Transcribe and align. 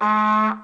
Hallo 0.00 0.56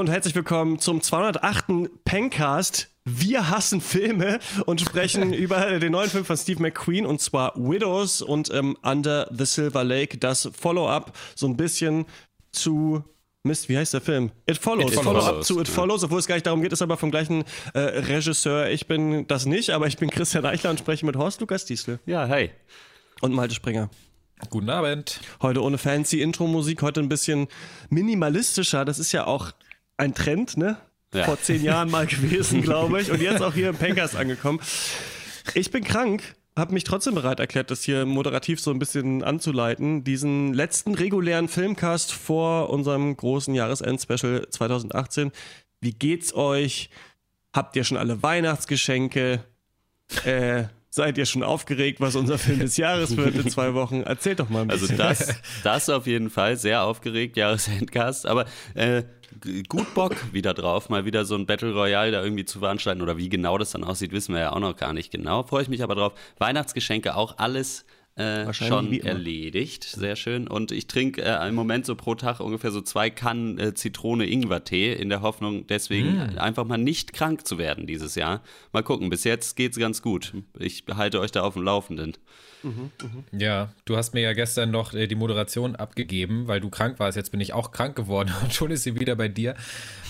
und 0.00 0.08
herzlich 0.08 0.34
willkommen 0.34 0.78
zum 0.78 1.02
208. 1.02 1.64
Pencast. 2.04 2.88
Wir 3.04 3.50
hassen 3.50 3.80
Filme 3.80 4.38
und 4.66 4.80
sprechen 4.80 5.32
über 5.34 5.78
den 5.78 5.92
neuen 5.92 6.10
Film 6.10 6.24
von 6.24 6.36
Steve 6.36 6.60
McQueen 6.62 7.06
und 7.06 7.20
zwar 7.20 7.54
Widows 7.56 8.22
und 8.22 8.50
ähm, 8.52 8.76
Under 8.82 9.28
the 9.30 9.44
Silver 9.44 9.84
Lake, 9.84 10.18
das 10.18 10.50
Follow-up 10.58 11.12
so 11.34 11.46
ein 11.46 11.56
bisschen 11.56 12.06
zu 12.52 13.02
Mist, 13.44 13.68
wie 13.68 13.78
heißt 13.78 13.94
der 13.94 14.00
Film? 14.00 14.30
It 14.46 14.58
Follows. 14.58 14.92
It 14.92 15.00
Follow 15.00 15.20
Follows. 15.20 15.46
zu 15.46 15.60
It 15.60 15.68
Follows, 15.68 16.04
obwohl 16.04 16.18
es 16.18 16.26
gar 16.26 16.34
nicht 16.34 16.46
darum 16.46 16.60
geht, 16.60 16.72
ist 16.72 16.82
aber 16.82 16.96
vom 16.96 17.10
gleichen 17.10 17.44
äh, 17.72 17.78
Regisseur. 17.78 18.68
Ich 18.68 18.88
bin 18.88 19.26
das 19.28 19.46
nicht, 19.46 19.70
aber 19.70 19.86
ich 19.86 19.96
bin 19.96 20.10
Christian 20.10 20.44
Eichler 20.44 20.70
und 20.70 20.80
spreche 20.80 21.06
mit 21.06 21.16
Horst 21.16 21.40
Lukas 21.40 21.64
Diesel. 21.64 22.00
Ja, 22.04 22.26
hey. 22.26 22.50
Und 23.20 23.32
Malte 23.32 23.54
Springer. 23.54 23.90
Guten 24.50 24.70
Abend. 24.70 25.20
Heute 25.42 25.62
ohne 25.62 25.78
fancy 25.78 26.22
Intro-Musik, 26.22 26.82
heute 26.82 27.00
ein 27.00 27.08
bisschen 27.08 27.48
minimalistischer. 27.90 28.84
Das 28.84 28.98
ist 28.98 29.10
ja 29.10 29.26
auch 29.26 29.52
ein 29.96 30.14
Trend, 30.14 30.56
ne? 30.56 30.76
Ja. 31.12 31.24
Vor 31.24 31.40
zehn 31.40 31.62
Jahren 31.62 31.90
mal 31.90 32.06
gewesen, 32.06 32.62
glaube 32.62 33.00
ich. 33.00 33.10
Und 33.10 33.20
jetzt 33.20 33.42
auch 33.42 33.54
hier 33.54 33.70
im 33.70 33.76
Pankers 33.76 34.14
angekommen. 34.14 34.60
Ich 35.54 35.70
bin 35.70 35.82
krank, 35.82 36.22
habe 36.56 36.74
mich 36.74 36.84
trotzdem 36.84 37.14
bereit 37.14 37.40
erklärt, 37.40 37.70
das 37.70 37.82
hier 37.82 38.06
moderativ 38.06 38.60
so 38.60 38.70
ein 38.70 38.78
bisschen 38.78 39.24
anzuleiten. 39.24 40.04
Diesen 40.04 40.54
letzten 40.54 40.94
regulären 40.94 41.48
Filmcast 41.48 42.12
vor 42.12 42.70
unserem 42.70 43.16
großen 43.16 43.54
Jahresend-Special 43.54 44.48
2018. 44.50 45.32
Wie 45.80 45.92
geht's 45.92 46.34
euch? 46.34 46.90
Habt 47.52 47.74
ihr 47.74 47.84
schon 47.84 47.96
alle 47.96 48.22
Weihnachtsgeschenke? 48.22 49.42
Äh, 50.24 50.64
Seid 50.98 51.16
ihr 51.16 51.26
schon 51.26 51.44
aufgeregt, 51.44 52.00
was 52.00 52.16
unser 52.16 52.38
Film 52.38 52.58
des 52.58 52.76
Jahres 52.76 53.16
wird 53.16 53.36
in 53.36 53.48
zwei 53.48 53.72
Wochen? 53.72 54.02
Erzählt 54.02 54.40
doch 54.40 54.48
mal 54.48 54.62
ein 54.62 54.70
also 54.72 54.88
bisschen. 54.88 55.00
Also 55.00 55.26
das, 55.26 55.42
das 55.62 55.90
auf 55.90 56.08
jeden 56.08 56.28
Fall, 56.28 56.56
sehr 56.56 56.82
aufgeregt, 56.82 57.36
Jahresendcast. 57.36 58.26
Aber 58.26 58.46
äh, 58.74 59.04
gut 59.68 59.94
Bock 59.94 60.16
wieder 60.32 60.54
drauf, 60.54 60.88
mal 60.88 61.04
wieder 61.04 61.24
so 61.24 61.36
ein 61.36 61.46
Battle 61.46 61.72
Royale 61.72 62.10
da 62.10 62.24
irgendwie 62.24 62.44
zu 62.44 62.58
veranstalten. 62.58 63.00
Oder 63.00 63.16
wie 63.16 63.28
genau 63.28 63.58
das 63.58 63.70
dann 63.70 63.84
aussieht, 63.84 64.10
wissen 64.10 64.34
wir 64.34 64.40
ja 64.40 64.52
auch 64.52 64.58
noch 64.58 64.76
gar 64.76 64.92
nicht 64.92 65.12
genau. 65.12 65.44
Freue 65.44 65.62
ich 65.62 65.68
mich 65.68 65.84
aber 65.84 65.94
drauf. 65.94 66.14
Weihnachtsgeschenke 66.38 67.14
auch 67.14 67.38
alles 67.38 67.84
äh, 68.18 68.52
schon 68.52 68.92
erledigt. 68.92 69.84
Sehr 69.84 70.16
schön. 70.16 70.48
Und 70.48 70.72
ich 70.72 70.86
trinke 70.88 71.22
äh, 71.22 71.48
im 71.48 71.54
Moment 71.54 71.86
so 71.86 71.94
pro 71.94 72.14
Tag 72.14 72.40
ungefähr 72.40 72.72
so 72.72 72.80
zwei 72.80 73.10
Kannen 73.10 73.58
äh, 73.58 73.74
Zitrone-Ingwer-Tee 73.74 74.92
in 74.92 75.08
der 75.08 75.22
Hoffnung, 75.22 75.66
deswegen 75.68 76.16
mm. 76.16 76.38
einfach 76.38 76.64
mal 76.64 76.78
nicht 76.78 77.12
krank 77.12 77.46
zu 77.46 77.58
werden 77.58 77.86
dieses 77.86 78.16
Jahr. 78.16 78.42
Mal 78.72 78.82
gucken, 78.82 79.08
bis 79.08 79.24
jetzt 79.24 79.56
geht 79.56 79.72
es 79.72 79.78
ganz 79.78 80.02
gut. 80.02 80.32
Ich 80.58 80.84
halte 80.92 81.20
euch 81.20 81.30
da 81.30 81.42
auf 81.42 81.54
dem 81.54 81.62
Laufenden. 81.62 82.14
Mhm, 82.62 82.90
mh. 83.00 83.38
Ja, 83.38 83.72
du 83.84 83.96
hast 83.96 84.14
mir 84.14 84.20
ja 84.20 84.32
gestern 84.32 84.70
noch 84.70 84.92
äh, 84.92 85.06
die 85.06 85.14
Moderation 85.14 85.76
abgegeben, 85.76 86.48
weil 86.48 86.60
du 86.60 86.70
krank 86.70 86.98
warst. 86.98 87.16
Jetzt 87.16 87.30
bin 87.30 87.40
ich 87.40 87.52
auch 87.52 87.70
krank 87.70 87.94
geworden 87.94 88.32
und 88.42 88.52
schon 88.52 88.70
ist 88.70 88.82
sie 88.82 88.98
wieder 88.98 89.14
bei 89.14 89.28
dir. 89.28 89.54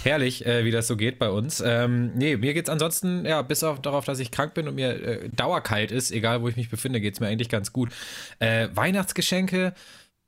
Herrlich, 0.02 0.46
äh, 0.46 0.64
wie 0.64 0.70
das 0.70 0.86
so 0.86 0.96
geht 0.96 1.18
bei 1.18 1.28
uns. 1.28 1.62
Ähm, 1.64 2.12
nee, 2.14 2.36
mir 2.36 2.54
geht 2.54 2.66
es 2.66 2.70
ansonsten, 2.70 3.26
ja, 3.26 3.42
bis 3.42 3.62
auf 3.62 3.82
darauf, 3.82 4.04
dass 4.04 4.18
ich 4.18 4.30
krank 4.30 4.54
bin 4.54 4.66
und 4.66 4.76
mir 4.76 4.90
äh, 4.90 5.28
dauerkalt 5.28 5.90
ist, 5.90 6.10
egal 6.10 6.40
wo 6.40 6.48
ich 6.48 6.56
mich 6.56 6.70
befinde, 6.70 7.00
geht 7.00 7.14
es 7.14 7.20
mir 7.20 7.26
eigentlich 7.26 7.48
ganz 7.50 7.72
gut. 7.72 7.90
Äh, 8.38 8.68
Weihnachtsgeschenke, 8.74 9.74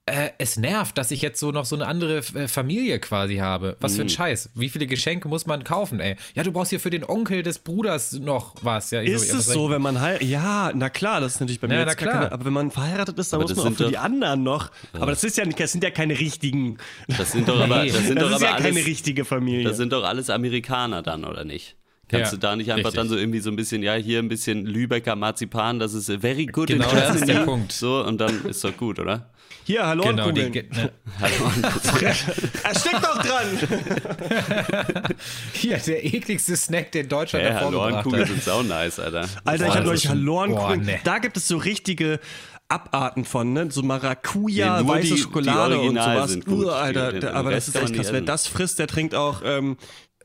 äh, 0.06 0.30
es 0.38 0.56
nervt, 0.56 0.98
dass 0.98 1.10
ich 1.10 1.22
jetzt 1.22 1.38
so 1.38 1.52
noch 1.52 1.64
so 1.64 1.76
eine 1.76 1.86
andere 1.86 2.18
äh, 2.18 2.48
Familie 2.48 2.98
quasi 2.98 3.36
habe. 3.36 3.76
Was 3.80 3.96
für 3.96 4.02
ein 4.02 4.06
mhm. 4.06 4.10
Scheiß. 4.10 4.50
Wie 4.54 4.68
viele 4.68 4.86
Geschenke 4.86 5.28
muss 5.28 5.46
man 5.46 5.64
kaufen, 5.64 6.00
ey? 6.00 6.16
Ja, 6.34 6.42
du 6.42 6.52
brauchst 6.52 6.70
hier 6.70 6.80
für 6.80 6.90
den 6.90 7.04
Onkel 7.04 7.42
des 7.42 7.58
Bruders 7.58 8.12
noch 8.12 8.54
was. 8.62 8.90
Ja, 8.90 9.00
ist 9.00 9.28
so, 9.28 9.38
es 9.38 9.46
so, 9.46 9.70
wenn 9.70 9.82
man 9.82 10.00
heiratet? 10.00 10.28
Ja, 10.28 10.72
na 10.74 10.90
klar, 10.90 11.20
das 11.20 11.34
ist 11.34 11.40
natürlich 11.40 11.60
bei 11.60 11.68
mir 11.68 11.78
ja, 11.78 11.84
na 11.84 11.94
klar. 11.94 12.12
Keine, 12.12 12.32
aber 12.32 12.44
wenn 12.44 12.52
man 12.52 12.70
verheiratet 12.70 13.18
ist, 13.18 13.32
dann 13.32 13.40
aber 13.40 13.48
muss 13.48 13.56
man 13.56 13.72
auch 13.72 13.76
für 13.76 13.88
die 13.88 13.98
anderen 13.98 14.42
noch. 14.42 14.70
Ja. 14.92 15.02
Aber 15.02 15.12
das 15.12 15.24
ist 15.24 15.36
ja 15.36 15.44
das 15.44 15.72
sind 15.72 15.84
ja 15.84 15.90
keine 15.90 16.18
richtigen. 16.18 16.78
Das 17.06 17.32
sind 17.32 17.48
doch 17.48 17.60
aber, 17.60 17.86
das 17.86 17.96
sind 18.06 18.16
das 18.16 18.24
doch 18.24 18.30
ist 18.30 18.36
aber 18.36 18.44
ja 18.44 18.52
alles, 18.54 18.64
keine 18.64 18.86
richtige 18.86 19.24
Familie. 19.24 19.64
Das 19.64 19.76
sind 19.76 19.92
doch 19.92 20.04
alles 20.04 20.30
Amerikaner 20.30 21.02
dann, 21.02 21.24
oder 21.24 21.44
nicht? 21.44 21.76
Kannst 22.10 22.32
ja, 22.32 22.38
du 22.38 22.40
da 22.40 22.56
nicht 22.56 22.72
einfach 22.72 22.86
richtig. 22.86 22.98
dann 22.98 23.08
so 23.08 23.16
irgendwie 23.16 23.38
so 23.38 23.50
ein 23.50 23.56
bisschen, 23.56 23.84
ja, 23.84 23.94
hier 23.94 24.18
ein 24.18 24.28
bisschen 24.28 24.66
Lübecker 24.66 25.14
Marzipan, 25.14 25.78
das 25.78 25.94
ist 25.94 26.10
very 26.10 26.46
good 26.46 26.66
genau, 26.66 26.84
in 26.84 26.90
Germany. 26.90 27.12
Das 27.12 27.20
ist 27.20 27.28
der 27.28 27.44
Punkt. 27.44 27.70
So, 27.70 28.04
und 28.04 28.20
dann 28.20 28.46
ist 28.46 28.64
doch 28.64 28.76
gut, 28.76 28.98
oder? 28.98 29.30
Hier, 29.62 29.86
hallo 29.86 30.02
genau, 30.02 30.32
die, 30.32 30.42
ne. 30.50 30.92
Hallo 31.20 31.52
Er 32.00 32.74
steckt 32.74 33.04
doch 33.04 33.22
dran! 33.22 33.46
Hier, 35.52 35.76
der 35.78 36.04
ekligste 36.04 36.56
Snack, 36.56 36.90
den 36.90 37.08
Deutschland 37.08 37.44
hey, 37.44 37.54
Hallorenkugeln 37.54 38.26
sind 38.26 38.42
sau 38.42 38.64
nice, 38.64 38.98
Alter. 38.98 39.28
Alter, 39.44 39.68
ich 39.68 39.74
hab 39.74 39.86
euch 39.86 40.08
Hallorenkugeln. 40.08 40.80
Nee. 40.80 41.00
Da 41.04 41.18
gibt 41.18 41.36
es 41.36 41.46
so 41.46 41.58
richtige 41.58 42.18
Abarten 42.66 43.24
von, 43.24 43.52
ne? 43.52 43.70
So 43.70 43.82
Maracuja, 43.82 44.82
nee, 44.82 44.88
weiße 44.88 45.14
die, 45.14 45.20
Schokolade 45.20 45.74
die 45.74 45.88
und 45.88 45.94
sowas. 45.94 46.38
Uh, 46.48 46.70
Alter, 46.70 47.34
aber 47.34 47.52
das 47.52 47.68
ist 47.68 47.76
echt 47.76 47.94
krass. 47.94 48.12
Wer 48.12 48.22
das 48.22 48.48
frisst, 48.48 48.80
der 48.80 48.88
trinkt 48.88 49.14
auch 49.14 49.42
ähm, 49.44 49.76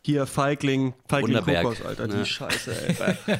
hier 0.05 0.27
Feigling, 0.27 0.93
Feigling 1.09 1.43
Kokos, 1.43 1.81
Alter, 1.81 2.07
die 2.07 2.17
ja. 2.17 2.25
Scheiße, 2.25 2.71
ey. 3.25 3.37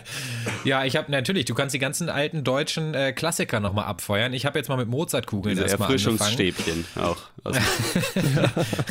ja, 0.63 0.83
ich 0.83 0.95
habe 0.95 1.11
natürlich, 1.11 1.45
du 1.45 1.53
kannst 1.53 1.75
die 1.75 1.79
ganzen 1.79 2.09
alten 2.09 2.43
deutschen 2.43 2.95
äh, 2.95 3.13
Klassiker 3.13 3.59
nochmal 3.59 3.85
abfeuern. 3.85 4.33
Ich 4.33 4.47
habe 4.47 4.57
jetzt 4.57 4.67
mal 4.67 4.77
mit 4.77 4.87
Mozartkugeln 4.87 5.55
Diese 5.55 5.67
erstmal 5.67 5.91
Erfrischungsstäbchen 5.91 6.85
auch. 6.95 7.17
Also. 7.43 7.59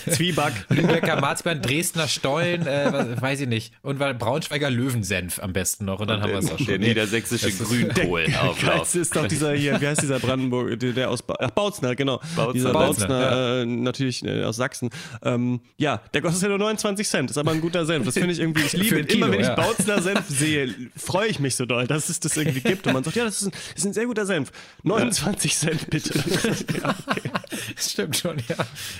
Zwieback. 0.10 0.52
Lübecker 0.68 1.20
Marzipan, 1.20 1.62
Dresdner 1.62 2.06
Stollen, 2.06 2.64
äh, 2.64 3.20
weiß 3.20 3.40
ich 3.40 3.48
nicht. 3.48 3.74
Und 3.82 3.98
Braunschweiger 3.98 4.70
Löwensenf 4.70 5.40
am 5.42 5.52
besten 5.52 5.84
noch. 5.86 5.98
Und 5.98 6.06
dann 6.06 6.18
und 6.18 6.22
haben 6.22 6.30
wir 6.30 6.38
es 6.38 6.52
auch 6.52 6.58
schon. 6.58 6.66
Der 6.74 6.78
niedersächsische 6.78 7.50
Grünkohl 7.50 8.26
Das 8.64 8.94
ist 8.94 9.16
doch 9.16 9.26
dieser 9.26 9.54
hier, 9.54 9.80
wie 9.80 9.88
heißt 9.88 10.00
dieser 10.00 10.20
Brandenburg, 10.20 10.78
der, 10.78 10.92
der 10.92 11.10
aus 11.10 11.22
ba 11.22 11.34
Ach, 11.40 11.50
Bautzner, 11.50 11.96
genau. 11.96 12.20
Bautzner, 12.36 12.52
dieser 12.52 12.72
Bautzner, 12.72 13.08
Bautzner 13.08 13.20
ja. 13.20 13.62
äh, 13.62 13.66
natürlich 13.66 14.24
äh, 14.24 14.44
aus 14.44 14.56
Sachsen. 14.56 14.90
Ähm, 15.24 15.60
ja, 15.76 16.00
der 16.14 16.22
kostet 16.22 16.42
ja 16.42 16.48
nur 16.50 16.58
29 16.58 17.08
Cent, 17.08 17.30
ist 17.30 17.38
aber 17.38 17.50
ein 17.50 17.63
guter 17.64 17.86
Senf. 17.86 18.04
Das 18.04 18.14
finde 18.14 18.32
ich 18.32 18.40
irgendwie, 18.40 18.62
ich 18.62 18.72
liebe 18.74 19.04
Kilo, 19.04 19.26
immer, 19.26 19.32
wenn 19.32 19.40
ich 19.40 19.46
ja. 19.46 19.54
Bautzner 19.54 20.02
Senf 20.02 20.28
sehe, 20.28 20.74
freue 20.96 21.28
ich 21.28 21.40
mich 21.40 21.56
so 21.56 21.64
doll, 21.66 21.86
dass 21.86 22.08
es 22.08 22.20
das 22.20 22.36
irgendwie 22.36 22.60
gibt. 22.60 22.86
Und 22.86 22.92
man 22.92 23.02
sagt, 23.02 23.16
ja, 23.16 23.24
das 23.24 23.40
ist 23.40 23.48
ein, 23.48 23.50
das 23.50 23.76
ist 23.76 23.84
ein 23.86 23.92
sehr 23.92 24.06
guter 24.06 24.26
Senf. 24.26 24.52
29 24.82 25.52
ja. 25.52 25.58
Cent 25.58 25.90
bitte. 25.90 26.14
ja, 26.82 26.94
okay. 27.06 27.30
Das 27.74 27.90
stimmt 27.90 28.16
schon, 28.16 28.36
ja. 28.48 28.56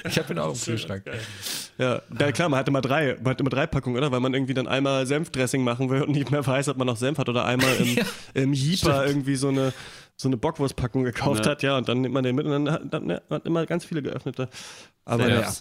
Ich 0.09 0.19
habe 0.19 0.33
ihn 0.33 0.39
auch 0.39 0.55
im 0.55 0.61
Kühlschrank. 0.61 1.05
Ja, 1.79 2.03
ja, 2.19 2.33
klar, 2.33 2.49
man 2.49 2.59
hat 2.59 2.69
immer 2.69 2.81
drei, 2.81 3.17
man 3.23 3.33
hat 3.33 3.41
immer 3.41 3.51
drei 3.51 3.67
Packungen, 3.67 3.99
oder? 3.99 4.11
Weil 4.11 4.21
man 4.21 4.33
irgendwie 4.33 4.55
dann 4.55 4.67
einmal 4.67 5.07
Senfdressing 5.07 5.63
machen 5.63 5.91
will 5.91 6.03
und 6.03 6.13
nicht 6.13 6.31
mehr 6.31 6.47
weiß, 6.47 6.69
ob 6.69 6.79
man 6.79 6.87
noch 6.87 6.97
Senf 6.97 7.19
hat 7.19 7.29
oder 7.29 7.45
einmal 7.45 7.75
im, 7.77 7.99
im 8.35 8.53
Jeeper 8.53 9.07
irgendwie 9.07 9.37
so 9.37 9.49
eine 9.49 9.73
so 10.17 10.29
eine 10.29 10.37
Bockwurstpackung 10.37 11.03
gekauft 11.03 11.45
ja. 11.45 11.51
hat, 11.51 11.63
ja, 11.65 11.77
und 11.77 11.89
dann 11.89 12.01
nimmt 12.01 12.15
man 12.15 12.23
den 12.23 12.37
mit 12.37 12.47
und 12.47 12.53
dann 12.53 12.71
hat, 12.71 12.83
dann 12.89 13.13
hat 13.13 13.29
man 13.29 13.41
immer 13.43 13.67
ganz 13.67 13.85
viele 13.85 14.01
geöffnete. 14.01 14.49
Aber 15.05 15.29
ja. 15.29 15.53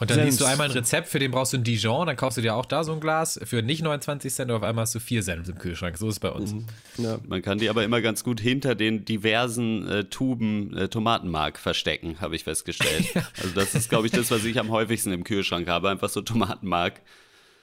Und 0.00 0.10
dann 0.10 0.16
Senf. 0.16 0.26
liest 0.26 0.40
du 0.40 0.44
einmal 0.44 0.68
ein 0.68 0.72
Rezept, 0.72 1.08
für 1.08 1.18
den 1.18 1.32
brauchst 1.32 1.52
du 1.52 1.56
ein 1.56 1.64
Dijon, 1.64 2.06
dann 2.06 2.16
kaufst 2.16 2.38
du 2.38 2.42
dir 2.42 2.54
auch 2.54 2.66
da 2.66 2.84
so 2.84 2.92
ein 2.92 3.00
Glas 3.00 3.40
für 3.42 3.62
nicht 3.62 3.82
29 3.82 4.32
Cent, 4.32 4.50
auf 4.52 4.62
einmal 4.62 4.82
hast 4.82 4.94
du 4.94 5.00
vier 5.00 5.22
Senf 5.24 5.48
im 5.48 5.58
Kühlschrank. 5.58 5.98
So 5.98 6.08
ist 6.08 6.14
es 6.14 6.20
bei 6.20 6.30
uns. 6.30 6.52
Mhm. 6.52 6.66
Ja. 6.98 7.18
Man 7.26 7.42
kann 7.42 7.58
die 7.58 7.68
aber 7.68 7.82
immer 7.82 8.00
ganz 8.00 8.22
gut 8.22 8.40
hinter 8.40 8.76
den 8.76 9.04
diversen 9.04 9.88
äh, 9.88 10.04
Tuben 10.04 10.76
äh, 10.76 10.88
Tomatenmark 10.88 11.58
verstecken, 11.58 12.20
habe 12.20 12.36
ich 12.36 12.44
festgestellt. 12.44 13.06
Also 13.38 13.54
das 13.54 13.74
ist, 13.74 13.88
glaube 13.88 14.06
ich, 14.06 14.12
das, 14.12 14.30
was 14.30 14.44
ich 14.44 14.58
am 14.58 14.70
häufigsten 14.70 15.12
im 15.12 15.22
Kühlschrank 15.22 15.68
habe, 15.68 15.90
einfach 15.90 16.08
so 16.08 16.22
Tomatenmark. 16.22 17.00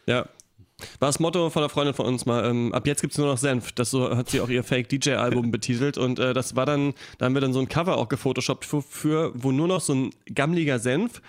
Ja, 0.05 0.27
war 0.99 1.07
das 1.07 1.19
Motto 1.19 1.49
von 1.49 1.63
einer 1.63 1.69
Freundin 1.69 1.93
von 1.93 2.05
uns 2.05 2.25
mal, 2.25 2.45
ähm, 2.45 2.73
ab 2.73 2.85
jetzt 2.85 3.01
gibt 3.01 3.13
es 3.13 3.17
nur 3.17 3.27
noch 3.27 3.37
Senf. 3.37 3.71
Das 3.71 3.89
so 3.89 4.15
hat 4.15 4.29
sie 4.29 4.41
auch 4.41 4.49
ihr 4.49 4.63
Fake-DJ-Album 4.63 5.51
betitelt. 5.51 5.97
Und 5.97 6.19
äh, 6.19 6.33
das 6.33 6.55
war 6.55 6.65
dann, 6.65 6.93
da 7.17 7.25
haben 7.25 7.33
wir 7.33 7.41
dann 7.41 7.53
so 7.53 7.59
ein 7.59 7.69
Cover 7.69 7.97
auch 7.97 8.09
gefotoshoppt 8.09 8.65
für, 8.65 8.81
für, 8.81 9.31
wo 9.35 9.51
nur 9.51 9.67
noch 9.67 9.81
so 9.81 9.93
ein 9.93 10.09
gammeliger 10.33 10.79
Senf 10.79 11.21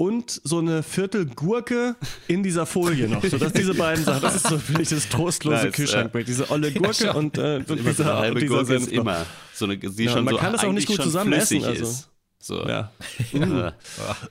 und 0.00 0.40
so 0.44 0.60
eine 0.60 0.82
Viertel 0.82 1.26
Gurke 1.26 1.94
in 2.26 2.42
dieser 2.42 2.64
Folie 2.64 3.06
noch. 3.06 3.22
So, 3.22 3.36
dass 3.36 3.52
diese 3.52 3.74
beiden 3.74 4.02
Sachen, 4.02 4.22
das 4.22 4.36
ist 4.36 4.46
so 4.46 4.58
für 4.58 4.78
mich 4.78 4.88
das 4.88 5.10
trostlose 5.10 5.64
nice, 5.64 5.74
Kühlschrankbild. 5.74 6.26
Diese 6.26 6.50
olle 6.50 6.72
Gurke 6.72 7.04
ja, 7.04 7.12
und, 7.12 7.36
äh, 7.36 7.56
und 7.68 7.68
dieser, 7.68 7.92
so 7.92 8.04
halbe 8.06 8.40
dieser 8.40 8.54
Gurke 8.54 8.74
ist 8.76 8.88
immer 8.88 9.26
so 9.52 9.66
eine, 9.66 9.76
die 9.76 10.04
ja, 10.04 10.12
schon 10.12 10.24
man 10.24 10.32
so 10.32 10.40
kann 10.40 10.52
das 10.54 10.64
auch 10.64 10.72
nicht 10.72 10.86
gut 10.86 11.02
zusammen 11.02 11.34
essen. 11.34 11.62
Also. 11.62 12.04
So. 12.38 12.66
Ja. 12.66 12.90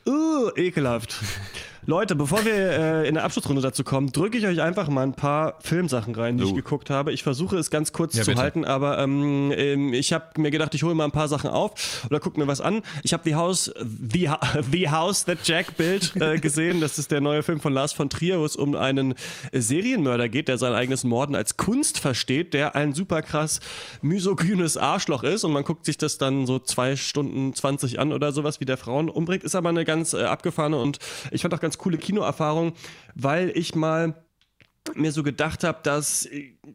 uh. 0.08 0.10
uh, 0.10 0.50
ekelhaft. 0.56 1.16
Leute, 1.90 2.16
bevor 2.16 2.46
wir 2.46 2.54
äh, 2.54 3.08
in 3.08 3.16
der 3.16 3.24
Abschlussrunde 3.24 3.64
dazu 3.64 3.84
kommen, 3.84 4.12
drücke 4.12 4.38
ich 4.38 4.46
euch 4.46 4.62
einfach 4.62 4.90
mal 4.90 5.02
ein 5.02 5.16
paar 5.16 5.56
Filmsachen 5.60 6.14
rein, 6.14 6.38
die 6.38 6.44
uh. 6.44 6.50
ich 6.50 6.54
geguckt 6.54 6.92
habe. 6.92 7.12
Ich 7.12 7.24
versuche 7.24 7.58
es 7.58 7.72
ganz 7.72 7.92
kurz 7.94 8.16
ja, 8.16 8.22
zu 8.22 8.30
bitte. 8.30 8.42
halten, 8.44 8.64
aber 8.64 9.00
ähm, 9.00 9.52
ähm, 9.56 9.92
ich 9.92 10.14
habe 10.14 10.40
mir 10.40 10.52
gedacht, 10.52 10.76
ich 10.76 10.84
hole 10.84 10.94
mal 10.94 11.06
ein 11.06 11.12
paar 11.12 11.28
Sachen 11.28 11.50
auf 11.50 12.06
oder 12.06 12.20
gucke 12.20 12.40
mir 12.40 12.46
was 12.46 12.62
an. 12.62 12.84
Ich 13.02 13.12
habe 13.12 13.24
The 13.26 13.34
House, 13.34 13.74
The, 13.80 14.30
The 14.72 14.90
House 14.92 15.26
That 15.26 15.40
Jack 15.46 15.78
Built 15.78 16.16
äh, 16.18 16.38
gesehen. 16.38 16.80
Das 16.80 17.00
ist 17.00 17.10
der 17.10 17.22
neue 17.22 17.42
Film 17.42 17.60
von 17.60 17.74
Lars 17.74 17.92
von 17.92 18.08
Trier, 18.08 18.40
wo 18.40 18.46
es 18.46 18.56
um 18.56 18.76
einen 18.76 19.16
Serienmörder 19.52 20.30
geht, 20.30 20.48
der 20.48 20.60
sein 20.60 20.74
eigenes 20.74 21.04
Morden 21.04 21.34
als 21.34 21.58
Kunst 21.58 21.98
versteht, 21.98 22.54
der 22.54 22.76
ein 22.76 22.94
super 22.94 23.24
krass 23.24 23.62
misogynes 24.04 24.78
Arschloch 24.78 25.24
ist 25.24 25.44
und 25.44 25.54
man 25.54 25.64
guckt 25.64 25.86
sich 25.86 25.98
das 25.98 26.20
dann 26.20 26.46
so 26.46 26.60
zwei 26.60 26.96
Stunden 26.96 27.56
20 27.56 27.98
an 27.98 28.14
oder 28.14 28.32
sowas, 28.32 28.60
wie 28.60 28.66
der 28.66 28.78
Frauen 28.78 29.10
umbringt. 29.10 29.44
Ist 29.44 29.56
aber 29.56 29.70
eine 29.70 29.86
ganz 29.86 30.14
äh, 30.14 30.22
abgefahrene 30.22 30.78
und 30.78 31.00
ich 31.32 31.42
fand 31.42 31.56
auch 31.56 31.60
ganz 31.60 31.79
coole 31.80 31.98
Kinoerfahrung, 31.98 32.74
weil 33.16 33.52
ich 33.56 33.74
mal 33.74 34.14
mir 34.96 35.12
so 35.12 35.24
gedacht 35.24 35.64
habe, 35.64 35.80
dass 35.84 36.28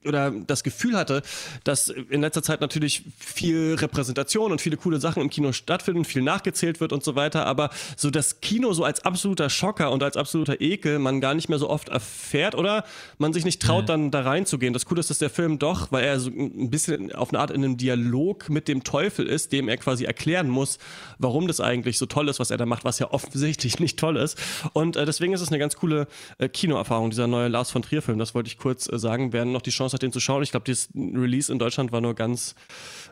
oder 0.05 0.31
das 0.31 0.63
Gefühl 0.65 0.97
hatte, 0.97 1.23
dass 1.63 1.89
in 1.89 2.21
letzter 2.21 2.43
Zeit 2.43 2.61
natürlich 2.61 3.05
viel 3.19 3.75
Repräsentation 3.75 4.53
und 4.53 4.61
viele 4.61 4.77
coole 4.77 5.01
Sachen 5.01 5.23
im 5.23 5.31
Kino 5.31 5.53
stattfinden, 5.53 6.05
viel 6.05 6.23
nachgezählt 6.23 6.81
wird 6.81 6.93
und 6.93 7.03
so 7.05 7.15
weiter, 7.15 7.47
aber 7.47 7.71
so 7.97 8.11
das 8.11 8.41
Kino 8.41 8.73
so 8.73 8.85
als 8.85 9.05
absoluter 9.05 9.51
Schocker 9.51 9.91
und 9.91 10.03
als 10.03 10.17
absoluter 10.17 10.61
Ekel 10.61 10.99
man 10.99 11.21
gar 11.21 11.35
nicht 11.35 11.49
mehr 11.49 11.59
so 11.59 11.69
oft 11.71 11.89
erfährt 11.89 12.55
oder 12.55 12.85
man 13.19 13.33
sich 13.33 13.45
nicht 13.45 13.63
traut, 13.63 13.85
mhm. 13.85 13.87
dann 13.87 14.11
da 14.11 14.23
reinzugehen. 14.23 14.73
Das 14.73 14.85
Coole 14.85 15.01
ist, 15.01 15.11
dass 15.11 15.19
der 15.19 15.31
Film 15.31 15.59
doch, 15.59 15.93
weil 15.93 16.05
er 16.05 16.21
so 16.21 16.31
ein 16.31 16.71
bisschen 16.71 17.13
auf 17.13 17.31
eine 17.31 17.41
Art 17.41 17.51
in 17.51 17.65
einem 17.65 17.77
Dialog 17.77 18.49
mit 18.49 18.69
dem 18.69 18.85
Teufel 18.85 19.27
ist, 19.27 19.53
dem 19.53 19.69
er 19.69 19.77
quasi 19.77 20.05
erklären 20.05 20.49
muss, 20.49 20.79
warum 21.19 21.47
das 21.47 21.61
eigentlich 21.61 21.99
so 21.99 22.07
toll 22.07 22.29
ist, 22.29 22.41
was 22.41 22.51
er 22.51 22.57
da 22.57 22.67
macht, 22.67 22.85
was 22.85 22.99
ja 22.99 23.11
offensichtlich 23.11 23.79
nicht 23.79 23.99
toll 23.99 24.17
ist. 24.17 24.39
Und 24.73 24.97
äh, 24.97 25.05
deswegen 25.05 25.33
ist 25.33 25.41
es 25.41 25.49
eine 25.49 25.59
ganz 25.59 25.77
coole 25.77 26.07
äh, 26.39 26.49
Kinoerfahrung, 26.49 27.11
dieser 27.11 27.27
neue 27.27 27.49
Lars 27.49 27.71
von 27.71 27.83
Trier 27.83 28.03
Film. 28.05 28.19
Das 28.19 28.35
wollte 28.35 28.49
ich 28.49 28.59
kurz 28.59 28.91
äh, 28.91 28.99
sagen. 28.99 29.33
Wer 29.33 29.45
noch 29.45 29.62
die 29.62 29.71
Chance 29.71 29.95
hat, 29.95 30.03
den 30.03 30.12
zu 30.12 30.21
schauen, 30.21 30.43
ich 30.43 30.51
glaube, 30.51 30.67
das 30.67 30.89
Release 30.95 31.53
in 31.53 31.59
Deutschland 31.59 31.93
war 31.93 32.01
nur 32.01 32.15
ganz 32.15 32.55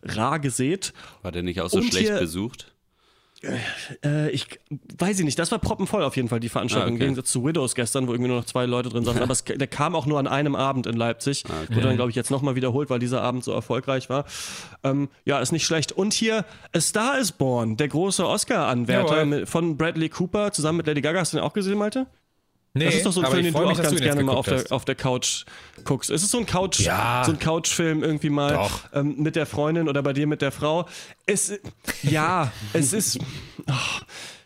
rar 0.03 0.39
gesät. 0.39 0.93
War 1.23 1.33
der 1.33 1.43
nicht 1.43 1.61
auch 1.61 1.71
so 1.71 1.79
Und 1.79 1.87
schlecht 1.87 2.09
hier, 2.09 2.19
besucht? 2.19 2.73
Äh, 4.05 4.31
ich 4.31 4.47
weiß 4.99 5.19
ich 5.19 5.25
nicht, 5.25 5.39
das 5.39 5.51
war 5.51 5.59
proppenvoll 5.59 6.05
auf 6.05 6.17
jeden 6.17 6.29
Fall, 6.29 6.39
die 6.39 6.49
Veranstaltung, 6.49 6.93
ah, 6.93 6.95
okay. 6.95 6.95
im 6.95 7.01
Gegensatz 7.01 7.33
zu 7.33 7.45
Widows 7.45 7.75
gestern, 7.75 8.07
wo 8.07 8.13
irgendwie 8.13 8.29
nur 8.29 8.39
noch 8.39 8.45
zwei 8.45 8.67
Leute 8.67 8.89
drin 8.89 9.05
saßen. 9.05 9.21
Aber 9.23 9.33
es, 9.33 9.45
der 9.45 9.67
kam 9.67 9.95
auch 9.95 10.07
nur 10.07 10.19
an 10.19 10.27
einem 10.27 10.55
Abend 10.55 10.87
in 10.87 10.97
Leipzig. 10.97 11.45
Ah, 11.49 11.63
okay. 11.65 11.75
Wurde 11.75 11.89
dann, 11.89 11.97
glaube 11.97 12.11
ich, 12.11 12.17
jetzt 12.17 12.31
nochmal 12.31 12.55
wiederholt, 12.55 12.91
weil 12.91 12.99
dieser 12.99 13.23
Abend 13.23 13.43
so 13.45 13.53
erfolgreich 13.53 14.09
war. 14.09 14.25
Ähm, 14.85 15.09
ja, 15.25 15.41
ist 15.41 15.53
nicht 15.53 15.67
schlecht. 15.67 15.93
Und 15.93 16.13
hier 16.13 16.45
A 16.73 16.81
Star 16.81 17.19
is 17.19 17.33
Born, 17.33 17.77
der 17.77 17.89
große 17.89 18.27
Oscar-Anwärter 18.27 19.47
von 19.47 19.77
Bradley 19.77 20.09
Cooper 20.09 20.53
zusammen 20.53 20.79
mit 20.79 20.87
Lady 20.87 21.01
Gaga. 21.01 21.21
Hast 21.21 21.33
du 21.33 21.39
den 21.39 21.45
auch 21.45 21.53
gesehen, 21.53 21.79
Malte? 21.79 22.07
Nee, 22.75 22.87
das 22.87 22.95
ist 22.95 23.07
doch 23.07 23.13
so 23.13 23.21
ein 23.21 23.31
Film, 23.31 23.45
den 23.45 23.53
du 23.53 23.59
auch 23.59 23.83
ganz 23.83 24.01
gerne 24.01 24.23
mal 24.23 24.35
auf 24.35 24.47
der, 24.47 24.65
auf 24.71 24.87
der 24.87 24.95
Couch 24.95 25.45
guckst. 25.85 26.11
Ist 26.11 26.23
es 26.23 26.31
so 26.31 26.39
ein 26.39 26.47
Couch, 26.47 26.81
ja, 26.81 27.23
so 27.25 27.33
ein 27.33 27.39
Couchfilm 27.39 28.03
irgendwie 28.03 28.31
mal 28.31 28.71
ähm, 28.95 29.17
mit 29.19 29.37
der 29.37 29.45
Freundin 29.45 29.89
oder 29.89 30.03
bei 30.03 30.15
dir 30.15 30.27
mit 30.27 30.41
der 30.41 30.53
Frau? 30.53 30.89
Es, 31.27 31.53
ja, 32.03 32.51
es 32.73 32.95
ist. 32.95 33.19
Oh, 33.69 34.03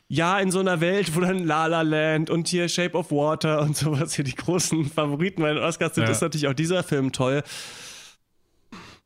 ja, 0.08 0.38
in 0.38 0.50
so 0.50 0.61
einer 0.61 0.81
Welt, 0.81 1.14
wo 1.14 1.20
dann 1.20 1.44
La 1.44 1.67
La 1.67 1.82
Land 1.82 2.31
und 2.31 2.49
hier 2.49 2.69
Shape 2.69 2.96
of 2.96 3.11
Water 3.11 3.61
und 3.61 3.76
sowas 3.76 4.14
hier 4.14 4.25
die 4.25 4.34
großen 4.34 4.90
Favoriten 4.90 5.43
bei 5.43 5.52
den 5.52 5.62
Oscars 5.62 5.94
sind, 5.94 6.05
ja. 6.05 6.11
ist 6.11 6.20
natürlich 6.20 6.49
auch 6.49 6.55
dieser 6.55 6.82
Film 6.82 7.12
toll 7.12 7.43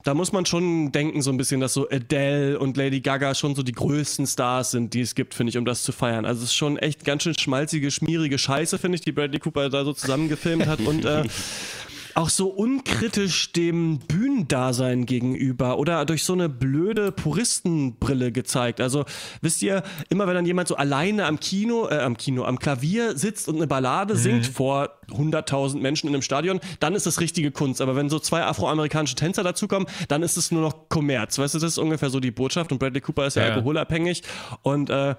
da 0.02 0.14
muss 0.14 0.32
man 0.32 0.46
schon 0.46 0.92
denken, 0.92 1.20
so 1.22 1.30
ein 1.30 1.36
bisschen, 1.36 1.60
dass 1.60 1.74
so 1.74 1.88
Adele 1.90 2.58
und 2.58 2.76
Lady 2.76 3.00
Gaga 3.00 3.34
schon 3.34 3.54
so 3.54 3.62
die 3.62 3.72
größten 3.72 4.26
Stars 4.26 4.70
sind, 4.70 4.94
die 4.94 5.02
es 5.02 5.14
gibt, 5.14 5.34
finde 5.34 5.50
ich, 5.50 5.58
um 5.58 5.64
das 5.64 5.82
zu 5.82 5.92
feiern. 5.92 6.24
Also 6.24 6.42
es 6.42 6.50
ist 6.50 6.54
schon 6.54 6.78
echt 6.78 7.04
ganz 7.04 7.24
schön 7.24 7.36
schmalzige, 7.38 7.90
schmierige 7.90 8.38
Scheiße, 8.38 8.78
finde 8.78 8.96
ich, 8.96 9.02
die 9.02 9.12
Bradley 9.12 9.38
Cooper 9.40 9.68
da 9.68 9.84
so 9.84 9.92
zusammengefilmt 9.92 10.66
hat. 10.66 10.80
Und 10.80 11.04
äh, 11.04 11.24
auch 12.14 12.28
so 12.28 12.48
unkritisch 12.48 13.52
dem 13.52 13.98
Bühnendasein 13.98 15.06
gegenüber 15.06 15.78
oder 15.78 16.04
durch 16.04 16.24
so 16.24 16.32
eine 16.32 16.48
blöde 16.48 17.12
Puristenbrille 17.12 18.32
gezeigt. 18.32 18.80
Also 18.80 19.04
wisst 19.40 19.62
ihr, 19.62 19.82
immer 20.08 20.26
wenn 20.26 20.34
dann 20.34 20.46
jemand 20.46 20.68
so 20.68 20.76
alleine 20.76 21.26
am 21.26 21.40
Kino, 21.40 21.88
äh, 21.88 21.98
am 21.98 22.16
Kino, 22.16 22.44
am 22.44 22.58
Klavier 22.58 23.16
sitzt 23.16 23.48
und 23.48 23.56
eine 23.56 23.66
Ballade 23.66 24.14
mhm. 24.14 24.18
singt 24.18 24.46
vor 24.46 24.90
100.000 25.10 25.78
Menschen 25.78 26.08
in 26.08 26.14
einem 26.14 26.22
Stadion, 26.22 26.60
dann 26.78 26.94
ist 26.94 27.06
das 27.06 27.20
richtige 27.20 27.50
Kunst. 27.50 27.80
Aber 27.80 27.96
wenn 27.96 28.08
so 28.08 28.18
zwei 28.18 28.44
afroamerikanische 28.44 29.14
Tänzer 29.16 29.42
dazukommen, 29.42 29.88
dann 30.08 30.22
ist 30.22 30.36
es 30.36 30.50
nur 30.50 30.62
noch 30.62 30.88
Kommerz. 30.88 31.38
Weißt 31.38 31.54
du, 31.54 31.58
das 31.58 31.72
ist 31.72 31.78
ungefähr 31.78 32.10
so 32.10 32.20
die 32.20 32.30
Botschaft 32.30 32.72
und 32.72 32.78
Bradley 32.78 33.00
Cooper 33.00 33.26
ist 33.26 33.36
ja, 33.36 33.46
ja. 33.46 33.54
alkoholabhängig 33.54 34.22
und 34.62 34.90
äh, 34.90 35.14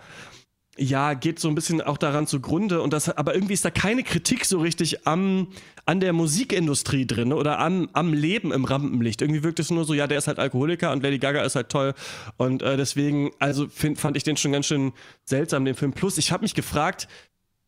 ja, 0.82 1.14
geht 1.14 1.40
so 1.40 1.48
ein 1.48 1.56
bisschen 1.56 1.80
auch 1.80 1.98
daran 1.98 2.26
zugrunde 2.26 2.82
und 2.82 2.92
das, 2.92 3.10
aber 3.10 3.36
irgendwie 3.36 3.54
ist 3.54 3.64
da 3.64 3.70
keine 3.70 4.04
Kritik 4.04 4.46
so 4.46 4.60
richtig 4.60 5.08
am, 5.08 5.48
an 5.86 6.00
der 6.00 6.12
Musikindustrie 6.12 7.06
drin 7.06 7.34
oder 7.34 7.60
am, 7.60 7.90
am 7.94 8.14
Leben 8.14 8.52
im 8.52 8.66
Rampenlicht. 8.66 9.22
Irgendwie 9.22 9.44
wirkt 9.44 9.60
es 9.60 9.70
nur 9.70 9.86
so, 9.86 9.94
ja, 9.94 10.08
der 10.08 10.18
ist 10.18 10.28
halt 10.28 10.40
Alkoholiker 10.40 10.92
und 10.92 11.04
Lady 11.04 11.20
Gaga 11.20 11.44
ist 11.44 11.56
halt 11.56 11.70
toll 11.70 11.94
und 12.38 12.64
äh, 12.64 12.78
deswegen, 12.78 13.32
also 13.38 13.68
find, 13.68 14.00
fand 14.00 14.18
ich 14.18 14.24
den 14.24 14.38
schon 14.38 14.52
ganz 14.52 14.66
schön 14.66 14.92
seltsam, 15.24 15.66
den 15.66 15.76
Film. 15.76 15.94
Plus, 15.94 16.18
ich 16.18 16.32
habe 16.32 16.42
mich 16.42 16.56
gefragt, 16.56 17.08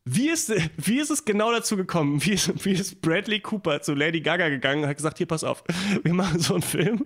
wie 0.05 0.29
ist, 0.29 0.51
wie 0.77 0.99
ist 0.99 1.11
es 1.11 1.23
genau 1.23 1.51
dazu 1.51 1.77
gekommen? 1.77 2.25
Wie 2.25 2.31
ist, 2.31 2.65
wie 2.65 2.71
ist 2.71 3.01
Bradley 3.01 3.39
Cooper 3.39 3.81
zu 3.81 3.93
Lady 3.93 4.21
Gaga 4.21 4.49
gegangen 4.49 4.83
und 4.83 4.89
hat 4.89 4.97
gesagt, 4.97 5.19
hier, 5.19 5.27
pass 5.27 5.43
auf, 5.43 5.63
wir 6.03 6.13
machen 6.13 6.39
so 6.39 6.55
einen 6.55 6.63
Film 6.63 7.05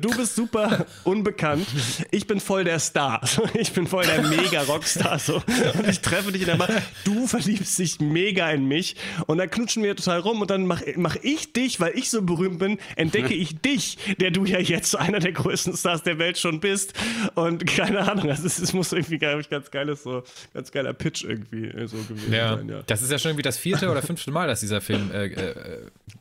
Du 0.00 0.16
bist 0.16 0.36
super 0.36 0.86
unbekannt. 1.04 1.66
Ich 2.10 2.26
bin 2.26 2.40
voll 2.40 2.64
der 2.64 2.78
Star. 2.78 3.20
Ich 3.54 3.72
bin 3.72 3.86
voll 3.86 4.04
der 4.04 4.22
Mega-Rockstar. 4.22 5.18
So. 5.18 5.36
Und 5.36 5.88
ich 5.88 6.00
treffe 6.00 6.30
dich 6.30 6.42
in 6.42 6.48
der 6.48 6.56
Bar. 6.56 6.68
Du 7.04 7.26
verliebst 7.26 7.78
dich 7.78 8.00
mega 8.00 8.50
in 8.50 8.66
mich. 8.66 8.96
Und 9.26 9.38
dann 9.38 9.50
knutschen 9.50 9.82
wir 9.82 9.96
total 9.96 10.20
rum. 10.20 10.40
Und 10.40 10.50
dann 10.50 10.66
mache 10.66 10.94
mach 10.96 11.16
ich 11.22 11.52
dich, 11.52 11.80
weil 11.80 11.96
ich 11.96 12.10
so 12.10 12.22
berühmt 12.22 12.58
bin, 12.58 12.78
entdecke 12.96 13.34
ich 13.34 13.60
dich, 13.60 13.98
der 14.20 14.30
du 14.30 14.44
ja 14.44 14.58
jetzt 14.58 14.94
einer 14.96 15.20
der 15.20 15.32
größten 15.32 15.76
Stars 15.76 16.02
der 16.02 16.18
Welt 16.18 16.38
schon 16.38 16.60
bist. 16.60 16.92
Und 17.34 17.66
keine 17.66 18.10
Ahnung, 18.10 18.30
also 18.30 18.46
es, 18.46 18.58
es 18.58 18.72
muss 18.72 18.92
irgendwie, 18.92 19.18
glaube 19.18 19.40
ich, 19.40 19.48
ganz 19.48 19.70
geiles, 19.70 20.02
so, 20.02 20.22
ganz 20.54 20.70
geiler 20.70 20.92
Pitch 20.92 21.24
irgendwie 21.24 21.66
äh, 21.66 21.86
so 21.86 21.96
gewesen 21.96 22.32
ja. 22.32 22.56
sein. 22.56 22.68
Ja. 22.68 22.82
Das 22.86 23.02
ist 23.02 23.10
ja 23.10 23.18
schon 23.18 23.30
irgendwie 23.30 23.42
das 23.42 23.58
vierte 23.58 23.90
oder 23.90 24.02
fünfte 24.02 24.30
Mal, 24.30 24.46
dass 24.48 24.60
dieser 24.60 24.80
Film 24.80 25.10
äh, 25.12 25.26
äh, 25.26 25.54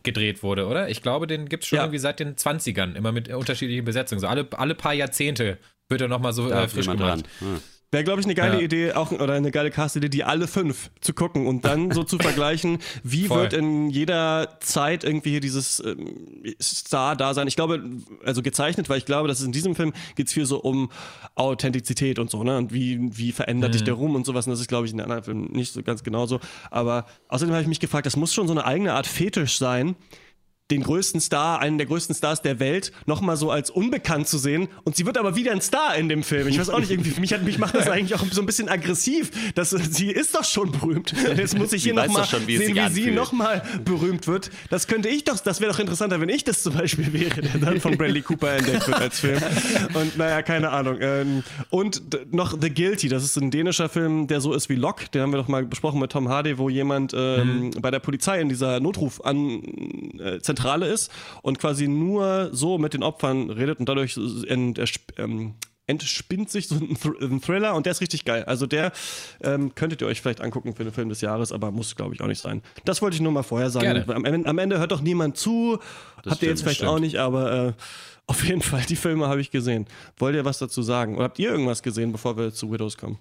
gedreht 0.03 0.44
wurde, 0.44 0.68
oder? 0.68 0.89
Ich 0.89 1.01
glaube, 1.01 1.27
den 1.27 1.50
gibt 1.50 1.63
es 1.63 1.69
schon 1.69 1.77
ja. 1.77 1.83
irgendwie 1.83 2.00
seit 2.00 2.19
den 2.19 2.36
20ern, 2.36 2.95
immer 2.95 3.12
mit 3.12 3.27
unterschiedlichen 3.37 3.85
Besetzungen. 3.85 4.19
So 4.19 4.27
alle, 4.27 4.47
alle 4.51 4.75
paar 4.75 4.93
Jahrzehnte 4.93 5.57
wird 5.89 6.01
er 6.01 6.07
nochmal 6.07 6.33
so 6.33 6.49
äh, 6.49 6.67
frisch 6.67 6.87
gemacht. 6.87 7.25
Hm. 7.39 7.59
Wäre, 7.91 8.03
glaube 8.03 8.19
ich, 8.19 8.25
eine 8.25 8.35
geile 8.35 8.55
ja. 8.57 8.61
Idee, 8.61 8.91
auch 8.91 9.11
oder 9.11 9.35
eine 9.35 9.51
geile 9.51 9.71
Cast-Idee, 9.71 10.09
die 10.09 10.25
alle 10.25 10.47
fünf 10.47 10.89
zu 10.99 11.13
gucken 11.13 11.47
und 11.47 11.63
dann 11.63 11.91
so 11.91 12.03
zu 12.03 12.17
vergleichen, 12.19 12.79
wie 13.03 13.27
Voll. 13.27 13.43
wird 13.43 13.53
in 13.53 13.89
jeder 13.89 14.57
Zeit 14.59 15.05
irgendwie 15.05 15.29
hier 15.29 15.39
dieses 15.39 15.81
ähm, 15.85 16.13
Star 16.61 17.15
da 17.15 17.33
sein. 17.33 17.47
Ich 17.47 17.55
glaube, 17.55 17.81
also 18.25 18.41
gezeichnet, 18.41 18.89
weil 18.89 18.97
ich 18.97 19.05
glaube, 19.05 19.29
dass 19.29 19.39
es 19.39 19.45
in 19.45 19.53
diesem 19.53 19.75
Film 19.75 19.93
geht 20.15 20.27
es 20.27 20.33
viel 20.33 20.45
so 20.45 20.59
um 20.59 20.91
Authentizität 21.35 22.19
und 22.19 22.29
so, 22.29 22.43
ne? 22.43 22.57
Und 22.57 22.73
wie, 22.73 22.99
wie 23.17 23.31
verändert 23.31 23.69
mhm. 23.69 23.73
dich 23.73 23.83
der 23.85 23.93
Ruhm 23.93 24.15
und 24.15 24.25
sowas. 24.25 24.45
Und 24.45 24.51
das 24.51 24.59
ist, 24.59 24.67
glaube 24.67 24.88
ich, 24.88 24.91
in 24.91 24.97
den 24.97 25.05
anderen 25.05 25.23
Filmen 25.23 25.51
nicht 25.53 25.71
so 25.71 25.81
ganz 25.81 26.03
genauso. 26.03 26.41
Aber 26.71 27.05
außerdem 27.29 27.53
habe 27.53 27.61
ich 27.61 27.69
mich 27.69 27.79
gefragt, 27.79 28.05
das 28.05 28.17
muss 28.17 28.33
schon 28.33 28.47
so 28.47 28.53
eine 28.53 28.65
eigene 28.65 28.93
Art 28.93 29.07
Fetisch 29.07 29.57
sein, 29.57 29.95
den 30.71 30.81
größten 30.81 31.21
Star, 31.21 31.59
einen 31.59 31.77
der 31.77 31.85
größten 31.85 32.15
Stars 32.15 32.41
der 32.41 32.59
Welt, 32.59 32.91
nochmal 33.06 33.38
so 33.38 33.51
als 33.51 33.69
unbekannt 33.69 34.27
zu 34.27 34.39
sehen. 34.39 34.67
Und 34.83 34.95
sie 34.95 35.06
wird 35.06 35.17
aber 35.17 35.35
wieder 35.35 35.51
ein 35.51 35.62
Star 35.62 35.95
in 35.95 36.09
dem 36.09 36.23
Film. 36.23 36.47
Ich 36.47 36.59
weiß 36.59 36.69
auch 36.69 36.79
nicht, 36.79 36.89
irgendwie, 36.89 37.12
für 37.12 37.21
mich, 37.21 37.33
hat, 37.33 37.44
mich 37.44 37.59
macht 37.59 37.75
das 37.75 37.88
eigentlich 37.88 38.15
auch 38.15 38.25
so 38.31 38.41
ein 38.41 38.47
bisschen 38.47 38.67
aggressiv. 38.67 39.29
Dass, 39.53 39.69
sie 39.69 40.09
ist 40.09 40.33
doch 40.33 40.44
schon 40.44 40.71
berühmt. 40.71 41.13
Jetzt 41.38 41.56
muss 41.57 41.71
ich 41.71 41.83
hier 41.83 41.94
nochmal 41.94 42.25
sehen, 42.25 42.47
wie 42.47 42.57
sie, 42.57 42.73
sie 42.89 43.12
nochmal 43.12 43.62
berühmt 43.83 44.25
wird. 44.27 44.50
Das 44.71 44.88
könnte 44.88 45.07
ich 45.07 45.23
doch, 45.23 45.39
das 45.39 45.62
wäre 45.62 45.71
doch 45.71 45.79
interessanter, 45.79 46.19
wenn 46.19 46.29
ich 46.29 46.44
das 46.44 46.63
zum 46.63 46.73
Beispiel 46.73 47.13
wäre, 47.13 47.41
der 47.41 47.59
dann 47.59 47.79
von 47.79 47.95
Bradley 47.95 48.23
Cooper 48.23 48.57
entdeckt 48.57 48.88
wird 48.88 49.00
als 49.00 49.19
Film. 49.19 49.41
Und 49.94 50.17
naja, 50.17 50.41
keine 50.41 50.71
Ahnung. 50.71 50.97
Ähm, 51.00 51.44
und 51.69 52.01
noch 52.34 52.57
The 52.60 52.74
Guilty, 52.74 53.07
das 53.07 53.24
ist 53.24 53.38
ein 53.38 53.51
dänischer 53.51 53.88
Film, 53.88 54.25
der 54.25 54.41
so 54.41 54.53
ist 54.53 54.69
wie 54.69 54.75
Lock. 54.75 55.12
Den 55.12 55.22
haben 55.22 55.31
wir 55.31 55.38
doch 55.38 55.48
mal 55.48 55.63
besprochen 55.63 56.00
mit 56.00 56.12
Tom 56.12 56.27
Hardy, 56.29 56.57
wo 56.57 56.69
jemand 56.69 57.13
ähm, 57.15 57.65
mhm. 57.65 57.72
bei 57.81 57.91
der 57.91 58.00
Polizei 58.00 58.41
in 58.41 58.50
dieser 58.50 58.79
Notruf 58.79 59.22
an 59.22 59.62
äh, 60.19 60.39
Zentrale 60.55 60.88
ist 60.88 61.12
und 61.41 61.59
quasi 61.59 61.88
nur 61.88 62.50
so 62.51 62.77
mit 62.77 62.93
den 62.93 63.03
Opfern 63.03 63.50
redet 63.50 63.79
und 63.79 63.89
dadurch 63.89 64.17
ent, 64.47 64.81
ähm, 65.17 65.55
entspinnt 65.88 66.50
sich 66.50 66.67
so 66.67 66.75
ein, 66.75 66.95
Thr 66.95 67.13
ein, 67.21 67.41
Thriller 67.41 67.75
und 67.75 67.85
der 67.85 67.91
ist 67.91 68.01
richtig 68.01 68.25
geil. 68.25 68.43
Also 68.45 68.65
der 68.65 68.91
ähm, 69.43 69.75
könntet 69.75 70.01
ihr 70.01 70.07
euch 70.07 70.21
vielleicht 70.21 70.41
angucken 70.41 70.75
für 70.75 70.83
den 70.83 70.93
Film 70.93 71.09
des 71.09 71.21
Jahres, 71.21 71.51
aber 71.51 71.71
muss 71.71 71.95
glaube 71.95 72.15
ich 72.15 72.21
auch 72.21 72.27
nicht 72.27 72.41
sein. 72.41 72.62
Das 72.85 73.01
wollte 73.01 73.15
ich 73.15 73.21
nur 73.21 73.31
mal 73.31 73.43
vorher 73.43 73.69
sagen. 73.69 74.03
Am, 74.09 74.25
am, 74.25 74.57
Ende 74.57 74.79
hört 74.79 74.91
doch 74.91 75.01
niemand 75.01 75.38
zu. 75.38 75.77
Das 76.24 76.33
habt 76.33 76.43
ihr 76.43 76.50
jetzt 76.50 76.63
vielleicht 76.63 76.83
auch 76.83 77.00
nicht, 77.00 77.17
aber 77.17 77.67
äh, 77.67 77.74
auf 78.27 78.43
jeden 78.43 78.62
Fall, 78.62 78.81
die 78.89 78.95
Filme 78.95 79.27
habe 79.27 79.41
ich 79.41 79.51
gesehen. 79.51 79.85
Wollt 80.17 80.35
ihr 80.35 80.45
was 80.45 80.57
dazu 80.57 80.81
sagen? 80.81 81.15
Oder 81.15 81.25
habt 81.25 81.38
ihr 81.38 81.51
irgendwas 81.51 81.83
gesehen, 81.83 82.12
bevor 82.12 82.38
wir 82.38 82.51
zu 82.51 82.71
Widows 82.71 82.97
kommen? 82.97 83.19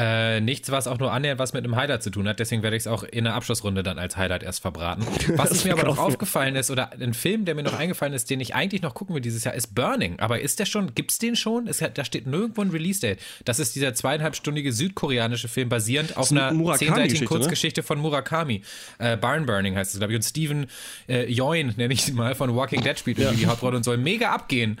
Äh, 0.00 0.40
nichts, 0.40 0.70
was 0.70 0.86
auch 0.86 0.98
nur 0.98 1.12
annähernd 1.12 1.38
was 1.38 1.52
mit 1.52 1.62
einem 1.62 1.76
Highlight 1.76 2.02
zu 2.02 2.08
tun 2.08 2.26
hat. 2.26 2.40
Deswegen 2.40 2.62
werde 2.62 2.74
ich 2.74 2.84
es 2.84 2.86
auch 2.86 3.02
in 3.02 3.24
der 3.24 3.34
Abschlussrunde 3.34 3.82
dann 3.82 3.98
als 3.98 4.16
Highlight 4.16 4.42
erst 4.42 4.62
verbraten. 4.62 5.06
Was 5.36 5.62
mir 5.64 5.74
aber 5.74 5.82
noch 5.82 5.98
aufgefallen 5.98 6.56
ist, 6.56 6.70
oder 6.70 6.90
ein 6.98 7.12
Film, 7.12 7.44
der 7.44 7.54
mir 7.54 7.64
noch 7.64 7.74
eingefallen 7.74 8.14
ist, 8.14 8.30
den 8.30 8.40
ich 8.40 8.54
eigentlich 8.54 8.80
noch 8.80 8.94
gucken 8.94 9.14
will 9.14 9.20
dieses 9.20 9.44
Jahr, 9.44 9.52
ist 9.52 9.74
Burning. 9.74 10.18
Aber 10.18 10.40
ist 10.40 10.58
der 10.58 10.64
schon, 10.64 10.94
gibt 10.94 11.10
es 11.10 11.18
den 11.18 11.36
schon? 11.36 11.66
Es, 11.66 11.84
da 11.92 12.04
steht 12.04 12.26
nirgendwo 12.26 12.62
ein 12.62 12.70
Release-Date. 12.70 13.18
Das 13.44 13.58
ist 13.58 13.74
dieser 13.74 13.92
zweieinhalbstündige 13.92 14.72
südkoreanische 14.72 15.48
Film, 15.48 15.68
basierend 15.68 16.16
auf 16.16 16.30
einer 16.30 16.50
zehnseitigen 16.76 17.20
ne? 17.20 17.26
Kurzgeschichte 17.26 17.82
ne? 17.82 17.86
von 17.86 17.98
Murakami. 17.98 18.62
Äh, 18.98 19.18
Barn 19.18 19.44
Burning 19.44 19.76
heißt 19.76 19.92
es, 19.92 20.00
glaube 20.00 20.14
ich. 20.14 20.16
Und 20.16 20.22
Steven 20.22 20.66
äh, 21.10 21.30
Yeun, 21.30 21.74
nenne 21.76 21.92
ich 21.92 22.04
sie 22.04 22.12
mal, 22.12 22.34
von 22.34 22.56
Walking 22.56 22.80
Dead 22.82 22.98
spielt 22.98 23.18
ja. 23.18 23.32
die 23.32 23.46
Hauptrolle 23.46 23.76
und 23.76 23.84
soll 23.84 23.98
mega 23.98 24.30
abgehen 24.30 24.78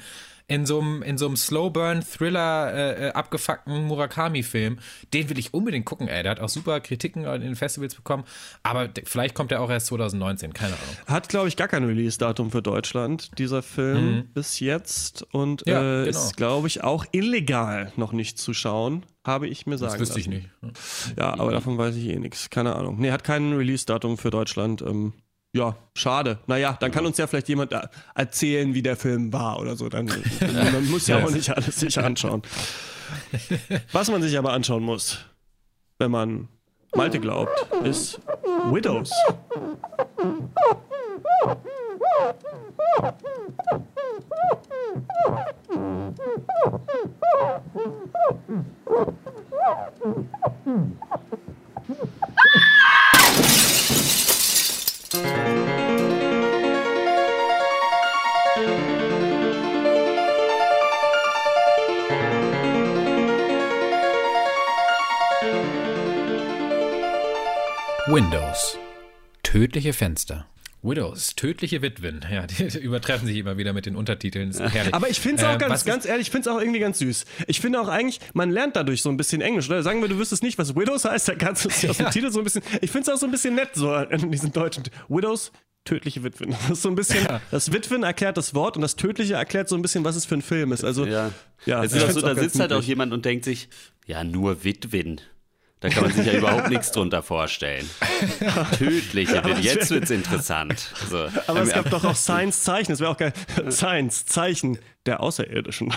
in 0.50 0.66
so 0.66 0.80
einem, 0.80 1.00
in 1.02 1.16
so 1.16 1.26
einem 1.26 1.36
Slow-Burn-Thriller 1.36 2.72
äh, 2.74 3.06
äh, 3.06 3.12
abgefuckten 3.12 3.84
Murakami-Film. 3.84 4.80
Den 5.14 5.30
will 5.30 5.38
ich 5.38 5.54
unbedingt 5.54 5.86
gucken, 5.86 6.08
ey. 6.08 6.24
Der 6.24 6.32
hat 6.32 6.40
auch 6.40 6.48
super 6.48 6.80
Kritiken 6.80 7.24
in 7.24 7.40
den 7.42 7.54
Festivals 7.54 7.94
bekommen. 7.94 8.24
Aber 8.64 8.88
vielleicht 9.04 9.36
kommt 9.36 9.52
er 9.52 9.60
auch 9.62 9.70
erst 9.70 9.86
2019, 9.86 10.52
keine 10.52 10.72
Ahnung. 10.72 10.96
Hat, 11.06 11.28
glaube 11.28 11.46
ich, 11.46 11.56
gar 11.56 11.68
kein 11.68 11.84
Release-Datum 11.84 12.50
für 12.50 12.62
Deutschland, 12.62 13.38
dieser 13.38 13.62
Film 13.62 14.16
mhm. 14.16 14.24
bis 14.34 14.58
jetzt. 14.58 15.24
Und 15.32 15.62
ja, 15.68 15.78
äh, 15.78 16.04
genau. 16.06 16.18
ist, 16.18 16.36
glaube 16.36 16.66
ich, 16.66 16.82
auch 16.82 17.06
illegal 17.12 17.92
noch 17.94 18.10
nicht 18.10 18.36
zu 18.36 18.52
schauen. 18.52 19.06
Habe 19.22 19.46
ich 19.46 19.66
mir 19.66 19.78
sagen 19.78 19.92
Das 19.92 20.00
wüsste 20.00 20.18
lassen. 20.18 20.32
ich 20.32 20.72
nicht. 20.72 21.16
Ja, 21.16 21.38
aber 21.38 21.52
davon 21.52 21.78
weiß 21.78 21.94
ich 21.94 22.08
eh 22.08 22.18
nichts. 22.18 22.50
Keine 22.50 22.74
Ahnung. 22.74 22.98
Nee, 22.98 23.12
hat 23.12 23.22
kein 23.22 23.52
Release-Datum 23.52 24.18
für 24.18 24.30
Deutschland. 24.30 24.82
Ähm, 24.82 25.12
ja, 25.52 25.76
schade. 25.94 26.38
Naja, 26.46 26.76
dann 26.80 26.92
kann 26.92 27.04
uns 27.06 27.18
ja 27.18 27.26
vielleicht 27.26 27.48
jemand 27.48 27.74
erzählen, 28.14 28.72
wie 28.72 28.82
der 28.82 28.96
Film 28.96 29.32
war 29.32 29.58
oder 29.58 29.76
so. 29.76 29.88
Dann, 29.88 30.06
man 30.72 30.88
muss 30.90 31.06
ja 31.08 31.24
auch 31.24 31.30
nicht 31.30 31.50
alles 31.50 31.80
sich 31.80 31.98
anschauen. 31.98 32.42
Was 33.92 34.10
man 34.10 34.22
sich 34.22 34.38
aber 34.38 34.52
anschauen 34.52 34.84
muss, 34.84 35.18
wenn 35.98 36.10
man 36.10 36.48
Malte 36.94 37.20
glaubt, 37.20 37.50
ist 37.84 38.20
Widows. 38.70 39.10
Windows. 68.06 68.78
Tödliche 69.42 69.92
Fenster. 69.92 70.49
Widows, 70.82 71.34
tödliche 71.36 71.82
Witwen. 71.82 72.24
Ja, 72.30 72.46
die 72.46 72.78
übertreffen 72.78 73.26
sich 73.26 73.36
immer 73.36 73.58
wieder 73.58 73.72
mit 73.72 73.86
den 73.86 73.96
Untertiteln. 73.96 74.54
Aber 74.92 75.10
ich 75.10 75.20
finde 75.20 75.42
es 75.42 75.48
auch 75.48 75.54
äh, 75.54 75.58
ganz, 75.58 75.84
ganz 75.84 76.06
ehrlich, 76.06 76.28
ich 76.28 76.30
finde 76.30 76.48
es 76.48 76.56
auch 76.56 76.60
irgendwie 76.60 76.80
ganz 76.80 76.98
süß. 76.98 77.26
Ich 77.46 77.60
finde 77.60 77.80
auch 77.80 77.88
eigentlich, 77.88 78.20
man 78.32 78.50
lernt 78.50 78.76
dadurch 78.76 79.02
so 79.02 79.10
ein 79.10 79.16
bisschen 79.16 79.42
Englisch. 79.42 79.68
Oder? 79.68 79.82
Sagen 79.82 80.00
wir, 80.00 80.08
du 80.08 80.18
wüsstest 80.18 80.42
nicht, 80.42 80.58
was 80.58 80.74
Widows 80.74 81.04
heißt, 81.04 81.28
dann 81.28 81.38
kannst 81.38 81.64
du 81.64 81.68
es 81.68 81.84
aus 81.88 81.98
dem 81.98 82.04
ja. 82.06 82.10
Titel 82.10 82.30
so 82.30 82.38
ein 82.40 82.44
bisschen. 82.44 82.62
Ich 82.80 82.90
finde 82.90 83.10
es 83.10 83.14
auch 83.14 83.20
so 83.20 83.26
ein 83.26 83.32
bisschen 83.32 83.54
nett, 83.54 83.70
so 83.74 83.94
in 83.94 84.30
diesen 84.30 84.52
deutschen. 84.52 84.84
Widows, 85.08 85.52
tödliche 85.84 86.22
Witwen. 86.22 86.50
Das 86.50 86.70
ist 86.70 86.82
so 86.82 86.88
ein 86.88 86.94
bisschen, 86.94 87.24
ja. 87.24 87.40
das 87.50 87.72
Witwen 87.72 88.02
erklärt 88.02 88.36
das 88.36 88.54
Wort 88.54 88.76
und 88.76 88.82
das 88.82 88.96
Tödliche 88.96 89.34
erklärt 89.34 89.68
so 89.68 89.76
ein 89.76 89.82
bisschen, 89.82 90.04
was 90.04 90.16
es 90.16 90.24
für 90.24 90.34
ein 90.34 90.42
Film 90.42 90.72
ist. 90.72 90.84
Also, 90.84 91.04
ja. 91.04 91.30
ja 91.66 91.84
es 91.84 91.92
ist 91.92 92.12
so, 92.12 92.20
da 92.20 92.34
sitzt 92.34 92.58
halt 92.58 92.72
auch 92.72 92.82
jemand 92.82 93.12
und 93.12 93.24
denkt 93.24 93.44
sich, 93.44 93.68
ja, 94.06 94.24
nur 94.24 94.64
Witwen. 94.64 95.20
Da 95.80 95.88
kann 95.88 96.04
man 96.04 96.12
sich 96.12 96.26
ja 96.26 96.34
überhaupt 96.34 96.68
nichts 96.68 96.92
drunter 96.92 97.22
vorstellen. 97.22 97.88
Tödliche, 98.78 99.38
aber 99.38 99.58
jetzt 99.58 99.90
wird's 99.90 100.10
interessant. 100.10 100.92
So. 101.08 101.26
Aber 101.46 101.62
es 101.62 101.72
gab 101.72 101.88
doch 101.88 102.04
auch 102.04 102.14
Science-Zeichen, 102.14 102.92
das 102.92 103.00
wäre 103.00 103.10
auch 103.10 103.16
geil. 103.16 103.32
Science-Zeichen 103.70 104.78
der 105.06 105.20
Außerirdischen. 105.20 105.90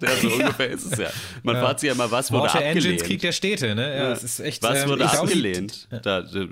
Ja, 0.00 0.16
so 0.16 0.28
ungefähr 0.32 0.70
ist 0.70 0.92
es 0.92 0.98
ja. 0.98 1.10
Man 1.42 1.56
ja. 1.56 1.62
fragt 1.62 1.80
sich 1.80 1.88
ja 1.88 1.94
mal, 1.94 2.10
was 2.10 2.32
wurde 2.32 2.44
Water 2.44 2.54
abgelehnt. 2.54 2.84
Engines 2.84 3.02
Krieg 3.04 3.20
der 3.20 3.32
Städte, 3.32 3.74
ne? 3.74 3.94
Ja, 3.94 4.08
das 4.08 4.24
ist 4.24 4.40
echt, 4.40 4.62
was 4.62 4.84
ähm, 4.84 4.88
wurde 4.88 5.10
abgelehnt? 5.10 5.88
Da, 6.02 6.26
so, 6.26 6.46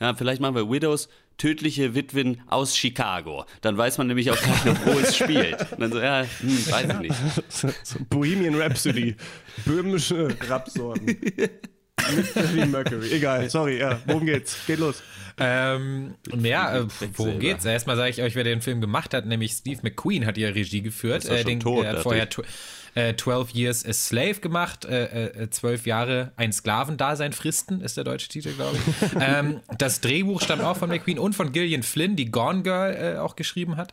ja, 0.00 0.14
vielleicht 0.14 0.42
machen 0.42 0.54
wir 0.54 0.70
Widows, 0.70 1.08
tödliche 1.38 1.94
Witwen 1.94 2.42
aus 2.46 2.76
Chicago. 2.76 3.46
Dann 3.62 3.78
weiß 3.78 3.96
man 3.96 4.08
nämlich 4.08 4.30
auch 4.30 4.36
gleich 4.36 4.64
noch, 4.66 4.86
wo 4.86 4.98
es 4.98 5.16
spielt. 5.16 5.72
Und 5.72 5.80
dann 5.80 5.92
so, 5.92 6.00
ja, 6.00 6.26
hm, 6.40 6.70
weiß 6.70 6.86
ich 6.88 6.98
nicht. 6.98 7.16
So, 7.84 7.98
Bohemian 8.10 8.54
Rhapsody, 8.54 9.16
böhmische 9.64 10.28
Rapsorten. 10.48 11.16
Mit 12.14 12.26
Freddie 12.26 12.66
Mercury. 12.66 13.12
Egal, 13.12 13.48
sorry, 13.50 13.78
ja. 13.78 14.00
Worum 14.06 14.26
geht's? 14.26 14.56
Geht 14.66 14.78
los. 14.78 15.02
Ähm, 15.38 16.14
ja, 16.42 16.78
äh, 16.78 16.86
worum 17.14 17.38
geht's? 17.38 17.64
Erstmal 17.64 17.96
sage 17.96 18.10
ich 18.10 18.22
euch, 18.22 18.34
wer 18.34 18.44
den 18.44 18.60
Film 18.60 18.80
gemacht 18.80 19.14
hat, 19.14 19.26
nämlich 19.26 19.52
Steve 19.52 19.80
McQueen 19.82 20.26
hat 20.26 20.38
ja 20.38 20.48
Regie 20.48 20.82
geführt. 20.82 21.24
Ist 21.24 21.30
äh, 21.30 21.44
den, 21.44 21.60
tot, 21.60 21.84
äh, 21.84 21.96
vorher 21.96 22.28
äh, 22.94 23.14
12 23.16 23.54
Years 23.54 23.86
a 23.86 23.92
Slave 23.92 24.34
gemacht, 24.40 24.84
äh, 24.84 25.28
äh, 25.28 25.50
12 25.50 25.86
Jahre 25.86 26.32
ein 26.36 26.52
Sklavendasein 26.52 27.32
fristen, 27.32 27.80
ist 27.80 27.96
der 27.96 28.04
deutsche 28.04 28.28
Titel, 28.28 28.52
glaube 28.52 28.76
ich. 28.76 29.08
ähm, 29.20 29.60
das 29.78 30.00
Drehbuch 30.00 30.42
stammt 30.42 30.62
auch 30.62 30.76
von 30.76 30.90
McQueen 30.90 31.18
und 31.18 31.34
von 31.34 31.52
Gillian 31.52 31.82
Flynn, 31.82 32.16
die 32.16 32.30
Gone 32.30 32.62
Girl 32.62 32.94
äh, 32.94 33.18
auch 33.18 33.36
geschrieben 33.36 33.76
hat. 33.76 33.92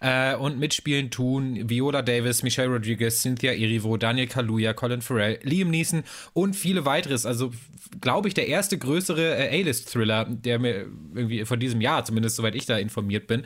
Äh, 0.00 0.34
und 0.36 0.58
mitspielen 0.58 1.10
tun 1.10 1.68
Viola 1.68 2.02
Davis, 2.02 2.42
Michelle 2.42 2.70
Rodriguez, 2.70 3.20
Cynthia 3.20 3.52
Erivo, 3.52 3.96
Daniel 3.96 4.28
Kaluuya, 4.28 4.72
Colin 4.72 5.02
Farrell, 5.02 5.38
Liam 5.42 5.70
Neeson 5.70 6.04
und 6.32 6.54
viele 6.54 6.84
weiteres. 6.84 7.26
Also, 7.26 7.52
glaube 8.00 8.28
ich, 8.28 8.34
der 8.34 8.48
erste 8.48 8.78
größere 8.78 9.36
äh, 9.36 9.60
A-List-Thriller, 9.60 10.26
der 10.28 10.58
mir 10.58 10.86
irgendwie 11.14 11.44
von 11.44 11.58
diesem 11.60 11.80
Jahr, 11.80 12.04
zumindest 12.04 12.36
soweit 12.36 12.54
ich 12.54 12.66
da 12.66 12.78
informiert 12.78 13.26
bin. 13.26 13.44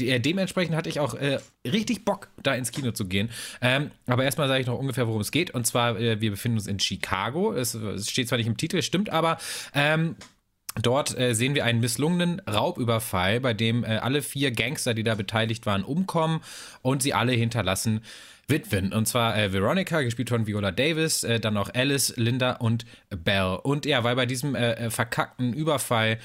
De 0.00 0.18
dementsprechend 0.18 0.76
hatte 0.76 0.88
ich 0.88 1.00
auch 1.00 1.16
richtig 1.66 2.04
Bock, 2.04 2.28
da 2.42 2.54
ins 2.54 2.72
Kino 2.72 2.92
zu 2.92 3.06
gehen. 3.06 3.30
Ähm, 3.60 3.90
aber 4.06 4.24
erstmal 4.24 4.48
sage 4.48 4.60
ich 4.60 4.66
noch 4.66 4.78
ungefähr, 4.78 5.06
worum 5.06 5.20
es 5.20 5.30
geht. 5.30 5.52
Und 5.52 5.66
zwar, 5.66 5.98
äh, 5.98 6.20
wir 6.20 6.30
befinden 6.30 6.58
uns 6.58 6.66
in 6.66 6.78
Chicago. 6.78 7.52
Es, 7.52 7.74
es, 7.74 8.10
steht 8.10 8.28
zwar 8.28 8.38
nicht 8.38 8.46
im 8.46 8.56
Titel, 8.56 8.82
stimmt 8.82 9.10
aber. 9.10 9.38
Ähm, 9.74 10.16
Dort 10.82 11.16
äh, 11.16 11.34
sehen 11.34 11.54
wir 11.54 11.64
einen 11.64 11.78
misslungenen 11.78 12.40
Raubüberfall, 12.40 13.38
bei 13.38 13.54
dem 13.54 13.84
äh, 13.84 13.98
alle 13.98 14.22
vier 14.22 14.50
Gangster, 14.50 14.92
die 14.92 15.04
da 15.04 15.14
beteiligt 15.14 15.66
waren, 15.66 15.84
umkommen 15.84 16.40
und 16.82 17.00
sie 17.00 17.14
alle 17.14 17.30
hinterlassen 17.30 18.00
Witwen. 18.48 18.92
Und 18.92 19.06
zwar 19.06 19.36
äh, 19.36 19.52
Veronica, 19.52 20.02
gespielt 20.02 20.28
von 20.28 20.46
Viola 20.46 20.70
Davis, 20.70 21.24
äh, 21.24 21.40
dann 21.40 21.54
noch 21.54 21.72
Alice, 21.74 22.14
Linda 22.16 22.52
und 22.52 22.84
Belle. 23.10 23.60
Und 23.60 23.86
ja, 23.86 24.04
weil 24.04 24.16
bei 24.16 24.26
diesem 24.26 24.54
äh, 24.54 24.72
äh 24.72 24.90
verkackten 24.90 25.52
Überfall 25.52 26.18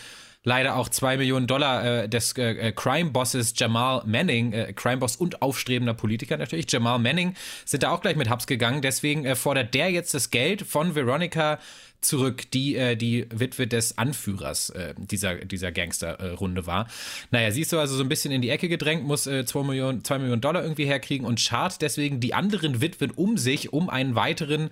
leider 0.44 0.78
auch 0.78 0.90
zwei 0.90 1.18
Millionen 1.18 1.48
Dollar 1.48 1.86
äh, 1.86 2.10
des 2.10 2.38
äh, 2.38 2.72
Crime-Bosses 2.72 3.54
Jamal 3.58 4.04
Manning, 4.06 4.74
Crime-Boss 4.76 5.18
und 5.18 5.42
aufstrebender 5.42 5.94
Politiker 5.94 6.38
natürlich, 6.38 6.72
Jamal 6.72 6.98
Manning, 7.00 7.36
sind 7.66 7.84
da 7.84 7.92
auch 7.92 8.02
gleich 8.02 8.16
mit 8.16 8.30
Hubs 8.30 8.48
gegangen. 8.48 8.82
Deswegen 8.82 9.36
fordert 9.36 9.74
der 9.74 9.92
jetzt 9.92 10.14
das 10.14 10.30
Geld 10.30 10.62
von 10.62 10.96
Veronica 10.96 11.60
zurück, 12.02 12.50
die 12.52 12.76
äh, 12.76 12.96
die 12.96 13.28
Witwe 13.30 13.68
des 13.68 13.98
Anführers 13.98 14.70
äh, 14.72 14.94
dieser, 14.98 15.36
dieser 15.36 15.72
Gangsterrunde 15.72 16.62
äh, 16.62 16.68
war. 16.68 16.88
Naja, 17.32 17.52
siehst 17.52 17.72
du 17.72 17.80
also 17.80 17.96
so 17.96 18.04
ein 18.04 18.10
bisschen 18.10 18.32
in 18.32 18.42
die 18.42 18.50
Ecke 18.50 18.70
gedrängt, 18.70 19.04
muss 19.04 19.28
äh, 19.28 19.46
2 19.46 19.64
Millionen, 19.64 20.04
zwei 20.04 20.20
Millionen 20.20 20.42
Dollar 20.42 20.64
irgendwie 20.64 20.86
herkriegen 20.86 21.26
und 21.26 21.40
schart 21.40 21.82
deswegen 21.82 22.20
die 22.20 22.34
anderen 22.34 22.82
Witwen 22.82 23.12
um 23.12 23.38
sich, 23.38 23.74
um 23.74 23.90
einen 23.90 24.16
weiteren 24.16 24.70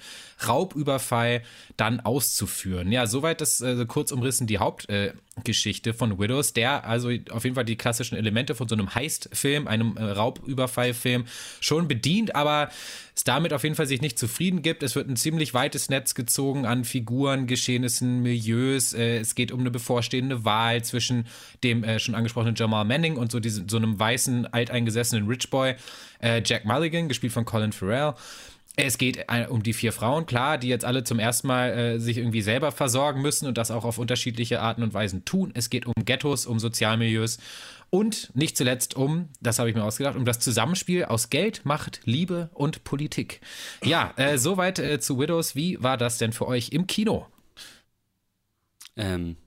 Raubüberfall 0.47 1.43
dann 1.75 1.99
auszuführen. 1.99 2.91
Ja, 2.91 3.07
soweit 3.07 3.41
das 3.41 3.61
äh, 3.61 3.85
kurz 3.87 4.11
umrissen 4.11 4.47
die 4.47 4.59
Hauptgeschichte 5.37 5.93
von 5.93 6.19
Widows, 6.19 6.53
der 6.53 6.85
also 6.85 7.09
auf 7.29 7.43
jeden 7.43 7.55
Fall 7.55 7.65
die 7.65 7.75
klassischen 7.75 8.17
Elemente 8.17 8.55
von 8.55 8.67
so 8.67 8.75
einem 8.75 8.93
Heist-Film, 8.93 9.67
einem 9.67 9.95
äh, 9.95 10.03
Raubüberfall-Film 10.03 11.25
schon 11.59 11.87
bedient, 11.87 12.35
aber 12.35 12.69
es 13.15 13.23
damit 13.23 13.53
auf 13.53 13.63
jeden 13.63 13.75
Fall 13.75 13.87
sich 13.87 14.01
nicht 14.01 14.17
zufrieden 14.17 14.61
gibt. 14.61 14.83
Es 14.83 14.95
wird 14.95 15.09
ein 15.09 15.15
ziemlich 15.15 15.53
weites 15.53 15.89
Netz 15.89 16.15
gezogen 16.15 16.65
an 16.65 16.85
Figuren, 16.85 17.47
Geschehnissen, 17.47 18.21
Milieus. 18.23 18.93
Äh, 18.93 19.19
es 19.19 19.35
geht 19.35 19.51
um 19.51 19.59
eine 19.59 19.71
bevorstehende 19.71 20.43
Wahl 20.43 20.83
zwischen 20.83 21.27
dem 21.63 21.83
äh, 21.83 21.99
schon 21.99 22.15
angesprochenen 22.15 22.55
Jamal 22.55 22.85
Manning 22.85 23.17
und 23.17 23.31
so, 23.31 23.39
diesem, 23.39 23.69
so 23.69 23.77
einem 23.77 23.99
weißen, 23.99 24.51
alteingesessenen 24.51 25.27
Rich 25.27 25.49
Boy, 25.49 25.75
Jack 26.19 26.65
Mulligan, 26.65 27.07
gespielt 27.07 27.31
von 27.31 27.45
Colin 27.45 27.71
Farrell. 27.71 28.15
Es 28.79 28.99
geht 28.99 29.25
äh, 29.27 29.47
um 29.49 29.63
die 29.63 29.73
vier 29.73 29.91
Frauen, 29.91 30.27
klar, 30.27 30.59
die 30.59 30.67
jetzt 30.67 30.85
alle 30.85 31.03
zum 31.03 31.17
ersten 31.17 31.47
Mal 31.47 31.69
äh, 31.71 31.99
sich 31.99 32.19
irgendwie 32.19 32.43
selber 32.43 32.71
versorgen 32.71 33.23
müssen 33.23 33.47
und 33.47 33.57
das 33.57 33.71
auch 33.71 33.83
auf 33.83 33.97
unterschiedliche 33.97 34.61
Arten 34.61 34.83
und 34.83 34.93
Weisen 34.93 35.25
tun. 35.25 35.51
Es 35.55 35.71
geht 35.71 35.87
um 35.87 35.93
Ghettos, 36.05 36.45
um 36.45 36.59
Sozialmilieus 36.59 37.39
und 37.89 38.35
nicht 38.35 38.55
zuletzt 38.55 38.95
um, 38.95 39.29
das 39.41 39.57
habe 39.57 39.69
ich 39.69 39.75
mir 39.75 39.83
ausgedacht, 39.83 40.15
um 40.15 40.25
das 40.25 40.39
Zusammenspiel 40.39 41.05
aus 41.05 41.31
Geld, 41.31 41.65
Macht, 41.65 42.01
Liebe 42.03 42.51
und 42.53 42.83
Politik. 42.83 43.41
Ja, 43.83 44.13
äh, 44.15 44.37
soweit 44.37 44.77
äh, 44.77 44.99
zu 44.99 45.17
Widows. 45.19 45.55
Wie 45.55 45.81
war 45.81 45.97
das 45.97 46.19
denn 46.19 46.31
für 46.31 46.47
euch 46.47 46.69
im 46.69 46.85
Kino? 46.85 47.25
Ähm, 48.95 49.31
äh, 49.31 49.46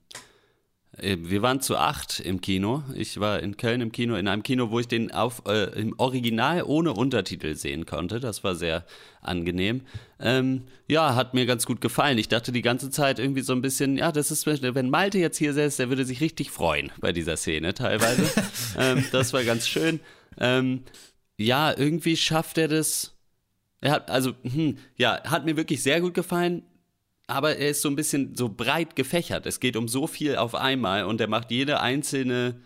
wir 1.03 1.43
waren 1.43 1.61
zu 1.61 1.77
acht 1.77 2.21
im 2.21 2.41
Kino. 2.41 2.83
Ich 2.95 3.19
war 3.21 3.41
in 3.41 3.57
Köln 3.57 3.81
im 3.81 3.93
Kino, 3.93 4.17
in 4.17 4.29
einem 4.29 4.43
Kino, 4.43 4.71
wo 4.71 4.81
ich 4.81 4.89
den 4.89 5.11
auf, 5.13 5.43
äh, 5.47 5.65
im 5.81 5.95
Original 5.99 6.63
ohne 6.63 6.93
Untertitel 6.93 7.55
sehen 7.55 7.87
konnte. 7.87 8.21
Das 8.21 8.45
war 8.45 8.55
sehr 8.55 8.85
angenehm. 9.23 9.83
Ähm, 10.19 10.65
ja, 10.89 11.15
hat 11.15 11.35
mir 11.35 11.47
ganz 11.47 11.67
gut 11.67 11.81
gefallen. 11.81 12.19
Ich 12.19 12.29
dachte 12.29 12.53
die 12.53 12.63
ganze 12.63 12.91
Zeit 12.91 13.19
irgendwie 13.19 13.43
so 13.43 13.53
ein 13.53 13.63
bisschen, 13.63 13.97
ja, 13.97 14.13
das 14.13 14.31
ist, 14.31 14.47
wenn 14.47 14.91
Malte 14.91 15.19
jetzt 15.19 15.39
hier 15.39 15.55
säß, 15.55 15.77
der 15.77 15.89
würde 15.89 16.05
sich 16.05 16.21
richtig 16.21 16.51
freuen 16.51 16.91
bei 17.01 17.13
dieser 17.13 17.37
Szene 17.37 17.75
teilweise. 17.75 18.31
ähm, 18.79 19.05
das 19.13 19.33
war 19.33 19.45
ganz 19.45 19.67
schön. 19.67 20.01
Ähm, 20.39 20.83
ja, 21.39 21.77
irgendwie 21.77 22.17
schafft 22.17 22.59
er 22.59 22.69
das. 22.69 23.17
Er 23.81 23.93
hat, 23.93 24.11
also, 24.11 24.33
hm, 24.43 24.77
ja, 24.97 25.23
hat 25.25 25.47
mir 25.47 25.57
wirklich 25.57 25.83
sehr 25.83 26.01
gut 26.01 26.15
gefallen 26.15 26.63
aber 27.31 27.57
er 27.57 27.71
ist 27.71 27.83
so 27.83 27.89
ein 27.89 27.97
bisschen 27.97 28.35
so 28.35 28.49
breit 28.49 28.97
gefächert. 28.97 29.47
Es 29.47 29.61
geht 29.61 29.77
um 29.77 29.89
so 29.89 30.07
viel 30.07 30.37
auf 30.37 30.55
einmal 30.55 31.05
und 31.05 31.21
er 31.21 31.29
macht 31.29 31.51
jede 31.51 31.81
einzelne, 31.81 32.61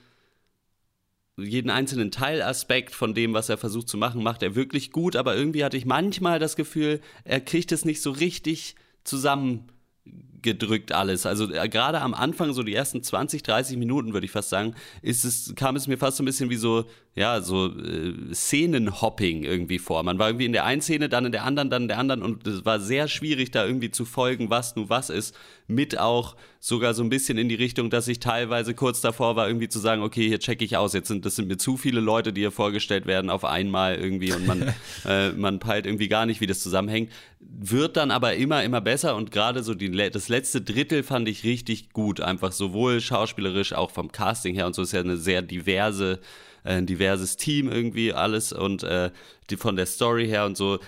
jeden 1.37 1.71
einzelnen 1.71 2.11
Teilaspekt 2.11 2.95
von 2.95 3.15
dem, 3.15 3.35
was 3.35 3.49
er 3.49 3.59
versucht 3.59 3.89
zu 3.89 3.97
machen, 3.97 4.23
macht 4.23 4.43
er 4.43 4.55
wirklich 4.55 4.91
gut. 4.91 5.17
Aber 5.17 5.37
irgendwie 5.37 5.65
hatte 5.65 5.77
ich 5.77 5.85
manchmal 5.85 6.39
das 6.39 6.57
Gefühl, 6.57 7.01
er 7.25 7.41
kriegt 7.41 7.73
es 7.73 7.85
nicht 7.85 8.01
so 8.01 8.11
richtig 8.11 8.77
zusammengedrückt 9.05 10.93
alles. 10.93 11.27
Also 11.27 11.53
äh, 11.53 11.69
gerade 11.69 12.01
am 12.01 12.15
Anfang, 12.15 12.53
so 12.53 12.63
die 12.63 12.75
ersten 12.75 13.03
20, 13.03 13.43
30 13.43 13.77
Minuten, 13.77 14.13
würde 14.13 14.25
ich 14.25 14.33
fast 14.33 14.49
sagen, 14.49 14.75
ist 15.03 15.25
es, 15.25 15.55
kam 15.57 15.77
es 15.77 15.87
mir 15.87 15.99
fast 15.99 16.17
so 16.17 16.23
ein 16.23 16.27
bisschen 16.27 16.51
wie 16.51 16.57
so 16.57 16.87
ja, 17.17 17.41
so 17.41 17.67
äh, 17.69 18.35
Szenenhopping 18.35 19.45
irgendwie 19.45 19.79
vor. 19.79 20.03
Man 20.03 20.19
war 20.19 20.29
irgendwie 20.29 20.47
in 20.47 20.53
der 20.53 20.65
einen 20.65 20.83
Szene, 20.83 21.09
dann 21.09 21.27
in 21.27 21.33
der 21.33 21.45
anderen, 21.45 21.71
dann 21.71 21.83
in 21.83 21.89
der 21.89 21.99
anderen 21.99 22.23
und 22.23 22.45
es 22.47 22.65
war 22.65 22.81
sehr 22.81 23.07
schwierig, 23.07 23.53
da 23.53 23.65
irgendwie 23.65 23.93
zu 23.93 24.05
folgen, 24.05 24.51
was 24.51 24.75
nun 24.75 24.89
was 24.89 25.11
ist. 25.11 25.37
Mit 25.69 25.99
auch 25.99 26.35
sogar 26.59 26.93
so 26.93 27.05
ein 27.05 27.11
bisschen 27.11 27.39
in 27.39 27.49
die 27.49 27.55
Richtung, 27.55 27.89
dass 27.89 28.09
ich 28.09 28.19
teilweise 28.19 28.75
kurz 28.75 29.01
davor 29.01 29.37
war, 29.37 29.47
irgendwie 29.47 29.69
zu 29.69 29.79
sagen, 29.79 30.03
okay, 30.03 30.27
hier 30.27 30.41
checke 30.41 30.65
ich 30.65 30.77
aus, 30.77 30.93
jetzt 30.93 31.07
sind 31.07 31.25
das 31.25 31.37
sind 31.37 31.47
mir 31.47 31.57
zu 31.57 31.77
viele 31.77 32.01
Leute, 32.01 32.33
die 32.33 32.41
hier 32.41 32.51
vorgestellt 32.51 33.07
werden 33.07 33.31
auf 33.31 33.45
einmal 33.45 33.95
irgendwie 33.95 34.33
und 34.33 34.45
man, 34.47 34.75
äh, 35.07 35.31
man 35.31 35.61
peilt 35.61 35.87
irgendwie 35.87 36.09
gar 36.09 36.27
nicht, 36.27 36.41
wie 36.41 36.47
das 36.49 36.61
zusammenhängt. 36.61 37.13
Wird 37.39 37.97
dann 37.97 38.11
aber 38.11 38.35
immer, 38.35 38.65
immer 38.65 38.81
besser 38.81 39.15
und 39.15 39.31
gerade 39.31 39.63
so 39.63 39.75
die, 39.75 39.91
das 40.11 40.29
letzte 40.29 40.63
Drittel 40.63 41.05
fand 41.05 41.29
ich 41.29 41.45
richtig 41.45 41.91
gut. 41.91 42.21
Einfach 42.21 42.51
sowohl 42.51 43.01
schauspielerisch, 43.01 43.73
auch 43.73 43.93
vom 43.93 44.11
Casting 44.11 44.57
her 44.57 44.67
und 44.67 44.75
so 44.75 44.83
ist 44.83 44.93
ja 44.93 45.01
eine 45.01 45.17
sehr 45.17 45.43
diverse 45.43 46.19
ein 46.65 46.87
diverses 46.87 47.37
Team 47.37 47.71
irgendwie, 47.71 48.13
alles 48.13 48.53
und 48.53 48.83
äh, 48.83 49.11
die, 49.51 49.57
von 49.57 49.77
der 49.77 49.87
Story 49.87 50.27
her 50.27 50.47
und 50.47 50.57
so 50.57 50.79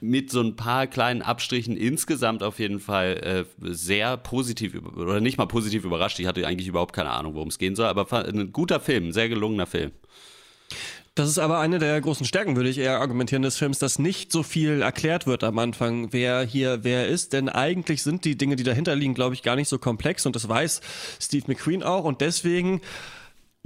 mit 0.00 0.30
so 0.30 0.42
ein 0.42 0.56
paar 0.56 0.86
kleinen 0.86 1.22
Abstrichen 1.22 1.76
insgesamt 1.76 2.42
auf 2.42 2.58
jeden 2.58 2.80
Fall 2.80 3.46
äh, 3.62 3.72
sehr 3.72 4.16
positiv 4.18 4.74
oder 4.94 5.20
nicht 5.20 5.38
mal 5.38 5.46
positiv 5.46 5.84
überrascht. 5.84 6.18
Ich 6.18 6.26
hatte 6.26 6.46
eigentlich 6.46 6.68
überhaupt 6.68 6.94
keine 6.94 7.10
Ahnung, 7.10 7.34
worum 7.34 7.48
es 7.48 7.58
gehen 7.58 7.76
soll, 7.76 7.86
aber 7.86 8.10
ein 8.12 8.52
guter 8.52 8.80
Film, 8.80 9.08
ein 9.08 9.12
sehr 9.12 9.28
gelungener 9.28 9.66
Film. 9.66 9.92
Das 11.14 11.30
ist 11.30 11.38
aber 11.38 11.60
eine 11.60 11.78
der 11.78 11.98
großen 11.98 12.26
Stärken, 12.26 12.56
würde 12.56 12.68
ich 12.68 12.76
eher 12.76 13.00
argumentieren, 13.00 13.40
des 13.40 13.56
Films, 13.56 13.78
dass 13.78 13.98
nicht 13.98 14.30
so 14.30 14.42
viel 14.42 14.82
erklärt 14.82 15.26
wird 15.26 15.44
am 15.44 15.58
Anfang, 15.58 16.12
wer 16.12 16.42
hier 16.42 16.84
wer 16.84 17.08
ist. 17.08 17.32
Denn 17.32 17.48
eigentlich 17.48 18.02
sind 18.02 18.26
die 18.26 18.36
Dinge, 18.36 18.56
die 18.56 18.64
dahinter 18.64 18.94
liegen, 18.94 19.14
glaube 19.14 19.34
ich, 19.34 19.42
gar 19.42 19.56
nicht 19.56 19.70
so 19.70 19.78
komplex 19.78 20.26
und 20.26 20.36
das 20.36 20.46
weiß 20.46 20.82
Steve 21.18 21.44
McQueen 21.46 21.82
auch. 21.82 22.04
Und 22.04 22.20
deswegen 22.20 22.82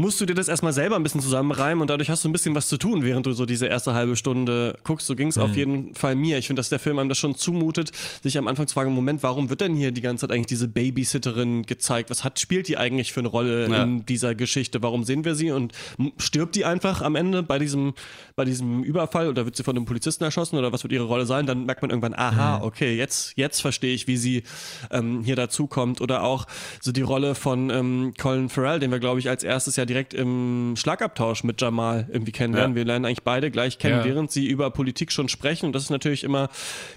musst 0.01 0.21
du 0.21 0.27
dir 0.27 0.35
das 0.35 0.49
erstmal 0.49 0.73
selber 0.73 0.97
ein 0.97 1.03
bisschen 1.03 1.21
zusammenreimen 1.21 1.83
und 1.83 1.91
dadurch 1.91 2.11
hast 2.11 2.25
du 2.25 2.29
ein 2.29 2.33
bisschen 2.33 2.55
was 2.55 2.69
zu 2.69 2.79
tun, 2.79 3.05
während 3.05 3.27
du 3.27 3.33
so 3.33 3.47
diese 3.47 3.67
erste 3.67 3.95
halbe 3.95 4.17
Stunde 4.17 4.79
guckst. 4.83 5.07
So 5.07 5.15
ging 5.15 5.29
es 5.29 5.37
mhm. 5.37 5.43
auf 5.43 5.57
jeden 5.57 5.95
Fall 5.95 6.17
mir. 6.17 6.39
Ich 6.39 6.47
finde, 6.47 6.61
dass 6.61 6.71
der 6.71 6.79
Film 6.79 6.99
einem 6.99 7.09
das 7.09 7.19
schon 7.19 7.35
zumutet, 7.35 7.93
sich 8.23 8.39
am 8.39 8.49
Anfang 8.49 8.67
zu 8.67 8.75
fragen, 8.75 8.93
Moment, 8.93 9.23
warum 9.23 9.51
wird 9.51 9.61
denn 9.61 9.75
hier 9.75 9.93
die 9.93 10.01
ganze 10.01 10.23
Zeit 10.23 10.35
eigentlich 10.35 10.47
diese 10.47 10.69
Babysitterin 10.69 11.63
gezeigt? 11.65 12.11
Was 12.11 12.25
hat, 12.25 12.41
spielt 12.41 12.69
die 12.69 12.79
eigentlich 12.79 13.13
für 13.13 13.21
eine 13.21 13.29
Rolle 13.29 13.69
ja. 13.69 13.83
in 13.83 14.07
dieser 14.07 14.35
Geschichte? 14.35 14.83
Warum 14.83 15.05
sehen 15.05 15.25
wir 15.25 15.35
sie? 15.35 15.51
Und 15.51 15.73
stirbt 16.17 16.55
die 16.57 16.65
einfach 16.65 17.03
am 17.03 17.15
Ende 17.15 17.43
bei 17.43 17.59
diesem, 17.59 17.95
bei 18.37 18.45
diesem 18.45 18.83
Überfall 18.83 19.29
oder 19.29 19.45
wird 19.45 19.57
sie 19.57 19.63
von 19.63 19.77
einem 19.77 19.85
Polizisten 19.85 20.25
erschossen 20.25 20.57
oder 20.57 20.73
was 20.73 20.83
wird 20.83 20.93
ihre 20.93 21.05
Rolle 21.05 21.27
sein? 21.27 21.47
Dann 21.47 21.67
merkt 21.67 21.83
man 21.83 21.91
irgendwann, 21.91 22.15
aha, 22.15 22.59
mhm. 22.59 22.65
okay, 22.65 22.97
jetzt, 22.97 23.35
jetzt 23.37 23.61
verstehe 23.61 23.95
ich, 23.95 24.07
wie 24.07 24.17
sie 24.17 24.45
ähm, 24.91 25.23
hier 25.25 25.37
dazukommt. 25.37 26.01
Oder 26.01 26.23
auch 26.23 26.47
so 26.81 26.91
die 26.93 27.03
Rolle 27.03 27.35
von 27.35 27.71
ähm, 27.71 28.15
Colin 28.19 28.49
Farrell, 28.49 28.81
den 28.81 28.91
wir, 28.91 28.99
glaube 28.99 29.21
ich, 29.21 29.29
als 29.29 29.45
erstes 29.45 29.77
ja 29.77 29.85
direkt 29.91 30.15
im 30.15 30.75
Schlagabtausch 30.77 31.43
mit 31.43 31.61
Jamal 31.61 32.09
irgendwie 32.11 32.31
kennenlernen. 32.31 32.73
Ja. 32.73 32.77
Wir 32.77 32.85
lernen 32.85 33.05
eigentlich 33.05 33.25
beide 33.25 33.51
gleich 33.51 33.79
kennen, 33.79 33.99
ja. 33.99 34.05
während 34.05 34.31
sie 34.31 34.47
über 34.47 34.71
Politik 34.71 35.11
schon 35.11 35.29
sprechen. 35.29 35.67
Und 35.67 35.73
das 35.73 35.83
ist 35.83 35.91
natürlich 35.91 36.23
immer 36.23 36.49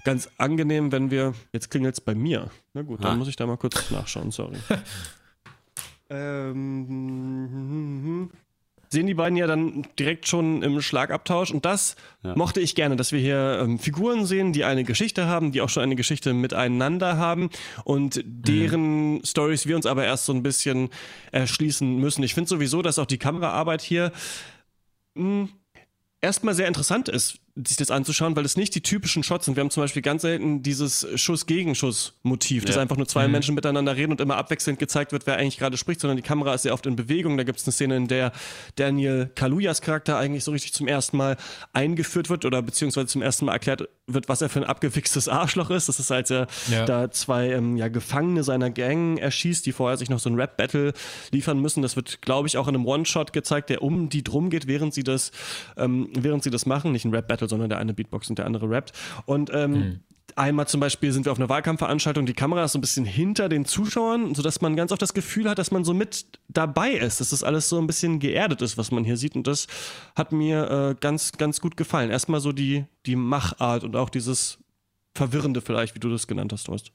ganz 0.04 0.30
angenehm, 0.38 0.92
wenn 0.92 1.10
wir. 1.10 1.34
Jetzt 1.52 1.70
klingelt 1.70 1.94
es 1.94 2.00
bei 2.00 2.14
mir. 2.14 2.50
Na 2.72 2.82
gut, 2.82 3.02
dann 3.02 3.12
ah. 3.12 3.16
muss 3.16 3.28
ich 3.28 3.34
da 3.36 3.46
mal 3.46 3.56
kurz 3.56 3.90
nachschauen, 3.90 4.30
sorry. 4.30 4.56
ähm, 6.10 6.70
sehen 8.94 9.06
die 9.06 9.14
beiden 9.14 9.36
ja 9.36 9.46
dann 9.46 9.86
direkt 9.98 10.26
schon 10.26 10.62
im 10.62 10.80
Schlagabtausch. 10.80 11.50
Und 11.50 11.64
das 11.66 11.96
ja. 12.22 12.34
mochte 12.34 12.60
ich 12.60 12.74
gerne, 12.74 12.96
dass 12.96 13.12
wir 13.12 13.18
hier 13.18 13.58
ähm, 13.60 13.78
Figuren 13.78 14.24
sehen, 14.24 14.52
die 14.54 14.64
eine 14.64 14.84
Geschichte 14.84 15.26
haben, 15.26 15.52
die 15.52 15.60
auch 15.60 15.68
schon 15.68 15.82
eine 15.82 15.96
Geschichte 15.96 16.32
miteinander 16.32 17.18
haben 17.18 17.50
und 17.84 18.22
deren 18.24 19.14
mhm. 19.14 19.24
Stories 19.24 19.66
wir 19.66 19.76
uns 19.76 19.84
aber 19.84 20.04
erst 20.04 20.24
so 20.24 20.32
ein 20.32 20.42
bisschen 20.42 20.88
erschließen 21.32 21.96
müssen. 21.96 22.22
Ich 22.22 22.34
finde 22.34 22.48
sowieso, 22.48 22.80
dass 22.80 22.98
auch 22.98 23.06
die 23.06 23.18
Kameraarbeit 23.18 23.82
hier 23.82 24.12
mh, 25.14 25.22
hm, 25.22 25.48
erstmal 26.20 26.54
sehr 26.54 26.68
interessant 26.68 27.08
ist, 27.08 27.40
sich 27.56 27.76
das 27.76 27.92
anzuschauen, 27.92 28.34
weil 28.34 28.44
es 28.44 28.56
nicht 28.56 28.74
die 28.74 28.80
typischen 28.80 29.22
Shots 29.22 29.44
sind. 29.44 29.56
Wir 29.56 29.60
haben 29.60 29.70
zum 29.70 29.82
Beispiel 29.82 30.02
ganz 30.02 30.22
selten 30.22 30.62
dieses 30.62 31.06
Schuss-Gegenschuss-Motiv, 31.14 32.64
ja. 32.64 32.66
dass 32.66 32.76
einfach 32.78 32.96
nur 32.96 33.06
zwei 33.06 33.26
mhm. 33.26 33.32
Menschen 33.32 33.54
miteinander 33.54 33.94
reden 33.94 34.10
und 34.10 34.20
immer 34.20 34.36
abwechselnd 34.36 34.80
gezeigt 34.80 35.12
wird, 35.12 35.26
wer 35.26 35.36
eigentlich 35.36 35.58
gerade 35.58 35.76
spricht, 35.76 36.00
sondern 36.00 36.16
die 36.16 36.22
Kamera 36.22 36.54
ist 36.54 36.62
sehr 36.62 36.74
oft 36.74 36.84
in 36.86 36.96
Bewegung. 36.96 37.36
Da 37.36 37.44
gibt 37.44 37.60
es 37.60 37.66
eine 37.66 37.72
Szene, 37.72 37.96
in 37.96 38.08
der 38.08 38.32
Daniel 38.74 39.30
Kalujas 39.36 39.82
Charakter 39.82 40.18
eigentlich 40.18 40.42
so 40.42 40.50
richtig 40.50 40.72
zum 40.72 40.88
ersten 40.88 41.16
Mal 41.16 41.36
eingeführt 41.72 42.28
wird 42.28 42.44
oder 42.44 42.60
beziehungsweise 42.60 43.06
zum 43.06 43.22
ersten 43.22 43.44
Mal 43.44 43.52
erklärt 43.52 43.88
wird, 44.06 44.28
was 44.28 44.42
er 44.42 44.48
für 44.48 44.58
ein 44.58 44.64
abgewichstes 44.64 45.28
Arschloch 45.28 45.70
ist. 45.70 45.88
Das 45.88 46.00
ist, 46.00 46.10
als 46.10 46.30
er 46.30 46.48
ja. 46.70 46.84
da 46.84 47.10
zwei 47.12 47.50
ähm, 47.50 47.76
ja, 47.76 47.86
Gefangene 47.86 48.42
seiner 48.42 48.70
Gang 48.70 49.16
erschießt, 49.18 49.64
die 49.64 49.72
vorher 49.72 49.96
sich 49.96 50.10
noch 50.10 50.18
so 50.18 50.28
ein 50.28 50.34
Rap-Battle 50.34 50.92
liefern 51.30 51.60
müssen. 51.60 51.82
Das 51.82 51.94
wird, 51.94 52.20
glaube 52.20 52.48
ich, 52.48 52.58
auch 52.58 52.66
in 52.66 52.74
einem 52.74 52.86
One-Shot 52.86 53.32
gezeigt, 53.32 53.70
der 53.70 53.82
um 53.82 54.08
die 54.08 54.24
drum 54.24 54.50
geht, 54.50 54.66
während 54.66 54.92
sie 54.92 55.04
das, 55.04 55.30
ähm, 55.76 56.08
während 56.14 56.42
sie 56.42 56.50
das 56.50 56.66
machen. 56.66 56.90
Nicht 56.90 57.04
ein 57.04 57.14
Rap-Battle, 57.14 57.43
sondern 57.48 57.68
der 57.68 57.78
eine 57.78 57.94
Beatbox 57.94 58.30
und 58.30 58.38
der 58.38 58.46
andere 58.46 58.70
rappt. 58.70 58.92
Und 59.26 59.50
ähm, 59.52 59.72
mhm. 59.72 60.00
Einmal 60.36 60.66
zum 60.66 60.80
Beispiel 60.80 61.12
sind 61.12 61.26
wir 61.26 61.32
auf 61.32 61.38
einer 61.38 61.48
Wahlkampfveranstaltung, 61.48 62.26
die 62.26 62.32
Kamera 62.32 62.64
ist 62.64 62.72
so 62.72 62.78
ein 62.78 62.80
bisschen 62.80 63.04
hinter 63.04 63.48
den 63.48 63.64
Zuschauern, 63.66 64.34
sodass 64.34 64.60
man 64.60 64.74
ganz 64.74 64.90
oft 64.90 65.00
das 65.00 65.14
Gefühl 65.14 65.48
hat, 65.48 65.58
dass 65.58 65.70
man 65.70 65.84
so 65.84 65.94
mit 65.94 66.26
dabei 66.48 66.90
ist, 66.90 67.20
dass 67.20 67.30
das 67.30 67.44
alles 67.44 67.68
so 67.68 67.78
ein 67.78 67.86
bisschen 67.86 68.18
geerdet 68.18 68.60
ist, 68.60 68.76
was 68.76 68.90
man 68.90 69.04
hier 69.04 69.16
sieht. 69.16 69.36
Und 69.36 69.46
das 69.46 69.68
hat 70.16 70.32
mir 70.32 70.70
äh, 70.70 70.94
ganz, 70.98 71.32
ganz 71.32 71.60
gut 71.60 71.76
gefallen. 71.76 72.10
Erstmal 72.10 72.40
so 72.40 72.50
die, 72.50 72.86
die 73.06 73.14
Machart 73.14 73.84
und 73.84 73.94
auch 73.94 74.10
dieses 74.10 74.58
Verwirrende 75.14 75.60
vielleicht, 75.60 75.94
wie 75.94 76.00
du 76.00 76.10
das 76.10 76.26
genannt 76.26 76.52
hast, 76.52 76.66
Horst. 76.68 76.90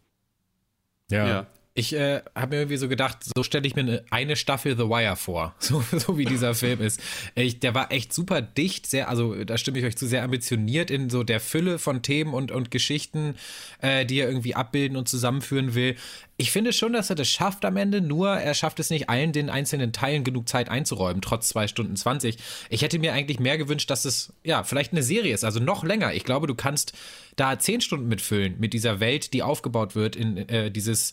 Ja. 1.10 1.28
ja. 1.28 1.48
Ich 1.76 1.94
äh, 1.94 2.22
habe 2.36 2.56
mir 2.56 2.62
irgendwie 2.62 2.78
so 2.78 2.90
gedacht, 2.90 3.20
so 3.24 3.44
stelle 3.44 3.66
ich 3.66 3.76
mir 3.76 3.82
eine, 3.82 4.04
eine, 4.10 4.36
Staffel 4.36 4.76
The 4.76 4.90
Wire 4.90 5.16
vor, 5.16 5.56
so, 5.60 5.84
so 5.92 6.18
wie 6.18 6.26
dieser 6.26 6.54
Film 6.56 6.82
ist. 6.82 7.00
Ich, 7.36 7.60
der 7.60 7.74
war 7.74 7.92
echt 7.92 8.12
super 8.14 8.42
dicht, 8.42 8.88
sehr, 8.88 9.08
also 9.08 9.44
da 9.44 9.58
stimme 9.58 9.80
ich 9.80 9.86
euch 9.86 9.96
zu, 9.96 10.08
sehr 10.08 10.24
ambitioniert 10.24 10.92
in 10.92 11.10
so 11.10 11.24
der 11.24 11.40
Fülle 11.40 11.80
von 11.80 12.02
Themen 12.02 12.34
und, 12.34 12.52
und 12.52 12.72
Geschichten, 12.72 13.36
äh, 13.82 14.06
die 14.06 14.20
er 14.20 14.28
irgendwie 14.28 14.56
abbilden 14.56 14.98
und 14.98 15.08
zusammenführen 15.08 15.76
will 15.76 15.96
ich 16.42 16.52
finde 16.52 16.72
schon, 16.72 16.94
dass 16.94 17.10
er 17.10 17.18
das 17.18 17.28
schafft 17.28 17.66
am 17.66 17.76
Ende, 17.76 18.00
nur 18.00 18.30
er 18.30 18.54
schafft 18.54 18.80
es 18.80 18.90
nicht, 18.90 19.10
allen 19.10 19.34
den 19.34 19.50
einzelnen 19.50 19.92
Teilen 19.92 20.24
genug 20.24 20.48
Zeit 20.48 20.70
einzuräumen, 20.70 21.22
trotz 21.22 21.50
zwei 21.50 21.68
Stunden 21.68 21.98
20. 21.98 22.38
Ich 22.70 22.82
hätte 22.82 22.98
mir 22.98 23.12
eigentlich 23.12 23.42
mehr 23.42 23.58
gewünscht, 23.58 23.90
dass 23.90 24.06
es, 24.06 24.32
ja, 24.46 24.64
vielleicht 24.64 24.94
eine 24.94 25.04
Serie 25.04 25.34
ist, 25.34 25.44
also 25.44 25.60
noch 25.60 25.84
länger. 25.84 26.14
Ich 26.14 26.24
glaube, 26.24 26.48
du 26.48 26.56
kannst 26.56 26.94
da 27.36 27.60
zehn 27.60 27.82
Stunden 27.82 28.08
mitfüllen, 28.08 28.58
mit 28.58 28.72
dieser 28.72 29.02
Welt, 29.02 29.34
die 29.34 29.44
aufgebaut 29.44 29.96
wird, 29.96 30.16
in 30.16 30.38
äh, 30.48 30.72
dieses 30.72 31.12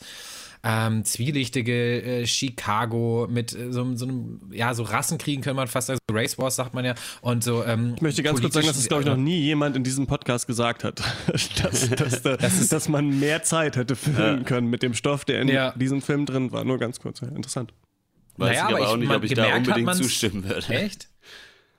ähm, 0.68 1.04
zwielichtige 1.04 2.02
äh, 2.02 2.26
Chicago 2.26 3.28
mit 3.30 3.54
äh, 3.54 3.72
so, 3.72 3.94
so, 3.94 4.04
einem, 4.04 4.40
ja, 4.50 4.74
so 4.74 4.82
Rassenkriegen 4.82 5.44
können 5.44 5.54
man 5.54 5.68
fast 5.68 5.86
sagen, 5.86 6.00
so 6.10 6.16
Race 6.16 6.36
Wars 6.38 6.56
sagt 6.56 6.74
man 6.74 6.84
ja. 6.84 6.96
Und 7.20 7.44
so, 7.44 7.64
ähm, 7.64 7.92
ich 7.94 8.02
möchte 8.02 8.24
ganz 8.24 8.40
kurz 8.40 8.54
sagen, 8.54 8.66
dass 8.66 8.76
es, 8.76 8.88
glaube 8.88 9.04
ich, 9.04 9.08
noch 9.08 9.16
nie 9.16 9.38
jemand 9.38 9.76
in 9.76 9.84
diesem 9.84 10.08
Podcast 10.08 10.48
gesagt 10.48 10.82
hat, 10.82 11.00
dass, 11.62 11.90
dass, 11.90 12.22
das 12.22 12.60
ist, 12.60 12.72
dass 12.72 12.88
man 12.88 13.20
mehr 13.20 13.44
Zeit 13.44 13.76
hätte 13.76 13.94
filmen 13.94 14.44
können 14.44 14.68
mit 14.68 14.82
dem 14.82 14.94
Stoff, 14.94 15.24
der 15.24 15.42
in 15.42 15.48
ja. 15.48 15.70
diesem 15.76 16.02
Film 16.02 16.26
drin 16.26 16.50
war. 16.50 16.64
Nur 16.64 16.78
ganz 16.78 16.98
kurz, 16.98 17.22
interessant. 17.22 17.72
Weiß 18.36 18.50
naja, 18.50 18.68
ich 18.68 18.74
aber, 18.74 18.76
aber 18.78 18.88
auch 18.92 18.96
nicht, 18.96 19.12
ob 19.12 19.22
ich 19.22 19.34
da 19.34 19.56
unbedingt 19.56 19.94
zustimmen 19.94 20.44
würde. 20.48 20.66
Echt? 20.68 21.08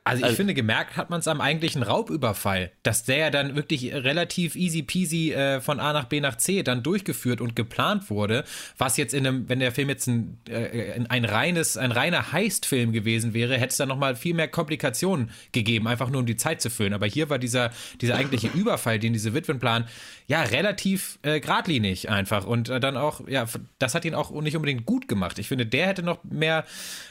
Also 0.07 0.19
ich 0.19 0.25
also, 0.25 0.35
finde, 0.37 0.53
gemerkt 0.53 0.97
hat 0.97 1.09
man 1.09 1.19
es 1.19 1.27
am 1.27 1.41
eigentlichen 1.41 1.83
Raubüberfall, 1.83 2.71
dass 2.83 3.03
der 3.03 3.17
ja 3.17 3.29
dann 3.29 3.55
wirklich 3.55 3.93
relativ 3.93 4.55
easy 4.55 4.81
peasy 4.81 5.33
äh, 5.33 5.61
von 5.61 5.79
A 5.79 5.93
nach 5.93 6.05
B 6.05 6.21
nach 6.21 6.37
C 6.37 6.63
dann 6.63 6.83
durchgeführt 6.83 7.41
und 7.41 7.55
geplant 7.55 8.09
wurde, 8.09 8.43
was 8.77 8.97
jetzt 8.97 9.13
in 9.13 9.27
einem, 9.27 9.49
wenn 9.49 9.59
der 9.59 9.71
Film 9.71 9.89
jetzt 9.89 10.07
ein, 10.07 10.37
äh, 10.49 10.99
ein 11.09 11.25
reines, 11.25 11.77
ein 11.77 11.91
reiner 11.91 12.31
Heist-Film 12.31 12.93
gewesen 12.93 13.33
wäre, 13.33 13.55
hätte 13.55 13.71
es 13.71 13.77
dann 13.77 13.89
nochmal 13.89 14.15
viel 14.15 14.33
mehr 14.33 14.47
Komplikationen 14.47 15.29
gegeben, 15.51 15.87
einfach 15.87 16.09
nur 16.09 16.21
um 16.21 16.25
die 16.25 16.37
Zeit 16.37 16.61
zu 16.61 16.69
füllen. 16.69 16.93
Aber 16.93 17.05
hier 17.05 17.29
war 17.29 17.39
dieser, 17.39 17.71
dieser 18.01 18.15
eigentliche 18.15 18.47
Überfall, 18.53 18.99
den 18.99 19.13
diese 19.13 19.33
Witwen 19.33 19.59
planen, 19.59 19.85
ja, 20.27 20.41
relativ 20.41 21.19
äh, 21.21 21.39
geradlinig 21.39 22.09
einfach. 22.09 22.45
Und 22.45 22.69
äh, 22.69 22.79
dann 22.79 22.97
auch, 22.97 23.27
ja, 23.27 23.45
das 23.79 23.95
hat 23.95 24.05
ihn 24.05 24.15
auch 24.15 24.31
nicht 24.41 24.55
unbedingt 24.55 24.85
gut 24.85 25.07
gemacht. 25.07 25.39
Ich 25.39 25.47
finde, 25.47 25.65
der 25.65 25.87
hätte 25.87 26.03
noch 26.03 26.23
mehr, 26.23 26.65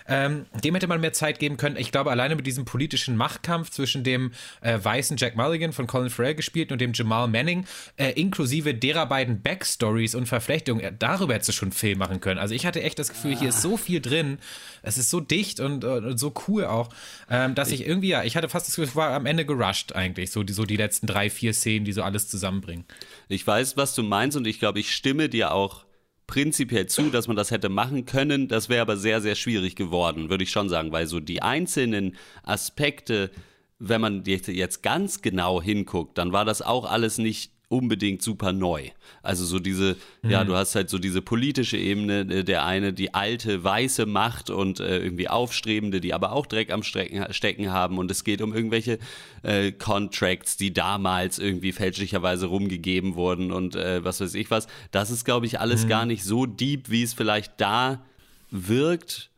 ähm, 0.08 0.46
dem 0.64 0.74
hätte 0.74 0.86
man 0.86 1.00
mehr 1.00 1.12
Zeit 1.12 1.38
geben 1.38 1.56
können. 1.56 1.76
Ich 1.76 1.92
glaube, 1.92 2.10
alleine 2.10 2.36
mit 2.36 2.46
diesem 2.46 2.64
politischen 2.64 2.85
politischen 2.86 3.16
Machtkampf 3.16 3.70
zwischen 3.70 4.04
dem 4.04 4.30
äh, 4.60 4.78
weißen 4.80 5.16
Jack 5.16 5.34
Mulligan 5.34 5.72
von 5.72 5.88
Colin 5.88 6.08
Farrell 6.08 6.36
gespielt 6.36 6.70
und 6.70 6.80
dem 6.80 6.92
Jamal 6.92 7.26
Manning, 7.26 7.66
äh, 7.96 8.12
inklusive 8.12 8.74
derer 8.74 9.06
beiden 9.06 9.42
Backstories 9.42 10.14
und 10.14 10.26
Verflechtungen, 10.26 10.94
darüber 11.00 11.34
hättest 11.34 11.48
du 11.48 11.52
schon 11.52 11.66
einen 11.66 11.72
Film 11.72 11.98
machen 11.98 12.20
können. 12.20 12.38
Also 12.38 12.54
ich 12.54 12.64
hatte 12.64 12.80
echt 12.80 13.00
das 13.00 13.08
Gefühl, 13.08 13.36
hier 13.36 13.48
ist 13.48 13.60
so 13.60 13.76
viel 13.76 14.00
drin, 14.00 14.38
es 14.82 14.98
ist 14.98 15.10
so 15.10 15.18
dicht 15.18 15.58
und, 15.58 15.82
äh, 15.82 15.88
und 15.88 16.18
so 16.18 16.32
cool 16.46 16.64
auch, 16.64 16.90
ähm, 17.28 17.56
dass 17.56 17.72
ich, 17.72 17.80
ich, 17.80 17.88
irgendwie, 17.88 18.08
ja, 18.08 18.22
ich 18.22 18.36
hatte 18.36 18.48
fast 18.48 18.68
das 18.68 18.76
Gefühl, 18.76 18.88
ich 18.88 18.94
war 18.94 19.10
am 19.10 19.26
Ende 19.26 19.44
gerusht 19.44 19.92
eigentlich, 19.92 20.30
so 20.30 20.44
die, 20.44 20.52
so 20.52 20.64
die 20.64 20.76
letzten 20.76 21.08
drei, 21.08 21.28
vier 21.28 21.52
Szenen, 21.52 21.84
die 21.84 21.92
so 21.92 22.04
alles 22.04 22.28
zusammenbringen. 22.28 22.84
Ich 23.28 23.44
weiß, 23.44 23.76
was 23.76 23.96
du 23.96 24.04
meinst 24.04 24.36
und 24.36 24.46
ich 24.46 24.60
glaube, 24.60 24.78
ich 24.78 24.94
stimme 24.94 25.28
dir 25.28 25.50
auch 25.50 25.85
prinzipiell 26.26 26.86
zu, 26.86 27.10
dass 27.10 27.28
man 27.28 27.36
das 27.36 27.50
hätte 27.50 27.68
machen 27.68 28.04
können. 28.04 28.48
Das 28.48 28.68
wäre 28.68 28.82
aber 28.82 28.96
sehr, 28.96 29.20
sehr 29.20 29.34
schwierig 29.34 29.76
geworden, 29.76 30.28
würde 30.28 30.44
ich 30.44 30.50
schon 30.50 30.68
sagen, 30.68 30.92
weil 30.92 31.06
so 31.06 31.20
die 31.20 31.42
einzelnen 31.42 32.16
Aspekte, 32.42 33.30
wenn 33.78 34.00
man 34.00 34.24
jetzt 34.24 34.82
ganz 34.82 35.22
genau 35.22 35.62
hinguckt, 35.62 36.18
dann 36.18 36.32
war 36.32 36.44
das 36.44 36.62
auch 36.62 36.84
alles 36.90 37.18
nicht 37.18 37.52
unbedingt 37.68 38.22
super 38.22 38.52
neu. 38.52 38.90
Also 39.22 39.44
so 39.44 39.58
diese, 39.58 39.96
mhm. 40.22 40.30
ja, 40.30 40.44
du 40.44 40.54
hast 40.54 40.74
halt 40.74 40.88
so 40.88 40.98
diese 40.98 41.20
politische 41.20 41.76
Ebene, 41.76 42.20
äh, 42.20 42.44
der 42.44 42.64
eine 42.64 42.92
die 42.92 43.14
alte 43.14 43.62
weiße 43.64 44.06
Macht 44.06 44.50
und 44.50 44.78
äh, 44.78 44.98
irgendwie 44.98 45.28
Aufstrebende, 45.28 46.00
die 46.00 46.14
aber 46.14 46.32
auch 46.32 46.46
Dreck 46.46 46.70
am 46.70 46.82
Strecken, 46.82 47.32
Stecken 47.32 47.72
haben 47.72 47.98
und 47.98 48.10
es 48.10 48.22
geht 48.22 48.40
um 48.40 48.54
irgendwelche 48.54 48.98
äh, 49.42 49.72
Contracts, 49.72 50.56
die 50.56 50.72
damals 50.72 51.38
irgendwie 51.38 51.72
fälschlicherweise 51.72 52.46
rumgegeben 52.46 53.16
wurden 53.16 53.50
und 53.50 53.74
äh, 53.74 54.04
was 54.04 54.20
weiß 54.20 54.34
ich 54.34 54.50
was. 54.50 54.68
Das 54.92 55.10
ist, 55.10 55.24
glaube 55.24 55.46
ich, 55.46 55.58
alles 55.58 55.84
mhm. 55.84 55.88
gar 55.88 56.06
nicht 56.06 56.22
so 56.22 56.46
deep, 56.46 56.88
wie 56.88 57.02
es 57.02 57.14
vielleicht 57.14 57.60
da 57.60 58.04
wirkt 58.50 59.30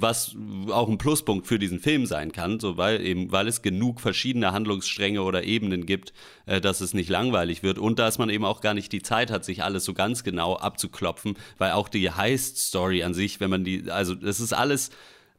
was 0.00 0.36
auch 0.70 0.88
ein 0.88 0.96
Pluspunkt 0.96 1.48
für 1.48 1.58
diesen 1.58 1.80
Film 1.80 2.06
sein 2.06 2.30
kann, 2.30 2.60
so 2.60 2.76
weil 2.76 3.04
eben, 3.04 3.32
weil 3.32 3.48
es 3.48 3.62
genug 3.62 4.00
verschiedene 4.00 4.52
Handlungsstränge 4.52 5.22
oder 5.22 5.42
Ebenen 5.42 5.86
gibt, 5.86 6.12
äh, 6.46 6.60
dass 6.60 6.80
es 6.80 6.94
nicht 6.94 7.10
langweilig 7.10 7.64
wird 7.64 7.78
und 7.78 7.98
dass 7.98 8.16
man 8.16 8.30
eben 8.30 8.44
auch 8.44 8.60
gar 8.60 8.74
nicht 8.74 8.92
die 8.92 9.02
Zeit 9.02 9.30
hat, 9.32 9.44
sich 9.44 9.64
alles 9.64 9.84
so 9.84 9.94
ganz 9.94 10.22
genau 10.22 10.56
abzuklopfen, 10.56 11.36
weil 11.58 11.72
auch 11.72 11.88
die 11.88 12.10
Heist-Story 12.12 13.02
an 13.02 13.12
sich, 13.12 13.40
wenn 13.40 13.50
man 13.50 13.64
die, 13.64 13.90
also 13.90 14.14
das 14.14 14.38
ist 14.38 14.52
alles, 14.52 14.90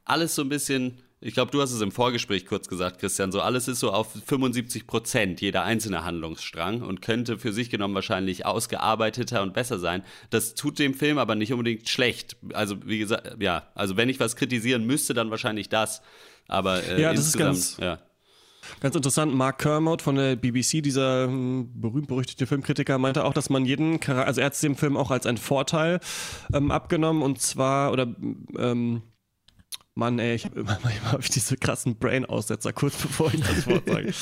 alles 0.04 0.34
so 0.34 0.42
ein 0.42 0.50
bisschen 0.50 0.98
ich 1.22 1.34
glaube, 1.34 1.50
du 1.50 1.60
hast 1.60 1.72
es 1.72 1.82
im 1.82 1.92
Vorgespräch 1.92 2.46
kurz 2.46 2.66
gesagt, 2.66 2.98
Christian, 2.98 3.30
so 3.30 3.42
alles 3.42 3.68
ist 3.68 3.80
so 3.80 3.92
auf 3.92 4.08
75 4.24 4.86
Prozent 4.86 5.42
jeder 5.42 5.64
einzelne 5.64 6.04
Handlungsstrang 6.04 6.80
und 6.80 7.02
könnte 7.02 7.38
für 7.38 7.52
sich 7.52 7.68
genommen 7.68 7.94
wahrscheinlich 7.94 8.46
ausgearbeiteter 8.46 9.42
und 9.42 9.52
besser 9.52 9.78
sein. 9.78 10.02
Das 10.30 10.54
tut 10.54 10.78
dem 10.78 10.94
Film 10.94 11.18
aber 11.18 11.34
nicht 11.34 11.52
unbedingt 11.52 11.88
schlecht. 11.88 12.36
Also, 12.54 12.76
wie 12.86 12.98
gesagt, 12.98 13.36
ja, 13.38 13.68
also 13.74 13.98
wenn 13.98 14.08
ich 14.08 14.18
was 14.18 14.34
kritisieren 14.34 14.86
müsste, 14.86 15.12
dann 15.12 15.30
wahrscheinlich 15.30 15.68
das. 15.68 16.00
Aber 16.48 16.82
äh, 16.84 17.02
ja, 17.02 17.12
das 17.12 17.26
ist 17.26 17.36
ganz, 17.36 17.76
ja. 17.76 17.98
Ganz 18.80 18.94
interessant, 18.94 19.34
Mark 19.34 19.58
Kermode 19.58 20.02
von 20.02 20.14
der 20.14 20.36
BBC, 20.36 20.82
dieser 20.82 21.26
hm, 21.26 21.70
berühmt-berüchtigte 21.80 22.46
Filmkritiker, 22.46 22.96
meinte 22.98 23.24
auch, 23.24 23.34
dass 23.34 23.50
man 23.50 23.66
jeden 23.66 24.00
Charakter, 24.00 24.26
also 24.26 24.40
er 24.40 24.46
hat 24.46 24.54
es 24.54 24.60
dem 24.60 24.76
Film 24.76 24.96
auch 24.96 25.10
als 25.10 25.26
einen 25.26 25.38
Vorteil 25.38 26.00
ähm, 26.54 26.70
abgenommen 26.70 27.22
und 27.22 27.40
zwar, 27.42 27.92
oder 27.92 28.14
ähm, 28.56 29.02
Mann, 30.00 30.18
ey, 30.18 30.34
ich 30.34 30.46
habe 30.46 30.60
immer 30.60 30.78
manchmal 30.82 31.12
hab 31.12 31.20
ich 31.20 31.28
diese 31.28 31.58
krassen 31.58 31.96
Brain-Aussetzer, 31.96 32.72
kurz 32.72 32.96
bevor 32.96 33.32
ich 33.32 33.40
das 33.42 33.66
Wort 33.66 33.86
sage. 33.86 34.14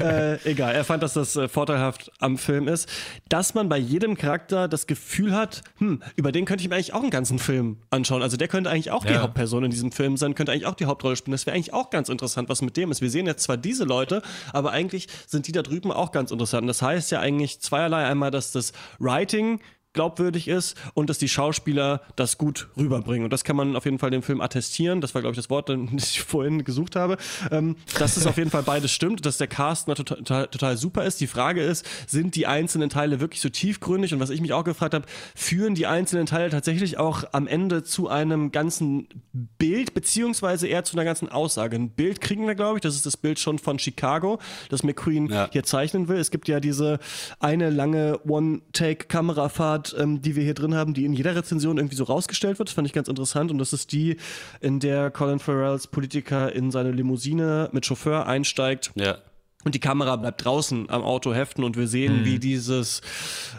äh, 0.02 0.50
egal, 0.50 0.74
er 0.74 0.84
fand, 0.84 1.02
dass 1.02 1.12
das 1.12 1.36
äh, 1.36 1.48
vorteilhaft 1.48 2.10
am 2.18 2.38
Film 2.38 2.66
ist, 2.66 2.88
dass 3.28 3.52
man 3.52 3.68
bei 3.68 3.76
jedem 3.76 4.16
Charakter 4.16 4.68
das 4.68 4.86
Gefühl 4.86 5.36
hat, 5.36 5.62
hm, 5.76 6.02
über 6.16 6.32
den 6.32 6.46
könnte 6.46 6.62
ich 6.62 6.70
mir 6.70 6.76
eigentlich 6.76 6.94
auch 6.94 7.02
einen 7.02 7.10
ganzen 7.10 7.38
Film 7.38 7.76
anschauen. 7.90 8.22
Also 8.22 8.38
der 8.38 8.48
könnte 8.48 8.70
eigentlich 8.70 8.90
auch 8.90 9.04
ja. 9.04 9.12
die 9.12 9.18
Hauptperson 9.18 9.64
in 9.64 9.70
diesem 9.70 9.92
Film 9.92 10.16
sein, 10.16 10.34
könnte 10.34 10.50
eigentlich 10.50 10.66
auch 10.66 10.74
die 10.74 10.86
Hauptrolle 10.86 11.14
spielen. 11.14 11.32
Das 11.32 11.44
wäre 11.44 11.54
eigentlich 11.54 11.74
auch 11.74 11.90
ganz 11.90 12.08
interessant, 12.08 12.48
was 12.48 12.62
mit 12.62 12.78
dem 12.78 12.90
ist. 12.90 13.02
Wir 13.02 13.10
sehen 13.10 13.26
jetzt 13.26 13.44
zwar 13.44 13.58
diese 13.58 13.84
Leute, 13.84 14.22
aber 14.54 14.72
eigentlich 14.72 15.08
sind 15.26 15.46
die 15.46 15.52
da 15.52 15.60
drüben 15.60 15.92
auch 15.92 16.12
ganz 16.12 16.30
interessant. 16.30 16.66
Das 16.66 16.80
heißt 16.80 17.10
ja 17.10 17.20
eigentlich 17.20 17.60
zweierlei. 17.60 18.06
Einmal, 18.06 18.30
dass 18.30 18.50
das 18.50 18.72
Writing 18.98 19.60
glaubwürdig 19.92 20.48
ist 20.48 20.76
und 20.94 21.10
dass 21.10 21.18
die 21.18 21.28
Schauspieler 21.28 22.02
das 22.16 22.38
gut 22.38 22.68
rüberbringen. 22.76 23.24
Und 23.24 23.32
das 23.32 23.44
kann 23.44 23.56
man 23.56 23.76
auf 23.76 23.84
jeden 23.84 23.98
Fall 23.98 24.10
dem 24.10 24.22
Film 24.22 24.40
attestieren. 24.40 25.00
Das 25.00 25.14
war, 25.14 25.20
glaube 25.20 25.32
ich, 25.32 25.36
das 25.36 25.50
Wort, 25.50 25.68
das 25.92 26.10
ich 26.10 26.22
vorhin 26.22 26.64
gesucht 26.64 26.96
habe. 26.96 27.16
Ähm, 27.50 27.76
dass 27.98 28.16
es 28.16 28.26
auf 28.26 28.38
jeden 28.38 28.50
Fall 28.50 28.62
beides 28.62 28.90
stimmt, 28.92 29.26
dass 29.26 29.38
der 29.38 29.48
Cast 29.48 29.86
total, 29.88 30.46
total, 30.46 30.76
super 30.76 31.04
ist. 31.04 31.20
Die 31.20 31.26
Frage 31.26 31.62
ist, 31.62 31.86
sind 32.06 32.34
die 32.36 32.46
einzelnen 32.46 32.88
Teile 32.88 33.20
wirklich 33.20 33.40
so 33.40 33.48
tiefgründig? 33.48 34.14
Und 34.14 34.20
was 34.20 34.30
ich 34.30 34.40
mich 34.40 34.52
auch 34.52 34.64
gefragt 34.64 34.94
habe, 34.94 35.04
führen 35.34 35.74
die 35.74 35.86
einzelnen 35.86 36.26
Teile 36.26 36.50
tatsächlich 36.50 36.98
auch 36.98 37.24
am 37.32 37.46
Ende 37.46 37.82
zu 37.82 38.08
einem 38.08 38.52
ganzen 38.52 39.08
Bild, 39.32 39.94
beziehungsweise 39.94 40.68
eher 40.68 40.84
zu 40.84 40.96
einer 40.96 41.04
ganzen 41.04 41.28
Aussage? 41.28 41.76
Ein 41.76 41.90
Bild 41.90 42.20
kriegen 42.20 42.46
wir, 42.46 42.54
glaube 42.54 42.78
ich. 42.78 42.82
Das 42.82 42.94
ist 42.94 43.04
das 43.04 43.16
Bild 43.16 43.38
schon 43.38 43.58
von 43.58 43.78
Chicago, 43.78 44.38
das 44.70 44.82
McQueen 44.82 45.28
ja. 45.28 45.48
hier 45.52 45.64
zeichnen 45.64 46.08
will. 46.08 46.16
Es 46.16 46.30
gibt 46.30 46.48
ja 46.48 46.60
diese 46.60 46.98
eine 47.40 47.70
lange 47.70 48.20
One-Take-Kamerafahrt 48.26 49.81
Art, 49.82 49.96
ähm, 49.98 50.22
die 50.22 50.36
wir 50.36 50.44
hier 50.44 50.54
drin 50.54 50.74
haben, 50.74 50.94
die 50.94 51.04
in 51.04 51.12
jeder 51.12 51.34
Rezension 51.34 51.78
irgendwie 51.78 51.96
so 51.96 52.04
rausgestellt 52.04 52.58
wird. 52.58 52.68
Das 52.68 52.74
fand 52.74 52.86
ich 52.86 52.92
ganz 52.92 53.08
interessant. 53.08 53.50
Und 53.50 53.58
das 53.58 53.72
ist 53.72 53.92
die, 53.92 54.16
in 54.60 54.80
der 54.80 55.10
Colin 55.10 55.38
Farrells 55.38 55.86
Politiker 55.86 56.52
in 56.52 56.70
seine 56.70 56.92
Limousine 56.92 57.68
mit 57.72 57.86
Chauffeur 57.86 58.26
einsteigt. 58.26 58.92
Ja 58.94 59.18
und 59.64 59.74
die 59.74 59.80
Kamera 59.80 60.16
bleibt 60.16 60.44
draußen 60.44 60.90
am 60.90 61.02
Auto 61.02 61.32
heften 61.32 61.64
und 61.64 61.76
wir 61.76 61.86
sehen, 61.86 62.20
mhm. 62.20 62.24
wie 62.24 62.38
dieses 62.38 63.00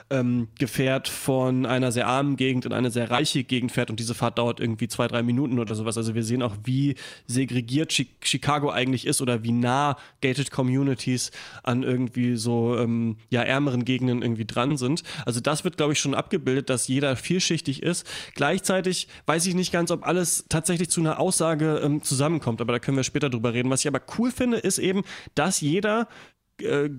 ähm, 0.09 0.49
Gefährt 0.59 1.07
von 1.07 1.65
einer 1.65 1.91
sehr 1.91 2.07
armen 2.07 2.35
Gegend 2.35 2.65
in 2.65 2.73
eine 2.73 2.91
sehr 2.91 3.09
reiche 3.09 3.43
Gegend 3.43 3.71
fährt 3.71 3.89
und 3.89 3.99
diese 3.99 4.13
Fahrt 4.13 4.37
dauert 4.37 4.59
irgendwie 4.59 4.87
zwei, 4.87 5.07
drei 5.07 5.23
Minuten 5.23 5.59
oder 5.59 5.75
sowas. 5.75 5.97
Also 5.97 6.15
wir 6.15 6.23
sehen 6.23 6.43
auch, 6.43 6.55
wie 6.63 6.95
segregiert 7.27 7.93
Chicago 8.21 8.69
eigentlich 8.69 9.07
ist 9.07 9.21
oder 9.21 9.43
wie 9.43 9.51
nah 9.51 9.97
gated 10.21 10.51
Communities 10.51 11.31
an 11.63 11.83
irgendwie 11.83 12.35
so 12.35 12.77
ähm, 12.77 13.17
ja 13.29 13.41
ärmeren 13.41 13.85
Gegenden 13.85 14.21
irgendwie 14.21 14.45
dran 14.45 14.77
sind. 14.77 15.03
Also 15.25 15.39
das 15.39 15.63
wird, 15.63 15.77
glaube 15.77 15.93
ich, 15.93 15.99
schon 15.99 16.13
abgebildet, 16.13 16.69
dass 16.69 16.87
jeder 16.87 17.15
vielschichtig 17.15 17.81
ist. 17.81 18.05
Gleichzeitig 18.35 19.07
weiß 19.25 19.45
ich 19.45 19.55
nicht 19.55 19.71
ganz, 19.71 19.91
ob 19.91 20.05
alles 20.05 20.45
tatsächlich 20.49 20.89
zu 20.89 20.99
einer 20.99 21.19
Aussage 21.19 21.81
ähm, 21.83 22.03
zusammenkommt, 22.03 22.59
aber 22.61 22.73
da 22.73 22.79
können 22.79 22.97
wir 22.97 23.03
später 23.03 23.29
drüber 23.29 23.53
reden. 23.53 23.69
Was 23.69 23.81
ich 23.81 23.87
aber 23.87 24.01
cool 24.17 24.31
finde, 24.31 24.57
ist 24.57 24.79
eben, 24.79 25.03
dass 25.35 25.61
jeder 25.61 25.92
jeder 25.93 26.07
äh, 26.61 26.89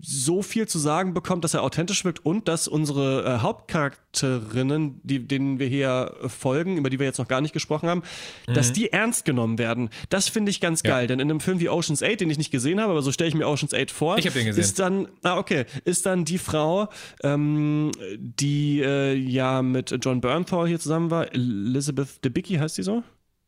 so 0.00 0.42
viel 0.42 0.66
zu 0.66 0.78
sagen 0.78 1.12
bekommt, 1.12 1.44
dass 1.44 1.52
er 1.52 1.62
authentisch 1.62 2.04
wirkt 2.04 2.24
und 2.24 2.48
dass 2.48 2.68
unsere 2.68 3.24
äh, 3.24 3.38
Hauptcharakterinnen, 3.42 5.00
die, 5.02 5.26
denen 5.26 5.58
wir 5.58 5.66
hier 5.66 6.14
folgen, 6.26 6.78
über 6.78 6.88
die 6.88 6.98
wir 6.98 7.06
jetzt 7.06 7.18
noch 7.18 7.28
gar 7.28 7.42
nicht 7.42 7.52
gesprochen 7.52 7.88
haben, 7.88 8.02
mhm. 8.46 8.54
dass 8.54 8.72
die 8.72 8.92
ernst 8.92 9.26
genommen 9.26 9.58
werden. 9.58 9.90
Das 10.08 10.28
finde 10.28 10.50
ich 10.50 10.60
ganz 10.60 10.82
geil, 10.82 11.02
ja. 11.02 11.06
denn 11.08 11.20
in 11.20 11.30
einem 11.30 11.40
Film 11.40 11.60
wie 11.60 11.68
Ocean's 11.68 12.02
8, 12.02 12.20
den 12.20 12.30
ich 12.30 12.38
nicht 12.38 12.50
gesehen 12.50 12.80
habe, 12.80 12.92
aber 12.92 13.02
so 13.02 13.12
stelle 13.12 13.28
ich 13.28 13.34
mir 13.34 13.46
Ocean's 13.46 13.74
8 13.74 13.90
vor, 13.90 14.16
ich 14.16 14.24
den 14.24 14.46
gesehen. 14.46 14.62
ist 14.62 14.78
dann, 14.78 15.08
ah 15.22 15.36
okay, 15.36 15.66
ist 15.84 16.06
dann 16.06 16.24
die 16.24 16.38
Frau, 16.38 16.88
ähm, 17.22 17.92
die 18.16 18.80
äh, 18.80 19.12
ja 19.12 19.60
mit 19.60 19.94
John 20.00 20.20
Bernthal 20.20 20.66
hier 20.66 20.80
zusammen 20.80 21.10
war, 21.10 21.32
Elizabeth 21.34 22.24
Debicki 22.24 22.54
heißt 22.54 22.78
die 22.78 22.82
so? 22.82 23.02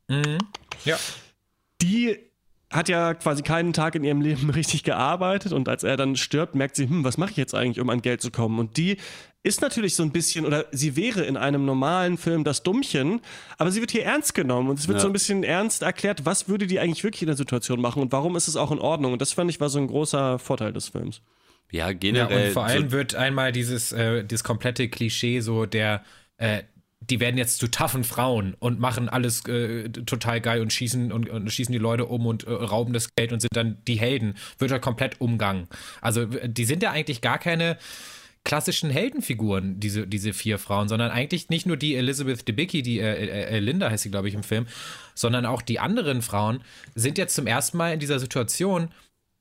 Mhm. 0.09 0.39
Ja. 0.85 0.99
Die 1.81 2.30
hat 2.71 2.89
ja 2.89 3.15
quasi 3.15 3.43
keinen 3.43 3.73
Tag 3.73 3.97
in 3.97 4.05
ihrem 4.05 4.21
Leben 4.21 4.49
richtig 4.55 4.85
gearbeitet 4.85 5.53
und 5.53 5.69
als 5.69 5.83
er 5.83 5.97
dann 5.97 6.17
stirbt, 6.17 6.55
merkt 6.55 6.77
sie, 6.77 6.89
hm, 6.89 7.05
was 7.05 7.19
mache 7.19 7.33
ich 7.33 7.37
jetzt 7.37 7.55
eigentlich, 7.55 7.81
um 7.81 7.91
an 7.91 8.01
Geld 8.01 8.23
zu 8.23 8.31
kommen? 8.31 8.59
Und 8.59 8.77
die 8.77 8.97
ist 9.43 9.63
natürlich 9.63 9.97
so 9.97 10.03
ein 10.03 10.13
bisschen, 10.13 10.45
oder 10.45 10.67
sie 10.71 10.97
wäre 10.97 11.23
in 11.23 11.37
einem 11.37 11.65
normalen 11.65 12.19
Film 12.19 12.45
das 12.45 12.63
Dummchen, 12.63 13.21
aber 13.59 13.71
sie 13.71 13.81
wird 13.81 13.91
hier 13.91 14.05
ernst 14.05 14.35
genommen 14.35 14.69
und 14.69 14.79
es 14.79 14.87
wird 14.87 14.99
ja. 14.99 15.03
so 15.03 15.09
ein 15.09 15.13
bisschen 15.13 15.43
ernst 15.43 15.83
erklärt, 15.83 16.27
was 16.27 16.49
würde 16.49 16.67
die 16.67 16.79
eigentlich 16.79 17.05
wirklich 17.05 17.23
in 17.23 17.29
der 17.29 17.37
Situation 17.37 17.81
machen 17.81 18.03
und 18.03 18.13
warum 18.13 18.37
ist 18.37 18.49
es 18.49 18.57
auch 18.57 18.71
in 18.71 18.79
Ordnung? 18.79 19.13
Und 19.15 19.23
das 19.23 19.33
fand 19.33 19.51
ich 19.51 19.61
war 19.61 19.69
so 19.69 19.79
ein 19.79 19.87
großer 19.87 20.39
Vorteil 20.39 20.73
des 20.73 20.89
Films. 20.89 21.23
Ja, 21.73 21.93
generell. 21.93 22.39
Ja, 22.39 22.47
und 22.47 22.53
vor 22.53 22.65
allem 22.65 22.91
so 22.91 22.93
wird 22.93 23.15
einmal 23.15 23.53
dieses, 23.53 23.93
äh, 23.93 24.25
dieses 24.25 24.45
komplette 24.45 24.89
Klischee 24.89 25.41
so 25.41 25.67
der, 25.67 26.05
äh, 26.37 26.63
die 27.01 27.19
werden 27.19 27.39
jetzt 27.39 27.59
zu 27.59 27.69
taffen 27.69 28.05
Frauen 28.05 28.55
und 28.59 28.79
machen 28.79 29.09
alles 29.09 29.45
äh, 29.47 29.89
total 29.89 30.41
geil 30.41 30.61
und 30.61 30.73
schießen 30.73 31.13
und, 31.13 31.29
und, 31.31 31.51
schießen 31.51 31.73
die 31.73 31.79
Leute 31.79 32.07
um 32.07 32.27
und 32.27 32.45
äh, 32.45 32.51
rauben 32.51 32.93
das 32.93 33.15
Geld 33.15 33.33
und 33.33 33.41
sind 33.41 33.57
dann 33.57 33.79
die 33.89 33.99
Helden, 33.99 34.35
wird 34.59 34.71
halt 34.71 34.83
komplett 34.83 35.21
umgangen. 35.21 35.67
Also 36.03 36.27
die 36.27 36.65
sind 36.65 36.83
ja 36.83 36.91
eigentlich 36.91 37.21
gar 37.21 37.39
keine 37.39 37.79
klassischen 38.45 38.91
Heldenfiguren, 38.91 39.81
diese, 39.81 40.07
diese 40.07 40.33
vier 40.33 40.59
Frauen, 40.59 40.89
sondern 40.89 41.11
eigentlich 41.11 41.51
nicht 41.51 41.67
nur 41.67 41.77
die 41.77 41.95
Elizabeth 41.95 42.47
Debicki, 42.47 42.83
die 42.83 42.99
äh, 42.99 43.13
äh, 43.13 43.57
äh 43.57 43.59
Linda 43.59 43.91
heißt 43.91 44.03
sie, 44.03 44.11
glaube 44.11 44.29
ich, 44.29 44.35
im 44.35 44.43
Film, 44.43 44.67
sondern 45.15 45.45
auch 45.47 45.63
die 45.63 45.79
anderen 45.79 46.23
Frauen 46.23 46.63
sind 46.95 47.19
jetzt 47.19 47.35
zum 47.35 47.47
ersten 47.47 47.77
Mal 47.77 47.95
in 47.95 48.01
dieser 48.01 48.19
Situation, 48.19 48.89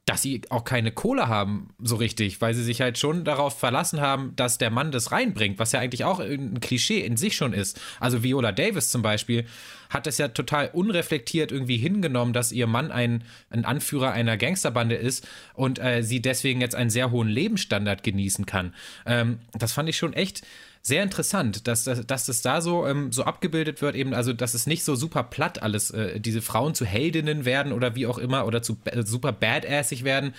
dass 0.09 0.23
sie 0.23 0.41
auch 0.49 0.63
keine 0.63 0.91
Kohle 0.91 1.27
haben, 1.27 1.69
so 1.79 1.95
richtig, 1.95 2.41
weil 2.41 2.55
sie 2.55 2.63
sich 2.63 2.81
halt 2.81 2.97
schon 2.97 3.23
darauf 3.25 3.59
verlassen 3.59 4.01
haben, 4.01 4.35
dass 4.35 4.57
der 4.57 4.71
Mann 4.71 4.91
das 4.91 5.11
reinbringt, 5.11 5.59
was 5.59 5.71
ja 5.71 5.79
eigentlich 5.79 6.03
auch 6.03 6.19
ein 6.19 6.59
Klischee 6.61 7.01
in 7.01 7.15
sich 7.15 7.35
schon 7.35 7.53
ist. 7.53 7.79
Also 7.99 8.23
Viola 8.23 8.51
Davis 8.51 8.89
zum 8.89 9.03
Beispiel 9.03 9.45
hat 9.91 10.07
es 10.07 10.17
ja 10.17 10.29
total 10.29 10.69
unreflektiert 10.73 11.51
irgendwie 11.51 11.77
hingenommen, 11.77 12.33
dass 12.33 12.51
ihr 12.51 12.65
Mann 12.65 12.91
ein, 12.91 13.23
ein 13.51 13.65
Anführer 13.65 14.11
einer 14.11 14.35
Gangsterbande 14.37 14.95
ist 14.95 15.27
und 15.53 15.77
äh, 15.77 16.01
sie 16.01 16.21
deswegen 16.21 16.59
jetzt 16.59 16.75
einen 16.75 16.89
sehr 16.89 17.11
hohen 17.11 17.27
Lebensstandard 17.27 18.01
genießen 18.01 18.47
kann. 18.47 18.73
Ähm, 19.05 19.39
das 19.53 19.73
fand 19.73 19.89
ich 19.89 19.97
schon 19.97 20.13
echt 20.13 20.41
sehr 20.89 21.03
interessant, 21.03 21.67
dass, 21.67 21.85
dass, 21.85 22.05
dass 22.05 22.25
das 22.25 22.41
da 22.41 22.59
so, 22.59 22.85
ähm, 22.85 23.13
so 23.13 23.23
abgebildet 23.23 23.81
wird, 23.81 23.95
eben, 23.95 24.13
also 24.13 24.33
dass 24.33 24.53
es 24.53 24.67
nicht 24.67 24.83
so 24.83 24.95
super 24.95 25.23
platt 25.23 25.61
alles, 25.63 25.91
äh, 25.91 26.19
diese 26.19 26.41
Frauen 26.41 26.75
zu 26.75 26.85
Heldinnen 26.85 27.45
werden 27.45 27.71
oder 27.71 27.95
wie 27.95 28.05
auch 28.05 28.17
immer 28.17 28.45
oder 28.45 28.61
zu 28.61 28.77
äh, 28.83 29.03
super 29.03 29.31
badassig 29.31 30.03
werden, 30.03 30.33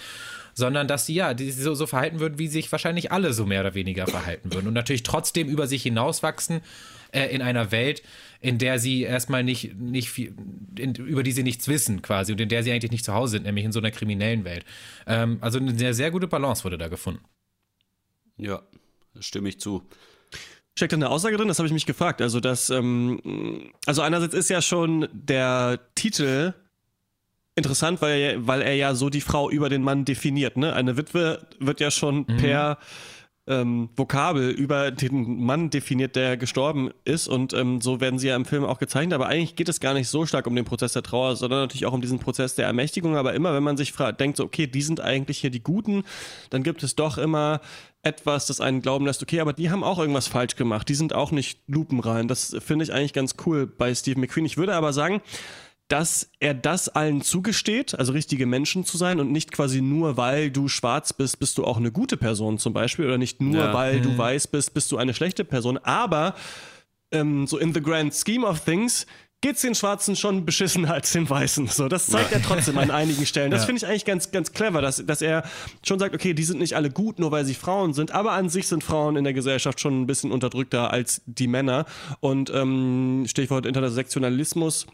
sondern 0.52 0.86
dass 0.86 1.06
sie 1.06 1.14
ja 1.14 1.32
die 1.32 1.50
so, 1.50 1.74
so 1.74 1.86
verhalten 1.86 2.20
würden, 2.20 2.38
wie 2.38 2.48
sich 2.48 2.70
wahrscheinlich 2.70 3.12
alle 3.12 3.32
so 3.32 3.46
mehr 3.46 3.60
oder 3.60 3.74
weniger 3.74 4.06
verhalten 4.06 4.52
würden 4.52 4.68
und 4.68 4.74
natürlich 4.74 5.02
trotzdem 5.02 5.48
über 5.48 5.66
sich 5.66 5.82
hinauswachsen 5.82 6.60
äh, 7.12 7.26
in 7.34 7.40
einer 7.40 7.72
Welt, 7.72 8.02
in 8.40 8.58
der 8.58 8.78
sie 8.78 9.02
erstmal 9.02 9.44
nicht, 9.44 9.74
nicht 9.78 10.10
viel, 10.10 10.34
in, 10.78 10.94
über 10.94 11.22
die 11.22 11.32
sie 11.32 11.42
nichts 11.42 11.68
wissen 11.68 12.02
quasi 12.02 12.32
und 12.32 12.40
in 12.40 12.48
der 12.48 12.62
sie 12.62 12.72
eigentlich 12.72 12.90
nicht 12.90 13.04
zu 13.04 13.14
Hause 13.14 13.32
sind, 13.32 13.44
nämlich 13.44 13.64
in 13.64 13.72
so 13.72 13.80
einer 13.80 13.90
kriminellen 13.90 14.44
Welt. 14.44 14.64
Ähm, 15.06 15.38
also 15.40 15.58
eine 15.58 15.78
sehr, 15.78 15.94
sehr 15.94 16.10
gute 16.10 16.28
Balance 16.28 16.64
wurde 16.64 16.78
da 16.78 16.88
gefunden. 16.88 17.24
Ja, 18.36 18.62
stimme 19.18 19.48
ich 19.48 19.60
zu. 19.60 19.82
Steckt 20.80 20.94
da 20.94 20.96
eine 20.96 21.10
Aussage 21.10 21.36
drin? 21.36 21.46
Das 21.46 21.58
habe 21.58 21.66
ich 21.66 21.74
mich 21.74 21.84
gefragt. 21.84 22.22
Also, 22.22 22.40
das, 22.40 22.70
ähm, 22.70 23.70
also 23.84 24.00
einerseits 24.00 24.32
ist 24.32 24.48
ja 24.48 24.62
schon 24.62 25.06
der 25.12 25.78
Titel 25.94 26.54
interessant, 27.54 28.00
weil 28.00 28.18
er, 28.18 28.46
weil 28.46 28.62
er 28.62 28.74
ja 28.74 28.94
so 28.94 29.10
die 29.10 29.20
Frau 29.20 29.50
über 29.50 29.68
den 29.68 29.82
Mann 29.82 30.06
definiert. 30.06 30.56
Ne? 30.56 30.72
Eine 30.72 30.96
Witwe 30.96 31.46
wird 31.58 31.80
ja 31.80 31.90
schon 31.90 32.24
mhm. 32.26 32.36
per 32.38 32.78
ähm, 33.46 33.90
Vokabel 33.94 34.48
über 34.48 34.90
den 34.90 35.44
Mann 35.44 35.68
definiert, 35.68 36.16
der 36.16 36.38
gestorben 36.38 36.90
ist. 37.04 37.28
Und 37.28 37.52
ähm, 37.52 37.82
so 37.82 38.00
werden 38.00 38.18
sie 38.18 38.28
ja 38.28 38.36
im 38.36 38.46
Film 38.46 38.64
auch 38.64 38.78
gezeichnet. 38.78 39.12
Aber 39.12 39.26
eigentlich 39.26 39.56
geht 39.56 39.68
es 39.68 39.80
gar 39.80 39.92
nicht 39.92 40.08
so 40.08 40.24
stark 40.24 40.46
um 40.46 40.56
den 40.56 40.64
Prozess 40.64 40.94
der 40.94 41.02
Trauer, 41.02 41.36
sondern 41.36 41.60
natürlich 41.60 41.84
auch 41.84 41.92
um 41.92 42.00
diesen 42.00 42.20
Prozess 42.20 42.54
der 42.54 42.66
Ermächtigung. 42.66 43.16
Aber 43.16 43.34
immer, 43.34 43.52
wenn 43.52 43.62
man 43.62 43.76
sich 43.76 43.92
denkt, 44.18 44.38
so, 44.38 44.44
okay, 44.44 44.66
die 44.66 44.80
sind 44.80 45.00
eigentlich 45.02 45.40
hier 45.40 45.50
die 45.50 45.62
Guten, 45.62 46.04
dann 46.48 46.62
gibt 46.62 46.82
es 46.82 46.96
doch 46.96 47.18
immer 47.18 47.60
etwas, 48.02 48.46
das 48.46 48.60
einen 48.60 48.80
glauben 48.80 49.04
lässt, 49.06 49.22
okay, 49.22 49.40
aber 49.40 49.52
die 49.52 49.70
haben 49.70 49.84
auch 49.84 49.98
irgendwas 49.98 50.26
falsch 50.26 50.56
gemacht. 50.56 50.88
Die 50.88 50.94
sind 50.94 51.12
auch 51.12 51.32
nicht 51.32 51.60
lupenrein. 51.66 52.28
Das 52.28 52.56
finde 52.60 52.84
ich 52.84 52.92
eigentlich 52.92 53.12
ganz 53.12 53.34
cool 53.46 53.66
bei 53.66 53.94
Steve 53.94 54.18
McQueen. 54.18 54.46
Ich 54.46 54.56
würde 54.56 54.74
aber 54.74 54.92
sagen, 54.92 55.20
dass 55.88 56.30
er 56.38 56.54
das 56.54 56.88
allen 56.88 57.20
zugesteht, 57.20 57.98
also 57.98 58.12
richtige 58.12 58.46
Menschen 58.46 58.84
zu 58.84 58.96
sein 58.96 59.18
und 59.18 59.32
nicht 59.32 59.50
quasi 59.50 59.82
nur, 59.82 60.16
weil 60.16 60.50
du 60.50 60.68
schwarz 60.68 61.12
bist, 61.12 61.40
bist 61.40 61.58
du 61.58 61.64
auch 61.64 61.78
eine 61.78 61.90
gute 61.90 62.16
Person 62.16 62.58
zum 62.58 62.72
Beispiel 62.72 63.06
oder 63.06 63.18
nicht 63.18 63.42
nur, 63.42 63.56
ja. 63.56 63.74
weil 63.74 63.98
mhm. 63.98 64.02
du 64.04 64.18
weiß 64.18 64.46
bist, 64.48 64.72
bist 64.72 64.90
du 64.92 64.98
eine 64.98 65.14
schlechte 65.14 65.44
Person. 65.44 65.78
Aber 65.78 66.36
ähm, 67.12 67.46
so 67.48 67.58
in 67.58 67.74
the 67.74 67.82
grand 67.82 68.14
scheme 68.14 68.46
of 68.46 68.60
things 68.60 69.04
geht's 69.40 69.62
den 69.62 69.74
Schwarzen 69.74 70.16
schon 70.16 70.44
beschissener 70.44 70.92
als 70.92 71.12
den 71.12 71.28
Weißen. 71.28 71.66
So, 71.68 71.88
das 71.88 72.06
zeigt 72.06 72.30
ja. 72.30 72.38
er 72.38 72.42
trotzdem 72.42 72.76
an 72.78 72.90
einigen 72.90 73.24
Stellen. 73.24 73.50
Das 73.50 73.62
ja. 73.62 73.66
finde 73.66 73.78
ich 73.78 73.86
eigentlich 73.86 74.04
ganz, 74.04 74.30
ganz 74.30 74.52
clever, 74.52 74.82
dass, 74.82 75.04
dass 75.04 75.22
er 75.22 75.44
schon 75.86 75.98
sagt, 75.98 76.14
okay, 76.14 76.34
die 76.34 76.42
sind 76.42 76.58
nicht 76.58 76.76
alle 76.76 76.90
gut, 76.90 77.18
nur 77.18 77.30
weil 77.30 77.44
sie 77.44 77.54
Frauen 77.54 77.94
sind, 77.94 78.12
aber 78.12 78.32
an 78.32 78.48
sich 78.48 78.68
sind 78.68 78.84
Frauen 78.84 79.16
in 79.16 79.24
der 79.24 79.32
Gesellschaft 79.32 79.80
schon 79.80 80.02
ein 80.02 80.06
bisschen 80.06 80.30
unterdrückter 80.30 80.92
als 80.92 81.22
die 81.26 81.48
Männer. 81.48 81.86
Und 82.20 82.50
ähm, 82.50 83.24
Stichwort 83.26 83.66
Intersektionalismus 83.66 84.86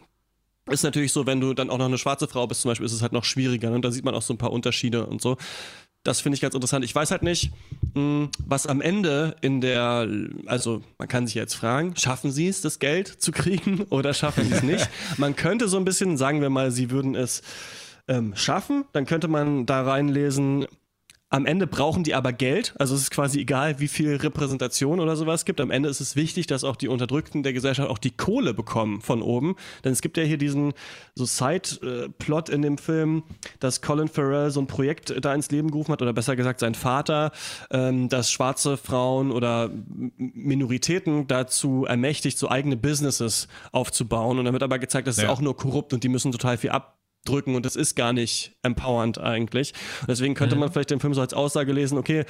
ist 0.69 0.83
natürlich 0.83 1.13
so, 1.13 1.25
wenn 1.25 1.39
du 1.39 1.53
dann 1.53 1.69
auch 1.69 1.77
noch 1.77 1.85
eine 1.85 1.97
schwarze 1.97 2.27
Frau 2.27 2.47
bist, 2.47 2.61
zum 2.61 2.71
Beispiel, 2.71 2.85
ist 2.85 2.93
es 2.93 3.01
halt 3.01 3.13
noch 3.13 3.23
schwieriger. 3.23 3.69
Ne? 3.69 3.81
Da 3.81 3.91
sieht 3.91 4.03
man 4.03 4.15
auch 4.15 4.21
so 4.21 4.33
ein 4.33 4.37
paar 4.37 4.51
Unterschiede 4.51 5.05
und 5.05 5.21
so. 5.21 5.37
Das 6.07 6.21
finde 6.21 6.35
ich 6.35 6.41
ganz 6.41 6.55
interessant. 6.55 6.85
Ich 6.85 6.95
weiß 6.95 7.11
halt 7.11 7.21
nicht, 7.21 7.51
hm, 7.93 8.29
was 8.45 8.65
am 8.65 8.79
Ende 8.79 9.35
in 9.41 9.59
der, 9.59 10.07
also 10.45 10.81
man 10.97 11.09
kann 11.09 11.27
sich 11.27 11.35
jetzt 11.35 11.53
fragen, 11.53 11.97
schaffen 11.97 12.31
sie 12.31 12.47
es, 12.47 12.61
das 12.61 12.79
Geld 12.79 13.09
zu 13.09 13.33
kriegen 13.33 13.81
oder 13.89 14.13
schaffen 14.13 14.45
sie 14.45 14.53
es 14.53 14.63
nicht? 14.63 14.89
man 15.17 15.35
könnte 15.35 15.67
so 15.67 15.75
ein 15.75 15.83
bisschen, 15.83 16.15
sagen 16.15 16.39
wir 16.39 16.49
mal, 16.49 16.71
sie 16.71 16.91
würden 16.91 17.13
es 17.13 17.41
ähm, 18.07 18.33
schaffen, 18.37 18.85
dann 18.93 19.05
könnte 19.05 19.27
man 19.27 19.65
da 19.65 19.81
reinlesen, 19.81 20.65
am 21.29 21.45
Ende 21.45 21.67
brauchen 21.67 22.03
die 22.03 22.15
aber 22.15 22.31
Geld. 22.31 22.73
Also 22.79 22.95
es 22.95 23.01
ist 23.01 23.11
quasi 23.11 23.41
egal, 23.41 23.81
wie 23.81 23.89
viel 23.89 24.15
Repräsentation 24.15 25.01
oder 25.01 25.17
sowas 25.17 25.43
gibt. 25.43 25.59
Am 25.59 25.71
Ende 25.71 25.89
ist 25.89 25.99
es 25.99 26.15
wichtig, 26.15 26.47
dass 26.47 26.63
auch 26.63 26.77
die 26.77 26.87
Unterdrückten 26.87 27.43
der 27.43 27.51
Gesellschaft 27.51 27.89
auch 27.89 27.97
die 27.97 28.11
Kohle 28.11 28.53
bekommen 28.53 29.01
von 29.01 29.21
oben. 29.21 29.57
Denn 29.83 29.91
es 29.91 30.01
gibt 30.01 30.15
ja 30.15 30.23
hier 30.23 30.37
diesen 30.37 30.73
so 31.15 31.25
Side-Plot 31.25 32.47
in 32.47 32.61
dem 32.61 32.77
Film, 32.77 33.23
dass 33.59 33.81
Colin 33.81 34.07
Farrell 34.07 34.51
so 34.51 34.61
ein 34.61 34.67
Projekt 34.67 35.13
da 35.19 35.33
ins 35.33 35.51
Leben 35.51 35.69
gerufen 35.69 35.91
hat, 35.91 36.01
oder 36.01 36.13
besser 36.13 36.37
gesagt 36.37 36.61
sein 36.61 36.75
Vater, 36.75 37.31
ähm, 37.71 38.07
dass 38.07 38.31
schwarze 38.31 38.77
Frauen 38.77 39.31
oder 39.31 39.69
Minoritäten 40.15 41.27
dazu 41.27 41.83
ermächtigt, 41.85 42.37
so 42.37 42.49
eigene 42.49 42.77
Businesses 42.77 43.49
aufzubauen. 43.73 44.39
Und 44.39 44.45
dann 44.45 44.53
wird 44.53 44.63
aber 44.63 44.79
gezeigt, 44.79 45.07
das 45.07 45.17
ja. 45.17 45.23
ist 45.23 45.29
auch 45.29 45.41
nur 45.41 45.57
korrupt 45.57 45.93
und 45.93 46.05
die 46.05 46.09
müssen 46.09 46.31
total 46.31 46.57
viel 46.57 46.69
ab 46.69 46.97
drücken 47.25 47.55
und 47.55 47.65
das 47.65 47.75
ist 47.75 47.95
gar 47.95 48.13
nicht 48.13 48.55
empowernd 48.63 49.19
eigentlich. 49.19 49.73
Und 50.01 50.09
deswegen 50.09 50.33
könnte 50.33 50.55
mhm. 50.55 50.61
man 50.61 50.71
vielleicht 50.71 50.91
den 50.91 50.99
Film 50.99 51.13
so 51.13 51.21
als 51.21 51.33
Aussage 51.33 51.73
lesen, 51.73 51.97
okay, 51.97 52.25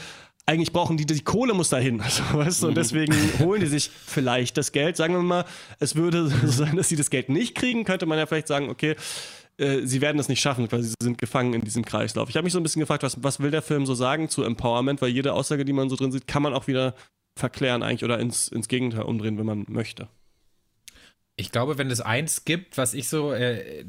eigentlich 0.45 0.71
brauchen 0.71 0.97
die, 0.97 1.05
die 1.05 1.23
Kohle 1.23 1.53
muss 1.53 1.69
dahin, 1.69 2.01
also, 2.01 2.23
weißt 2.31 2.63
du, 2.63 2.67
und 2.67 2.73
mhm. 2.73 2.75
deswegen 2.75 3.13
holen 3.39 3.61
die 3.61 3.67
sich 3.67 3.89
vielleicht 3.89 4.57
das 4.57 4.71
Geld. 4.71 4.97
Sagen 4.97 5.13
wir 5.13 5.21
mal, 5.21 5.45
es 5.79 5.95
würde 5.95 6.27
so 6.45 6.47
sein, 6.47 6.75
dass 6.75 6.89
sie 6.89 6.95
das 6.95 7.09
Geld 7.09 7.29
nicht 7.29 7.55
kriegen, 7.55 7.83
könnte 7.83 8.05
man 8.05 8.17
ja 8.17 8.25
vielleicht 8.25 8.47
sagen, 8.47 8.69
okay, 8.69 8.95
äh, 9.57 9.81
sie 9.85 10.01
werden 10.01 10.19
es 10.19 10.29
nicht 10.29 10.41
schaffen, 10.41 10.71
weil 10.71 10.83
sie 10.83 10.93
sind 11.01 11.17
gefangen 11.17 11.53
in 11.53 11.61
diesem 11.61 11.83
Kreislauf. 11.83 12.29
Ich 12.29 12.35
habe 12.35 12.43
mich 12.43 12.53
so 12.53 12.59
ein 12.59 12.63
bisschen 12.63 12.79
gefragt, 12.79 13.03
was, 13.03 13.21
was 13.23 13.39
will 13.39 13.51
der 13.51 13.61
Film 13.61 13.85
so 13.85 13.93
sagen 13.93 14.29
zu 14.29 14.43
Empowerment, 14.43 15.01
weil 15.01 15.09
jede 15.09 15.33
Aussage, 15.33 15.65
die 15.65 15.73
man 15.73 15.89
so 15.89 15.95
drin 15.95 16.11
sieht, 16.11 16.27
kann 16.27 16.43
man 16.43 16.53
auch 16.53 16.67
wieder 16.67 16.95
verklären 17.37 17.83
eigentlich 17.83 18.03
oder 18.03 18.19
ins, 18.19 18.47
ins 18.47 18.67
Gegenteil 18.67 19.03
umdrehen, 19.03 19.37
wenn 19.37 19.45
man 19.45 19.65
möchte. 19.67 20.07
Ich 21.39 21.51
glaube, 21.51 21.77
wenn 21.77 21.91
es 21.91 22.01
eins 22.01 22.45
gibt, 22.45 22.77
was 22.77 22.95
ich 22.95 23.07
so 23.09 23.31
äh, 23.31 23.85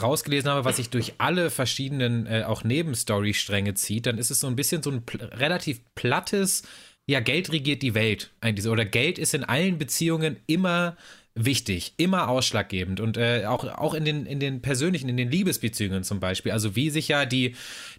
rausgelesen 0.00 0.50
habe, 0.50 0.64
was 0.64 0.76
sich 0.76 0.90
durch 0.90 1.14
alle 1.18 1.48
verschiedenen 1.48 2.26
äh, 2.26 2.42
auch 2.44 2.64
Nebenstory-Stränge 2.64 3.74
zieht, 3.74 4.06
dann 4.06 4.18
ist 4.18 4.32
es 4.32 4.40
so 4.40 4.48
ein 4.48 4.56
bisschen 4.56 4.82
so 4.82 4.90
ein 4.90 5.02
pl 5.02 5.24
relativ 5.26 5.80
plattes, 5.94 6.64
ja, 7.08 7.20
Geld 7.20 7.50
regiert 7.52 7.80
die 7.82 7.94
Welt 7.94 8.30
eigentlich. 8.42 8.66
Oder 8.66 8.84
Geld 8.84 9.18
ist 9.18 9.32
in 9.32 9.42
allen 9.42 9.78
Beziehungen 9.78 10.36
immer 10.46 10.96
wichtig, 11.44 11.94
immer 11.96 12.28
ausschlaggebend 12.28 13.00
und 13.00 13.16
äh, 13.16 13.44
auch, 13.46 13.64
auch 13.64 13.94
in, 13.94 14.04
den, 14.04 14.26
in 14.26 14.40
den 14.40 14.60
persönlichen, 14.60 15.08
in 15.08 15.16
den 15.16 15.30
Liebesbeziehungen 15.30 16.02
zum 16.04 16.20
Beispiel. 16.20 16.52
Also 16.52 16.76
wie 16.76 16.90
sich 16.90 17.08
ja 17.08 17.24
die, 17.24 17.54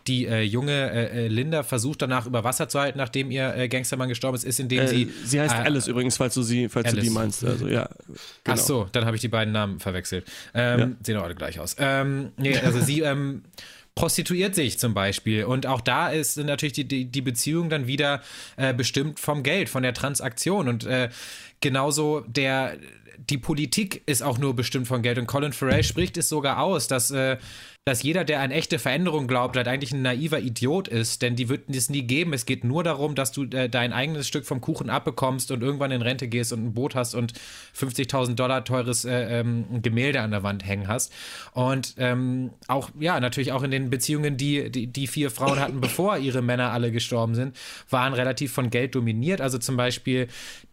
die 0.08 0.26
äh, 0.26 0.42
junge 0.42 0.92
äh, 0.92 1.26
äh 1.26 1.28
Linda 1.28 1.64
versucht 1.64 2.02
danach 2.02 2.26
über 2.26 2.44
Wasser 2.44 2.70
zu 2.70 2.80
halten, 2.80 2.98
nachdem 2.98 3.32
ihr 3.32 3.56
äh, 3.56 3.68
Gangstermann 3.68 4.10
gestorben 4.10 4.36
ist, 4.36 4.44
ist 4.44 4.60
indem 4.60 4.82
äh, 4.82 4.88
sie... 4.88 5.14
Sie 5.26 5.40
heißt 5.40 5.56
Alice 5.56 5.88
übrigens, 5.88 6.18
falls 6.18 6.34
du 6.34 6.44
sie, 6.44 6.70
falls 6.70 6.88
Alice. 6.88 7.00
du 7.00 7.10
die 7.10 7.10
meinst. 7.10 7.44
Also 7.46 7.68
ja, 7.68 7.90
genau. 8.08 8.18
Ach 8.46 8.58
so, 8.58 8.88
dann 8.92 9.06
habe 9.06 9.16
ich 9.16 9.22
die 9.22 9.28
beiden 9.28 9.54
Namen 9.54 9.80
verwechselt. 9.80 10.26
Ähm, 10.54 10.80
ja. 10.80 10.90
Sehen 11.02 11.16
doch 11.16 11.24
alle 11.24 11.36
gleich 11.36 11.60
aus. 11.60 11.76
Ähm, 11.80 12.32
nee, 12.38 12.58
also 12.58 12.80
sie... 12.80 13.02
Ähm, 13.02 13.44
prostituiert 13.96 14.56
sich 14.56 14.80
zum 14.80 14.94
Beispiel. 14.94 15.44
Und 15.44 15.66
auch 15.66 15.82
da 15.82 16.08
ist 16.08 16.38
natürlich 16.38 16.72
die, 16.72 16.88
die, 16.88 17.06
die 17.06 17.22
Beziehung 17.22 17.70
dann 17.70 17.86
wieder 17.86 18.22
äh, 18.56 18.74
bestimmt 18.74 19.20
vom 19.20 19.44
Geld, 19.44 19.68
von 19.68 19.84
der 19.84 19.94
Transaktion. 19.94 20.70
Und 20.70 20.86
äh, 20.86 21.10
genauso 21.60 22.22
der, 22.22 22.78
die 23.30 23.38
Politik 23.38 24.04
ist 24.06 24.22
auch 24.22 24.38
nur 24.38 24.56
bestimmt 24.56 24.88
von 24.88 25.02
Geld. 25.02 25.18
Und 25.18 25.28
Colin 25.28 25.54
Farrell 25.54 25.84
spricht 25.84 26.18
es 26.18 26.30
sogar 26.30 26.60
aus, 26.60 26.88
dass 26.88 27.12
äh, 27.12 27.38
dass 27.86 28.04
jeder, 28.04 28.24
der 28.24 28.42
an 28.42 28.52
echte 28.52 28.78
Veränderung 28.78 29.28
glaubt, 29.28 29.58
halt 29.58 29.68
eigentlich 29.68 29.92
ein 29.92 30.04
naiver 30.04 30.40
Idiot 30.40 30.88
ist, 30.88 31.22
denn 31.22 31.36
die 31.36 31.50
wird 31.50 31.70
es 31.70 31.90
nie 31.90 32.04
geben. 32.04 32.34
Es 32.34 32.46
geht 32.46 32.64
nur 32.64 32.84
darum, 32.84 33.16
dass 33.16 33.32
du 33.32 33.46
äh, 33.46 33.68
dein 33.68 33.94
eigenes 33.94 34.28
Stück 34.28 34.46
vom 34.46 34.62
Kuchen 34.62 34.90
abbekommst 34.90 35.50
und 35.52 35.64
irgendwann 35.64 35.92
in 35.92 36.02
Rente 36.02 36.28
gehst 36.28 36.54
und 36.54 36.66
ein 36.66 36.74
Boot 36.74 36.94
hast 36.94 37.16
und 37.16 37.34
50.000 37.76 38.36
Dollar 38.36 38.64
teures 38.64 39.06
äh, 39.06 39.40
ähm, 39.40 39.82
Gemälde 39.82 40.22
an 40.22 40.30
der 40.30 40.44
Wand 40.44 40.66
hängen 40.66 40.88
hast. 40.88 41.12
Und 41.54 41.96
ähm, 41.98 42.52
auch, 42.68 42.92
ja, 43.00 43.20
natürlich 43.20 43.54
auch 43.54 43.64
in 43.64 43.72
den 43.72 43.90
Beziehungen, 43.90 44.38
die, 44.38 44.70
die, 44.70 44.88
die 44.88 45.08
vier 45.08 45.32
Frauen 45.32 45.60
hatten, 45.60 45.82
bevor 45.82 46.18
ihre 46.18 46.42
Männer 46.42 46.72
alle 46.72 46.92
gestorben 46.92 47.34
sind, 47.34 47.56
waren 47.90 48.14
relativ 48.14 48.52
von 48.54 48.70
Geld 48.70 48.94
dominiert. 48.94 49.42
Also 49.42 49.58
zum 49.58 49.78
Beispiel 49.78 50.28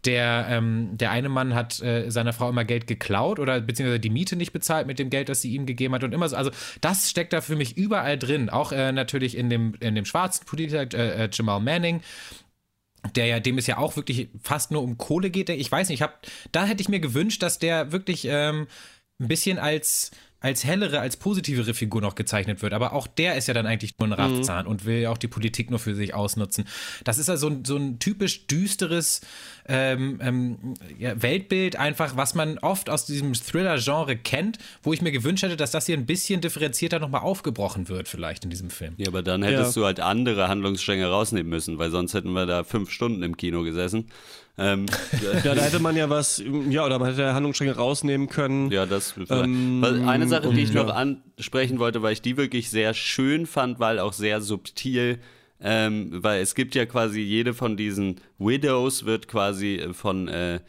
der, 0.05 0.47
ähm, 0.51 0.91
der 0.93 1.11
eine 1.11 1.29
Mann 1.29 1.55
hat 1.55 1.81
äh, 1.81 2.11
seiner 2.11 2.33
Frau 2.33 2.51
immer 2.51 2.65
Geld 2.65 2.87
geklaut 2.87 3.39
oder 3.39 3.61
beziehungsweise 3.61 4.01
die 4.01 4.11
Miete 4.11 4.37
nicht 4.37 4.53
bezahlt 4.53 4.87
mit 4.87 4.99
dem 4.99 5.09
Geld, 5.09 5.29
das 5.29 5.41
sie 5.41 5.53
ihm 5.55 5.67
gegeben 5.67 5.95
hat 5.95 6.05
und 6.05 6.13
immer 6.13 6.29
so. 6.29 6.37
Also 6.37 6.51
das 6.81 6.96
steckt 7.05 7.33
da 7.33 7.41
für 7.41 7.57
mich 7.57 7.77
überall 7.77 8.19
drin. 8.19 8.49
Auch 8.51 8.73
äh, 8.73 8.93
natürlich 8.93 9.37
in 9.37 9.51
dem, 9.51 9.75
in 9.81 9.95
dem 9.95 10.05
schwarzen 10.05 10.47
Politiker 10.47 10.87
äh, 10.97 11.25
äh, 11.25 11.29
Jamal 11.33 11.61
Manning 11.61 12.03
der 13.15 13.27
ja, 13.27 13.39
dem 13.39 13.57
es 13.57 13.69
ja 13.69 13.79
auch 13.79 13.95
wirklich 13.95 14.29
fast 14.43 14.73
nur 14.73 14.83
um 14.83 14.99
Kohle 14.99 15.31
geht. 15.31 15.49
Ich 15.49 15.71
weiß 15.71 15.89
nicht, 15.89 15.99
ich 15.99 16.03
hab, 16.03 16.27
da 16.51 16.65
hätte 16.65 16.81
ich 16.81 16.89
mir 16.89 16.99
gewünscht, 16.99 17.41
dass 17.41 17.61
der 17.61 17.93
wirklich 17.93 18.27
ähm, 18.29 18.67
ein 19.21 19.29
bisschen 19.29 19.59
als 19.59 20.11
als 20.41 20.65
hellere, 20.65 21.01
als 21.01 21.17
positivere 21.17 21.75
Figur 21.75 22.01
noch 22.01 22.15
gezeichnet 22.15 22.63
wird. 22.63 22.73
Aber 22.73 22.93
auch 22.93 23.07
der 23.07 23.37
ist 23.37 23.49
ja 23.49 23.55
dann 23.55 23.67
eigentlich 23.67 23.99
nur 23.99 24.09
ein. 24.09 24.13
Raffzahn 24.13 24.65
mhm. 24.65 24.71
und 24.71 24.85
will 24.85 25.01
ja 25.01 25.11
auch 25.11 25.19
die 25.19 25.29
Politik 25.29 25.71
nur 25.71 25.79
für 25.79 25.95
sich 25.95 26.15
ausnutzen. 26.15 26.65
Das 27.05 27.19
ist 27.19 27.29
ja 27.29 27.37
so 27.37 27.49
ein, 27.49 27.65
so 27.65 27.77
ein 27.77 27.99
typisch 27.99 28.47
düsteres 28.47 29.21
ähm, 29.67 30.21
ähm, 30.23 30.75
ja, 30.99 31.21
Weltbild, 31.21 31.77
einfach, 31.77 32.17
was 32.17 32.35
man 32.35 32.59
oft 32.59 32.91
aus 32.91 33.07
diesem 33.07 33.33
Thriller-Genre 33.33 34.17
kennt, 34.17 34.59
wo 34.83 34.93
ich 34.93 35.03
mir 35.03 35.13
gewünscht 35.13 35.43
hätte, 35.43 35.57
dass 35.57 35.71
das 35.71 35.87
hier 35.87 35.97
ein 35.97 36.07
bisschen 36.07 36.41
differenzierter 36.41 36.99
nochmal 36.99 37.23
aufgebrochen 37.23 37.89
wird, 37.89 38.09
vielleicht 38.09 38.45
in 38.45 38.51
diesem 38.51 38.71
Film. 38.71 38.95
Ja, 38.97 39.09
aber 39.09 39.23
dann 39.23 39.43
hättest 39.43 39.77
ja. 39.77 39.83
du 39.83 39.87
halt 39.87 40.01
andere 40.01 40.49
Handlungsstränge 40.49 41.07
rausnehmen 41.07 41.49
müssen, 41.49 41.79
weil 41.79 41.91
sonst 41.91 42.15
hätten 42.15 42.33
wir 42.33 42.47
da 42.47 42.65
fünf 42.65 42.91
Stunden 42.91 43.23
im 43.23 43.37
Kino 43.37 43.63
gesessen. 43.63 44.09
Ähm, 44.59 44.87
ja, 45.45 45.55
da 45.55 45.63
hätte 45.63 45.81
man 45.81 45.97
ja 45.97 46.09
was, 46.09 46.43
ja, 46.71 46.85
oder 46.85 46.99
man 46.99 47.11
hätte 47.11 47.35
Handlungsstränge 47.35 47.77
rausnehmen 47.77 48.29
können. 48.29 48.71
Ja, 48.71 48.87
das. 48.87 49.15
Ähm, 49.29 49.85
eine 50.07 50.29
Sache, 50.29 50.51
die 50.51 50.63
ich 50.63 50.73
noch 50.73 50.95
ansprechen 50.95 51.79
wollte, 51.79 52.03
weil 52.03 52.13
ich 52.13 52.23
die 52.23 52.37
wirklich 52.37 52.71
sehr 52.71 52.95
schön 52.95 53.47
fand, 53.47 53.81
weil 53.81 53.99
auch 53.99 54.13
sehr 54.13 54.41
subtil. 54.41 55.19
Ähm, 55.59 56.11
weil 56.13 56.43
es 56.43 56.55
gibt 56.55 56.75
ja 56.75 56.85
quasi 56.85 57.21
jede 57.21 57.55
von 57.55 57.79
diesen 57.79 58.21
Widows 58.39 59.07
wird 59.07 59.27
quasi 59.27 59.89
von 59.93 60.29
äh, 60.29 60.61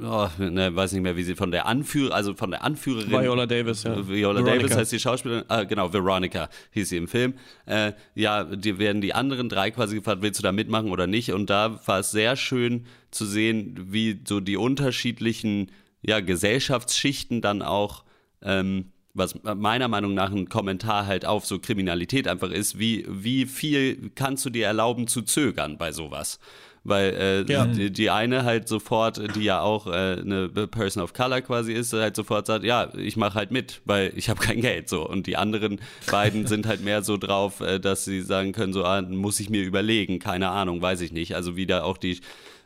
oh, 0.00 0.28
ne, 0.38 0.74
weiß 0.74 0.92
nicht 0.92 1.02
mehr, 1.02 1.16
wie 1.16 1.22
sie 1.22 1.34
von 1.34 1.50
der 1.50 1.66
Anführer, 1.66 2.14
also 2.14 2.34
von 2.34 2.50
der 2.50 2.64
Anführerin. 2.64 3.10
Viola 3.10 3.46
Davis, 3.46 3.82
ja. 3.84 3.96
Viola 4.08 4.40
Veronica. 4.40 4.62
Davis 4.62 4.76
heißt 4.76 4.92
die 4.92 4.98
Schauspielerin, 4.98 5.44
ah, 5.48 5.64
genau, 5.64 5.92
Veronica 5.92 6.48
hieß 6.72 6.88
sie 6.88 6.96
im 6.96 7.08
Film. 7.08 7.34
Äh, 7.66 7.92
ja, 8.14 8.44
die 8.44 8.78
werden 8.78 9.00
die 9.00 9.14
anderen 9.14 9.48
drei 9.48 9.70
quasi 9.70 9.96
gefragt, 9.96 10.22
willst 10.22 10.38
du 10.40 10.42
da 10.42 10.52
mitmachen 10.52 10.90
oder 10.90 11.06
nicht? 11.06 11.32
Und 11.32 11.50
da 11.50 11.80
war 11.86 12.00
es 12.00 12.10
sehr 12.10 12.36
schön 12.36 12.86
zu 13.10 13.26
sehen, 13.26 13.88
wie 13.90 14.20
so 14.26 14.40
die 14.40 14.56
unterschiedlichen 14.56 15.70
ja, 16.02 16.20
Gesellschaftsschichten 16.20 17.40
dann 17.40 17.62
auch 17.62 18.04
ähm, 18.42 18.92
was 19.14 19.36
meiner 19.44 19.88
Meinung 19.88 20.12
nach 20.12 20.32
ein 20.32 20.48
Kommentar 20.48 21.06
halt 21.06 21.24
auf 21.24 21.46
so 21.46 21.60
Kriminalität 21.60 22.26
einfach 22.26 22.50
ist, 22.50 22.78
wie, 22.78 23.06
wie 23.08 23.46
viel 23.46 24.10
kannst 24.16 24.44
du 24.44 24.50
dir 24.50 24.66
erlauben 24.66 25.06
zu 25.06 25.22
zögern 25.22 25.78
bei 25.78 25.92
sowas? 25.92 26.40
Weil 26.84 27.14
äh, 27.14 27.52
ja. 27.52 27.66
die, 27.66 27.90
die, 27.90 28.10
eine 28.10 28.44
halt 28.44 28.68
sofort, 28.68 29.34
die 29.34 29.44
ja 29.44 29.60
auch 29.60 29.86
äh, 29.86 30.20
eine 30.20 30.48
Person 30.48 31.02
of 31.02 31.14
Color 31.14 31.40
quasi 31.40 31.72
ist, 31.72 31.92
halt 31.94 32.14
sofort 32.14 32.46
sagt, 32.46 32.64
ja, 32.64 32.92
ich 32.94 33.16
mache 33.16 33.34
halt 33.34 33.50
mit, 33.50 33.80
weil 33.86 34.12
ich 34.14 34.28
habe 34.28 34.40
kein 34.40 34.60
Geld 34.60 34.90
so. 34.90 35.08
Und 35.08 35.26
die 35.26 35.36
anderen 35.36 35.80
beiden 36.10 36.46
sind 36.46 36.66
halt 36.66 36.84
mehr 36.84 37.02
so 37.02 37.16
drauf, 37.16 37.60
äh, 37.60 37.80
dass 37.80 38.04
sie 38.04 38.20
sagen 38.20 38.52
können, 38.52 38.74
so 38.74 38.84
ah, 38.84 39.00
muss 39.00 39.40
ich 39.40 39.48
mir 39.48 39.62
überlegen, 39.62 40.18
keine 40.18 40.50
Ahnung, 40.50 40.82
weiß 40.82 41.00
ich 41.00 41.12
nicht. 41.12 41.34
Also 41.34 41.56
wieder 41.56 41.84
auch 41.84 41.96
die 41.96 42.20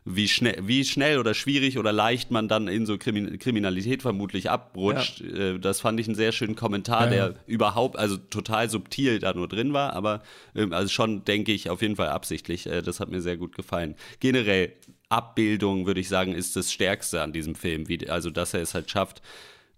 wie 0.04 0.28
schnell, 0.28 0.56
wie 0.62 0.84
schnell 0.84 1.18
oder 1.18 1.34
schwierig 1.34 1.78
oder 1.78 1.92
leicht 1.92 2.30
man 2.30 2.48
dann 2.48 2.68
in 2.68 2.86
so 2.86 2.96
Kriminalität 2.98 4.02
vermutlich 4.02 4.50
abrutscht. 4.50 5.20
Ja. 5.20 5.54
Äh, 5.54 5.58
das 5.58 5.80
fand 5.80 6.00
ich 6.00 6.06
einen 6.06 6.14
sehr 6.14 6.32
schönen 6.32 6.56
Kommentar, 6.56 7.04
ja. 7.04 7.10
der 7.10 7.34
überhaupt, 7.46 7.96
also 7.98 8.16
total 8.16 8.70
subtil 8.70 9.18
da 9.18 9.34
nur 9.34 9.48
drin 9.48 9.72
war, 9.72 9.92
aber 9.92 10.22
ähm, 10.54 10.72
also 10.72 10.88
schon, 10.88 11.24
denke 11.24 11.52
ich, 11.52 11.70
auf 11.70 11.82
jeden 11.82 11.96
Fall 11.96 12.08
absichtlich. 12.08 12.66
Äh, 12.66 12.82
das 12.82 13.00
hat 13.00 13.10
mir 13.10 13.20
sehr 13.20 13.36
gut 13.36 13.54
gefallen. 13.54 13.94
Generell, 14.20 14.72
Abbildung, 15.08 15.86
würde 15.86 16.00
ich 16.00 16.08
sagen, 16.08 16.34
ist 16.34 16.56
das 16.56 16.72
Stärkste 16.72 17.22
an 17.22 17.32
diesem 17.32 17.54
Film. 17.54 17.88
Wie, 17.88 18.08
also, 18.08 18.30
dass 18.30 18.54
er 18.54 18.60
es 18.60 18.74
halt 18.74 18.90
schafft, 18.90 19.22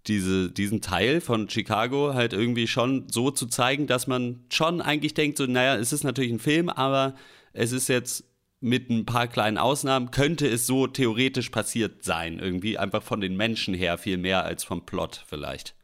diese, 0.06 0.50
diesen 0.50 0.80
Teil 0.80 1.20
von 1.20 1.48
Chicago 1.48 2.14
halt 2.14 2.32
irgendwie 2.32 2.66
schon 2.66 3.08
so 3.10 3.30
zu 3.30 3.46
zeigen, 3.46 3.86
dass 3.86 4.06
man 4.06 4.40
schon 4.50 4.80
eigentlich 4.80 5.14
denkt, 5.14 5.38
so, 5.38 5.46
naja, 5.46 5.76
es 5.76 5.92
ist 5.92 6.04
natürlich 6.04 6.32
ein 6.32 6.38
Film, 6.38 6.68
aber 6.68 7.14
es 7.52 7.72
ist 7.72 7.88
jetzt 7.88 8.24
mit 8.60 8.90
ein 8.90 9.06
paar 9.06 9.26
kleinen 9.26 9.58
Ausnahmen 9.58 10.10
könnte 10.10 10.46
es 10.46 10.66
so 10.66 10.86
theoretisch 10.86 11.48
passiert 11.50 12.04
sein. 12.04 12.38
Irgendwie 12.38 12.78
einfach 12.78 13.02
von 13.02 13.20
den 13.20 13.36
Menschen 13.36 13.74
her 13.74 13.98
viel 13.98 14.18
mehr 14.18 14.44
als 14.44 14.64
vom 14.64 14.84
Plot 14.84 15.24
vielleicht. 15.26 15.74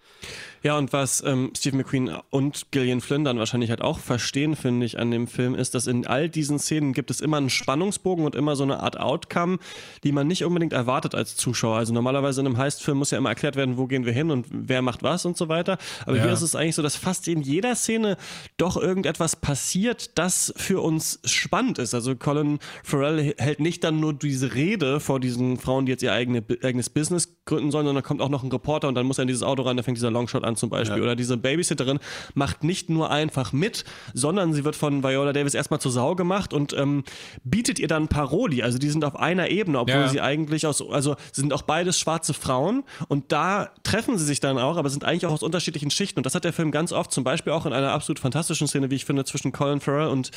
Ja, 0.63 0.77
und 0.77 0.93
was 0.93 1.23
ähm, 1.25 1.53
Steve 1.57 1.77
McQueen 1.77 2.11
und 2.31 2.67
Gillian 2.71 3.01
Flynn 3.01 3.25
dann 3.25 3.39
wahrscheinlich 3.39 3.71
halt 3.71 3.83
auch 3.83 3.99
verstehen, 3.99 4.57
finde 4.57 4.87
ich, 4.87 4.99
an 4.99 5.11
dem 5.11 5.27
Film, 5.27 5.55
ist, 5.55 5.75
dass 5.75 5.87
in 5.87 6.07
all 6.07 6.29
diesen 6.29 6.59
Szenen 6.59 6.93
gibt 6.93 7.11
es 7.11 7.21
immer 7.21 7.37
einen 7.37 7.51
Spannungsbogen 7.51 8.25
und 8.25 8.35
immer 8.35 8.57
so 8.57 8.65
eine 8.65 8.81
Art 8.81 8.99
Outcome, 8.99 9.59
die 10.05 10.13
man 10.13 10.27
nicht 10.27 10.45
unbedingt 10.45 10.73
erwartet 10.73 11.15
als 11.15 11.37
Zuschauer. 11.37 11.77
Also 11.77 11.93
normalerweise 11.93 12.41
in 12.41 12.47
einem 12.47 12.59
Heistfilm 12.59 12.99
muss 12.99 13.11
ja 13.11 13.19
immer 13.19 13.29
erklärt 13.29 13.57
werden, 13.57 13.77
wo 13.77 13.87
gehen 13.87 14.05
wir 14.05 14.13
hin 14.13 14.31
und 14.31 14.47
wer 14.51 14.83
macht 14.83 15.03
was 15.03 15.25
und 15.25 15.37
so 15.37 15.49
weiter. 15.49 15.79
Aber 16.05 16.17
ja. 16.17 16.25
hier 16.25 16.33
ist 16.33 16.43
es 16.43 16.55
eigentlich 16.55 16.75
so, 16.75 16.83
dass 16.83 16.97
fast 16.97 17.29
in 17.29 17.43
jeder 17.43 17.75
Szene 17.75 18.17
doch 18.57 18.77
irgendetwas 18.77 19.37
passiert, 19.37 20.19
das 20.19 20.53
für 20.57 20.81
uns 20.81 21.21
spannend 21.25 21.79
ist. 21.79 21.95
Also 21.95 22.17
Colin 22.17 22.59
Farrell 22.83 23.35
hält 23.39 23.61
nicht 23.61 23.85
dann 23.85 24.01
nur 24.01 24.13
diese 24.13 24.55
Rede 24.55 25.01
vor 25.01 25.21
diesen 25.21 25.59
Frauen, 25.59 25.87
die 25.87 25.93
jetzt 25.93 26.03
ihr 26.03 26.13
eigene, 26.13 26.45
eigenes 26.63 26.91
Business 26.91 27.37
gründen 27.45 27.71
sollen, 27.71 27.87
sondern 27.87 28.05
kommt 28.05 28.21
auch 28.21 28.29
noch 28.29 28.43
ein 28.43 28.51
Reporter 28.51 28.89
und 28.89 28.95
dann 28.95 29.07
muss 29.07 29.19
er 29.19 29.23
in 29.23 29.29
dieses 29.29 29.43
Auto 29.43 29.63
rein, 29.63 29.77
da 29.77 29.83
fängt 29.83 29.97
dieser 29.97 30.11
Longshot 30.11 30.45
an 30.47 30.57
zum 30.57 30.71
Beispiel. 30.71 30.99
Ja. 30.99 31.03
Oder 31.03 31.17
diese 31.17 31.37
Babysitterin 31.37 31.99
macht 32.35 32.65
nicht 32.65 32.89
nur 32.89 33.11
einfach 33.11 33.53
mit, 33.53 33.85
sondern 34.15 34.53
sie 34.53 34.65
wird 34.65 34.77
von 34.77 35.03
Viola 35.03 35.33
Davis 35.33 35.55
erstmal 35.55 35.81
zur 35.81 35.93
Sau 35.93 36.15
gemacht 36.15 36.53
und 36.53 36.73
ähm, 36.73 37.05
bietet 37.45 37.79
ihr 37.79 37.89
dann 37.89 38.09
Paroli. 38.09 38.63
Also 38.63 38.79
die 38.79 38.89
sind 38.89 39.05
auf 39.05 39.17
einer 39.17 39.51
Ebene, 39.51 39.79
obwohl 39.79 39.95
ja. 39.95 40.09
sie 40.09 40.21
eigentlich 40.21 40.67
aus, 40.67 40.83
also 40.91 41.17
sind 41.33 41.53
auch 41.53 41.63
beides 41.63 41.99
schwarze 41.99 42.35
Frauen 42.35 42.85
und 43.09 43.33
da 43.33 43.71
treffen 43.83 44.19
sie 44.19 44.25
sich 44.25 44.41
dann 44.41 44.59
auch, 44.59 44.77
aber 44.77 44.89
sind 44.89 45.05
eigentlich 45.05 45.27
auch 45.27 45.33
aus 45.33 45.43
unterschiedlichen 45.43 45.91
Schichten. 45.91 46.19
Und 46.19 46.27
das 46.27 46.35
hat 46.35 46.45
der 46.45 46.53
Film 46.53 46.71
ganz 46.71 46.93
oft, 46.93 47.13
zum 47.13 47.25
Beispiel 47.25 47.53
auch 47.53 47.67
in 47.67 47.73
einer 47.73 47.93
absolut 47.93 48.19
fantastischen 48.19 48.67
Szene, 48.67 48.91
wie 48.91 48.97
ich 48.97 49.05
finde, 49.05 49.25
zwischen 49.25 49.53
Colin 49.53 49.81
Farrell 49.81 50.09
und 50.09 50.31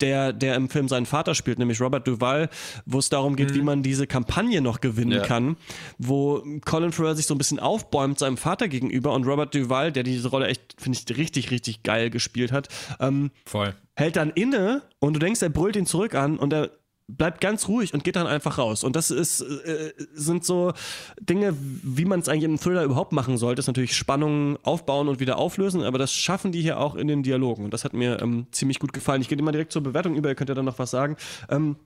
der, 0.00 0.32
der 0.32 0.56
im 0.56 0.68
Film 0.68 0.88
seinen 0.88 1.06
Vater 1.06 1.34
spielt, 1.34 1.58
nämlich 1.58 1.80
Robert 1.80 2.06
Duval, 2.06 2.48
wo 2.86 2.98
es 2.98 3.08
darum 3.08 3.36
geht, 3.36 3.50
mhm. 3.50 3.54
wie 3.54 3.62
man 3.62 3.82
diese 3.82 4.06
Kampagne 4.06 4.60
noch 4.60 4.80
gewinnen 4.80 5.12
ja. 5.12 5.22
kann, 5.22 5.56
wo 5.98 6.42
Colin 6.64 6.92
Farrell 6.92 7.16
sich 7.16 7.26
so 7.26 7.34
ein 7.34 7.38
bisschen 7.38 7.60
aufbäumt 7.60 8.18
seinem 8.18 8.36
Vater 8.36 8.68
gegenüber 8.68 9.12
und 9.12 9.26
Robert 9.26 9.54
Duval, 9.54 9.92
der 9.92 10.02
diese 10.02 10.28
Rolle 10.28 10.46
echt, 10.46 10.74
finde 10.78 10.98
ich, 10.98 11.16
richtig, 11.16 11.50
richtig 11.50 11.82
geil 11.82 12.10
gespielt 12.10 12.52
hat, 12.52 12.68
ähm, 13.00 13.30
Voll. 13.44 13.74
hält 13.94 14.16
dann 14.16 14.30
inne 14.30 14.82
und 14.98 15.14
du 15.14 15.20
denkst, 15.20 15.42
er 15.42 15.50
brüllt 15.50 15.76
ihn 15.76 15.86
zurück 15.86 16.14
an 16.14 16.38
und 16.38 16.52
er 16.52 16.70
bleibt 17.08 17.40
ganz 17.40 17.68
ruhig 17.68 17.94
und 17.94 18.04
geht 18.04 18.16
dann 18.16 18.26
einfach 18.26 18.58
raus. 18.58 18.84
Und 18.84 18.96
das 18.96 19.10
ist, 19.10 19.40
äh, 19.40 19.92
sind 20.14 20.44
so 20.44 20.72
Dinge, 21.20 21.54
wie 21.58 22.04
man 22.04 22.20
es 22.20 22.28
eigentlich 22.28 22.44
im 22.44 22.58
Thriller 22.58 22.84
überhaupt 22.84 23.12
machen 23.12 23.36
sollte. 23.36 23.56
Das 23.56 23.64
ist 23.64 23.68
natürlich 23.68 23.96
Spannungen 23.96 24.58
aufbauen 24.62 25.08
und 25.08 25.20
wieder 25.20 25.38
auflösen, 25.38 25.82
aber 25.82 25.98
das 25.98 26.12
schaffen 26.12 26.52
die 26.52 26.62
hier 26.62 26.78
auch 26.78 26.94
in 26.94 27.08
den 27.08 27.22
Dialogen. 27.22 27.64
Und 27.64 27.74
das 27.74 27.84
hat 27.84 27.92
mir 27.92 28.20
ähm, 28.20 28.46
ziemlich 28.52 28.78
gut 28.78 28.92
gefallen. 28.92 29.20
Ich 29.20 29.28
gehe 29.28 29.38
immer 29.38 29.52
direkt 29.52 29.72
zur 29.72 29.82
Bewertung 29.82 30.14
über, 30.14 30.28
ihr 30.28 30.34
könnt 30.34 30.48
ja 30.48 30.54
dann 30.54 30.64
noch 30.64 30.78
was 30.78 30.90
sagen. 30.90 31.16
Ähm, 31.48 31.76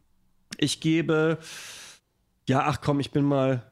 ich 0.59 0.81
gebe, 0.81 1.39
ja, 2.49 2.65
ach 2.67 2.81
komm, 2.81 3.01
ich 3.01 3.11
bin 3.11 3.25
mal 3.25 3.71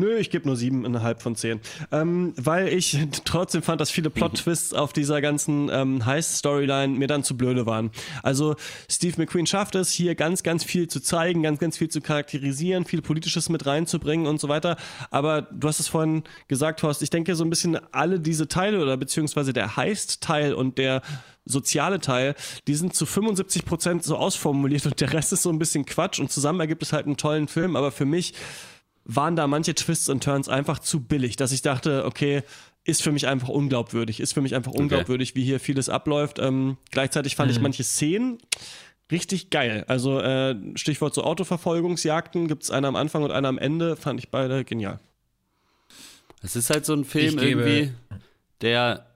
Nö, 0.00 0.16
ich 0.16 0.30
gebe 0.30 0.46
nur 0.46 0.54
siebeneinhalb 0.54 1.20
von 1.20 1.34
zehn. 1.34 1.60
Ähm, 1.90 2.32
weil 2.36 2.68
ich 2.68 2.96
trotzdem 3.24 3.62
fand, 3.62 3.80
dass 3.80 3.90
viele 3.90 4.10
Plot-Twists 4.10 4.72
auf 4.72 4.92
dieser 4.92 5.20
ganzen 5.20 5.68
ähm, 5.72 6.06
Heist-Storyline 6.06 6.96
mir 6.96 7.08
dann 7.08 7.24
zu 7.24 7.36
blöde 7.36 7.66
waren. 7.66 7.90
Also 8.22 8.54
Steve 8.88 9.16
McQueen 9.18 9.46
schafft 9.46 9.74
es, 9.74 9.90
hier 9.90 10.14
ganz, 10.14 10.44
ganz 10.44 10.62
viel 10.62 10.86
zu 10.86 11.00
zeigen, 11.00 11.42
ganz, 11.42 11.58
ganz 11.58 11.76
viel 11.76 11.88
zu 11.88 12.00
charakterisieren, 12.00 12.84
viel 12.84 13.02
Politisches 13.02 13.48
mit 13.48 13.66
reinzubringen 13.66 14.28
und 14.28 14.40
so 14.40 14.48
weiter. 14.48 14.76
Aber 15.10 15.42
du 15.42 15.66
hast 15.66 15.80
es 15.80 15.88
vorhin 15.88 16.22
gesagt, 16.46 16.80
Horst, 16.84 17.02
ich 17.02 17.10
denke 17.10 17.34
so 17.34 17.42
ein 17.42 17.50
bisschen 17.50 17.76
alle 17.90 18.20
diese 18.20 18.46
Teile 18.46 18.80
oder 18.80 18.96
beziehungsweise 18.96 19.52
der 19.52 19.76
Heist-Teil 19.76 20.54
und 20.54 20.78
der 20.78 21.02
soziale 21.44 21.98
Teil, 21.98 22.36
die 22.68 22.76
sind 22.76 22.94
zu 22.94 23.04
75 23.04 23.64
Prozent 23.64 24.04
so 24.04 24.16
ausformuliert 24.16 24.86
und 24.86 25.00
der 25.00 25.12
Rest 25.12 25.32
ist 25.32 25.42
so 25.42 25.50
ein 25.50 25.58
bisschen 25.58 25.86
Quatsch 25.86 26.20
und 26.20 26.30
zusammen 26.30 26.60
ergibt 26.60 26.84
es 26.84 26.92
halt 26.92 27.06
einen 27.06 27.16
tollen 27.16 27.48
Film, 27.48 27.74
aber 27.74 27.90
für 27.90 28.04
mich 28.04 28.34
waren 29.08 29.34
da 29.34 29.46
manche 29.46 29.74
Twists 29.74 30.08
und 30.08 30.22
Turns 30.22 30.48
einfach 30.48 30.78
zu 30.78 31.00
billig, 31.00 31.36
dass 31.36 31.50
ich 31.50 31.62
dachte, 31.62 32.04
okay, 32.04 32.42
ist 32.84 33.02
für 33.02 33.10
mich 33.10 33.26
einfach 33.26 33.48
unglaubwürdig, 33.48 34.20
ist 34.20 34.34
für 34.34 34.40
mich 34.40 34.54
einfach 34.54 34.72
unglaubwürdig, 34.72 35.30
okay. 35.30 35.40
wie 35.40 35.44
hier 35.44 35.60
vieles 35.60 35.88
abläuft. 35.88 36.38
Ähm, 36.38 36.76
gleichzeitig 36.90 37.34
fand 37.34 37.50
mhm. 37.50 37.56
ich 37.56 37.62
manche 37.62 37.84
Szenen 37.84 38.38
richtig 39.10 39.50
geil. 39.50 39.84
Also 39.88 40.20
äh, 40.20 40.54
Stichwort 40.74 41.14
so 41.14 41.24
Autoverfolgungsjagden, 41.24 42.48
gibt 42.48 42.62
es 42.62 42.70
eine 42.70 42.86
am 42.86 42.96
Anfang 42.96 43.22
und 43.22 43.32
eine 43.32 43.48
am 43.48 43.58
Ende, 43.58 43.96
fand 43.96 44.20
ich 44.20 44.30
beide 44.30 44.64
genial. 44.64 45.00
Es 46.42 46.54
ist 46.54 46.70
halt 46.70 46.84
so 46.84 46.94
ein 46.94 47.04
Film 47.04 47.38
irgendwie, 47.38 47.92
der 48.60 49.07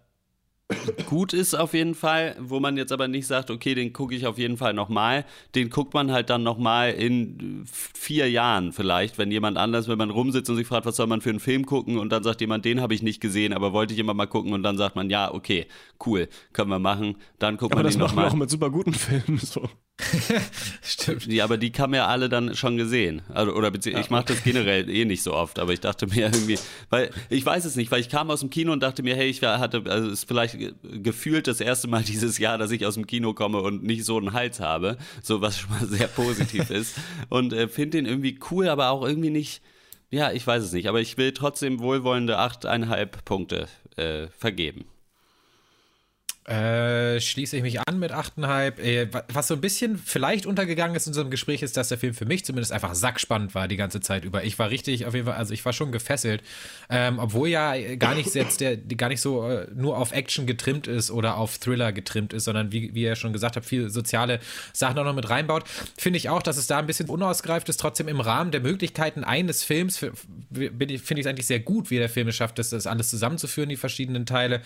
gut 1.07 1.33
ist 1.33 1.55
auf 1.55 1.75
jeden 1.75 1.95
Fall, 1.95 2.37
wo 2.41 2.61
man 2.61 2.77
jetzt 2.77 2.93
aber 2.93 3.09
nicht 3.09 3.27
sagt, 3.27 3.51
okay, 3.51 3.75
den 3.75 3.93
gucke 3.93 4.15
ich 4.15 4.27
auf 4.27 4.39
jeden 4.39 4.57
Fall 4.57 4.73
nochmal. 4.73 5.25
Den 5.55 5.71
guckt 5.71 5.95
man 5.95 6.11
halt 6.11 6.31
dann 6.31 6.43
nochmal 6.43 6.93
in 6.93 7.65
vier 7.67 8.31
Jahren 8.31 8.73
vielleicht, 8.73 9.19
wenn 9.19 9.31
jemand 9.31 9.59
anders, 9.59 9.89
wenn 9.89 9.99
man 9.99 10.11
rumsitzt 10.11 10.49
und 10.51 10.57
sich 10.57 10.67
fragt, 10.67 10.87
was 10.87 10.97
soll 10.97 11.07
man 11.07 11.21
für 11.21 11.31
einen 11.31 11.41
Film 11.41 11.67
gucken 11.67 11.99
und 11.99 12.11
dann 12.11 12.23
sagt 12.23 12.41
jemand, 12.41 12.65
den 12.65 12.81
habe 12.81 12.95
ich 12.95 13.03
nicht 13.03 13.21
gesehen, 13.21 13.53
aber 13.53 13.73
wollte 13.73 13.95
ich 13.95 14.01
immer 14.01 14.15
mal 14.15 14.27
gucken 14.27 14.53
und 14.53 14.63
dann 14.63 14.77
sagt 14.77 14.97
man, 14.97 15.11
ja, 15.11 15.33
okay, 15.33 15.67
cool, 16.07 16.29
können 16.53 16.71
wir 16.71 16.79
machen. 16.79 17.17
Dann 17.39 17.57
guckt 17.57 17.73
aber 17.73 17.83
man 17.83 17.93
den 17.93 17.99
nochmal. 18.01 18.25
Aber 18.25 18.25
das 18.25 18.33
machen 18.33 18.33
wir 18.33 18.37
auch 18.37 18.41
mit 18.41 18.51
super 18.51 18.71
guten 18.71 18.95
Filmen 18.95 19.39
so. 19.39 19.69
Stimmt. 20.83 21.27
Ja, 21.27 21.45
aber 21.45 21.59
die 21.59 21.73
haben 21.73 21.95
ja 21.95 22.07
alle 22.07 22.29
dann 22.29 22.55
schon 22.55 22.77
gesehen. 22.77 23.23
Also, 23.29 23.53
oder 23.53 23.73
ja. 23.85 23.99
ich 24.01 24.11
mache 24.11 24.27
das 24.27 24.43
generell 24.43 24.89
eh 24.89 25.05
nicht 25.05 25.23
so 25.23 25.35
oft, 25.35 25.59
aber 25.59 25.73
ich 25.73 25.81
dachte 25.81 26.07
mir 26.07 26.27
irgendwie, 26.27 26.59
weil 26.91 27.11
ich 27.29 27.45
weiß 27.45 27.65
es 27.65 27.77
nicht, 27.77 27.91
weil 27.91 28.01
ich 28.01 28.09
kam 28.09 28.31
aus 28.31 28.41
dem 28.41 28.51
Kino 28.51 28.73
und 28.73 28.83
dachte 28.83 29.03
mir, 29.03 29.15
hey, 29.17 29.29
ich 29.29 29.43
hatte, 29.43 29.83
also 29.87 30.09
es 30.09 30.21
ist 30.21 30.29
vielleicht 30.29 30.57
gefühlt 30.83 31.47
das 31.47 31.61
erste 31.61 31.89
Mal 31.89 32.03
dieses 32.07 32.39
Jahr, 32.39 32.59
dass 32.59 32.71
ich 32.71 32.87
aus 32.87 32.95
dem 32.95 33.07
Kino 33.07 33.35
komme 33.35 33.61
und 33.61 33.83
nicht 33.83 34.05
so 34.05 34.17
einen 34.17 34.33
Hals 34.33 34.61
habe, 34.61 34.97
so 35.23 35.41
was 35.41 35.59
schon 35.59 35.71
mal 35.71 35.87
sehr 35.87 36.09
positiv 36.09 36.71
ist. 36.71 36.97
Und 37.29 37.53
äh, 37.53 37.69
finde 37.69 37.99
den 37.99 38.07
irgendwie 38.07 38.39
cool, 38.51 38.69
aber 38.69 38.91
auch 38.91 39.07
irgendwie 39.07 39.31
nicht. 39.31 39.63
Ja, 40.11 40.31
ich 40.31 40.47
weiß 40.47 40.63
es 40.63 40.73
nicht, 40.73 40.89
aber 40.89 41.01
ich 41.01 41.17
will 41.17 41.33
trotzdem 41.33 41.81
wohlwollende 41.81 42.39
8,5 42.39 43.09
Punkte 43.25 43.69
äh, 43.97 44.27
vergeben. 44.39 44.85
Äh, 46.45 47.21
schließe 47.21 47.57
ich 47.57 47.63
mich 47.63 47.81
an 47.81 48.01
mit 48.01 48.11
8,5. 48.11 48.79
Äh, 48.81 49.09
was 49.33 49.47
so 49.47 49.55
ein 49.55 49.61
bisschen 49.61 49.97
vielleicht 49.97 50.45
untergegangen 50.45 50.97
ist 50.97 51.07
in 51.07 51.11
unserem 51.11 51.31
Gespräch, 51.31 51.63
ist, 51.63 51.77
dass 51.77 51.89
der 51.89 51.99
Film 51.99 52.15
für 52.15 52.25
mich 52.25 52.45
zumindest 52.45 52.73
einfach 52.73 52.97
sackspannend 52.97 53.55
war 53.55 53.69
die 53.69 53.77
ganze 53.77 54.01
Zeit 54.01 54.25
über. 54.25 54.43
Ich 54.43 54.59
war 54.59 54.69
richtig, 54.69 55.07
auf 55.07 55.15
jeden 55.15 55.27
Fall, 55.27 55.37
also 55.37 55.55
ich 55.55 55.65
war 55.65 55.73
schon 55.73 55.93
gefesselt. 55.93 56.43
Ähm, 56.91 57.21
obwohl 57.21 57.49
ja 57.49 57.95
gar 57.95 58.17
nicht 58.17 58.35
jetzt 58.35 58.61
der, 58.61 58.77
gar 58.77 59.09
nicht 59.09 59.21
so 59.21 59.49
äh, 59.49 59.69
nur 59.73 59.97
auf 59.97 60.11
Action 60.11 60.47
getrimmt 60.47 60.89
ist 60.89 61.13
oder 61.13 61.37
auf 61.37 61.59
Thriller 61.59 61.93
getrimmt 61.93 62.33
ist, 62.33 62.45
sondern 62.45 62.73
wie, 62.73 62.93
wie 62.93 63.03
ihr 63.03 63.15
schon 63.15 63.33
gesagt 63.33 63.55
habt, 63.55 63.67
viel 63.67 63.89
soziale 63.89 64.41
Sachen 64.73 64.99
auch 64.99 65.05
noch 65.05 65.15
mit 65.15 65.31
reinbaut. 65.31 65.63
Finde 65.97 66.17
ich 66.17 66.29
auch, 66.29 66.43
dass 66.43 66.57
es 66.57 66.67
da 66.67 66.79
ein 66.79 66.87
bisschen 66.87 67.09
unausgereift 67.09 67.69
ist, 67.69 67.79
trotzdem 67.79 68.09
im 68.09 68.21
Rahmen 68.21 68.51
der 68.51 68.63
Möglichkeiten 68.63 69.23
eines 69.23 69.63
Films 69.63 69.99
finde 69.99 70.95
ich 70.95 71.09
es 71.09 71.27
eigentlich 71.27 71.47
sehr 71.47 71.61
gut, 71.61 71.91
wie 71.91 71.99
der 71.99 72.09
Film 72.09 72.29
es 72.29 72.37
schafft, 72.37 72.59
das, 72.59 72.71
das 72.71 72.87
alles 72.87 73.11
zusammenzuführen, 73.11 73.69
die 73.69 73.77
verschiedenen 73.77 74.27
Teile. 74.27 74.61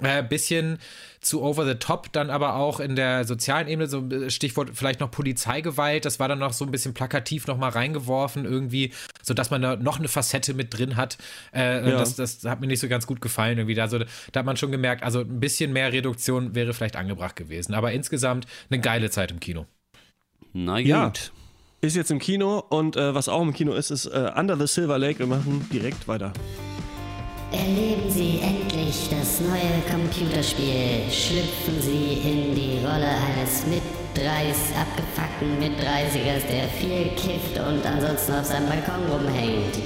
Äh, 0.00 0.24
bisschen 0.24 0.78
zu 1.20 1.42
over 1.42 1.64
the 1.64 1.76
top, 1.76 2.12
dann 2.12 2.28
aber 2.28 2.56
auch 2.56 2.80
in 2.80 2.96
der 2.96 3.24
sozialen 3.24 3.68
Ebene, 3.68 3.86
so 3.86 4.04
äh, 4.08 4.28
Stichwort 4.28 4.70
vielleicht 4.74 4.98
noch 4.98 5.10
Polizeigewalt, 5.10 6.04
das 6.04 6.18
war 6.18 6.26
dann 6.26 6.40
noch 6.40 6.52
so 6.52 6.64
ein 6.64 6.72
bisschen 6.72 6.94
plakativ 6.94 7.46
nochmal 7.46 7.70
reingeworfen 7.70 8.44
irgendwie, 8.44 8.92
sodass 9.22 9.50
man 9.50 9.62
da 9.62 9.76
noch 9.76 10.00
eine 10.00 10.08
Facette 10.08 10.52
mit 10.52 10.76
drin 10.76 10.96
hat. 10.96 11.16
Äh, 11.54 11.88
ja. 11.88 11.96
das, 11.96 12.16
das 12.16 12.44
hat 12.44 12.60
mir 12.60 12.66
nicht 12.66 12.80
so 12.80 12.88
ganz 12.88 13.06
gut 13.06 13.20
gefallen 13.20 13.56
irgendwie. 13.56 13.80
Also 13.80 14.00
da 14.32 14.40
hat 14.40 14.46
man 14.46 14.56
schon 14.56 14.72
gemerkt, 14.72 15.04
also 15.04 15.20
ein 15.20 15.38
bisschen 15.38 15.72
mehr 15.72 15.92
Reduktion 15.92 16.56
wäre 16.56 16.74
vielleicht 16.74 16.96
angebracht 16.96 17.36
gewesen. 17.36 17.74
Aber 17.74 17.92
insgesamt 17.92 18.46
eine 18.70 18.80
geile 18.80 19.10
Zeit 19.10 19.30
im 19.30 19.38
Kino. 19.38 19.66
Na 20.52 20.78
gut. 20.78 20.86
Ja. 20.86 21.12
Ist 21.82 21.96
jetzt 21.96 22.10
im 22.10 22.18
Kino 22.18 22.64
und 22.68 22.96
äh, 22.96 23.14
was 23.14 23.28
auch 23.28 23.42
im 23.42 23.52
Kino 23.52 23.74
ist, 23.74 23.90
ist 23.90 24.06
äh, 24.06 24.32
Under 24.34 24.56
the 24.56 24.66
Silver 24.66 24.98
Lake. 24.98 25.20
Wir 25.20 25.26
machen 25.26 25.68
direkt 25.70 26.08
weiter. 26.08 26.32
Erleben 27.54 28.10
Sie 28.10 28.40
endlich 28.42 29.08
das 29.10 29.40
neue 29.40 29.78
Computerspiel. 29.88 31.06
Schlüpfen 31.08 31.80
Sie 31.80 32.14
in 32.14 32.54
die 32.54 32.78
Rolle 32.84 33.06
eines 33.06 33.64
mit 33.66 33.82
30 34.14 34.74
abgefuckten 34.74 35.60
Mit-30ers, 35.60 36.42
der 36.50 36.66
viel 36.68 37.10
kifft 37.14 37.56
und 37.56 37.86
ansonsten 37.86 38.32
auf 38.32 38.44
seinem 38.44 38.66
Balkon 38.66 39.06
rumhängt. 39.08 39.78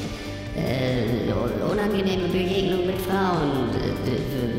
Äh, 0.57 1.31
unangenehme 1.71 2.29
Begegnung 2.29 2.87
mit 2.87 3.01
Frauen. 3.03 3.69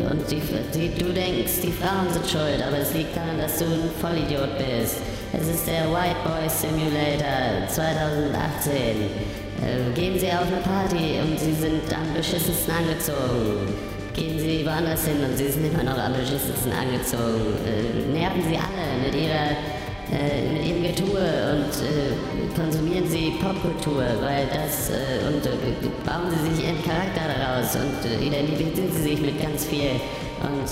Und 0.09 0.31
die, 0.31 0.41
die, 0.75 1.03
du 1.03 1.11
denkst, 1.11 1.61
die 1.63 1.71
Frauen 1.71 2.13
sind 2.13 2.29
schuld, 2.29 2.61
aber 2.65 2.77
es 2.77 2.93
liegt 2.93 3.15
daran, 3.17 3.39
dass 3.39 3.57
du 3.57 3.65
ein 3.65 3.89
Vollidiot 3.99 4.55
bist. 4.59 4.97
Es 5.33 5.47
ist 5.47 5.65
der 5.65 5.89
White 5.91 6.21
Boy 6.23 6.47
Simulator 6.47 7.67
2018. 7.67 9.48
Äh, 9.61 9.91
gehen 9.93 10.17
Sie 10.17 10.27
auf 10.27 10.47
eine 10.47 10.61
Party 10.63 11.19
und 11.21 11.39
Sie 11.39 11.53
sind 11.53 11.83
am 11.93 12.13
beschissensten 12.13 12.73
angezogen. 12.73 13.73
Gehen 14.13 14.39
Sie 14.39 14.65
woanders 14.65 15.05
hin 15.05 15.17
und 15.23 15.37
Sie 15.37 15.49
sind 15.49 15.65
immer 15.65 15.83
noch 15.83 15.97
am 15.97 16.13
beschissensten 16.13 16.71
angezogen. 16.71 17.55
Äh, 17.65 18.11
nerven 18.17 18.43
Sie 18.43 18.55
alle 18.55 19.03
mit 19.03 19.15
Ihrer 19.15 19.78
äh, 20.11 20.67
ihrem 20.67 20.83
Getue 20.83 21.21
und 21.53 21.73
äh, 21.85 22.59
konsumieren 22.59 23.07
sie 23.07 23.33
Popkultur, 23.41 24.03
weil 24.21 24.47
das 24.47 24.89
äh, 24.89 25.27
und 25.27 25.45
äh, 25.45 25.89
bauen 26.05 26.29
sie 26.31 26.55
sich 26.55 26.65
ihren 26.65 26.83
Charakter 26.83 27.29
daraus 27.37 27.75
und 27.75 27.99
identifizieren 28.21 28.91
sie 28.91 29.03
sich 29.03 29.21
mit 29.21 29.41
ganz 29.41 29.65
viel. 29.65 30.01
Und 30.41 30.71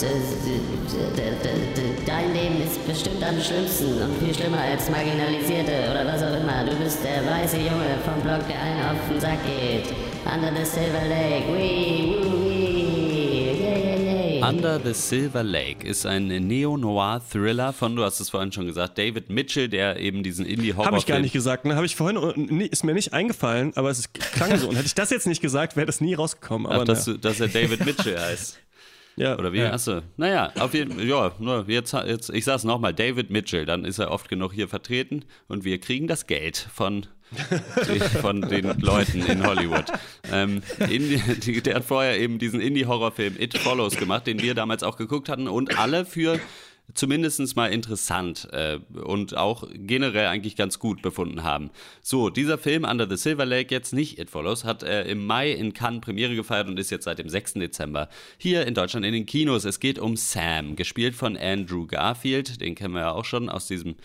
dein 2.06 2.34
Leben 2.34 2.64
ist 2.64 2.88
bestimmt 2.88 3.22
am 3.22 3.36
schlimmsten 3.42 4.02
und 4.02 4.18
viel 4.24 4.34
schlimmer 4.34 4.62
als 4.62 4.90
Marginalisierte 4.90 5.92
oder 5.92 6.08
was 6.08 6.24
auch 6.24 6.40
immer. 6.40 6.64
Du 6.64 6.74
bist 6.78 7.04
der 7.04 7.20
weiße 7.30 7.58
Junge 7.58 8.00
vom 8.06 8.22
Block, 8.24 8.48
der 8.48 8.62
einen 8.62 8.82
auf 8.86 9.02
den 9.12 9.20
Sack 9.20 9.44
geht. 9.44 9.94
Under 10.24 10.52
the 10.56 10.64
Silver 10.64 11.04
Lake. 11.10 11.52
Wee, 11.52 12.16
woo, 12.16 12.37
Under 14.48 14.80
the 14.82 14.94
Silver 14.94 15.44
Lake 15.44 15.86
ist 15.86 16.06
ein 16.06 16.28
Neo-Noir-Thriller 16.28 17.74
von, 17.74 17.98
du 17.98 18.04
hast 18.04 18.22
es 18.22 18.30
vorhin 18.30 18.54
schon 18.54 18.66
gesagt, 18.66 18.98
David 18.98 19.30
Mitchell, 19.30 19.68
der 19.68 20.00
eben 20.00 20.24
diesen 20.24 20.46
Indie-Horror. 20.46 20.86
Habe 20.86 20.98
ich 20.98 21.06
gar 21.06 21.20
nicht 21.20 21.34
gesagt, 21.34 21.66
ne? 21.66 21.76
Habe 21.76 21.86
ich 21.86 21.98
vorhin, 21.98 22.62
ist 22.62 22.86
mir 22.86 22.94
nicht 22.94 23.12
eingefallen, 23.12 23.74
aber 23.76 23.90
es 23.90 24.14
klang 24.14 24.58
so. 24.58 24.70
Und 24.70 24.76
hätte 24.78 24.86
ich 24.86 24.96
das 24.96 25.10
jetzt 25.10 25.28
nicht 25.28 25.42
gesagt, 25.42 25.76
wäre 25.76 25.86
das 25.86 26.00
nie 26.00 26.14
rausgekommen. 26.14 26.66
Aber 26.66 26.84
Ach, 26.84 26.86
dass, 26.86 27.12
dass 27.20 27.42
er 27.42 27.50
David 27.50 27.86
Mitchell 27.86 28.18
heißt. 28.18 28.60
Ja, 29.20 29.36
Oder 29.36 29.52
wie? 29.52 29.58
Ja. 29.58 29.74
Achso. 29.74 30.02
Naja, 30.16 30.54
auf 30.60 30.76
jeden 30.76 30.94
Fall, 30.94 31.04
ja, 31.04 31.32
nur 31.40 31.66
jetzt, 31.68 31.92
jetzt, 31.92 32.30
ich 32.30 32.46
sag's 32.46 32.64
nochmal, 32.64 32.94
David 32.94 33.32
Mitchell, 33.32 33.66
dann 33.66 33.84
ist 33.84 33.98
er 33.98 34.12
oft 34.12 34.30
genug 34.30 34.54
hier 34.54 34.68
vertreten 34.68 35.26
und 35.48 35.64
wir 35.64 35.80
kriegen 35.80 36.06
das 36.06 36.28
Geld 36.28 36.68
von, 36.72 37.08
von 38.22 38.42
den 38.42 38.80
Leuten 38.80 39.26
in 39.26 39.46
Hollywood. 39.46 39.86
Ähm, 40.32 40.62
Indie, 40.90 41.62
der 41.62 41.76
hat 41.76 41.86
vorher 41.86 42.20
eben 42.20 42.40
diesen 42.40 42.62
Indie-Horrorfilm 42.62 43.36
It 43.40 43.58
Follows 43.58 43.98
gemacht, 43.98 44.28
den 44.28 44.42
wir 44.42 44.56
damals 44.56 44.84
auch 44.84 44.98
geguckt 44.98 45.30
hatten 45.30 45.48
und 45.48 45.78
alle 45.78 46.06
für 46.06 46.40
zumindest 46.94 47.56
mal 47.56 47.68
interessant 47.68 48.48
äh, 48.52 48.80
und 48.94 49.36
auch 49.36 49.68
generell 49.74 50.28
eigentlich 50.28 50.56
ganz 50.56 50.80
gut 50.80 51.02
befunden 51.02 51.44
haben. 51.44 51.70
So, 52.02 52.30
dieser 52.30 52.58
Film 52.58 52.84
Under 52.84 53.08
the 53.10 53.18
Silver 53.18 53.46
Lake, 53.46 53.74
jetzt 53.74 53.94
nicht 53.94 54.20
It 54.20 54.30
Follows, 54.30 54.64
hat 54.64 54.84
äh, 54.84 55.04
im 55.04 55.26
Mai 55.26 55.52
in 55.52 55.74
Cannes 55.74 56.02
Premiere 56.02 56.36
gefeiert 56.36 56.68
und 56.68 56.80
ist 56.80 56.90
jetzt 56.90 57.04
seit 57.04 57.20
dem 57.20 57.30
6. 57.30 57.54
Dezember 57.56 58.10
hier 58.38 58.66
in 58.66 58.74
Deutschland 58.74 59.06
in 59.06 59.14
den 59.14 59.26
Kinos. 59.26 59.66
Es 59.66 59.80
geht 59.80 60.00
um 60.00 60.16
Sam, 60.16 60.76
gespielt 60.76 61.16
von 61.16 61.38
Andrew 61.38 61.86
Garfield, 61.86 62.62
den 62.62 62.76
kennen 62.76 62.94
wir 62.94 63.02
ja 63.02 63.12
auch 63.12 63.26
schon 63.26 63.50
aus 63.50 63.68
diesem 63.68 63.96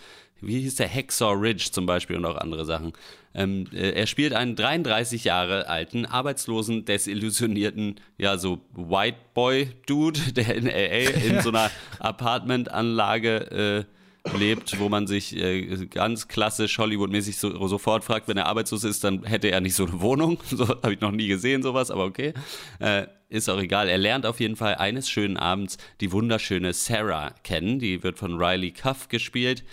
wie 0.45 0.61
hieß 0.61 0.75
der 0.75 0.89
Hacksaw 0.89 1.33
Ridge 1.33 1.69
zum 1.71 1.85
Beispiel 1.85 2.17
und 2.17 2.25
auch 2.25 2.37
andere 2.37 2.65
Sachen. 2.65 2.93
Ähm, 3.35 3.65
äh, 3.73 3.91
er 3.91 4.07
spielt 4.07 4.33
einen 4.33 4.55
33 4.55 5.23
Jahre 5.23 5.67
alten, 5.67 6.05
arbeitslosen, 6.05 6.85
desillusionierten, 6.85 7.99
ja, 8.17 8.37
so 8.37 8.59
White 8.73 9.17
Boy 9.33 9.71
Dude, 9.85 10.19
der 10.35 10.55
in 10.55 10.65
LA 10.65 11.09
in 11.09 11.41
so 11.41 11.49
einer 11.49 11.71
Apartmentanlage 11.99 13.85
äh, 13.87 14.37
lebt, 14.37 14.79
wo 14.79 14.89
man 14.89 15.07
sich 15.07 15.35
äh, 15.35 15.85
ganz 15.87 16.27
klassisch 16.27 16.77
Hollywood-mäßig 16.77 17.37
so, 17.37 17.67
sofort 17.67 18.03
fragt, 18.03 18.27
wenn 18.27 18.37
er 18.37 18.45
arbeitslos 18.45 18.83
ist, 18.83 19.03
dann 19.03 19.23
hätte 19.23 19.49
er 19.49 19.61
nicht 19.61 19.75
so 19.75 19.85
eine 19.85 20.01
Wohnung. 20.01 20.39
So 20.53 20.67
habe 20.67 20.93
ich 20.93 21.01
noch 21.01 21.11
nie 21.11 21.27
gesehen, 21.27 21.63
sowas, 21.63 21.89
aber 21.89 22.05
okay. 22.05 22.33
Äh, 22.79 23.07
ist 23.29 23.49
auch 23.49 23.59
egal. 23.59 23.89
Er 23.89 23.97
lernt 23.97 24.27
auf 24.27 24.39
jeden 24.39 24.55
Fall 24.55 24.75
eines 24.75 25.09
schönen 25.09 25.37
Abends 25.37 25.77
die 26.01 26.11
wunderschöne 26.11 26.73
Sarah 26.73 27.31
kennen. 27.43 27.79
Die 27.79 28.03
wird 28.03 28.19
von 28.19 28.37
Riley 28.37 28.71
Cuff 28.71 29.07
gespielt. 29.09 29.63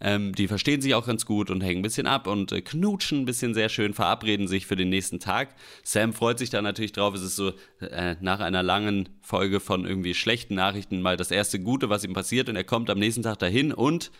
Ähm, 0.00 0.34
die 0.34 0.48
verstehen 0.48 0.80
sich 0.80 0.94
auch 0.94 1.06
ganz 1.06 1.26
gut 1.26 1.50
und 1.50 1.60
hängen 1.60 1.80
ein 1.80 1.82
bisschen 1.82 2.06
ab 2.06 2.26
und 2.26 2.52
äh, 2.52 2.62
knutschen 2.62 3.20
ein 3.20 3.24
bisschen 3.26 3.52
sehr 3.52 3.68
schön, 3.68 3.92
verabreden 3.92 4.48
sich 4.48 4.66
für 4.66 4.76
den 4.76 4.88
nächsten 4.88 5.20
Tag. 5.20 5.54
Sam 5.82 6.14
freut 6.14 6.38
sich 6.38 6.48
da 6.48 6.62
natürlich 6.62 6.92
drauf. 6.92 7.14
Es 7.14 7.22
ist 7.22 7.36
so 7.36 7.52
äh, 7.80 8.16
nach 8.20 8.40
einer 8.40 8.62
langen 8.62 9.10
Folge 9.20 9.60
von 9.60 9.84
irgendwie 9.84 10.14
schlechten 10.14 10.54
Nachrichten 10.54 11.02
mal 11.02 11.18
das 11.18 11.30
erste 11.30 11.60
Gute, 11.60 11.90
was 11.90 12.04
ihm 12.04 12.14
passiert. 12.14 12.48
Und 12.48 12.56
er 12.56 12.64
kommt 12.64 12.88
am 12.88 12.98
nächsten 12.98 13.22
Tag 13.22 13.38
dahin 13.40 13.72
und 13.72 14.10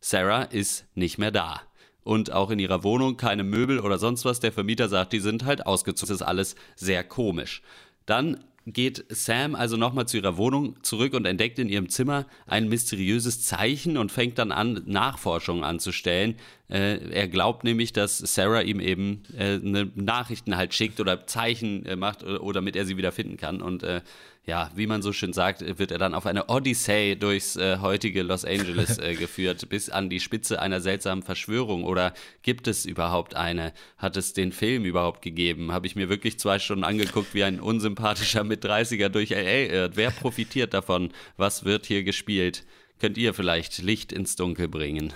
Sarah 0.00 0.42
ist 0.42 0.86
nicht 0.94 1.18
mehr 1.18 1.30
da. 1.30 1.60
Und 2.02 2.32
auch 2.32 2.50
in 2.50 2.58
ihrer 2.58 2.84
Wohnung 2.84 3.16
keine 3.16 3.42
Möbel 3.42 3.80
oder 3.80 3.98
sonst 3.98 4.24
was. 4.24 4.40
Der 4.40 4.52
Vermieter 4.52 4.88
sagt, 4.88 5.12
die 5.12 5.20
sind 5.20 5.44
halt 5.44 5.66
ausgezogen. 5.66 6.08
Das 6.08 6.20
ist 6.20 6.26
alles 6.26 6.54
sehr 6.76 7.02
komisch. 7.04 7.62
Dann 8.06 8.44
geht 8.66 9.04
Sam 9.08 9.54
also 9.54 9.76
nochmal 9.76 10.08
zu 10.08 10.16
ihrer 10.16 10.36
Wohnung 10.36 10.82
zurück 10.82 11.14
und 11.14 11.24
entdeckt 11.24 11.58
in 11.60 11.68
ihrem 11.68 11.88
Zimmer 11.88 12.26
ein 12.46 12.68
mysteriöses 12.68 13.42
Zeichen 13.42 13.96
und 13.96 14.10
fängt 14.10 14.38
dann 14.38 14.50
an, 14.50 14.82
Nachforschungen 14.86 15.62
anzustellen. 15.62 16.34
Äh, 16.68 16.96
er 17.10 17.28
glaubt 17.28 17.62
nämlich, 17.62 17.92
dass 17.92 18.18
Sarah 18.18 18.62
ihm 18.62 18.80
eben 18.80 19.22
äh, 19.38 19.54
eine 19.54 19.90
Nachrichten 19.94 20.56
halt 20.56 20.74
schickt 20.74 20.98
oder 21.00 21.26
Zeichen 21.28 21.86
äh, 21.86 21.94
macht 21.94 22.24
oder, 22.24 22.42
oder 22.42 22.54
damit 22.54 22.74
er 22.74 22.84
sie 22.86 22.96
wieder 22.96 23.12
finden 23.12 23.36
kann. 23.36 23.62
Und 23.62 23.84
äh, 23.84 24.00
ja, 24.46 24.70
wie 24.76 24.86
man 24.86 25.02
so 25.02 25.12
schön 25.12 25.32
sagt, 25.32 25.78
wird 25.78 25.90
er 25.90 25.98
dann 25.98 26.14
auf 26.14 26.24
eine 26.24 26.48
Odyssee 26.48 27.16
durchs 27.16 27.56
äh, 27.56 27.78
heutige 27.80 28.22
Los 28.22 28.44
Angeles 28.44 28.96
äh, 28.98 29.14
geführt, 29.18 29.68
bis 29.68 29.90
an 29.90 30.08
die 30.08 30.20
Spitze 30.20 30.62
einer 30.62 30.80
seltsamen 30.80 31.24
Verschwörung. 31.24 31.82
Oder 31.82 32.14
gibt 32.42 32.68
es 32.68 32.84
überhaupt 32.84 33.34
eine? 33.34 33.72
Hat 33.98 34.16
es 34.16 34.34
den 34.34 34.52
Film 34.52 34.84
überhaupt 34.84 35.20
gegeben? 35.20 35.72
Habe 35.72 35.88
ich 35.88 35.96
mir 35.96 36.08
wirklich 36.08 36.38
zwei 36.38 36.60
Stunden 36.60 36.84
angeguckt, 36.84 37.34
wie 37.34 37.42
ein 37.42 37.58
unsympathischer 37.58 38.44
Mit-30er 38.44 39.08
durch 39.08 39.30
LA 39.30 39.66
irrt. 39.66 39.96
Wer 39.96 40.12
profitiert 40.12 40.74
davon? 40.74 41.12
Was 41.36 41.64
wird 41.64 41.86
hier 41.86 42.04
gespielt? 42.04 42.64
Könnt 43.00 43.18
ihr 43.18 43.34
vielleicht 43.34 43.78
Licht 43.82 44.12
ins 44.12 44.36
Dunkel 44.36 44.68
bringen? 44.68 45.12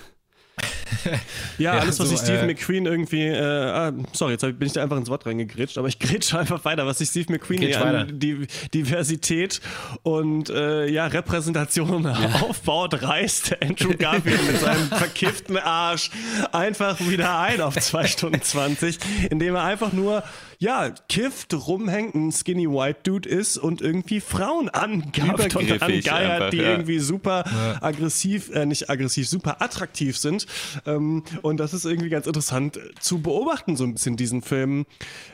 Ja, 1.57 1.73
alles, 1.73 1.99
was 1.99 2.09
so, 2.09 2.15
sich 2.15 2.19
Steve 2.19 2.39
äh, 2.39 2.47
McQueen 2.47 2.85
irgendwie, 2.85 3.27
äh, 3.27 3.39
ah, 3.39 3.93
sorry, 4.13 4.33
jetzt 4.33 4.41
bin 4.41 4.67
ich 4.67 4.73
da 4.73 4.83
einfach 4.83 4.97
ins 4.97 5.09
Wort 5.09 5.25
reingegrätscht, 5.25 5.77
aber 5.77 5.87
ich 5.87 5.99
grätsche 5.99 6.39
einfach 6.39 6.63
weiter, 6.65 6.85
was 6.85 6.99
sich 6.99 7.09
Steve 7.09 7.31
McQueen 7.31 7.61
hier 7.61 7.85
an 7.85 8.19
die 8.19 8.47
Diversität 8.73 9.61
und 10.03 10.49
äh, 10.49 10.87
ja, 10.87 11.07
Repräsentation 11.07 12.05
aufbaut, 12.05 13.01
reißt 13.01 13.61
Andrew 13.61 13.95
Garfield 13.97 14.45
mit 14.47 14.59
seinem 14.59 14.87
verkifften 14.87 15.57
Arsch 15.57 16.09
einfach 16.51 16.99
wieder 16.99 17.39
ein 17.39 17.61
auf 17.61 17.77
2 17.77 18.07
Stunden 18.07 18.41
20, 18.41 18.97
indem 19.29 19.55
er 19.55 19.63
einfach 19.63 19.93
nur 19.93 20.23
ja, 20.61 20.91
kifft, 21.09 21.55
rumhängt, 21.55 22.13
ein 22.13 22.31
skinny 22.31 22.69
white 22.69 22.99
Dude 23.01 23.27
ist 23.27 23.57
und 23.57 23.81
irgendwie 23.81 24.21
Frauen 24.21 24.69
angafft 24.69 25.55
und 25.55 25.81
angeiert, 25.81 26.07
einfach, 26.07 26.49
die 26.51 26.57
ja. 26.57 26.69
irgendwie 26.69 26.99
super 26.99 27.45
aggressiv, 27.81 28.51
äh, 28.53 28.67
nicht 28.67 28.87
aggressiv, 28.87 29.27
super 29.27 29.59
attraktiv 29.63 30.19
sind. 30.19 30.45
Ähm, 30.85 31.23
und 31.41 31.59
das 31.59 31.73
ist 31.73 31.85
irgendwie 31.85 32.09
ganz 32.09 32.27
interessant 32.27 32.77
äh, 32.77 32.91
zu 32.99 33.23
beobachten, 33.23 33.75
so 33.75 33.85
ein 33.85 33.95
bisschen 33.95 34.17
diesen 34.17 34.43
Film. 34.43 34.85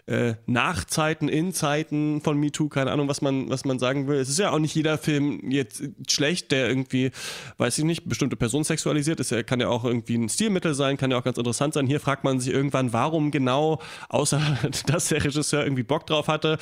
Äh, 0.05 0.35
nach 0.45 0.85
Zeiten, 0.85 1.27
in 1.27 1.51
Zeiten 1.51 2.21
von 2.21 2.39
MeToo, 2.39 2.69
keine 2.69 2.91
Ahnung, 2.91 3.09
was 3.09 3.21
man, 3.21 3.49
was 3.49 3.65
man 3.65 3.79
sagen 3.79 4.07
will. 4.07 4.19
Es 4.19 4.29
ist 4.29 4.39
ja 4.39 4.51
auch 4.51 4.59
nicht 4.59 4.75
jeder 4.75 4.97
Film 4.97 5.51
jetzt 5.51 5.83
schlecht, 6.09 6.53
der 6.53 6.69
irgendwie, 6.69 7.11
weiß 7.57 7.77
ich 7.79 7.83
nicht, 7.83 8.07
bestimmte 8.07 8.37
Personen 8.37 8.63
sexualisiert 8.63 9.19
ist. 9.19 9.31
Ja, 9.31 9.43
kann 9.43 9.59
ja 9.59 9.67
auch 9.67 9.83
irgendwie 9.83 10.15
ein 10.15 10.29
Stilmittel 10.29 10.73
sein, 10.73 10.95
kann 10.95 11.11
ja 11.11 11.17
auch 11.17 11.25
ganz 11.25 11.37
interessant 11.37 11.73
sein. 11.73 11.85
Hier 11.85 11.99
fragt 11.99 12.23
man 12.23 12.39
sich 12.39 12.53
irgendwann, 12.53 12.93
warum 12.93 13.29
genau, 13.29 13.81
außer 14.07 14.39
dass 14.85 15.16
der 15.17 15.25
Regisseur 15.25 15.63
irgendwie 15.63 15.83
Bock 15.83 16.05
drauf 16.07 16.27
hatte, 16.27 16.57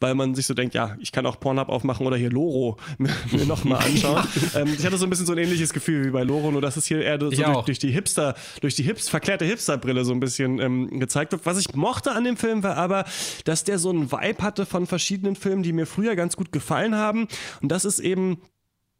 weil 0.00 0.14
man 0.14 0.34
sich 0.34 0.46
so 0.46 0.54
denkt, 0.54 0.74
ja, 0.74 0.96
ich 1.00 1.12
kann 1.12 1.26
auch 1.26 1.38
Pornhub 1.38 1.68
aufmachen 1.68 2.06
oder 2.06 2.16
hier 2.16 2.30
Loro 2.30 2.76
mir, 2.98 3.12
mir 3.30 3.46
nochmal 3.46 3.84
anschauen. 3.84 4.26
ähm, 4.54 4.74
ich 4.76 4.84
hatte 4.84 4.96
so 4.96 5.06
ein 5.06 5.10
bisschen 5.10 5.26
so 5.26 5.32
ein 5.32 5.38
ähnliches 5.38 5.72
Gefühl 5.72 6.06
wie 6.06 6.10
bei 6.10 6.22
Loro, 6.22 6.50
nur 6.50 6.60
dass 6.60 6.76
es 6.76 6.86
hier 6.86 7.02
eher 7.02 7.18
so 7.20 7.30
durch, 7.30 7.64
durch 7.64 7.78
die 7.78 7.90
Hipster, 7.90 8.34
durch 8.60 8.74
die 8.74 8.82
Hips, 8.82 9.08
verklärte 9.08 9.44
Hipsterbrille 9.44 10.04
so 10.04 10.12
ein 10.12 10.20
bisschen 10.20 10.58
ähm, 10.58 11.00
gezeigt 11.00 11.32
wird. 11.32 11.46
Was 11.46 11.58
ich 11.58 11.74
mochte 11.74 12.12
an 12.12 12.24
dem 12.24 12.36
Film 12.36 12.62
war 12.62 12.76
aber, 12.76 13.04
dass 13.44 13.64
der 13.64 13.78
so 13.78 13.90
einen 13.90 14.10
Vibe 14.10 14.42
hatte 14.42 14.66
von 14.66 14.86
verschiedenen 14.86 15.36
Filmen, 15.36 15.62
die 15.62 15.72
mir 15.72 15.86
früher 15.86 16.16
ganz 16.16 16.36
gut 16.36 16.52
gefallen 16.52 16.94
haben. 16.94 17.28
Und 17.60 17.70
das 17.70 17.84
ist 17.84 17.98
eben 17.98 18.38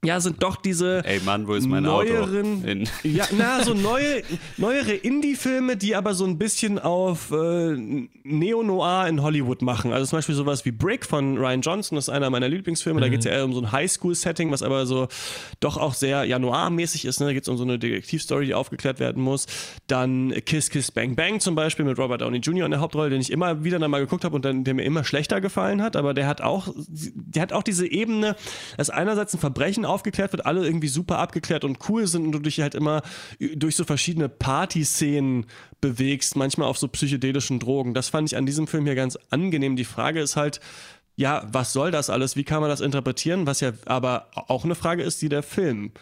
ja, 0.05 0.21
sind 0.21 0.45
doch 0.45 0.55
diese 0.55 1.05
Ey 1.05 1.19
Mann, 1.25 1.49
wo 1.49 1.55
ist 1.55 1.67
mein 1.67 1.83
neueren, 1.83 2.63
Auto? 2.63 2.69
In 2.69 2.89
ja, 3.03 3.25
na, 3.37 3.65
so 3.65 3.75
neue, 3.75 4.23
neuere 4.57 4.93
Indie-Filme, 4.93 5.77
die 5.77 5.97
aber 5.97 6.15
so 6.15 6.25
ein 6.25 6.39
bisschen 6.39 6.79
auf 6.79 7.33
äh, 7.33 7.75
Neo-Noir 8.23 9.09
in 9.09 9.23
Hollywood 9.23 9.61
machen. 9.61 9.93
Also 9.93 10.07
zum 10.07 10.19
Beispiel 10.19 10.37
sowas 10.37 10.65
wie 10.65 10.71
Brick 10.71 11.05
von 11.05 11.37
Ryan 11.37 11.63
Johnson, 11.63 11.97
das 11.97 12.05
ist 12.05 12.15
einer 12.15 12.31
meiner 12.31 12.49
Lieblingsfilme. 12.49 13.01
Mhm. 13.01 13.03
Da 13.03 13.09
geht 13.09 13.19
es 13.19 13.25
ja 13.25 13.33
eher 13.33 13.45
um 13.45 13.53
so 13.53 13.61
ein 13.61 13.73
Highschool-Setting, 13.73 14.53
was 14.53 14.63
aber 14.63 14.87
so 14.87 15.09
doch 15.59 15.77
auch 15.77 15.95
sehr 15.95 16.23
ja, 16.27 16.39
noir-mäßig 16.39 17.05
ist. 17.05 17.19
Ne? 17.19 17.27
Da 17.27 17.33
geht 17.33 17.43
es 17.43 17.49
um 17.49 17.57
so 17.57 17.65
eine 17.65 17.81
Detektivstory, 17.81 18.47
die 18.47 18.55
aufgeklärt 18.55 19.01
werden 19.01 19.21
muss. 19.21 19.47
Dann 19.89 20.33
Kiss 20.47 20.71
Kiss 20.71 20.93
Bang 20.93 21.17
Bang 21.17 21.41
zum 21.41 21.57
Beispiel 21.57 21.85
mit 21.85 21.99
Robert 21.99 22.21
Downey 22.21 22.39
Jr. 22.39 22.67
in 22.67 22.71
der 22.71 22.79
Hauptrolle, 22.79 23.11
den 23.11 23.21
ich 23.21 23.33
immer 23.33 23.65
wieder 23.65 23.81
dann 23.81 23.91
mal 23.91 23.99
geguckt 23.99 24.25
habe 24.25 24.37
und 24.37 24.45
dann, 24.45 24.63
der 24.63 24.75
mir 24.75 24.85
immer 24.85 25.03
schlechter 25.03 25.41
gefallen 25.41 25.83
hat. 25.83 25.97
Aber 25.97 26.15
der 26.15 26.29
hat 26.29 26.41
auch, 26.41 26.69
der 26.77 27.43
hat 27.43 27.53
auch 27.53 27.65
diese 27.65 27.91
Ebene, 27.91 28.37
dass 28.77 28.91
einerseits 28.91 29.35
ein 29.35 29.41
Verbrechen 29.41 29.88
aufgeklärt 29.89 30.33
wird, 30.33 30.47
alle 30.47 30.65
irgendwie 30.65 30.89
super 30.89 31.19
abgeklärt 31.19 31.65
und 31.65 31.79
cool 31.89 32.07
sind 32.07 32.27
und 32.27 32.33
du 32.33 32.39
dich 32.39 32.61
halt 32.61 32.75
immer 32.75 33.03
durch 33.55 33.77
so 33.77 33.85
verschiedene 33.85 34.29
Partyszenen 34.29 35.47
bewegst, 35.81 36.37
manchmal 36.37 36.69
auf 36.69 36.79
so 36.79 36.89
psychedelischen 36.89 37.59
Drogen. 37.59 37.95
Das 37.95 38.09
fand 38.09 38.31
ich 38.31 38.37
an 38.37 38.47
diesem 38.47 38.67
Film 38.67 38.85
hier 38.85 38.95
ganz 38.95 39.19
angenehm. 39.31 39.77
Die 39.77 39.85
Frage 39.85 40.21
ist 40.21 40.37
halt, 40.37 40.61
ja, 41.17 41.47
was 41.51 41.73
soll 41.73 41.91
das 41.91 42.11
alles? 42.11 42.37
Wie 42.37 42.45
kann 42.45 42.61
man 42.61 42.71
das 42.71 42.81
interpretieren? 42.81 43.47
Was 43.47 43.61
ja 43.61 43.73
aber 43.87 44.31
auch 44.33 44.65
eine 44.65 44.75
Frage 44.77 45.03
ist, 45.03 45.21
die 45.21 45.29
der 45.29 45.43
Film 45.43 45.93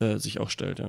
äh, 0.00 0.18
sich 0.18 0.40
auch 0.40 0.50
stellt, 0.50 0.78
ja. 0.78 0.88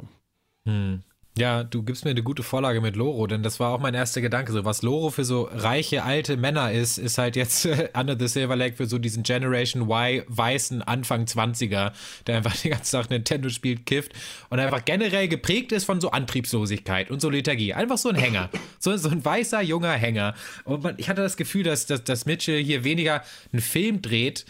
Hm. 0.66 1.04
Ja, 1.36 1.64
du 1.64 1.82
gibst 1.82 2.06
mir 2.06 2.12
eine 2.12 2.22
gute 2.22 2.44
Vorlage 2.44 2.80
mit 2.80 2.96
Loro, 2.96 3.26
denn 3.26 3.42
das 3.42 3.60
war 3.60 3.74
auch 3.74 3.80
mein 3.80 3.96
erster 3.96 4.22
Gedanke. 4.22 4.52
So, 4.52 4.66
was 4.66 4.84
Loro 4.84 5.10
für 5.10 5.26
so 5.26 5.50
reiche 5.52 6.04
alte 6.04 6.38
Männer 6.38 6.72
ist, 6.72 7.00
ist 7.00 7.18
halt 7.18 7.36
jetzt 7.36 7.66
Under 7.96 8.16
the 8.20 8.28
Silver 8.28 8.56
Lake 8.56 8.76
für 8.76 8.86
so 8.86 9.00
diesen 9.00 9.24
Generation 9.24 9.90
Y 9.90 10.24
weißen 10.28 10.84
Anfang 10.84 11.26
20er, 11.26 11.92
der 12.28 12.38
einfach 12.38 12.56
den 12.58 12.72
ganzen 12.72 12.92
Tag 12.92 13.10
Nintendo 13.10 13.50
spielt, 13.50 13.88
kifft 13.88 14.14
und 14.52 14.60
einfach 14.60 14.86
generell 14.86 15.28
geprägt 15.28 15.72
ist 15.72 15.86
von 15.86 16.00
so 16.00 16.12
Antriebslosigkeit 16.12 17.10
und 17.10 17.20
so 17.20 17.32
Lethargie. 17.32 17.74
Einfach 17.74 17.98
so 17.98 18.10
ein 18.10 18.16
Hänger. 18.16 18.52
So, 18.78 18.96
so 18.96 19.10
ein 19.10 19.26
weißer, 19.26 19.62
junger 19.62 19.94
Hänger. 19.94 20.36
Und 20.66 20.84
man, 20.84 20.94
ich 20.98 21.10
hatte 21.10 21.24
das 21.24 21.36
Gefühl, 21.36 21.64
dass, 21.64 21.88
dass, 21.88 22.04
dass 22.04 22.28
Mitchell 22.28 22.64
hier 22.64 22.84
weniger 22.84 23.24
einen 23.52 23.62
Film 23.64 24.04
dreht, 24.04 24.46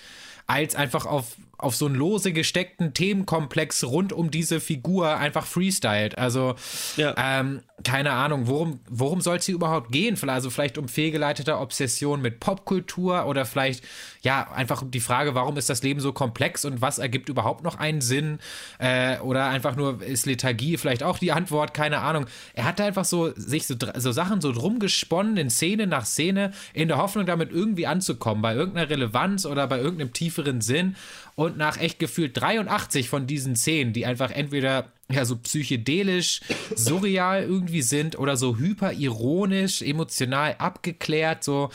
als 0.47 0.75
einfach 0.75 1.05
auf 1.05 1.37
auf 1.63 1.75
so 1.75 1.85
einen 1.85 1.95
lose 1.95 2.33
gesteckten 2.33 2.93
Themenkomplex 2.93 3.83
rund 3.83 4.13
um 4.13 4.31
diese 4.31 4.59
Figur 4.59 5.17
einfach 5.17 5.45
freestylt. 5.45 6.17
Also, 6.17 6.55
ja. 6.97 7.13
ähm, 7.17 7.61
keine 7.83 8.11
Ahnung, 8.11 8.47
worum, 8.47 8.79
worum 8.89 9.21
soll 9.21 9.37
es 9.37 9.45
hier 9.45 9.55
überhaupt 9.55 9.91
gehen? 9.91 10.17
Also 10.29 10.49
vielleicht 10.49 10.77
um 10.77 10.87
fehlgeleitete 10.87 11.57
Obsession 11.57 12.21
mit 12.21 12.39
Popkultur 12.39 13.25
oder 13.25 13.45
vielleicht, 13.45 13.83
ja, 14.23 14.49
einfach 14.51 14.83
die 14.87 15.01
Frage, 15.01 15.35
warum 15.35 15.57
ist 15.57 15.69
das 15.69 15.83
Leben 15.83 15.99
so 15.99 16.13
komplex 16.13 16.63
und 16.63 16.81
was 16.81 16.97
ergibt 16.97 17.27
überhaupt 17.27 17.63
noch 17.63 17.75
einen 17.77 17.99
Sinn? 17.99 18.39
Äh, 18.79 19.19
oder 19.19 19.47
einfach 19.49 19.75
nur, 19.75 20.01
ist 20.01 20.25
Lethargie 20.25 20.77
vielleicht 20.77 21.03
auch 21.03 21.19
die 21.19 21.33
Antwort? 21.33 21.73
Keine 21.73 21.99
Ahnung. 21.99 22.25
Er 22.53 22.63
hat 22.63 22.79
einfach 22.79 23.03
so 23.03 23.33
sich 23.35 23.67
so, 23.67 23.75
so 23.97 24.11
Sachen 24.13 24.39
so 24.39 24.53
drum 24.53 24.79
gesponnen 24.79 25.35
in 25.35 25.49
Szene 25.49 25.87
nach 25.87 26.05
Szene 26.05 26.53
in 26.73 26.87
der 26.87 26.97
Hoffnung, 26.97 27.25
damit 27.25 27.51
irgendwie 27.51 27.85
anzukommen, 27.85 28.41
bei 28.41 28.55
irgendeiner 28.55 28.89
Relevanz 28.89 29.45
oder 29.45 29.67
bei 29.67 29.79
irgendeinem 29.79 30.13
tieferen 30.13 30.61
Sinn. 30.61 30.95
Und 31.35 31.57
nach 31.57 31.77
echt 31.77 31.99
gefühlt 31.99 32.39
83 32.39 33.09
von 33.09 33.27
diesen 33.27 33.57
Szenen, 33.57 33.91
die 33.91 34.05
einfach 34.05 34.31
entweder 34.31 34.85
ja 35.09 35.25
so 35.25 35.35
psychedelisch, 35.35 36.41
surreal 36.75 37.43
irgendwie 37.43 37.81
sind 37.81 38.17
oder 38.17 38.37
so 38.37 38.57
hyperironisch, 38.57 39.81
emotional 39.81 40.55
abgeklärt, 40.59 41.43
so 41.43 41.71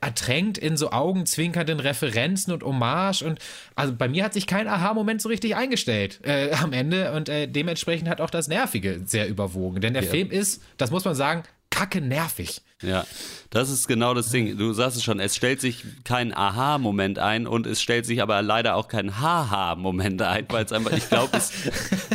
ertränkt 0.00 0.58
in 0.58 0.76
so 0.76 0.90
augenzwinkernden 0.90 1.80
Referenzen 1.80 2.52
und 2.52 2.62
Hommage 2.62 3.22
und 3.22 3.38
also 3.74 3.94
bei 3.94 4.08
mir 4.08 4.24
hat 4.24 4.34
sich 4.34 4.46
kein 4.46 4.68
Aha-Moment 4.68 5.22
so 5.22 5.28
richtig 5.28 5.56
eingestellt 5.56 6.20
äh, 6.24 6.52
am 6.52 6.72
Ende 6.72 7.12
und 7.12 7.28
äh, 7.28 7.46
dementsprechend 7.46 8.08
hat 8.08 8.20
auch 8.20 8.30
das 8.30 8.48
Nervige 8.48 9.00
sehr 9.04 9.28
überwogen, 9.28 9.80
denn 9.80 9.94
der 9.94 10.04
ja. 10.04 10.10
Film 10.10 10.30
ist, 10.30 10.62
das 10.76 10.90
muss 10.90 11.04
man 11.04 11.14
sagen, 11.14 11.44
kacke 11.80 12.02
nervig. 12.02 12.60
Ja, 12.82 13.06
das 13.48 13.70
ist 13.70 13.88
genau 13.88 14.12
das 14.12 14.30
Ding. 14.30 14.58
Du 14.58 14.72
sagst 14.74 14.98
es 14.98 15.04
schon, 15.04 15.18
es 15.18 15.34
stellt 15.34 15.62
sich 15.62 15.84
kein 16.04 16.34
Aha-Moment 16.34 17.18
ein 17.18 17.46
und 17.46 17.66
es 17.66 17.80
stellt 17.80 18.04
sich 18.04 18.20
aber 18.20 18.42
leider 18.42 18.76
auch 18.76 18.88
kein 18.88 19.18
Haha-Moment 19.18 20.20
ein, 20.20 20.46
weil 20.50 20.64
es 20.64 20.72
einfach, 20.72 20.92
ich 20.92 21.08
glaube, 21.08 21.36
es, 21.38 21.52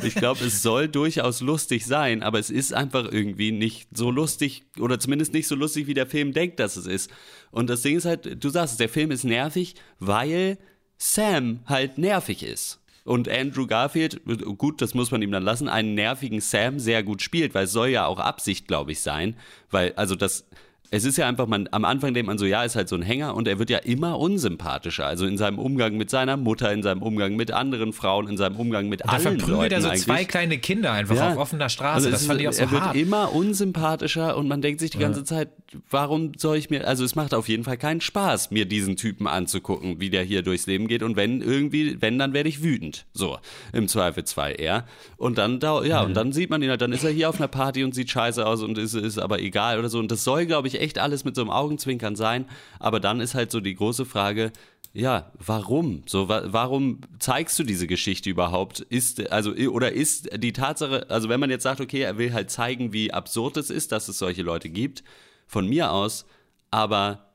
ich 0.04 0.16
es 0.16 0.62
soll 0.62 0.88
durchaus 0.88 1.42
lustig 1.42 1.86
sein, 1.86 2.22
aber 2.22 2.38
es 2.38 2.52
ist 2.52 2.74
einfach 2.74 3.12
irgendwie 3.12 3.52
nicht 3.52 3.88
so 3.92 4.12
lustig 4.12 4.66
oder 4.80 5.00
zumindest 5.00 5.34
nicht 5.34 5.48
so 5.48 5.56
lustig, 5.56 5.88
wie 5.88 5.96
der 5.96 6.08
Film 6.08 6.32
denkt, 6.32 6.60
dass 6.60 6.78
es 6.78 6.86
ist. 6.86 7.10
Und 7.50 7.70
das 7.70 7.82
Ding 7.82 7.98
ist 7.98 8.06
halt, 8.06 8.44
du 8.44 8.50
sagst 8.50 8.74
es, 8.74 8.78
der 8.78 8.90
Film 8.90 9.10
ist 9.10 9.24
nervig, 9.24 9.76
weil 10.00 10.60
Sam 10.98 11.62
halt 11.66 11.98
nervig 11.98 12.44
ist 12.44 12.85
und 13.06 13.30
Andrew 13.30 13.68
Garfield, 13.68 14.22
gut, 14.58 14.82
das 14.82 14.96
muss 14.96 15.12
man 15.12 15.22
ihm 15.22 15.32
dann 15.32 15.44
lassen, 15.44 15.70
einen 15.70 15.94
nervigen 15.94 16.42
Sam 16.42 16.80
sehr 16.80 17.04
gut 17.04 17.22
spielt, 17.22 17.54
weil 17.54 17.66
es 17.66 17.72
soll 17.72 17.90
ja 17.90 18.08
auch 18.08 18.20
Absicht, 18.20 18.68
glaube 18.68 18.92
ich, 18.92 19.00
sein, 19.00 19.38
weil, 19.70 19.94
also 19.96 20.16
das, 20.16 20.48
es 20.92 21.06
ist 21.06 21.18
ja 21.18 21.28
einfach, 21.28 21.48
man, 21.48 21.68
am 21.72 21.86
Anfang 21.86 22.14
denkt 22.14 22.28
man 22.28 22.38
so, 22.38 22.46
ja, 22.46 22.64
ist 22.64 22.76
halt 22.76 22.90
so 22.90 22.96
ein 22.96 23.02
Hänger 23.02 23.36
und 23.36 23.48
er 23.48 23.60
wird 23.60 23.70
ja 23.70 23.80
immer 23.80 24.20
unsympathischer. 24.20 25.06
Also 25.06 25.26
in 25.26 25.38
seinem 25.38 25.60
Umgang 25.60 25.98
mit 25.98 26.10
seiner 26.10 26.38
Mutter, 26.38 26.72
in 26.72 26.84
seinem 26.84 27.02
Umgang 27.02 27.36
mit 27.36 27.52
anderen 27.52 27.94
Frauen, 27.94 28.28
in 28.28 28.38
seinem 28.38 28.56
Umgang 28.56 28.90
mit 28.90 29.04
und 29.04 29.10
allen 29.10 29.24
Leuten. 29.24 29.38
Da 29.38 29.46
verprügelt 29.46 29.72
er 29.72 29.82
so 29.82 29.92
zwei 30.04 30.26
kleine 30.26 30.58
Kinder 30.58 30.92
einfach 30.92 31.16
ja. 31.16 31.32
auf 31.32 31.38
offener 31.38 31.70
Straße. 31.70 31.96
Also 31.96 32.12
das 32.12 32.26
fand 32.26 32.42
ich 32.42 32.48
auch 32.48 32.54
so 32.54 32.64
Er 32.64 32.72
hart. 32.72 32.96
wird 32.96 33.04
immer 33.04 33.34
unsympathischer 33.34 34.38
und 34.38 34.48
man 34.48 34.62
denkt 34.62 34.80
sich 34.80 34.92
die 34.92 35.00
ganze 35.00 35.22
ja. 35.22 35.26
Zeit, 35.26 35.50
warum 35.90 36.34
soll 36.38 36.58
ich 36.58 36.70
mir, 36.70 36.88
also 36.88 37.04
es 37.04 37.16
macht 37.16 37.34
auf 37.34 37.48
jeden 37.48 37.64
Fall 37.64 37.78
keinen 37.78 38.02
Spaß, 38.02 38.52
mir 38.52 38.66
diesen 38.66 38.96
Typen 38.96 39.28
anzugucken, 39.28 40.00
wie 40.00 40.10
der 40.10 40.24
hier 40.24 40.42
durchs 40.42 40.68
Leben 40.68 40.88
geht. 40.88 41.04
Und 41.04 41.16
wenn 41.16 41.42
irgendwie, 41.42 42.02
wenn, 42.02 42.20
dann 42.20 42.34
werde 42.34 42.50
ich 42.50 42.64
wütend. 42.64 43.06
So, 43.14 43.38
im 43.74 43.88
Zweifelsfall 43.88 44.56
eher. 44.60 44.86
Und 45.18 45.38
dann, 45.38 45.60
ja, 45.62 46.02
mhm. 46.02 46.08
und 46.08 46.14
dann 46.14 46.32
sieht 46.32 46.50
man 46.50 46.62
ihn 46.62 46.70
halt, 46.70 46.82
dann 46.82 46.94
ist 46.94 47.04
er 47.04 47.12
hier 47.12 47.30
auf 47.30 47.38
einer 47.38 47.48
Party 47.48 47.84
und 47.84 47.96
sieht 47.96 48.10
scheiße 48.10 48.46
aus 48.46 48.62
und 48.62 48.78
ist, 48.78 48.94
ist 48.94 49.18
aber 49.18 49.40
egal 49.40 49.80
oder 49.80 49.90
so. 49.90 50.00
Und 50.00 50.12
das 50.12 50.24
soll, 50.24 50.46
glaube 50.46 50.68
ich, 50.68 50.75
echt 50.80 51.00
alles 51.00 51.26
mit 51.26 51.36
so 51.36 51.42
einem 51.42 51.52
Augenzwinkern 51.52 52.16
sein. 52.16 52.46
Aber 52.80 53.00
dann 53.00 53.20
ist 53.20 53.36
halt 53.36 53.52
so 53.52 53.60
die 53.60 53.76
große 53.76 54.06
Frage, 54.06 54.52
ja, 54.94 55.32
warum? 55.46 56.04
So, 56.06 56.30
wa 56.30 56.44
warum 56.46 57.02
zeigst 57.20 57.60
du 57.60 57.64
diese 57.64 57.86
Geschichte 57.86 58.30
überhaupt? 58.30 58.80
Ist, 58.80 59.30
also, 59.30 59.52
oder 59.52 59.92
ist 59.92 60.30
die 60.42 60.54
Tatsache, 60.54 61.10
also 61.10 61.28
wenn 61.28 61.42
man 61.42 61.50
jetzt 61.50 61.64
sagt, 61.64 61.82
okay, 61.82 62.02
er 62.02 62.18
will 62.18 62.32
halt 62.32 62.50
zeigen, 62.50 62.94
wie 62.94 63.12
absurd 63.12 63.58
es 63.58 63.70
ist, 63.70 63.92
dass 63.92 64.08
es 64.08 64.18
solche 64.18 64.42
Leute 64.42 64.70
gibt, 64.70 65.04
von 65.48 65.68
mir 65.68 65.92
aus, 65.92 66.26
aber 66.72 67.34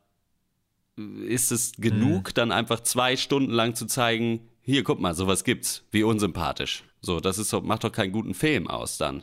ist 0.97 1.53
es 1.53 1.73
genug, 1.77 2.29
mhm. 2.29 2.35
dann 2.35 2.53
einfach 2.53 2.81
zwei 2.81 3.17
Stunden 3.17 3.53
lang 3.53 3.75
zu 3.75 3.87
zeigen, 3.87 4.49
hier, 4.63 4.83
guck 4.83 4.99
mal, 4.99 5.15
sowas 5.15 5.45
gibt's, 5.45 5.85
wie 5.91 6.03
unsympathisch. 6.03 6.85
So, 7.03 7.21
das 7.21 7.37
ist, 7.37 7.53
macht 7.63 7.85
doch 7.85 7.93
keinen 7.93 8.13
guten 8.13 8.33
Film 8.33 8.69
aus 8.69 8.97
dann. 8.97 9.23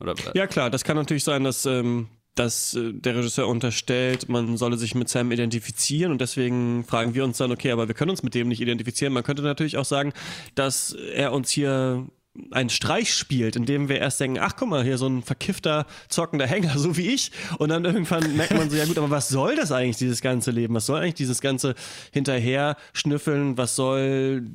Oder? 0.00 0.14
Ja, 0.34 0.46
klar, 0.46 0.70
das 0.70 0.84
kann 0.84 0.96
natürlich 0.96 1.24
sein, 1.24 1.44
dass 1.44 1.66
ähm, 1.66 2.08
dass 2.38 2.74
äh, 2.74 2.92
der 2.92 3.16
Regisseur 3.16 3.48
unterstellt, 3.48 4.28
man 4.28 4.56
solle 4.56 4.76
sich 4.76 4.94
mit 4.94 5.08
Sam 5.08 5.32
identifizieren 5.32 6.12
und 6.12 6.20
deswegen 6.20 6.84
fragen 6.84 7.14
wir 7.14 7.24
uns 7.24 7.38
dann, 7.38 7.52
okay, 7.52 7.70
aber 7.70 7.88
wir 7.88 7.94
können 7.94 8.10
uns 8.10 8.22
mit 8.22 8.34
dem 8.34 8.48
nicht 8.48 8.60
identifizieren. 8.60 9.12
Man 9.12 9.24
könnte 9.24 9.42
natürlich 9.42 9.76
auch 9.76 9.84
sagen, 9.84 10.12
dass 10.54 10.92
er 10.92 11.32
uns 11.32 11.50
hier 11.50 12.06
einen 12.52 12.70
Streich 12.70 13.12
spielt, 13.12 13.56
in 13.56 13.64
dem 13.64 13.88
wir 13.88 13.98
erst 13.98 14.20
denken, 14.20 14.38
ach 14.40 14.54
guck 14.56 14.68
mal, 14.68 14.84
hier 14.84 14.98
so 14.98 15.08
ein 15.08 15.22
verkiffter, 15.22 15.86
zockender 16.08 16.46
Hänger, 16.46 16.78
so 16.78 16.96
wie 16.96 17.08
ich. 17.08 17.32
Und 17.58 17.70
dann 17.70 17.84
irgendwann 17.84 18.36
merkt 18.36 18.54
man 18.54 18.70
so, 18.70 18.76
ja 18.76 18.84
gut, 18.84 18.98
aber 18.98 19.10
was 19.10 19.28
soll 19.28 19.56
das 19.56 19.72
eigentlich, 19.72 19.96
dieses 19.96 20.20
ganze 20.20 20.50
Leben? 20.50 20.74
Was 20.74 20.86
soll 20.86 21.00
eigentlich 21.00 21.14
dieses 21.14 21.40
ganze 21.40 21.74
hinterher 22.12 22.76
schnüffeln? 22.92 23.58
Was 23.58 23.74
soll 23.74 24.46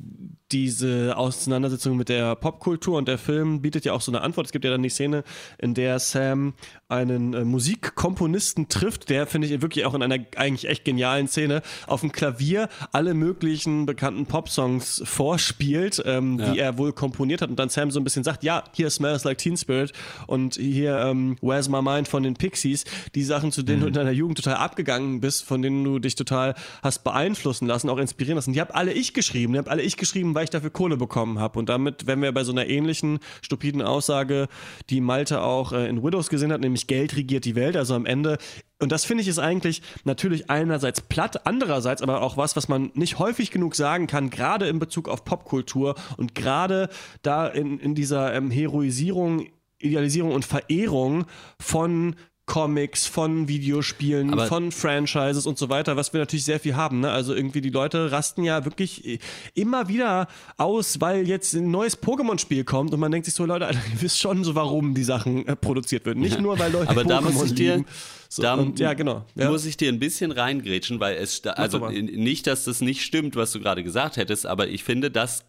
diese 0.54 1.18
Auseinandersetzung 1.18 1.98
mit 1.98 2.10
der 2.10 2.36
Popkultur? 2.36 2.98
Und 2.98 3.08
der 3.08 3.18
Film 3.18 3.62
bietet 3.62 3.86
ja 3.86 3.94
auch 3.94 4.02
so 4.02 4.12
eine 4.12 4.22
Antwort. 4.22 4.46
Es 4.46 4.52
gibt 4.52 4.64
ja 4.64 4.72
dann 4.72 4.84
die 4.84 4.90
Szene, 4.90 5.24
in 5.58 5.74
der 5.74 6.00
Sam 6.00 6.54
einen 6.88 7.34
äh, 7.34 7.44
Musikkomponisten 7.44 8.70
trifft, 8.70 9.10
der, 9.10 9.26
finde 9.26 9.48
ich, 9.48 9.62
wirklich 9.62 9.86
auch 9.86 9.94
in 9.94 10.04
einer 10.04 10.20
eigentlich 10.36 10.70
echt 10.70 10.86
genialen 10.86 11.28
Szene 11.28 11.62
auf 11.88 12.02
dem 12.02 12.12
Klavier 12.12 12.70
alle 12.92 13.14
möglichen 13.14 13.86
bekannten 13.86 14.26
Popsongs 14.28 15.02
vorspielt, 15.04 16.02
ähm, 16.06 16.40
ja. 16.40 16.52
die 16.52 16.60
er 16.60 16.78
wohl 16.78 16.94
komponiert 16.94 17.42
hat 17.42 17.50
und 17.50 17.58
dann 17.58 17.70
Sam 17.70 17.90
so 17.92 18.00
ein 18.00 18.04
bisschen 18.04 18.24
sagt, 18.24 18.44
ja, 18.44 18.64
hier 18.74 18.90
Smells 18.90 19.24
Like 19.24 19.40
Teen 19.40 19.58
Spirit 19.58 19.92
und 20.28 20.56
hier 20.56 20.98
ähm, 21.00 21.38
Where's 21.42 21.68
My 21.68 21.82
Mind 21.82 22.08
von 22.08 22.24
den 22.24 22.36
Pixies, 22.36 22.86
die 23.16 23.24
Sachen, 23.24 23.52
zu 23.52 23.64
denen 23.64 23.80
mhm. 23.80 23.82
du 23.82 23.88
in 23.88 23.94
deiner 23.94 24.12
Jugend 24.12 24.38
total 24.38 24.56
abgegangen 24.56 25.20
bist, 25.20 25.44
von 25.44 25.62
denen 25.62 25.84
du 25.84 26.00
dich 26.00 26.16
total 26.16 26.54
hast 26.84 27.04
beeinflussen 27.04 27.68
lassen, 27.68 27.90
auch 27.90 27.98
inspirieren 27.98 28.36
lassen. 28.36 28.54
Die 28.54 28.62
habe 28.62 28.76
alle 28.76 28.94
ich 28.94 29.14
geschrieben, 29.14 29.54
die 29.54 29.60
habe 29.60 29.72
alle 29.72 29.82
ich 29.82 29.98
geschrieben, 29.98 30.36
weil 30.36 30.43
ich 30.44 30.50
dafür 30.50 30.70
Kohle 30.70 30.98
bekommen 30.98 31.40
habe. 31.40 31.60
Und 31.60 31.70
damit, 31.70 32.08
wenn 32.08 32.22
wir 32.22 32.32
bei 32.32 32.44
so 32.44 32.52
einer 32.52 32.68
ähnlichen 32.68 33.20
stupiden 33.42 33.82
Aussage, 33.82 34.48
die 34.90 35.02
Malte 35.02 35.42
auch 35.42 35.72
äh, 35.72 35.88
in 35.88 36.04
Widows 36.04 36.30
gesehen 36.30 36.52
hat, 36.52 36.62
nämlich 36.62 36.88
Geld 36.88 37.16
regiert 37.16 37.46
die 37.46 37.56
Welt, 37.56 37.76
also 37.78 37.96
am 37.96 38.06
Ende 38.06 38.38
und 38.84 38.92
das 38.92 39.06
finde 39.06 39.22
ich 39.22 39.30
ist 39.30 39.40
eigentlich 39.40 39.82
natürlich 40.04 40.50
einerseits 40.50 41.00
platt, 41.00 41.48
andererseits 41.48 42.02
aber 42.02 42.22
auch 42.22 42.36
was, 42.36 42.58
was 42.58 42.68
man 42.68 42.92
nicht 42.96 43.18
häufig 43.18 43.50
genug 43.50 43.76
sagen 43.76 44.08
kann, 44.08 44.30
gerade 44.30 44.68
in 44.68 44.78
Bezug 44.78 45.08
auf 45.08 45.24
Popkultur 45.24 45.96
und 46.18 46.36
gerade 46.36 46.90
da 47.22 47.48
in, 47.48 47.80
in 47.80 47.96
dieser 47.96 48.34
ähm, 48.34 48.52
Heroisierung, 48.52 49.48
Idealisierung 49.80 50.34
und 50.34 50.44
Verehrung 50.44 51.26
von 51.60 52.16
Comics, 52.46 53.08
von 53.08 53.48
Videospielen, 53.48 54.34
Aber 54.34 54.48
von 54.48 54.72
Franchises 54.74 55.46
und 55.46 55.58
so 55.58 55.70
weiter, 55.70 55.96
was 55.96 56.12
wir 56.12 56.20
natürlich 56.20 56.44
sehr 56.44 56.60
viel 56.60 56.76
haben. 56.76 57.00
Ne? 57.00 57.10
Also 57.10 57.34
irgendwie 57.34 57.62
die 57.62 57.70
Leute 57.70 58.12
rasten 58.12 58.44
ja 58.44 58.66
wirklich 58.66 59.20
immer 59.54 59.88
wieder 59.88 60.28
aus, 60.58 61.00
weil 61.00 61.26
jetzt 61.28 61.54
ein 61.54 61.72
neues 61.72 62.02
Pokémon-Spiel 62.02 62.66
kommt 62.66 62.94
und 62.94 63.00
man 63.00 63.12
denkt 63.14 63.26
sich 63.26 63.34
so, 63.34 63.46
Leute, 63.46 63.66
Alter, 63.66 63.80
ihr 63.94 64.02
wisst 64.02 64.20
schon 64.20 64.44
so, 64.44 64.56
warum 64.56 64.94
die 64.94 65.06
Sachen 65.06 65.48
äh, 65.48 65.56
produziert 65.56 66.06
werden. 66.06 66.20
Nicht 66.22 66.42
nur, 66.42 66.60
weil 66.60 66.72
Leute 66.72 66.90
Aber 66.90 67.06
da 67.06 67.22
muss 67.22 67.42
ich 67.44 67.56
dir, 67.56 67.86
so, 68.28 68.42
da 68.42 68.56
und, 68.56 68.78
ja, 68.78 68.94
genau. 68.94 69.26
Ja. 69.36 69.50
muss 69.50 69.66
ich 69.66 69.78
dir 69.78 69.90
ein 69.90 70.00
bisschen 70.00 70.32
reingrätschen, 70.32 71.00
weil 71.00 71.16
es, 71.16 71.46
also 71.46 71.88
nicht, 71.90 72.46
dass 72.48 72.66
das 72.66 72.82
nicht 72.82 73.04
stimmt, 73.04 73.38
was 73.38 73.54
du 73.54 73.62
gerade 73.62 73.84
gesagt 73.84 74.18
hättest, 74.18 74.46
aber 74.46 74.68
ich 74.68 74.84
finde, 74.84 75.10
das 75.12 75.46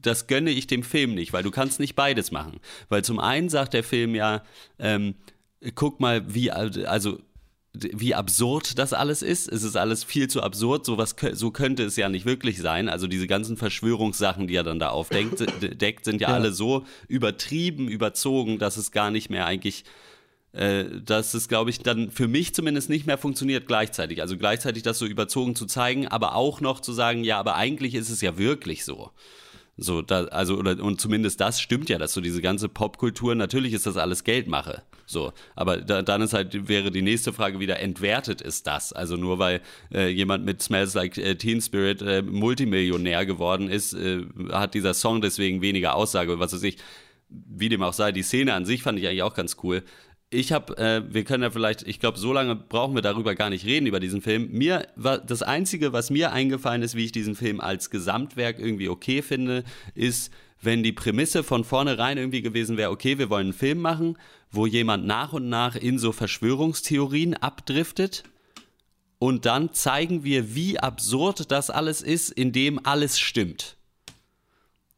das 0.00 0.26
gönne 0.26 0.50
ich 0.50 0.66
dem 0.66 0.82
Film 0.82 1.14
nicht, 1.14 1.34
weil 1.34 1.42
du 1.42 1.50
kannst 1.50 1.78
nicht 1.78 1.94
beides 1.94 2.30
machen. 2.30 2.58
Weil 2.88 3.04
zum 3.04 3.20
einen 3.20 3.50
sagt 3.50 3.74
der 3.74 3.84
Film 3.84 4.14
ja, 4.14 4.42
ähm, 4.78 5.14
guck 5.74 6.00
mal, 6.00 6.34
wie, 6.34 6.50
also 6.50 7.18
wie 7.74 8.14
absurd 8.14 8.78
das 8.78 8.92
alles 8.92 9.22
ist. 9.22 9.50
Es 9.50 9.64
ist 9.64 9.76
alles 9.76 10.04
viel 10.04 10.28
zu 10.28 10.42
absurd. 10.42 10.86
So, 10.86 10.96
was, 10.96 11.16
so 11.32 11.50
könnte 11.50 11.82
es 11.82 11.96
ja 11.96 12.08
nicht 12.08 12.24
wirklich 12.24 12.58
sein. 12.60 12.88
Also 12.88 13.08
diese 13.08 13.26
ganzen 13.26 13.56
Verschwörungssachen, 13.56 14.46
die 14.46 14.54
er 14.54 14.62
dann 14.62 14.78
da 14.78 14.90
aufdeckt, 14.90 15.44
deckt, 15.80 16.04
sind 16.04 16.20
ja, 16.20 16.28
ja, 16.28 16.34
alle 16.34 16.52
so 16.52 16.84
übertrieben, 17.08 17.88
überzogen, 17.88 18.58
dass 18.58 18.76
es 18.76 18.92
gar 18.92 19.10
nicht 19.10 19.28
mehr 19.28 19.46
eigentlich, 19.46 19.84
äh, 20.52 20.84
dass 21.04 21.34
es, 21.34 21.48
glaube 21.48 21.70
ich, 21.70 21.80
dann 21.80 22.12
für 22.12 22.28
mich 22.28 22.54
zumindest 22.54 22.90
nicht 22.90 23.06
mehr 23.06 23.18
funktioniert 23.18 23.66
gleichzeitig. 23.66 24.20
Also 24.20 24.36
gleichzeitig 24.36 24.84
das 24.84 25.00
so 25.00 25.06
überzogen 25.06 25.56
zu 25.56 25.66
zeigen, 25.66 26.06
aber 26.06 26.36
auch 26.36 26.60
noch 26.60 26.78
zu 26.78 26.92
sagen, 26.92 27.24
ja, 27.24 27.40
aber 27.40 27.56
eigentlich 27.56 27.96
ist 27.96 28.08
es 28.08 28.20
ja 28.20 28.38
wirklich 28.38 28.84
so. 28.84 29.10
So, 29.76 30.02
da, 30.02 30.26
also, 30.26 30.56
oder, 30.56 30.80
und 30.80 31.00
zumindest 31.00 31.40
das 31.40 31.60
stimmt 31.60 31.88
ja, 31.88 31.98
dass 31.98 32.12
so 32.12 32.20
diese 32.20 32.40
ganze 32.40 32.68
Popkultur, 32.68 33.34
natürlich 33.34 33.72
ist 33.72 33.86
das 33.86 33.96
alles 33.96 34.22
Geldmache. 34.22 34.84
So, 35.06 35.32
aber 35.54 35.78
da, 35.78 36.02
dann 36.02 36.22
ist 36.22 36.32
halt, 36.32 36.68
wäre 36.68 36.90
die 36.90 37.02
nächste 37.02 37.32
Frage 37.32 37.60
wieder, 37.60 37.80
entwertet 37.80 38.40
ist 38.40 38.66
das? 38.66 38.92
Also 38.92 39.16
nur 39.16 39.38
weil 39.38 39.60
äh, 39.92 40.08
jemand 40.08 40.44
mit 40.44 40.62
Smells 40.62 40.94
Like 40.94 41.18
äh, 41.18 41.34
Teen 41.36 41.60
Spirit 41.60 42.02
äh, 42.02 42.22
Multimillionär 42.22 43.26
geworden 43.26 43.68
ist, 43.68 43.92
äh, 43.94 44.22
hat 44.52 44.74
dieser 44.74 44.94
Song 44.94 45.20
deswegen 45.20 45.60
weniger 45.60 45.94
Aussage, 45.94 46.38
was 46.38 46.52
weiß 46.52 46.62
ich. 46.62 46.78
Wie 47.28 47.68
dem 47.68 47.82
auch 47.82 47.92
sei, 47.92 48.12
die 48.12 48.22
Szene 48.22 48.54
an 48.54 48.64
sich 48.64 48.82
fand 48.82 48.98
ich 48.98 49.06
eigentlich 49.06 49.22
auch 49.22 49.34
ganz 49.34 49.56
cool 49.62 49.82
ich 50.34 50.52
habe, 50.52 50.76
äh, 50.78 51.02
wir 51.08 51.24
können 51.24 51.42
ja 51.42 51.50
vielleicht, 51.50 51.86
ich 51.86 52.00
glaube, 52.00 52.18
so 52.18 52.32
lange 52.32 52.56
brauchen 52.56 52.94
wir 52.94 53.02
darüber 53.02 53.34
gar 53.34 53.50
nicht 53.50 53.64
reden, 53.64 53.86
über 53.86 54.00
diesen 54.00 54.20
Film. 54.20 54.48
Mir 54.50 54.86
war 54.96 55.18
das 55.18 55.42
Einzige, 55.42 55.92
was 55.92 56.10
mir 56.10 56.32
eingefallen 56.32 56.82
ist, 56.82 56.96
wie 56.96 57.04
ich 57.04 57.12
diesen 57.12 57.34
Film 57.36 57.60
als 57.60 57.90
Gesamtwerk 57.90 58.58
irgendwie 58.58 58.88
okay 58.88 59.22
finde, 59.22 59.64
ist, 59.94 60.32
wenn 60.60 60.82
die 60.82 60.92
Prämisse 60.92 61.44
von 61.44 61.62
vornherein 61.62 62.18
irgendwie 62.18 62.42
gewesen 62.42 62.76
wäre, 62.76 62.90
okay, 62.90 63.18
wir 63.18 63.30
wollen 63.30 63.46
einen 63.46 63.52
Film 63.52 63.80
machen, 63.80 64.16
wo 64.54 64.66
jemand 64.66 65.06
nach 65.06 65.32
und 65.32 65.48
nach 65.48 65.76
in 65.76 65.98
so 65.98 66.12
Verschwörungstheorien 66.12 67.34
abdriftet. 67.34 68.24
Und 69.18 69.46
dann 69.46 69.72
zeigen 69.72 70.24
wir, 70.24 70.54
wie 70.54 70.78
absurd 70.78 71.50
das 71.50 71.70
alles 71.70 72.02
ist, 72.02 72.30
indem 72.30 72.84
alles 72.84 73.18
stimmt. 73.18 73.76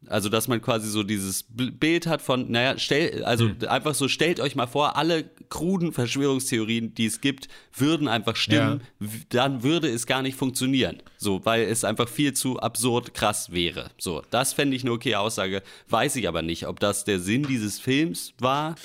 Also, 0.09 0.29
dass 0.29 0.47
man 0.47 0.63
quasi 0.63 0.89
so 0.89 1.03
dieses 1.03 1.45
Bild 1.49 2.07
hat 2.07 2.23
von, 2.23 2.51
naja, 2.51 2.79
stell, 2.79 3.25
also 3.25 3.47
mhm. 3.47 3.65
einfach 3.69 3.95
so, 3.95 4.09
stellt 4.09 4.41
euch 4.41 4.55
mal 4.55 4.67
vor, 4.67 4.97
alle 4.97 5.25
kruden 5.49 5.93
Verschwörungstheorien, 5.93 6.95
die 6.95 7.07
es 7.07 7.21
gibt, 7.21 7.49
würden 7.75 8.07
einfach 8.07 8.37
stimmen, 8.37 8.83
ja. 9.01 9.09
dann 9.31 9.63
würde 9.63 9.89
es 9.89 10.07
gar 10.07 10.23
nicht 10.23 10.37
funktionieren. 10.37 11.03
So, 11.19 11.45
weil 11.45 11.63
es 11.63 11.83
einfach 11.83 12.09
viel 12.09 12.35
zu 12.35 12.61
absurd 12.61 13.15
krass 13.15 13.51
wäre. 13.53 13.91
So, 13.99 14.23
das 14.31 14.53
fände 14.53 14.77
ich 14.77 14.83
eine 14.83 14.93
okay 14.93 15.17
Aussage, 15.17 15.63
weiß 15.89 16.17
ich 16.17 16.29
aber 16.29 16.43
nicht, 16.43 16.67
ob 16.67 16.79
das 16.79 17.05
der 17.05 17.19
Sinn 17.19 17.43
dieses 17.43 17.81
Films 17.81 18.33
war. 18.39 18.77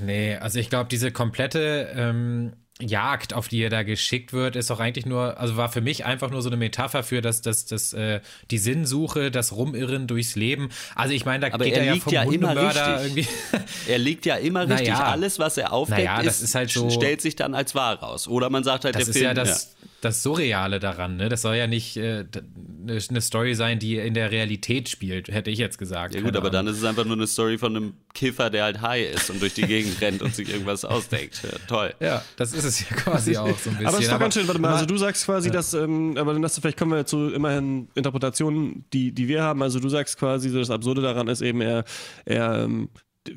Nee, 0.00 0.36
also 0.36 0.58
ich 0.58 0.68
glaube, 0.68 0.88
diese 0.90 1.10
komplette 1.10 1.90
ähm, 1.94 2.52
Jagd, 2.78 3.32
auf 3.32 3.48
die 3.48 3.62
er 3.62 3.70
da 3.70 3.84
geschickt 3.84 4.34
wird, 4.34 4.54
ist 4.54 4.68
doch 4.68 4.80
eigentlich 4.80 5.06
nur, 5.06 5.40
also 5.40 5.56
war 5.56 5.70
für 5.70 5.80
mich 5.80 6.04
einfach 6.04 6.30
nur 6.30 6.42
so 6.42 6.50
eine 6.50 6.58
Metapher 6.58 7.02
für 7.02 7.22
das, 7.22 7.40
das, 7.40 7.64
das, 7.64 7.94
äh, 7.94 8.20
die 8.50 8.58
Sinnsuche, 8.58 9.30
das 9.30 9.52
Rumirren 9.52 10.06
durchs 10.06 10.36
Leben. 10.36 10.68
Also 10.94 11.14
ich 11.14 11.24
meine, 11.24 11.48
da 11.48 11.54
Aber 11.54 11.64
geht 11.64 11.74
er, 11.74 11.84
er 11.84 11.94
liegt 11.94 12.12
ja, 12.12 12.24
vom 12.24 12.32
ja 12.32 12.38
immer 12.38 12.56
richtig. 12.56 12.82
Irgendwie. 12.82 13.28
Er 13.88 13.98
liegt 13.98 14.26
ja 14.26 14.36
immer 14.36 14.68
richtig. 14.68 14.88
Naja. 14.88 15.04
Alles, 15.04 15.38
was 15.38 15.56
er 15.56 15.72
aufdeckt, 15.72 16.04
naja, 16.04 16.20
ist, 16.20 16.42
ist 16.42 16.54
halt 16.54 16.70
so, 16.70 16.90
stellt 16.90 17.20
sich 17.20 17.36
dann 17.36 17.54
als 17.54 17.74
wahr 17.74 17.98
raus. 18.00 18.28
Oder 18.28 18.50
man 18.50 18.64
sagt 18.64 18.84
halt, 18.84 18.94
das 18.94 19.04
der 19.04 19.08
ist 19.10 19.16
Film, 19.16 19.24
ja 19.24 19.34
das, 19.34 19.76
ja 19.80 19.88
das 20.00 20.22
Surreale 20.22 20.78
daran. 20.78 21.16
Ne? 21.16 21.28
Das 21.28 21.42
soll 21.42 21.56
ja 21.56 21.66
nicht 21.66 21.96
äh, 21.96 22.24
eine 22.86 23.20
Story 23.20 23.54
sein, 23.54 23.78
die 23.78 23.96
in 23.96 24.14
der 24.14 24.30
Realität 24.30 24.88
spielt, 24.88 25.28
hätte 25.28 25.50
ich 25.50 25.58
jetzt 25.58 25.78
gesagt. 25.78 26.14
Ja 26.14 26.20
gut, 26.20 26.36
aber 26.36 26.50
dann 26.50 26.66
ist 26.66 26.76
es 26.76 26.84
einfach 26.84 27.04
nur 27.04 27.16
eine 27.16 27.26
Story 27.26 27.58
von 27.58 27.76
einem 27.76 27.94
Kiffer, 28.14 28.50
der 28.50 28.64
halt 28.64 28.82
high 28.82 29.14
ist 29.14 29.30
und 29.30 29.40
durch 29.40 29.54
die 29.54 29.66
Gegend 29.66 30.00
rennt 30.00 30.22
und 30.22 30.34
sich 30.34 30.50
irgendwas 30.50 30.84
ausdenkt. 30.84 31.42
Ja, 31.42 31.58
toll. 31.66 31.94
Ja, 32.00 32.22
das 32.36 32.52
ist 32.52 32.64
es 32.64 32.88
ja 32.88 32.96
quasi 32.96 33.36
auch 33.36 33.46
so 33.58 33.70
ein 33.70 33.76
bisschen. 33.76 33.86
aber 33.86 33.98
es 33.98 34.04
ist 34.04 34.12
doch 34.12 34.20
ganz 34.20 34.34
schön, 34.34 34.46
warte 34.46 34.60
mal, 34.60 34.74
also 34.74 34.86
du 34.86 34.96
sagst 34.96 35.24
quasi, 35.24 35.48
ja. 35.48 35.54
dass, 35.54 35.74
ähm, 35.74 36.16
aber 36.16 36.34
dann 36.34 36.44
hast 36.44 36.56
du, 36.56 36.60
vielleicht 36.60 36.78
kommen 36.78 36.92
wir 36.92 37.06
zu 37.06 37.30
immerhin 37.30 37.88
Interpretationen, 37.94 38.84
die, 38.92 39.12
die 39.12 39.28
wir 39.28 39.42
haben. 39.42 39.62
Also 39.62 39.80
du 39.80 39.88
sagst 39.88 40.18
quasi, 40.18 40.52
das 40.52 40.70
Absurde 40.70 41.02
daran 41.02 41.28
ist 41.28 41.40
eben, 41.40 41.60
er, 41.60 41.84
er 42.24 42.64
ähm, 42.64 42.90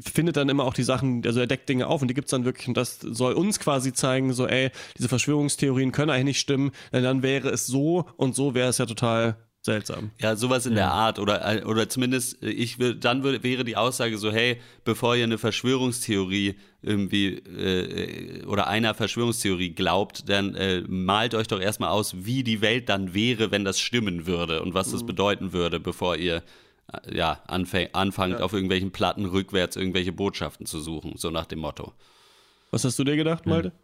findet 0.03 0.37
dann 0.37 0.49
immer 0.49 0.63
auch 0.63 0.73
die 0.73 0.83
Sachen, 0.83 1.23
also 1.25 1.39
er 1.39 1.47
deckt 1.47 1.69
Dinge 1.69 1.87
auf 1.87 2.01
und 2.01 2.07
die 2.07 2.13
gibt 2.13 2.27
es 2.27 2.31
dann 2.31 2.45
wirklich 2.45 2.67
und 2.67 2.77
das 2.77 2.99
soll 2.99 3.33
uns 3.33 3.59
quasi 3.59 3.93
zeigen, 3.93 4.33
so 4.33 4.47
ey, 4.47 4.71
diese 4.97 5.09
Verschwörungstheorien 5.09 5.91
können 5.91 6.11
eigentlich 6.11 6.25
nicht 6.25 6.39
stimmen, 6.39 6.71
denn 6.93 7.03
dann 7.03 7.23
wäre 7.23 7.49
es 7.49 7.67
so 7.67 8.05
und 8.17 8.35
so 8.35 8.53
wäre 8.53 8.69
es 8.69 8.77
ja 8.77 8.85
total 8.85 9.37
seltsam. 9.61 10.11
Ja, 10.19 10.35
sowas 10.35 10.65
in 10.65 10.73
ja. 10.73 10.77
der 10.77 10.91
Art 10.91 11.19
oder 11.19 11.63
oder 11.65 11.89
zumindest 11.89 12.41
ich 12.41 12.79
will, 12.79 12.95
dann 12.95 13.23
würde, 13.23 13.43
wäre 13.43 13.63
die 13.63 13.75
Aussage 13.75 14.17
so, 14.17 14.31
hey, 14.31 14.59
bevor 14.85 15.15
ihr 15.15 15.25
eine 15.25 15.37
Verschwörungstheorie 15.37 16.55
irgendwie 16.81 17.35
äh, 17.35 18.45
oder 18.45 18.67
einer 18.67 18.93
Verschwörungstheorie 18.93 19.71
glaubt, 19.71 20.29
dann 20.29 20.55
äh, 20.55 20.81
malt 20.87 21.35
euch 21.35 21.47
doch 21.47 21.59
erstmal 21.59 21.89
aus, 21.89 22.15
wie 22.25 22.43
die 22.43 22.61
Welt 22.61 22.87
dann 22.87 23.13
wäre, 23.13 23.51
wenn 23.51 23.65
das 23.65 23.79
stimmen 23.79 24.25
würde 24.25 24.61
und 24.61 24.73
was 24.73 24.91
das 24.91 25.01
mhm. 25.03 25.07
bedeuten 25.07 25.53
würde, 25.53 25.79
bevor 25.79 26.15
ihr 26.15 26.41
ja, 27.11 27.41
anfangt, 27.47 28.39
ja. 28.39 28.45
auf 28.45 28.53
irgendwelchen 28.53 28.91
Platten 28.91 29.25
rückwärts 29.25 29.75
irgendwelche 29.75 30.11
Botschaften 30.11 30.65
zu 30.65 30.79
suchen, 30.79 31.13
so 31.17 31.29
nach 31.29 31.45
dem 31.45 31.59
Motto. 31.59 31.93
Was 32.71 32.83
hast 32.83 32.99
du 32.99 33.03
dir 33.03 33.15
gedacht, 33.15 33.45
Malte? 33.45 33.69
Hm. 33.69 33.75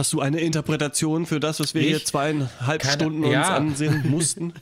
Hast 0.00 0.14
du 0.14 0.22
eine 0.22 0.40
Interpretation 0.40 1.26
für 1.26 1.40
das, 1.40 1.60
was 1.60 1.74
wir 1.74 1.82
ich? 1.82 1.88
hier 1.88 2.02
zweieinhalb 2.02 2.80
Keine, 2.80 2.94
Stunden 2.94 3.22
uns 3.22 3.34
ja. 3.34 3.54
ansehen 3.54 4.02
mussten? 4.08 4.54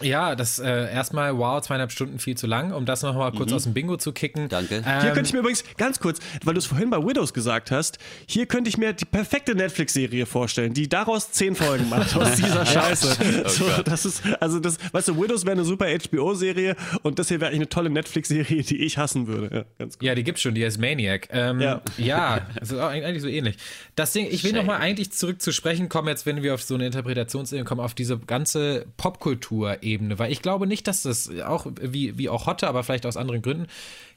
Ja, 0.00 0.36
das 0.36 0.58
äh, 0.58 0.92
erstmal, 0.92 1.36
wow, 1.38 1.60
zweieinhalb 1.60 1.90
Stunden 1.90 2.18
viel 2.18 2.36
zu 2.36 2.46
lang, 2.46 2.72
um 2.72 2.86
das 2.86 3.02
nochmal 3.02 3.32
kurz 3.32 3.50
mhm. 3.50 3.56
aus 3.56 3.62
dem 3.64 3.74
Bingo 3.74 3.96
zu 3.96 4.12
kicken. 4.12 4.48
Danke. 4.48 4.84
Ähm, 4.86 5.00
hier 5.00 5.10
könnte 5.12 5.22
ich 5.22 5.32
mir 5.32 5.40
übrigens, 5.40 5.64
ganz 5.76 5.98
kurz, 5.98 6.20
weil 6.44 6.54
du 6.54 6.58
es 6.58 6.66
vorhin 6.66 6.90
bei 6.90 6.98
Widows 6.98 7.32
gesagt 7.32 7.70
hast, 7.70 7.98
hier 8.28 8.46
könnte 8.46 8.68
ich 8.68 8.78
mir 8.78 8.92
die 8.92 9.06
perfekte 9.06 9.54
Netflix-Serie 9.54 10.26
vorstellen, 10.26 10.74
die 10.74 10.88
daraus 10.88 11.32
zehn 11.32 11.54
Folgen 11.54 11.88
macht, 11.88 12.14
aus 12.16 12.34
dieser 12.36 12.66
Scheiße. 12.66 13.16
oh 13.44 13.48
so, 13.48 13.64
das 13.84 14.04
ist, 14.04 14.22
also 14.38 14.60
das, 14.60 14.78
weißt 14.92 15.08
du, 15.08 15.20
Widows 15.20 15.44
wäre 15.44 15.52
eine 15.52 15.64
super 15.64 15.86
HBO-Serie 15.86 16.76
und 17.02 17.18
das 17.18 17.28
hier 17.28 17.40
wäre 17.40 17.48
eigentlich 17.48 17.60
eine 17.60 17.68
tolle 17.70 17.90
Netflix-Serie, 17.90 18.62
die 18.62 18.84
ich 18.84 18.98
hassen 18.98 19.26
würde. 19.26 19.66
Ja, 19.80 19.86
ja, 20.00 20.14
die 20.14 20.24
gibt's 20.24 20.42
schon, 20.42 20.54
die 20.54 20.64
heißt 20.64 20.78
Maniac. 20.78 21.28
Ähm, 21.32 21.60
ja. 21.60 21.80
ja, 21.96 22.46
also 22.60 22.80
eigentlich 22.80 23.22
so 23.22 23.28
ähnlich. 23.28 23.56
Das 23.94 24.12
Ding, 24.12 24.28
ich 24.30 24.44
will 24.44 24.52
nochmal 24.52 24.75
eigentlich 24.78 25.12
zurück 25.12 25.42
zu 25.42 25.52
sprechen 25.52 25.88
kommen, 25.88 26.08
jetzt 26.08 26.26
wenn 26.26 26.42
wir 26.42 26.54
auf 26.54 26.62
so 26.62 26.74
eine 26.74 26.86
Interpretationsebene 26.86 27.64
kommen, 27.64 27.80
auf 27.80 27.94
diese 27.94 28.18
ganze 28.18 28.86
Popkultur 28.96 29.82
Ebene, 29.82 30.18
weil 30.18 30.32
ich 30.32 30.42
glaube 30.42 30.66
nicht, 30.66 30.86
dass 30.86 31.02
das 31.02 31.30
auch 31.40 31.66
wie, 31.80 32.18
wie 32.18 32.28
auch 32.28 32.46
Hotte, 32.46 32.68
aber 32.68 32.82
vielleicht 32.82 33.06
aus 33.06 33.16
anderen 33.16 33.42
Gründen, 33.42 33.66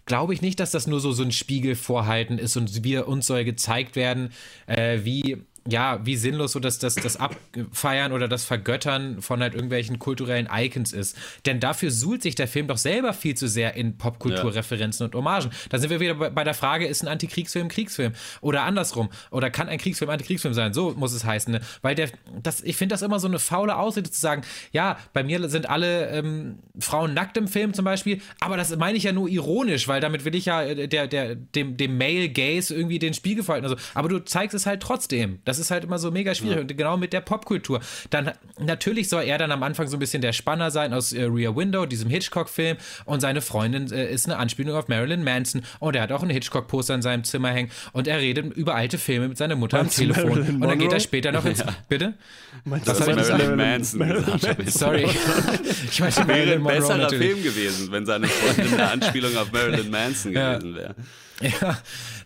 glaube 0.06 0.34
ich 0.34 0.42
nicht, 0.42 0.60
dass 0.60 0.72
das 0.72 0.88
nur 0.88 1.00
so, 1.00 1.12
so 1.12 1.24
ein 1.24 1.32
Spiegel 1.32 1.76
vorhalten 1.76 2.38
ist 2.38 2.58
und 2.58 2.84
wir 2.84 3.08
uns 3.08 3.28
soll 3.28 3.46
gezeigt 3.46 3.96
werden, 3.96 4.32
äh, 4.66 5.00
wie 5.04 5.38
ja, 5.68 6.06
wie 6.06 6.16
sinnlos 6.16 6.54
so 6.54 6.60
dass 6.60 6.80
das, 6.80 6.96
das 6.96 7.18
Abfeiern 7.18 8.12
oder 8.12 8.28
das 8.28 8.44
Vergöttern 8.44 9.22
von 9.22 9.42
halt 9.42 9.54
irgendwelchen 9.54 10.00
kulturellen 10.00 10.48
Icons 10.52 10.94
ist. 10.94 11.18
Denn 11.46 11.60
dafür 11.60 11.92
suhlt 11.92 12.22
sich 12.22 12.36
der 12.36 12.48
Film 12.48 12.68
doch 12.68 12.78
selber 12.78 13.14
viel 13.14 13.36
zu 13.36 13.48
sehr 13.48 13.76
in 13.76 13.98
Popkulturreferenzen 13.98 15.04
ja. 15.04 15.08
und 15.08 15.16
Hommagen. 15.16 15.52
Da 15.70 15.78
sind 15.78 15.90
wir 15.90 16.00
wieder 16.00 16.16
bei 16.16 16.44
der 16.44 16.54
Frage, 16.54 16.88
ist 16.88 17.04
ein 17.04 17.08
Antikriegsfilm 17.08 17.68
Kriegsfilm? 17.68 18.14
Oder 18.42 18.64
andersrum. 18.64 19.10
Oder 19.32 19.50
kann 19.50 19.70
ein 19.70 19.78
Kriegsfilm 19.78 20.10
Antikriegsfilm 20.10 20.54
sein? 20.54 20.74
So 20.74 20.92
muss 20.92 21.14
es 21.14 21.24
heißen. 21.24 21.54
Ne? 21.54 21.62
Weil 21.82 21.96
der, 21.96 22.10
das, 22.42 22.62
ich 22.62 22.76
finde 22.76 22.94
das 22.94 23.02
immer 23.02 23.20
so 23.20 23.28
eine 23.28 23.40
faule 23.40 23.78
Ausrede 23.78 24.10
zu 24.10 24.20
sagen, 24.20 24.42
ja, 24.72 24.98
bei 25.14 25.24
mir 25.24 25.48
sind 25.50 25.70
alle 25.70 26.10
ähm, 26.10 26.60
Frauen 26.80 27.14
nackt 27.14 27.38
im 27.38 27.48
Film 27.48 27.74
zum 27.74 27.86
Beispiel, 27.86 28.22
aber 28.40 28.58
das 28.58 28.76
meine 28.78 28.98
ich 28.98 29.04
ja 29.04 29.12
nur 29.12 29.30
ironisch, 29.30 29.88
weil 29.88 30.02
damit 30.02 30.26
will 30.26 30.36
ich 30.36 30.46
ja 30.46 30.62
äh, 30.64 30.88
der, 30.88 31.08
der, 31.08 31.36
dem, 31.36 31.78
dem 31.78 31.98
Male 31.98 32.30
Gaze 32.30 32.74
irgendwie 32.76 33.00
den 33.00 33.14
Spiegel 33.14 33.44
verhalten. 33.44 33.66
Also, 33.66 33.78
aber 33.94 34.10
du 34.10 34.20
zeigst 34.20 34.56
es 34.56 34.66
halt 34.66 34.82
trotzdem 34.82 35.40
Das 35.50 35.60
ist 35.60 35.72
halt 35.72 35.84
immer 35.84 35.98
so 35.98 36.12
mega 36.12 36.36
schwierig. 36.36 36.56
Ja. 36.56 36.62
Und 36.62 36.78
genau 36.78 36.98
mit 36.98 37.12
der 37.12 37.22
Popkultur. 37.22 37.82
Dann, 38.12 38.32
natürlich 38.60 39.10
soll 39.10 39.24
er 39.24 39.38
dann 39.40 39.52
am 39.52 39.64
Anfang 39.64 39.88
so 39.88 39.98
ein 39.98 40.00
bisschen 40.00 40.22
der 40.22 40.32
Spanner 40.32 40.70
sein 40.70 40.94
aus 40.94 41.12
äh, 41.12 41.24
Rear 41.24 41.56
Window, 41.56 41.86
diesem 41.86 42.10
Hitchcock-Film. 42.10 42.78
Und 43.06 43.22
seine 43.22 43.42
Freundin 43.42 43.92
äh, 43.92 44.12
ist 44.12 44.28
eine 44.28 44.38
Anspielung 44.38 44.76
auf 44.76 44.88
Marilyn 44.88 45.24
Manson. 45.24 45.64
Und 45.80 45.96
er 45.96 46.04
hat 46.04 46.12
auch 46.12 46.22
ein 46.22 46.30
Hitchcock-Poster 46.30 46.94
in 46.94 47.02
seinem 47.02 47.24
Zimmer 47.24 47.50
hängen. 47.50 47.72
Und 47.94 48.08
er 48.08 48.20
redet 48.20 48.54
über 48.54 48.76
alte 48.76 48.98
Filme 48.98 49.30
mit 49.30 49.38
seiner 49.38 49.56
Mutter 49.56 49.78
Meinst 49.78 50.00
am 50.00 50.08
Telefon. 50.08 50.30
Marilyn 50.30 50.56
und 50.56 50.68
dann 50.68 50.80
geht 50.80 50.94
er 50.94 51.00
später 51.00 51.32
noch 51.32 51.46
ins. 51.46 51.60
Ja. 51.60 51.76
Bitte? 51.88 52.14
Meinst 52.66 52.88
das, 52.88 53.00
das 53.00 53.08
ist 53.08 53.30
Marilyn 53.30 53.56
Manson. 53.56 54.00
Marilyn 54.00 54.68
Sorry. 54.68 55.08
ich 55.92 56.00
meine, 56.00 56.28
wäre 56.28 56.54
ein 56.54 56.64
besserer 56.64 56.98
natürlich. 56.98 57.28
Film 57.32 57.44
gewesen, 57.44 57.92
wenn 57.92 58.06
seine 58.06 58.28
Freundin 58.28 58.74
eine 58.74 58.92
Anspielung 58.92 59.36
auf 59.38 59.52
Marilyn 59.52 59.90
Manson 59.90 60.34
gewesen 60.34 60.76
wäre. 60.76 60.96
Ja, 61.42 61.78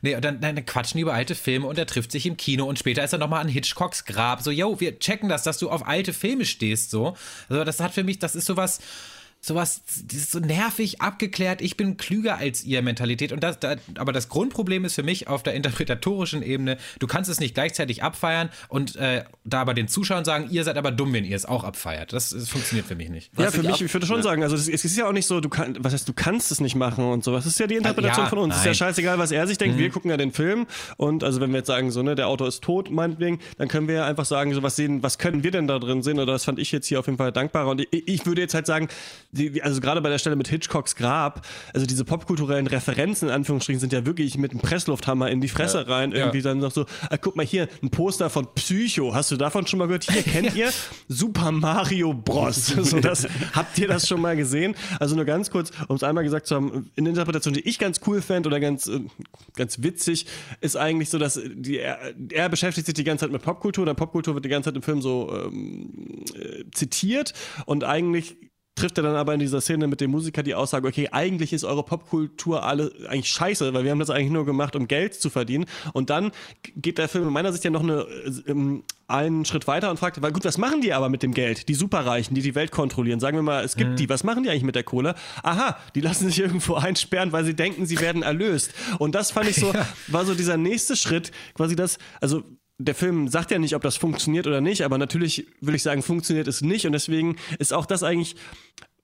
nee, 0.01 0.15
und 0.15 0.25
dann, 0.25 0.41
dann 0.41 0.65
quatschen 0.65 0.97
die 0.97 1.03
über 1.03 1.13
alte 1.13 1.35
Filme 1.35 1.67
und 1.67 1.77
er 1.77 1.85
trifft 1.85 2.11
sich 2.11 2.25
im 2.25 2.35
Kino 2.37 2.65
und 2.65 2.79
später 2.79 3.03
ist 3.03 3.13
er 3.13 3.19
nochmal 3.19 3.41
an 3.41 3.47
Hitchcocks 3.47 4.05
Grab. 4.05 4.41
So, 4.41 4.49
yo, 4.51 4.79
wir 4.79 4.97
checken 4.99 5.29
das, 5.29 5.43
dass 5.43 5.59
du 5.59 5.69
auf 5.69 5.85
alte 5.87 6.13
Filme 6.13 6.45
stehst, 6.45 6.89
so. 6.89 7.15
Also, 7.49 7.63
das 7.63 7.79
hat 7.79 7.93
für 7.93 8.03
mich, 8.03 8.19
das 8.19 8.35
ist 8.35 8.45
sowas, 8.45 8.79
sowas, 9.45 9.81
das 10.07 10.17
ist 10.17 10.31
so 10.31 10.39
nervig, 10.39 11.01
abgeklärt, 11.01 11.61
ich 11.61 11.75
bin 11.75 11.97
klüger 11.97 12.37
als 12.37 12.63
ihr 12.63 12.81
Mentalität. 12.81 13.33
Und 13.33 13.43
das, 13.43 13.59
da, 13.59 13.75
aber 13.97 14.13
das 14.13 14.29
Grundproblem 14.29 14.85
ist 14.85 14.95
für 14.95 15.03
mich 15.03 15.27
auf 15.27 15.43
der 15.43 15.53
interpretatorischen 15.53 16.41
Ebene, 16.41 16.77
du 16.99 17.07
kannst 17.07 17.29
es 17.29 17.41
nicht 17.41 17.53
gleichzeitig 17.53 18.03
abfeiern 18.03 18.49
und 18.69 18.95
äh, 18.95 19.25
da 19.43 19.59
aber 19.59 19.73
den 19.73 19.89
Zuschauern 19.89 20.23
sagen, 20.23 20.47
ihr 20.49 20.63
seid 20.63 20.77
aber 20.77 20.91
dumm, 20.91 21.11
wenn 21.11 21.25
ihr 21.25 21.35
es 21.35 21.45
auch 21.45 21.65
abfeiert. 21.65 22.13
Das, 22.13 22.29
das 22.29 22.47
funktioniert 22.47 22.87
für 22.87 22.95
mich 22.95 23.09
nicht. 23.09 23.31
Ja, 23.37 23.51
für 23.51 23.63
mich, 23.63 23.81
ich 23.81 23.93
würde 23.93 24.07
schon 24.07 24.17
ja. 24.17 24.23
sagen, 24.23 24.43
also 24.43 24.55
es 24.55 24.67
ist 24.67 24.97
ja 24.97 25.07
auch 25.07 25.11
nicht 25.11 25.27
so, 25.27 25.41
du 25.41 25.49
kann, 25.49 25.75
was 25.79 25.91
heißt, 25.91 26.07
du 26.07 26.13
kannst 26.13 26.49
es 26.51 26.61
nicht 26.61 26.75
machen 26.75 27.03
und 27.03 27.25
sowas. 27.25 27.43
Das 27.43 27.53
ist 27.53 27.59
ja 27.59 27.67
die 27.67 27.75
Interpretation 27.75 28.25
ja, 28.25 28.29
von 28.29 28.39
uns. 28.39 28.53
Es 28.55 28.61
ist 28.61 28.65
ja 28.65 28.73
scheißegal, 28.73 29.17
was 29.17 29.31
er 29.31 29.45
sich 29.45 29.57
denkt. 29.57 29.75
Mhm. 29.75 29.81
Wir 29.81 29.89
gucken 29.89 30.09
ja 30.09 30.15
den 30.15 30.31
Film 30.31 30.67
und 30.95 31.23
also 31.23 31.41
wenn 31.41 31.51
wir 31.51 31.57
jetzt 31.57 31.67
sagen, 31.67 31.91
so, 31.91 32.01
ne, 32.01 32.15
der 32.15 32.29
Autor 32.29 32.47
ist 32.47 32.63
tot, 32.63 32.89
meinetwegen, 32.89 33.39
dann 33.57 33.67
können 33.67 33.89
wir 33.89 33.95
ja 33.95 34.05
einfach 34.05 34.25
sagen, 34.25 34.53
so 34.53 34.63
was 34.63 34.77
sehen, 34.77 35.03
was 35.03 35.17
können 35.17 35.43
wir 35.43 35.51
denn 35.51 35.67
da 35.67 35.79
drin 35.79 36.01
sehen? 36.01 36.19
Oder 36.19 36.31
das 36.31 36.45
fand 36.45 36.59
ich 36.59 36.71
jetzt 36.71 36.87
hier 36.87 36.99
auf 36.99 37.07
jeden 37.07 37.17
Fall 37.17 37.33
dankbarer. 37.33 37.69
Und 37.69 37.81
ich, 37.81 38.07
ich 38.07 38.25
würde 38.25 38.39
jetzt 38.39 38.53
halt 38.53 38.65
sagen, 38.65 38.87
die, 39.33 39.61
also 39.63 39.81
gerade 39.81 39.99
bei 40.01 40.09
der 40.09 40.19
Stelle 40.19 40.35
mit 40.35 40.47
Hitchcocks 40.47 40.95
Grab, 40.95 41.45
also 41.73 41.85
diese 41.85 42.05
popkulturellen 42.05 42.67
Referenzen 42.67 43.29
in 43.29 43.33
Anführungsstrichen 43.33 43.79
sind 43.79 43.91
ja 43.91 44.05
wirklich 44.05 44.37
mit 44.37 44.51
einem 44.51 44.61
Presslufthammer 44.61 45.29
in 45.29 45.41
die 45.41 45.47
Fresse 45.47 45.79
ja, 45.79 45.93
rein. 45.93 46.11
Irgendwie 46.11 46.37
ja. 46.37 46.43
dann 46.43 46.59
noch 46.59 46.71
so, 46.71 46.85
ah, 47.09 47.17
guck 47.17 47.35
mal 47.35 47.45
hier, 47.45 47.67
ein 47.81 47.89
Poster 47.89 48.29
von 48.29 48.47
Psycho. 48.53 49.13
Hast 49.13 49.31
du 49.31 49.37
davon 49.37 49.65
schon 49.65 49.79
mal 49.79 49.85
gehört? 49.87 50.09
Hier 50.09 50.21
kennt 50.21 50.55
ihr 50.55 50.69
Super 51.07 51.51
Mario 51.51 52.13
Bros. 52.13 52.67
so, 52.81 52.99
das, 52.99 53.27
habt 53.53 53.77
ihr 53.79 53.87
das 53.87 54.07
schon 54.07 54.21
mal 54.21 54.35
gesehen? 54.35 54.75
Also 54.99 55.15
nur 55.15 55.25
ganz 55.25 55.49
kurz, 55.49 55.71
um 55.87 55.95
es 55.95 56.03
einmal 56.03 56.23
gesagt 56.23 56.45
zu 56.45 56.55
haben, 56.55 56.91
in 56.95 57.05
der 57.05 57.13
Interpretation, 57.13 57.53
die 57.53 57.67
ich 57.67 57.79
ganz 57.79 58.01
cool 58.05 58.21
fände 58.21 58.47
oder 58.47 58.59
ganz, 58.59 58.87
äh, 58.87 58.99
ganz 59.55 59.81
witzig, 59.81 60.27
ist 60.61 60.77
eigentlich 60.77 61.09
so, 61.09 61.17
dass 61.17 61.39
die, 61.43 61.79
er, 61.79 62.13
er, 62.31 62.49
beschäftigt 62.49 62.85
sich 62.85 62.93
die 62.93 63.03
ganze 63.03 63.25
Zeit 63.25 63.31
mit 63.31 63.41
Popkultur. 63.41 63.85
Der 63.85 63.95
Popkultur 63.95 64.35
wird 64.35 64.45
die 64.45 64.49
ganze 64.49 64.69
Zeit 64.69 64.75
im 64.75 64.83
Film 64.83 65.01
so 65.01 65.33
ähm, 65.33 66.23
äh, 66.35 66.65
zitiert 66.71 67.33
und 67.65 67.83
eigentlich 67.83 68.37
trifft 68.75 68.97
er 68.97 69.03
dann 69.03 69.15
aber 69.15 69.33
in 69.33 69.39
dieser 69.39 69.61
Szene 69.61 69.87
mit 69.87 70.01
dem 70.01 70.11
Musiker 70.11 70.41
die 70.41 70.55
Aussage, 70.55 70.87
okay, 70.87 71.09
eigentlich 71.11 71.53
ist 71.53 71.63
eure 71.63 71.83
Popkultur 71.83 72.63
alle 72.63 72.91
eigentlich 73.07 73.29
scheiße, 73.29 73.73
weil 73.73 73.83
wir 73.83 73.91
haben 73.91 73.99
das 73.99 74.09
eigentlich 74.09 74.31
nur 74.31 74.45
gemacht, 74.45 74.75
um 74.75 74.87
Geld 74.87 75.13
zu 75.13 75.29
verdienen. 75.29 75.65
Und 75.93 76.09
dann 76.09 76.31
geht 76.75 76.97
der 76.97 77.07
Film 77.07 77.27
in 77.27 77.33
meiner 77.33 77.51
Sicht 77.51 77.63
ja 77.63 77.69
noch 77.69 77.83
eine, 77.83 78.05
äh, 78.47 78.81
einen 79.07 79.45
Schritt 79.45 79.67
weiter 79.67 79.91
und 79.91 79.97
fragt, 79.97 80.21
weil 80.21 80.31
gut, 80.31 80.45
was 80.45 80.57
machen 80.57 80.81
die 80.81 80.91
aber 80.91 81.09
mit 81.09 81.21
dem 81.21 81.33
Geld? 81.33 81.69
Die 81.69 81.75
Superreichen, 81.75 82.33
die 82.33 82.41
die 82.41 82.55
Welt 82.55 82.71
kontrollieren. 82.71 83.19
Sagen 83.19 83.37
wir 83.37 83.43
mal, 83.43 83.63
es 83.63 83.75
gibt 83.75 83.91
mhm. 83.91 83.95
die, 83.97 84.09
was 84.09 84.23
machen 84.23 84.43
die 84.43 84.49
eigentlich 84.49 84.63
mit 84.63 84.75
der 84.75 84.83
Kohle? 84.83 85.13
Aha, 85.43 85.77
die 85.93 86.01
lassen 86.01 86.27
sich 86.27 86.39
irgendwo 86.39 86.73
einsperren, 86.75 87.31
weil 87.31 87.45
sie 87.45 87.55
denken, 87.55 87.85
sie 87.85 87.99
werden 87.99 88.23
erlöst. 88.23 88.73
Und 88.97 89.13
das 89.13 89.31
fand 89.31 89.49
ich 89.49 89.57
so, 89.57 89.71
war 90.07 90.25
so 90.25 90.33
dieser 90.33 90.57
nächste 90.57 90.95
Schritt, 90.95 91.31
quasi 91.53 91.75
das, 91.75 91.99
also 92.21 92.43
der 92.83 92.95
Film 92.95 93.27
sagt 93.27 93.51
ja 93.51 93.59
nicht, 93.59 93.75
ob 93.75 93.81
das 93.81 93.97
funktioniert 93.97 94.47
oder 94.47 94.61
nicht, 94.61 94.83
aber 94.83 94.97
natürlich 94.97 95.47
will 95.61 95.75
ich 95.75 95.83
sagen, 95.83 96.01
funktioniert 96.01 96.47
es 96.47 96.61
nicht 96.61 96.85
und 96.85 96.91
deswegen 96.93 97.37
ist 97.59 97.73
auch 97.73 97.85
das 97.85 98.03
eigentlich 98.03 98.35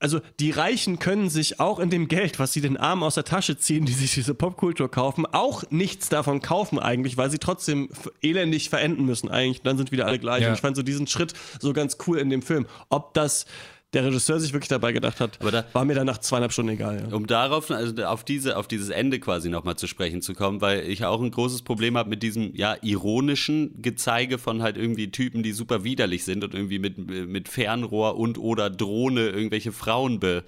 also 0.00 0.20
die 0.40 0.50
Reichen 0.50 0.98
können 0.98 1.28
sich 1.28 1.60
auch 1.60 1.78
in 1.78 1.90
dem 1.90 2.08
Geld, 2.08 2.38
was 2.38 2.54
sie 2.54 2.62
den 2.62 2.78
Armen 2.78 3.02
aus 3.02 3.14
der 3.16 3.24
Tasche 3.24 3.58
ziehen, 3.58 3.84
die 3.84 3.92
sich 3.92 4.14
diese 4.14 4.34
Popkultur 4.34 4.90
kaufen, 4.90 5.26
auch 5.26 5.62
nichts 5.70 6.08
davon 6.08 6.40
kaufen 6.40 6.78
eigentlich, 6.78 7.18
weil 7.18 7.30
sie 7.30 7.38
trotzdem 7.38 7.90
elendig 8.22 8.70
verenden 8.70 9.04
müssen 9.04 9.28
eigentlich. 9.28 9.60
Dann 9.60 9.76
sind 9.76 9.92
wieder 9.92 10.06
alle 10.06 10.18
gleich. 10.18 10.40
Ja. 10.42 10.48
Und 10.48 10.54
ich 10.54 10.62
fand 10.62 10.74
so 10.74 10.82
diesen 10.82 11.06
Schritt 11.06 11.34
so 11.60 11.74
ganz 11.74 11.98
cool 12.06 12.18
in 12.18 12.30
dem 12.30 12.40
Film. 12.40 12.66
Ob 12.88 13.12
das 13.12 13.44
der 13.92 14.04
Regisseur 14.04 14.38
sich 14.38 14.52
wirklich 14.52 14.68
dabei 14.68 14.92
gedacht 14.92 15.20
hat, 15.20 15.38
da, 15.42 15.64
war 15.72 15.84
mir 15.84 15.94
dann 15.94 16.06
nach 16.06 16.18
zweieinhalb 16.18 16.52
Stunden 16.52 16.72
egal. 16.72 17.08
Ja. 17.10 17.16
Um 17.16 17.26
darauf, 17.26 17.70
also 17.70 18.04
auf 18.04 18.24
diese, 18.24 18.56
auf 18.56 18.68
dieses 18.68 18.88
Ende 18.88 19.18
quasi 19.18 19.48
nochmal 19.48 19.76
zu 19.76 19.88
sprechen 19.88 20.22
zu 20.22 20.34
kommen, 20.34 20.60
weil 20.60 20.88
ich 20.88 21.04
auch 21.04 21.20
ein 21.20 21.30
großes 21.30 21.62
Problem 21.62 21.96
habe 21.96 22.08
mit 22.08 22.22
diesem, 22.22 22.54
ja, 22.54 22.76
ironischen 22.82 23.82
Gezeige 23.82 24.38
von 24.38 24.62
halt 24.62 24.76
irgendwie 24.76 25.10
Typen, 25.10 25.42
die 25.42 25.52
super 25.52 25.82
widerlich 25.82 26.24
sind 26.24 26.44
und 26.44 26.54
irgendwie 26.54 26.78
mit, 26.78 26.98
mit 26.98 27.48
Fernrohr 27.48 28.16
und 28.16 28.38
oder 28.38 28.70
Drohne 28.70 29.28
irgendwelche 29.28 29.72
Frauen 29.72 30.20
be, 30.20 30.44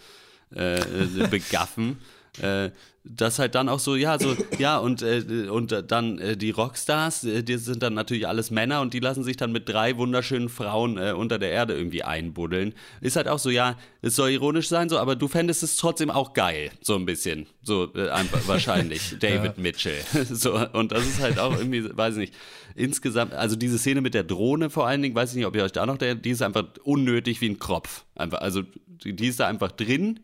äh, 0.54 0.78
äh 0.78 1.26
begaffen. 1.28 1.98
äh, 2.40 2.70
das 3.04 3.40
halt 3.40 3.56
dann 3.56 3.68
auch 3.68 3.80
so, 3.80 3.96
ja, 3.96 4.18
so, 4.18 4.36
ja, 4.58 4.78
und, 4.78 5.02
äh, 5.02 5.48
und 5.50 5.74
dann 5.90 6.18
äh, 6.18 6.36
die 6.36 6.50
Rockstars, 6.50 7.24
äh, 7.24 7.42
die 7.42 7.56
sind 7.56 7.82
dann 7.82 7.94
natürlich 7.94 8.28
alles 8.28 8.50
Männer 8.52 8.80
und 8.80 8.94
die 8.94 9.00
lassen 9.00 9.24
sich 9.24 9.36
dann 9.36 9.50
mit 9.50 9.68
drei 9.68 9.96
wunderschönen 9.96 10.48
Frauen 10.48 10.98
äh, 10.98 11.12
unter 11.12 11.38
der 11.38 11.50
Erde 11.50 11.74
irgendwie 11.74 12.04
einbuddeln. 12.04 12.74
Ist 13.00 13.16
halt 13.16 13.26
auch 13.26 13.40
so, 13.40 13.50
ja, 13.50 13.76
es 14.02 14.14
soll 14.14 14.30
ironisch 14.30 14.68
sein, 14.68 14.88
so, 14.88 14.98
aber 14.98 15.16
du 15.16 15.26
fändest 15.26 15.64
es 15.64 15.76
trotzdem 15.76 16.10
auch 16.10 16.32
geil, 16.32 16.70
so 16.80 16.94
ein 16.94 17.04
bisschen. 17.04 17.46
So, 17.62 17.92
äh, 17.94 18.08
einfach, 18.10 18.40
wahrscheinlich. 18.46 19.16
David 19.18 19.56
ja. 19.56 19.62
Mitchell. 19.62 20.00
so, 20.30 20.54
und 20.72 20.92
das 20.92 21.04
ist 21.04 21.20
halt 21.20 21.40
auch 21.40 21.56
irgendwie, 21.56 21.84
weiß 21.96 22.14
ich 22.14 22.20
nicht, 22.20 22.34
insgesamt, 22.76 23.34
also 23.34 23.56
diese 23.56 23.78
Szene 23.78 24.00
mit 24.00 24.14
der 24.14 24.24
Drohne 24.24 24.70
vor 24.70 24.86
allen 24.86 25.02
Dingen, 25.02 25.14
weiß 25.14 25.30
ich 25.30 25.36
nicht, 25.36 25.46
ob 25.46 25.56
ihr 25.56 25.64
euch 25.64 25.72
da 25.72 25.86
noch, 25.86 25.98
der, 25.98 26.14
die 26.14 26.30
ist 26.30 26.42
einfach 26.42 26.64
unnötig 26.84 27.40
wie 27.40 27.50
ein 27.50 27.58
Kropf. 27.58 28.04
Einfach, 28.14 28.40
also, 28.40 28.62
die 29.04 29.26
ist 29.26 29.40
da 29.40 29.48
einfach 29.48 29.72
drin 29.72 30.20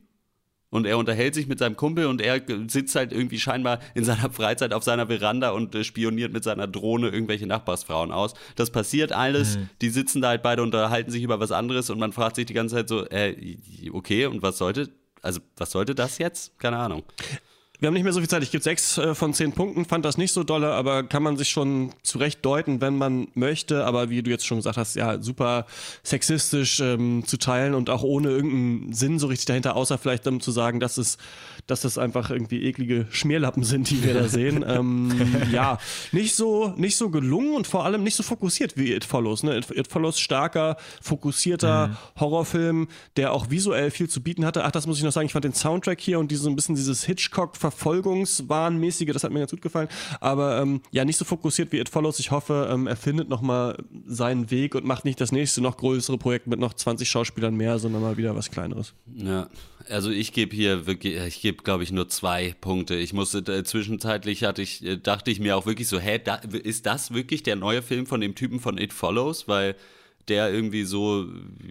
und 0.70 0.86
er 0.86 0.98
unterhält 0.98 1.34
sich 1.34 1.46
mit 1.46 1.58
seinem 1.58 1.76
Kumpel 1.76 2.06
und 2.06 2.20
er 2.20 2.40
sitzt 2.68 2.94
halt 2.94 3.12
irgendwie 3.12 3.38
scheinbar 3.38 3.80
in 3.94 4.04
seiner 4.04 4.30
Freizeit 4.30 4.72
auf 4.72 4.82
seiner 4.82 5.06
Veranda 5.06 5.50
und 5.50 5.74
äh, 5.74 5.84
spioniert 5.84 6.32
mit 6.32 6.44
seiner 6.44 6.66
Drohne 6.66 7.08
irgendwelche 7.08 7.46
Nachbarsfrauen 7.46 8.12
aus. 8.12 8.34
Das 8.56 8.70
passiert 8.70 9.12
alles. 9.12 9.56
Mhm. 9.56 9.70
Die 9.80 9.90
sitzen 9.90 10.20
da 10.20 10.28
halt 10.28 10.42
beide 10.42 10.62
und 10.62 10.68
unterhalten 10.68 11.10
sich 11.10 11.22
über 11.22 11.40
was 11.40 11.52
anderes 11.52 11.90
und 11.90 11.98
man 11.98 12.12
fragt 12.12 12.36
sich 12.36 12.46
die 12.46 12.54
ganze 12.54 12.76
Zeit 12.76 12.88
so, 12.88 13.06
äh, 13.06 13.56
okay, 13.92 14.26
und 14.26 14.42
was 14.42 14.58
sollte, 14.58 14.90
also 15.22 15.40
was 15.56 15.70
sollte 15.70 15.94
das 15.94 16.18
jetzt? 16.18 16.58
Keine 16.58 16.76
Ahnung. 16.76 17.02
Wir 17.81 17.87
haben 17.87 17.95
nicht 17.95 18.03
mehr 18.03 18.12
so 18.12 18.18
viel 18.18 18.29
Zeit. 18.29 18.43
Ich 18.43 18.51
gebe 18.51 18.64
sechs 18.64 18.99
äh, 18.99 19.14
von 19.14 19.33
zehn 19.35 19.53
Punkten. 19.53 19.85
Fand 19.85 20.05
das 20.05 20.18
nicht 20.18 20.33
so 20.33 20.43
dolle, 20.43 20.72
aber 20.72 21.05
kann 21.05 21.22
man 21.22 21.37
sich 21.37 21.49
schon 21.49 21.93
zurecht 22.03 22.45
deuten, 22.45 22.81
wenn 22.81 22.97
man 22.97 23.29
möchte. 23.35 23.85
Aber 23.85 24.11
wie 24.11 24.20
du 24.20 24.31
jetzt 24.33 24.45
schon 24.45 24.59
gesagt 24.59 24.76
hast, 24.76 24.97
ja, 24.97 25.22
super 25.22 25.64
sexistisch 26.03 26.81
ähm, 26.81 27.22
zu 27.24 27.37
teilen 27.37 27.74
und 27.74 27.89
auch 27.89 28.03
ohne 28.03 28.31
irgendeinen 28.31 28.93
Sinn 28.95 29.20
so 29.20 29.29
richtig 29.29 29.47
dahinter, 29.47 29.76
außer 29.76 29.97
vielleicht 29.97 30.26
um 30.26 30.41
zu 30.41 30.51
sagen, 30.51 30.81
dass 30.81 30.99
es, 30.99 31.18
dass 31.68 31.82
das 31.82 31.98
einfach 31.98 32.30
irgendwie 32.30 32.64
eklige 32.64 33.06
Schmierlappen 33.10 33.62
sind, 33.62 33.90
die 33.90 34.02
wir 34.02 34.14
da 34.14 34.26
sehen. 34.28 34.64
ähm, 34.66 35.12
ja, 35.52 35.78
nicht 36.10 36.34
so, 36.34 36.74
nicht 36.76 36.96
so 36.96 37.10
gelungen 37.10 37.54
und 37.54 37.66
vor 37.66 37.84
allem 37.84 38.02
nicht 38.02 38.16
so 38.16 38.22
fokussiert 38.22 38.76
wie 38.76 38.92
It 38.92 39.04
Follows. 39.04 39.42
Ne? 39.42 39.58
It, 39.58 39.70
It 39.70 39.86
Follows 39.86 40.18
starker, 40.18 40.76
fokussierter 41.00 41.88
mhm. 41.88 41.96
Horrorfilm, 42.18 42.88
der 43.16 43.32
auch 43.32 43.50
visuell 43.50 43.90
viel 43.90 44.08
zu 44.08 44.22
bieten 44.22 44.44
hatte. 44.44 44.64
Ach, 44.64 44.72
das 44.72 44.86
muss 44.86 44.98
ich 44.98 45.04
noch 45.04 45.12
sagen. 45.12 45.26
Ich 45.26 45.32
fand 45.32 45.44
den 45.44 45.54
Soundtrack 45.54 46.00
hier 46.00 46.18
und 46.18 46.30
diese, 46.30 46.44
so 46.44 46.50
ein 46.50 46.56
bisschen 46.56 46.74
dieses 46.74 47.04
Hitchcock 47.04 47.56
Verfolgungswahnmäßige, 47.56 49.12
das 49.12 49.24
hat 49.24 49.32
mir 49.32 49.40
ganz 49.40 49.50
gut 49.50 49.62
gefallen. 49.62 49.88
Aber 50.20 50.60
ähm, 50.60 50.80
ja, 50.90 51.04
nicht 51.04 51.18
so 51.18 51.26
fokussiert 51.26 51.70
wie 51.72 51.78
It 51.78 51.90
Follows. 51.90 52.18
Ich 52.18 52.30
hoffe, 52.30 52.68
ähm, 52.72 52.86
er 52.86 52.96
findet 52.96 53.28
nochmal 53.28 53.76
seinen 54.06 54.50
Weg 54.50 54.74
und 54.74 54.86
macht 54.86 55.04
nicht 55.04 55.20
das 55.20 55.32
nächste 55.32 55.60
noch 55.60 55.76
größere 55.76 56.16
Projekt 56.16 56.46
mit 56.46 56.58
noch 56.58 56.72
20 56.72 57.08
Schauspielern 57.08 57.54
mehr, 57.54 57.78
sondern 57.78 58.00
mal 58.00 58.16
wieder 58.16 58.34
was 58.34 58.50
Kleineres. 58.50 58.94
Ja, 59.14 59.48
also 59.90 60.10
ich 60.10 60.32
gebe 60.32 60.54
hier 60.54 60.86
wirklich, 60.86 61.16
ich 61.16 61.40
gebe 61.40 61.57
glaube 61.64 61.82
ich 61.82 61.92
nur 61.92 62.09
zwei 62.09 62.54
Punkte. 62.61 62.94
Ich 62.96 63.12
musste 63.12 63.38
äh, 63.38 63.64
zwischenzeitlich 63.64 64.44
hatte 64.44 64.62
ich, 64.62 64.84
äh, 64.84 64.96
dachte 64.96 65.30
ich 65.30 65.40
mir 65.40 65.56
auch 65.56 65.66
wirklich 65.66 65.88
so, 65.88 65.98
hä, 65.98 66.20
da, 66.22 66.36
ist 66.36 66.86
das 66.86 67.12
wirklich 67.12 67.42
der 67.42 67.56
neue 67.56 67.82
Film 67.82 68.06
von 68.06 68.20
dem 68.20 68.34
Typen 68.34 68.61
von 68.61 68.78
It 68.78 68.92
Follows? 68.92 69.48
Weil 69.48 69.76
der 70.28 70.52
irgendwie 70.52 70.84
so, 70.84 71.26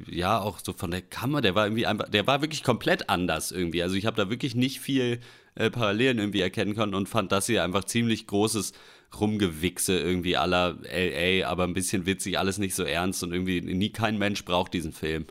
ja, 0.10 0.40
auch 0.40 0.60
so 0.60 0.74
von 0.74 0.92
der 0.92 1.02
Kammer, 1.02 1.42
der 1.42 1.56
war 1.56 1.66
irgendwie 1.66 1.86
einfach, 1.86 2.10
der 2.10 2.28
war 2.28 2.42
wirklich 2.42 2.64
komplett 2.64 3.10
anders 3.10 3.52
irgendwie. 3.52 3.84
Also 3.84 3.96
ich 3.96 4.06
habe 4.06 4.18
da 4.18 4.30
wirklich 4.30 4.56
nicht 4.56 4.80
viel 4.80 5.20
äh, 5.56 5.70
Parallelen 5.70 6.20
irgendwie 6.20 6.42
erkennen 6.42 6.76
können 6.76 6.94
und 6.94 7.08
fand 7.08 7.32
das 7.32 7.46
hier 7.46 7.64
einfach 7.64 7.84
ziemlich 7.86 8.28
großes 8.28 8.74
Rumgewichse 9.20 9.98
irgendwie 9.98 10.38
aller 10.38 10.78
LA, 10.84 11.48
aber 11.48 11.64
ein 11.64 11.74
bisschen 11.74 12.06
witzig, 12.06 12.38
alles 12.38 12.58
nicht 12.58 12.76
so 12.76 12.84
ernst 12.84 13.24
und 13.24 13.32
irgendwie 13.32 13.62
nie 13.62 13.90
kein 13.90 14.18
Mensch 14.18 14.44
braucht 14.44 14.74
diesen 14.74 14.92
Film. 14.92 15.26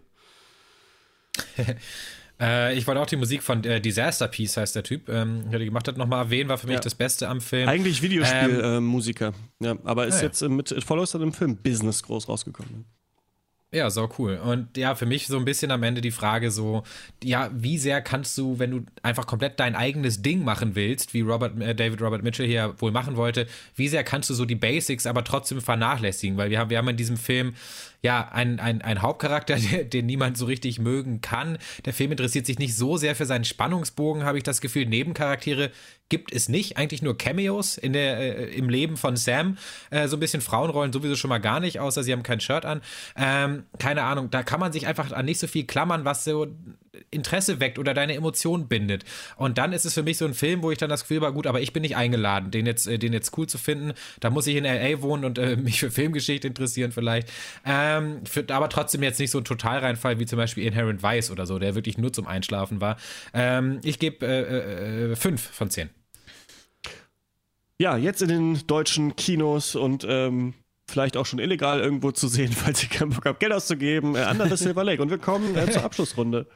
äh, 2.40 2.76
ich 2.76 2.86
wollte 2.86 3.00
auch 3.00 3.06
die 3.06 3.16
Musik 3.16 3.42
von 3.42 3.64
äh, 3.64 3.80
Disaster 3.80 4.28
Piece, 4.28 4.56
heißt 4.56 4.76
der 4.76 4.82
Typ, 4.82 5.08
ähm, 5.08 5.50
der 5.50 5.58
die 5.58 5.64
gemacht 5.66 5.88
hat, 5.88 5.96
nochmal 5.96 6.24
erwähnen, 6.24 6.48
war 6.48 6.58
für 6.58 6.66
mich 6.66 6.74
ja. 6.74 6.80
das 6.80 6.94
Beste 6.94 7.28
am 7.28 7.40
Film. 7.40 7.68
Eigentlich 7.68 8.02
Videospielmusiker, 8.02 9.28
ähm, 9.28 9.34
äh, 9.60 9.66
ja, 9.66 9.76
aber 9.84 10.06
ist 10.06 10.16
ah, 10.16 10.18
ja. 10.18 10.24
jetzt 10.24 10.42
mit 10.42 10.70
It 10.70 10.84
Follows 10.84 11.12
dann 11.12 11.22
im 11.22 11.32
Film 11.32 11.56
Business 11.56 12.02
groß 12.02 12.28
rausgekommen. 12.28 12.84
Ja, 13.72 13.90
so 13.90 14.08
cool. 14.18 14.36
Und 14.36 14.76
ja, 14.76 14.94
für 14.94 15.06
mich 15.06 15.26
so 15.26 15.36
ein 15.36 15.44
bisschen 15.44 15.72
am 15.72 15.82
Ende 15.82 16.00
die 16.00 16.12
Frage 16.12 16.52
so, 16.52 16.84
ja, 17.22 17.50
wie 17.52 17.78
sehr 17.78 18.00
kannst 18.00 18.38
du, 18.38 18.60
wenn 18.60 18.70
du 18.70 18.86
einfach 19.02 19.26
komplett 19.26 19.58
dein 19.58 19.74
eigenes 19.74 20.22
Ding 20.22 20.44
machen 20.44 20.76
willst, 20.76 21.14
wie 21.14 21.22
Robert, 21.22 21.60
äh, 21.60 21.74
David 21.74 22.00
Robert 22.00 22.22
Mitchell 22.22 22.46
hier 22.46 22.74
wohl 22.78 22.92
machen 22.92 23.16
wollte, 23.16 23.46
wie 23.74 23.88
sehr 23.88 24.04
kannst 24.04 24.30
du 24.30 24.34
so 24.34 24.44
die 24.44 24.54
Basics 24.54 25.04
aber 25.04 25.24
trotzdem 25.24 25.60
vernachlässigen? 25.60 26.36
Weil 26.36 26.50
wir 26.50 26.60
haben, 26.60 26.70
wir 26.70 26.78
haben 26.78 26.88
in 26.88 26.96
diesem 26.96 27.16
Film 27.16 27.54
ja, 28.02 28.28
ein, 28.32 28.60
ein, 28.60 28.82
ein 28.82 29.02
Hauptcharakter, 29.02 29.56
den, 29.56 29.90
den 29.90 30.06
niemand 30.06 30.36
so 30.38 30.46
richtig 30.46 30.78
mögen 30.78 31.20
kann. 31.20 31.58
Der 31.84 31.92
Film 31.92 32.12
interessiert 32.12 32.46
sich 32.46 32.58
nicht 32.58 32.76
so 32.76 32.96
sehr 32.96 33.16
für 33.16 33.26
seinen 33.26 33.44
Spannungsbogen, 33.44 34.24
habe 34.24 34.38
ich 34.38 34.44
das 34.44 34.60
Gefühl. 34.60 34.86
Nebencharaktere 34.86 35.70
gibt 36.08 36.32
es 36.32 36.48
nicht, 36.48 36.76
eigentlich 36.76 37.02
nur 37.02 37.18
Cameos 37.18 37.78
in 37.78 37.92
der, 37.92 38.18
äh, 38.18 38.54
im 38.56 38.68
Leben 38.68 38.96
von 38.96 39.16
Sam. 39.16 39.58
Äh, 39.90 40.08
so 40.08 40.16
ein 40.16 40.20
bisschen 40.20 40.40
Frauenrollen 40.40 40.92
sowieso 40.92 41.16
schon 41.16 41.30
mal 41.30 41.38
gar 41.38 41.60
nicht, 41.60 41.80
außer 41.80 42.02
sie 42.02 42.12
haben 42.12 42.22
kein 42.22 42.40
Shirt 42.40 42.64
an. 42.64 42.80
Ähm, 43.16 43.64
keine 43.78 44.04
Ahnung, 44.04 44.30
da 44.30 44.42
kann 44.42 44.60
man 44.60 44.72
sich 44.72 44.86
einfach 44.86 45.12
an 45.12 45.24
nicht 45.24 45.40
so 45.40 45.46
viel 45.46 45.64
klammern, 45.64 46.04
was 46.04 46.24
so 46.24 46.46
Interesse 47.10 47.60
weckt 47.60 47.78
oder 47.78 47.94
deine 47.94 48.14
Emotionen 48.14 48.68
bindet. 48.68 49.04
Und 49.36 49.58
dann 49.58 49.72
ist 49.72 49.84
es 49.84 49.94
für 49.94 50.02
mich 50.02 50.18
so 50.18 50.24
ein 50.24 50.34
Film, 50.34 50.62
wo 50.62 50.70
ich 50.70 50.78
dann 50.78 50.90
das 50.90 51.02
Gefühl 51.02 51.20
habe, 51.22 51.32
gut, 51.32 51.46
aber 51.46 51.60
ich 51.60 51.72
bin 51.72 51.82
nicht 51.82 51.96
eingeladen, 51.96 52.50
den 52.50 52.66
jetzt, 52.66 52.86
äh, 52.86 52.98
den 52.98 53.12
jetzt 53.12 53.36
cool 53.36 53.46
zu 53.46 53.58
finden. 53.58 53.92
Da 54.20 54.30
muss 54.30 54.46
ich 54.46 54.56
in 54.56 54.64
LA 54.64 55.02
wohnen 55.02 55.24
und 55.24 55.38
äh, 55.38 55.56
mich 55.66 55.80
für 55.80 55.90
Filmgeschichte 55.90 56.48
interessieren 56.48 56.92
vielleicht. 56.92 57.30
Ähm, 57.64 58.24
für, 58.24 58.44
aber 58.48 58.68
trotzdem 58.68 59.02
jetzt 59.02 59.18
nicht 59.18 59.30
so 59.30 59.38
ein 59.38 59.44
Totalreinfall 59.44 60.18
wie 60.18 60.26
zum 60.26 60.38
Beispiel 60.38 60.64
Inherent 60.64 61.02
Vice 61.02 61.30
oder 61.30 61.46
so, 61.46 61.58
der 61.58 61.74
wirklich 61.74 61.98
nur 61.98 62.12
zum 62.12 62.26
Einschlafen 62.26 62.80
war. 62.80 62.96
Ähm, 63.34 63.80
ich 63.82 63.98
gebe 63.98 64.26
äh, 64.26 65.12
äh, 65.12 65.16
fünf 65.16 65.42
von 65.42 65.70
zehn. 65.70 65.90
Ja, 67.78 67.96
jetzt 67.96 68.22
in 68.22 68.28
den 68.28 68.66
deutschen 68.66 69.16
Kinos 69.16 69.74
und 69.74 70.06
ähm, 70.08 70.54
vielleicht 70.86 71.16
auch 71.16 71.26
schon 71.26 71.38
illegal 71.38 71.80
irgendwo 71.80 72.10
zu 72.12 72.28
sehen, 72.28 72.52
falls 72.56 72.82
ihr 72.82 72.88
keinen 72.88 73.10
Bock 73.10 73.24
habt, 73.26 73.40
Geld 73.40 73.52
auszugeben. 73.52 74.14
Äh, 74.14 74.26
Under 74.30 74.48
the 74.48 74.56
Silver 74.56 74.84
Lake. 74.84 75.02
Und 75.02 75.10
wir 75.10 75.18
kommen 75.18 75.56
äh, 75.56 75.70
zur 75.70 75.82
Abschlussrunde. 75.84 76.46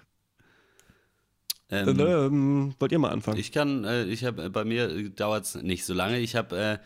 Ähm, 1.71 2.01
ähm, 2.01 2.75
wollt 2.79 2.93
ihr 2.93 2.99
mal 2.99 3.11
anfangen? 3.11 3.39
Ich 3.39 3.53
kann, 3.53 3.85
äh, 3.85 4.05
ich 4.05 4.25
habe, 4.25 4.45
äh, 4.45 4.49
bei 4.49 4.64
mir 4.64 4.91
äh, 4.91 5.11
dauert 5.11 5.45
es 5.45 5.55
nicht 5.55 5.85
so 5.85 5.95
lange. 5.95 6.18
Ich 6.18 6.35
habe 6.35 6.59
äh, 6.59 6.79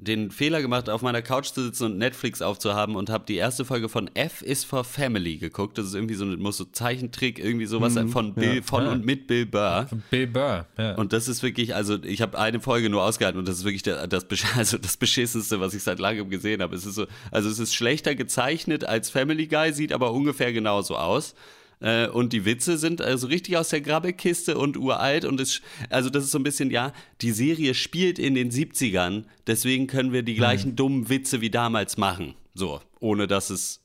den 0.00 0.30
Fehler 0.30 0.62
gemacht, 0.62 0.88
auf 0.88 1.02
meiner 1.02 1.20
Couch 1.20 1.48
zu 1.52 1.62
sitzen 1.62 1.84
und 1.84 1.98
Netflix 1.98 2.40
aufzuhaben 2.40 2.96
und 2.96 3.10
habe 3.10 3.24
die 3.26 3.36
erste 3.36 3.64
Folge 3.64 3.88
von 3.88 4.10
F 4.14 4.40
is 4.40 4.64
for 4.64 4.82
Family 4.82 5.36
geguckt. 5.36 5.76
Das 5.76 5.86
ist 5.86 5.94
irgendwie 5.94 6.14
so, 6.14 6.24
muss 6.24 6.56
so 6.56 6.64
Zeichentrick, 6.64 7.38
irgendwie 7.38 7.66
sowas 7.66 7.94
mhm, 7.94 8.08
von 8.08 8.34
Bill, 8.34 8.56
ja, 8.56 8.62
von 8.62 8.84
ja. 8.84 8.92
und 8.92 9.04
mit 9.04 9.26
Bill 9.26 9.46
Burr. 9.46 9.86
Von 9.88 10.02
Bill 10.10 10.26
Burr, 10.26 10.66
ja. 10.78 10.94
Und 10.94 11.12
das 11.12 11.28
ist 11.28 11.42
wirklich, 11.42 11.74
also 11.74 12.02
ich 12.02 12.22
habe 12.22 12.38
eine 12.38 12.60
Folge 12.60 12.88
nur 12.88 13.02
ausgehalten 13.02 13.38
und 13.38 13.46
das 13.46 13.58
ist 13.58 13.64
wirklich 13.64 13.82
der, 13.82 14.06
das, 14.06 14.26
also 14.56 14.78
das 14.78 14.96
Beschissenste, 14.96 15.60
was 15.60 15.74
ich 15.74 15.82
seit 15.82 15.98
langem 15.98 16.30
gesehen 16.30 16.62
habe. 16.62 16.74
Es 16.74 16.86
ist 16.86 16.94
so, 16.94 17.06
also 17.30 17.48
es 17.50 17.58
ist 17.58 17.74
schlechter 17.74 18.14
gezeichnet 18.14 18.84
als 18.84 19.10
Family 19.10 19.46
Guy, 19.48 19.72
sieht 19.72 19.92
aber 19.92 20.12
ungefähr 20.12 20.52
genauso 20.52 20.96
aus. 20.96 21.34
Äh, 21.80 22.08
und 22.08 22.32
die 22.32 22.44
Witze 22.44 22.78
sind 22.78 23.00
also 23.00 23.26
richtig 23.26 23.56
aus 23.56 23.70
der 23.70 23.80
Grabbelkiste 23.80 24.56
und 24.56 24.76
uralt. 24.76 25.24
Und 25.24 25.40
es, 25.40 25.62
also 25.88 26.10
das 26.10 26.24
ist 26.24 26.30
so 26.30 26.38
ein 26.38 26.44
bisschen, 26.44 26.70
ja, 26.70 26.92
die 27.20 27.32
Serie 27.32 27.74
spielt 27.74 28.18
in 28.18 28.34
den 28.34 28.50
70ern, 28.50 29.24
deswegen 29.46 29.86
können 29.86 30.12
wir 30.12 30.22
die 30.22 30.34
gleichen 30.34 30.72
mhm. 30.72 30.76
dummen 30.76 31.08
Witze 31.08 31.40
wie 31.40 31.50
damals 31.50 31.96
machen. 31.96 32.34
So, 32.54 32.80
ohne 33.00 33.26
dass 33.26 33.50
es 33.50 33.80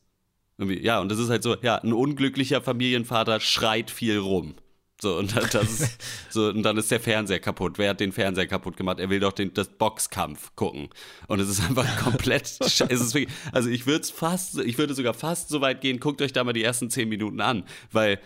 irgendwie, 0.57 0.81
ja, 0.81 0.99
und 0.99 1.09
das 1.09 1.19
ist 1.19 1.29
halt 1.29 1.43
so, 1.43 1.55
ja, 1.61 1.75
ein 1.77 1.93
unglücklicher 1.93 2.61
Familienvater 2.61 3.39
schreit 3.39 3.91
viel 3.91 4.17
rum. 4.17 4.55
So, 5.01 5.17
und 5.17 5.35
das 5.35 5.53
ist, 5.55 5.97
so, 6.29 6.47
und 6.47 6.63
dann 6.63 6.77
ist 6.77 6.89
der 6.89 6.99
Fernseher 6.99 7.39
kaputt. 7.39 7.77
Wer 7.77 7.89
hat 7.91 7.99
den 7.99 8.11
Fernseher 8.11 8.47
kaputt 8.47 8.77
gemacht? 8.77 8.99
Er 8.99 9.09
will 9.09 9.19
doch 9.19 9.33
den, 9.33 9.53
das 9.53 9.67
Boxkampf 9.67 10.55
gucken. 10.55 10.89
Und 11.27 11.39
es 11.39 11.49
ist 11.49 11.61
einfach 11.61 11.97
komplett 12.03 12.47
scheiße. 12.47 13.25
Also 13.51 13.69
ich 13.69 13.85
würde 13.87 14.05
fast, 14.05 14.57
ich 14.59 14.77
würde 14.77 14.93
sogar 14.93 15.13
fast 15.13 15.49
so 15.49 15.61
weit 15.61 15.81
gehen, 15.81 15.99
guckt 15.99 16.21
euch 16.21 16.31
da 16.31 16.43
mal 16.43 16.53
die 16.53 16.63
ersten 16.63 16.89
zehn 16.89 17.09
Minuten 17.09 17.41
an, 17.41 17.65
weil 17.91 18.19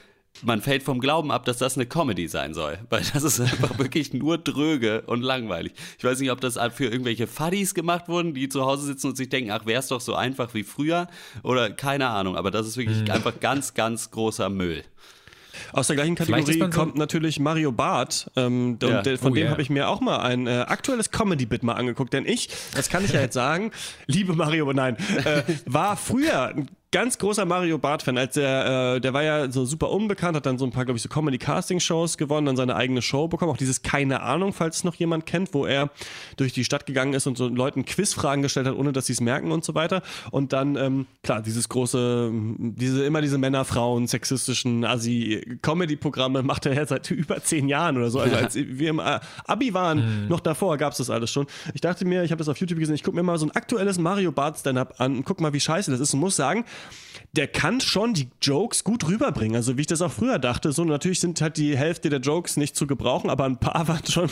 man 0.43 0.61
fällt 0.61 0.83
vom 0.83 0.99
Glauben 0.99 1.31
ab, 1.31 1.43
dass 1.45 1.57
das 1.57 1.75
eine 1.75 1.85
Comedy 1.85 2.27
sein 2.27 2.53
soll. 2.53 2.79
Weil 2.89 3.03
das 3.13 3.23
ist 3.23 3.39
einfach 3.39 3.77
wirklich 3.79 4.13
nur 4.13 4.37
dröge 4.37 5.01
und 5.01 5.21
langweilig. 5.21 5.73
Ich 5.97 6.03
weiß 6.03 6.19
nicht, 6.19 6.31
ob 6.31 6.39
das 6.39 6.57
für 6.73 6.85
irgendwelche 6.85 7.27
Fuddies 7.27 7.73
gemacht 7.73 8.07
wurden, 8.07 8.33
die 8.33 8.47
zu 8.47 8.63
Hause 8.65 8.85
sitzen 8.85 9.07
und 9.07 9.17
sich 9.17 9.29
denken, 9.29 9.51
ach, 9.51 9.65
wäre 9.65 9.79
es 9.79 9.87
doch 9.87 10.01
so 10.01 10.15
einfach 10.15 10.53
wie 10.53 10.63
früher. 10.63 11.07
Oder 11.43 11.71
keine 11.71 12.07
Ahnung. 12.07 12.37
Aber 12.37 12.51
das 12.51 12.67
ist 12.67 12.77
wirklich 12.77 12.99
hm. 12.99 13.11
einfach 13.11 13.39
ganz, 13.39 13.73
ganz 13.73 14.11
großer 14.11 14.49
Müll. 14.49 14.83
Aus 15.73 15.87
der 15.87 15.95
gleichen 15.95 16.15
Kategorie 16.15 16.59
so 16.59 16.69
kommt 16.69 16.95
natürlich 16.95 17.39
Mario 17.39 17.71
Barth. 17.71 18.29
Ähm, 18.35 18.77
ja. 18.81 18.99
und, 18.99 19.19
von 19.19 19.31
oh, 19.31 19.35
dem 19.35 19.43
yeah. 19.43 19.51
habe 19.51 19.61
ich 19.61 19.69
mir 19.69 19.89
auch 19.89 20.01
mal 20.01 20.19
ein 20.19 20.47
äh, 20.47 20.65
aktuelles 20.67 21.11
Comedy-Bit 21.11 21.63
mal 21.63 21.73
angeguckt. 21.73 22.13
Denn 22.13 22.25
ich, 22.25 22.49
das 22.75 22.89
kann 22.89 23.03
ich 23.05 23.13
ja 23.13 23.21
jetzt 23.21 23.33
sagen, 23.33 23.71
liebe 24.07 24.33
Mario, 24.33 24.71
nein, 24.73 24.97
äh, 25.25 25.43
war 25.65 25.97
früher 25.97 26.49
ein 26.55 26.69
ganz 26.91 27.19
großer 27.19 27.45
Mario 27.45 27.77
Barth-Fan, 27.77 28.17
als 28.17 28.33
der, 28.33 28.95
äh, 28.95 29.01
der 29.01 29.13
war 29.13 29.21
ja 29.21 29.51
so 29.51 29.65
super 29.65 29.91
unbekannt, 29.91 30.35
hat 30.35 30.45
dann 30.45 30.57
so 30.57 30.65
ein 30.65 30.71
paar, 30.71 30.85
glaube 30.85 30.97
ich, 30.97 31.03
so 31.03 31.09
Comedy-Casting-Shows 31.09 32.17
gewonnen, 32.17 32.47
dann 32.47 32.57
seine 32.57 32.75
eigene 32.75 33.01
Show 33.01 33.27
bekommen, 33.27 33.51
auch 33.51 33.57
dieses 33.57 33.83
Keine 33.83 34.21
Ahnung, 34.21 34.53
falls 34.53 34.77
es 34.77 34.83
noch 34.83 34.95
jemand 34.95 35.27
kennt, 35.27 35.53
wo 35.53 35.65
er 35.65 35.91
durch 36.37 36.51
die 36.53 36.63
Stadt 36.63 36.87
gegangen 36.87 37.13
ist 37.13 37.27
und 37.27 37.37
so 37.37 37.47
Leuten 37.47 37.85
Quizfragen 37.85 38.41
gestellt 38.41 38.65
hat, 38.65 38.75
ohne 38.75 38.91
dass 38.91 39.05
sie 39.05 39.13
es 39.13 39.21
merken 39.21 39.51
und 39.51 39.63
so 39.63 39.75
weiter. 39.75 40.01
Und 40.31 40.51
dann, 40.51 40.75
ähm, 40.77 41.05
klar, 41.21 41.41
dieses 41.41 41.69
große, 41.69 42.31
diese, 42.57 43.05
immer 43.05 43.21
diese 43.21 43.37
Männer, 43.37 43.65
Frauen, 43.65 44.07
sexistischen 44.07 44.83
Assi-Comedy-Programme 44.83 46.41
macht 46.41 46.65
er 46.65 46.73
ja 46.73 46.85
seit 46.87 47.11
über 47.11 47.43
zehn 47.43 47.67
Jahren 47.67 47.97
oder 47.97 48.09
so. 48.09 48.19
Also 48.19 48.35
als 48.35 48.55
wir 48.55 48.89
im 48.89 48.99
Abi 48.99 49.73
waren, 49.75 50.23
mhm. 50.23 50.27
noch 50.27 50.39
davor 50.39 50.77
gab 50.77 50.93
es 50.93 50.97
das 50.97 51.11
alles 51.11 51.29
schon. 51.29 51.45
Ich 51.75 51.81
dachte 51.81 52.05
mir, 52.05 52.23
ich 52.23 52.31
habe 52.31 52.39
das 52.39 52.49
auf 52.49 52.57
YouTube 52.57 52.79
gesehen, 52.79 52.95
ich 52.95 53.03
gucke 53.03 53.15
mir 53.15 53.23
mal 53.23 53.37
so 53.37 53.45
ein 53.45 53.51
aktuelles 53.51 53.99
Mario 53.99 54.31
Barth 54.31 54.57
Stand-Up 54.57 54.95
an 54.97 55.17
und 55.17 55.23
guck 55.23 55.39
mal, 55.39 55.53
wie 55.53 55.59
scheiße 55.59 55.91
das 55.91 55.99
ist 55.99 56.15
und 56.15 56.19
muss 56.19 56.35
sagen, 56.35 56.65
der 57.33 57.47
kann 57.47 57.79
schon 57.79 58.13
die 58.13 58.29
Jokes 58.41 58.83
gut 58.83 59.07
rüberbringen. 59.07 59.55
Also 59.55 59.77
wie 59.77 59.81
ich 59.81 59.87
das 59.87 60.01
auch 60.01 60.11
früher 60.11 60.39
dachte. 60.39 60.71
So 60.71 60.83
natürlich 60.83 61.19
sind 61.19 61.39
halt 61.41 61.57
die 61.57 61.77
Hälfte 61.77 62.09
der 62.09 62.19
Jokes 62.19 62.57
nicht 62.57 62.75
zu 62.75 62.87
gebrauchen, 62.87 63.29
aber 63.29 63.45
ein 63.45 63.57
paar 63.57 63.87
waren 63.87 64.05
schon 64.05 64.29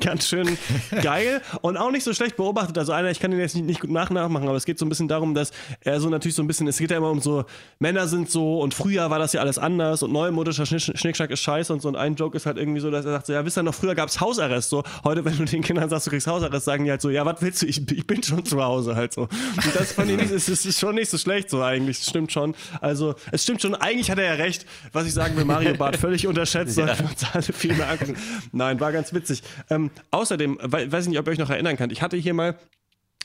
ganz 0.00 0.28
schön 0.28 0.58
geil 1.02 1.40
und 1.62 1.76
auch 1.76 1.90
nicht 1.90 2.04
so 2.04 2.12
schlecht 2.12 2.36
beobachtet. 2.36 2.76
Also 2.76 2.92
einer, 2.92 3.10
ich 3.10 3.20
kann 3.20 3.30
den 3.30 3.40
jetzt 3.40 3.54
nicht, 3.54 3.64
nicht 3.64 3.80
gut 3.80 3.90
nachmachen, 3.90 4.46
aber 4.46 4.56
es 4.56 4.66
geht 4.66 4.78
so 4.78 4.84
ein 4.84 4.90
bisschen 4.90 5.08
darum, 5.08 5.34
dass 5.34 5.52
er 5.80 6.00
so 6.00 6.10
natürlich 6.10 6.34
so 6.34 6.42
ein 6.42 6.46
bisschen, 6.46 6.68
es 6.68 6.78
geht 6.78 6.90
ja 6.90 6.98
immer 6.98 7.10
um 7.10 7.20
so, 7.20 7.44
Männer 7.78 8.06
sind 8.08 8.30
so 8.30 8.60
und 8.60 8.74
früher 8.74 9.08
war 9.10 9.18
das 9.18 9.32
ja 9.32 9.40
alles 9.40 9.58
anders 9.58 10.02
und 10.02 10.12
neumodischer 10.12 10.66
Schnickschnack 10.66 11.30
ist 11.30 11.40
scheiße 11.40 11.72
und 11.72 11.80
so. 11.80 11.88
Und 11.88 11.96
ein 11.96 12.14
Joke 12.14 12.36
ist 12.36 12.44
halt 12.44 12.58
irgendwie 12.58 12.80
so, 12.80 12.90
dass 12.90 13.06
er 13.06 13.12
sagt 13.12 13.26
so, 13.26 13.32
ja, 13.32 13.44
wisst 13.44 13.56
ihr 13.56 13.62
noch, 13.62 13.74
früher 13.74 13.94
gab 13.94 14.10
es 14.10 14.20
Hausarrest. 14.20 14.68
So, 14.68 14.82
heute, 15.02 15.24
wenn 15.24 15.36
du 15.36 15.44
den 15.44 15.62
Kindern 15.62 15.88
sagst, 15.88 16.06
du 16.06 16.10
kriegst 16.10 16.26
Hausarrest, 16.26 16.66
sagen 16.66 16.84
die 16.84 16.90
halt 16.90 17.00
so, 17.00 17.08
ja, 17.08 17.24
was 17.24 17.40
willst 17.40 17.62
du, 17.62 17.66
ich, 17.66 17.90
ich 17.90 18.06
bin 18.06 18.22
schon 18.22 18.44
zu 18.44 18.62
Hause 18.62 18.96
halt 18.96 19.14
so. 19.14 19.22
Und 19.22 19.74
das 19.74 19.92
fand 19.92 20.10
ich 20.10 20.18
nicht, 20.18 20.30
es 20.30 20.48
ist 20.48 20.78
schon 20.78 20.94
nicht 20.94 21.10
so 21.10 21.16
schlecht 21.16 21.48
so 21.48 21.62
eigentlich. 21.68 21.98
Das 21.98 22.08
stimmt 22.08 22.32
schon. 22.32 22.54
Also, 22.80 23.14
es 23.32 23.42
stimmt 23.42 23.62
schon. 23.62 23.74
Eigentlich 23.74 24.10
hat 24.10 24.18
er 24.18 24.24
ja 24.24 24.34
recht, 24.34 24.66
was 24.92 25.06
ich 25.06 25.14
sagen 25.14 25.36
will. 25.36 25.44
Mario 25.44 25.74
Bart 25.74 25.96
völlig 25.96 26.26
unterschätzt. 26.26 26.76
Ja. 26.76 26.86
Sollten 26.86 27.04
wir 27.04 27.10
uns 27.10 27.24
alle 27.32 27.42
viel 27.42 27.74
mehr 27.74 27.90
angucken. 27.90 28.16
Nein, 28.52 28.80
war 28.80 28.92
ganz 28.92 29.12
witzig. 29.12 29.42
Ähm, 29.70 29.90
außerdem, 30.10 30.58
weiß 30.60 31.04
ich 31.04 31.10
nicht, 31.10 31.18
ob 31.18 31.26
ihr 31.26 31.32
euch 31.32 31.38
noch 31.38 31.50
erinnern 31.50 31.76
könnt. 31.76 31.92
Ich 31.92 32.02
hatte 32.02 32.16
hier 32.16 32.34
mal 32.34 32.58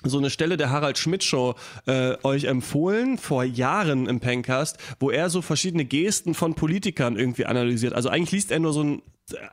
so 0.04 0.18
eine 0.18 0.30
Stelle 0.30 0.58
der 0.58 0.70
Harald 0.70 0.98
Schmidt 0.98 1.24
Show 1.24 1.56
äh, 1.86 2.16
euch 2.24 2.44
empfohlen 2.46 3.18
vor 3.18 3.44
Jahren 3.44 4.08
im 4.08 4.20
Pencast, 4.20 4.78
wo 5.00 5.10
er 5.10 5.30
so 5.30 5.42
verschiedene 5.42 5.86
Gesten 5.86 6.34
von 6.34 6.56
Politikern 6.56 7.18
irgendwie 7.18 7.46
analysiert. 7.46 7.94
Also 7.94 8.10
eigentlich 8.10 8.32
liest 8.32 8.52
er 8.52 8.60
nur 8.60 8.74
so 8.74 8.82
einen 8.82 9.02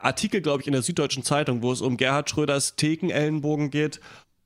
Artikel, 0.00 0.40
glaube 0.40 0.62
ich, 0.62 0.66
in 0.66 0.72
der 0.72 0.82
Süddeutschen 0.82 1.22
Zeitung, 1.22 1.62
wo 1.62 1.70
es 1.72 1.80
um 1.80 1.96
Gerhard 1.96 2.28
Schröders 2.28 2.74
Thekenellenbogen 2.76 3.70
geht 3.70 4.00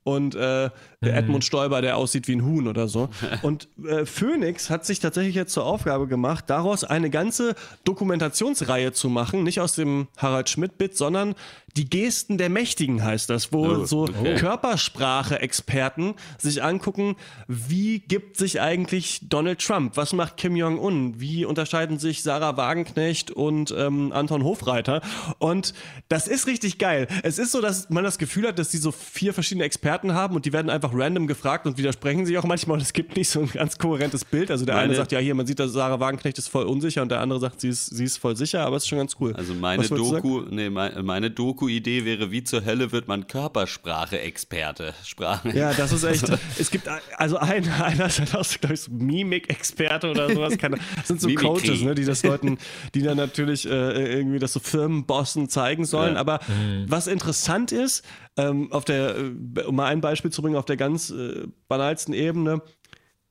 und 0.04 0.34
äh, 0.34 0.70
mhm. 1.00 1.08
Edmund 1.08 1.44
Stoiber, 1.44 1.80
der 1.80 1.96
aussieht 1.96 2.28
wie 2.28 2.36
ein 2.36 2.44
Huhn 2.44 2.68
oder 2.68 2.88
so. 2.88 3.08
Und 3.42 3.68
äh, 3.84 4.04
Phoenix 4.04 4.68
hat 4.68 4.84
sich 4.84 5.00
tatsächlich 5.00 5.34
jetzt 5.34 5.52
zur 5.52 5.64
Aufgabe 5.64 6.06
gemacht, 6.06 6.44
daraus 6.48 6.84
eine 6.84 7.08
ganze 7.08 7.54
Dokumentationsreihe 7.84 8.92
zu 8.92 9.08
machen, 9.08 9.42
nicht 9.42 9.60
aus 9.60 9.74
dem 9.74 10.08
Harald 10.18 10.50
Schmidt-Bit, 10.50 10.96
sondern 10.96 11.34
die 11.76 11.90
Gesten 11.90 12.38
der 12.38 12.50
Mächtigen 12.50 13.02
heißt 13.02 13.28
das, 13.28 13.52
wo 13.52 13.66
oh, 13.66 13.84
so 13.84 14.02
okay. 14.02 14.36
Körpersprache-Experten 14.36 16.14
sich 16.38 16.62
angucken, 16.62 17.16
wie 17.48 17.98
gibt 17.98 18.36
sich 18.36 18.60
eigentlich 18.60 19.20
Donald 19.28 19.60
Trump? 19.60 19.96
Was 19.96 20.12
macht 20.12 20.36
Kim 20.36 20.54
Jong-un? 20.54 21.20
Wie 21.20 21.44
unterscheiden 21.44 21.98
sich 21.98 22.22
Sarah 22.22 22.56
Wagenknecht 22.56 23.32
und 23.32 23.74
ähm, 23.76 24.12
Anton 24.12 24.44
Hofreiter? 24.44 25.00
Und 25.38 25.74
das 26.08 26.28
ist 26.28 26.46
richtig 26.46 26.78
geil. 26.78 27.08
Es 27.24 27.38
ist 27.38 27.50
so, 27.50 27.60
dass 27.60 27.90
man 27.90 28.04
das 28.04 28.18
Gefühl 28.18 28.46
hat, 28.46 28.58
dass 28.60 28.68
die 28.68 28.78
so 28.78 28.92
vier 28.92 29.34
verschiedene 29.34 29.64
Experten 29.64 30.14
haben 30.14 30.36
und 30.36 30.44
die 30.44 30.52
werden 30.52 30.70
einfach 30.70 30.92
random 30.94 31.26
gefragt 31.26 31.66
und 31.66 31.76
widersprechen 31.76 32.24
sich 32.24 32.38
auch 32.38 32.44
manchmal 32.44 32.76
und 32.76 32.82
es 32.82 32.92
gibt 32.92 33.16
nicht 33.16 33.28
so 33.28 33.40
ein 33.40 33.48
ganz 33.48 33.78
kohärentes 33.78 34.24
Bild. 34.24 34.52
Also 34.52 34.64
der 34.64 34.76
meine, 34.76 34.86
eine 34.86 34.94
sagt, 34.94 35.10
ja, 35.10 35.18
hier, 35.18 35.34
man 35.34 35.46
sieht, 35.46 35.58
dass 35.58 35.72
Sarah 35.72 35.98
Wagenknecht 35.98 36.38
ist 36.38 36.48
voll 36.48 36.66
unsicher 36.66 37.02
und 37.02 37.10
der 37.10 37.20
andere 37.20 37.40
sagt, 37.40 37.60
sie 37.60 37.68
ist, 37.68 37.86
sie 37.86 38.04
ist 38.04 38.18
voll 38.18 38.36
sicher, 38.36 38.64
aber 38.64 38.76
es 38.76 38.84
ist 38.84 38.88
schon 38.88 38.98
ganz 38.98 39.16
cool. 39.18 39.32
Also 39.34 39.54
meine 39.54 39.88
Doku, 39.88 40.42
nee, 40.50 40.70
meine, 40.70 41.02
meine 41.02 41.32
Doku 41.32 41.63
Doku-Idee 41.64 42.04
wäre, 42.04 42.30
wie 42.30 42.44
zur 42.44 42.64
Hölle 42.64 42.92
wird 42.92 43.08
man 43.08 43.26
Körpersprache-Experte? 43.26 44.94
Sprache. 45.04 45.56
Ja, 45.56 45.72
das 45.72 45.92
ist 45.92 46.04
echt. 46.04 46.30
es 46.58 46.70
gibt 46.70 46.88
also 47.16 47.38
ein, 47.38 47.68
einer 47.82 48.06
ist 48.06 48.34
auch, 48.34 48.46
glaube 48.60 48.74
ich, 48.74 48.80
so 48.80 48.92
Mimik-Experte 48.92 50.10
oder 50.10 50.32
sowas. 50.32 50.58
Keine, 50.58 50.78
das 50.96 51.08
sind 51.08 51.20
so 51.20 51.28
Mimikry. 51.28 51.46
Coaches, 51.46 51.82
ne, 51.82 51.94
die 51.94 52.04
das 52.04 52.22
Leuten, 52.22 52.58
die 52.94 53.02
dann 53.02 53.16
natürlich 53.16 53.66
äh, 53.66 54.16
irgendwie 54.16 54.38
das 54.38 54.52
so 54.52 54.60
Firmenbossen 54.60 55.48
zeigen 55.48 55.84
sollen. 55.84 56.14
Ja. 56.14 56.20
Aber 56.20 56.40
mhm. 56.48 56.84
was 56.88 57.06
interessant 57.06 57.72
ist, 57.72 58.04
ähm, 58.36 58.70
auf 58.72 58.84
der, 58.84 59.16
äh, 59.16 59.62
um 59.66 59.76
mal 59.76 59.86
ein 59.86 60.00
Beispiel 60.00 60.30
zu 60.30 60.42
bringen, 60.42 60.56
auf 60.56 60.66
der 60.66 60.76
ganz 60.76 61.10
äh, 61.10 61.46
banalsten 61.68 62.14
Ebene, 62.14 62.62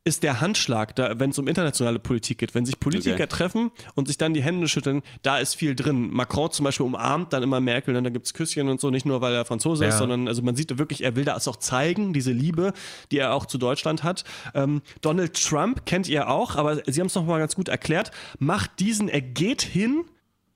ist 0.05 0.23
der 0.23 0.41
Handschlag, 0.41 0.95
da, 0.95 1.17
wenn 1.19 1.29
es 1.29 1.39
um 1.39 1.47
internationale 1.47 1.97
Politik 1.97 2.39
geht. 2.39 2.55
Wenn 2.55 2.65
sich 2.65 2.79
Politiker 2.79 3.15
okay. 3.15 3.27
treffen 3.27 3.71
und 3.95 4.07
sich 4.07 4.17
dann 4.17 4.33
die 4.33 4.43
Hände 4.43 4.67
schütteln, 4.67 5.01
da 5.21 5.37
ist 5.37 5.55
viel 5.55 5.75
drin. 5.75 6.09
Macron 6.11 6.51
zum 6.51 6.65
Beispiel 6.65 6.85
umarmt 6.85 7.31
dann 7.31 7.41
immer 7.41 7.61
Merkel 7.61 7.95
und 7.95 8.03
da 8.03 8.09
gibt 8.09 8.25
es 8.25 8.33
Küsschen 8.33 8.67
und 8.67 8.81
so, 8.81 8.89
nicht 8.89 9.05
nur 9.05 9.21
weil 9.21 9.33
er 9.33 9.45
Franzose 9.45 9.85
ja. 9.85 9.89
ist, 9.89 9.97
sondern 9.97 10.27
also 10.27 10.41
man 10.41 10.57
sieht 10.57 10.77
wirklich, 10.77 11.03
er 11.03 11.15
will 11.15 11.23
das 11.23 11.47
auch 11.47 11.55
zeigen, 11.55 12.11
diese 12.11 12.33
Liebe, 12.33 12.73
die 13.11 13.19
er 13.19 13.33
auch 13.33 13.45
zu 13.45 13.57
Deutschland 13.57 14.03
hat. 14.03 14.25
Ähm, 14.53 14.81
Donald 14.99 15.41
Trump 15.41 15.85
kennt 15.85 16.09
ihr 16.09 16.29
auch, 16.29 16.57
aber 16.57 16.81
Sie 16.85 16.99
haben 16.99 17.07
es 17.07 17.15
nochmal 17.15 17.39
ganz 17.39 17.55
gut 17.55 17.69
erklärt, 17.69 18.11
macht 18.39 18.79
diesen, 18.79 19.07
er 19.07 19.21
geht 19.21 19.61
hin, 19.61 20.03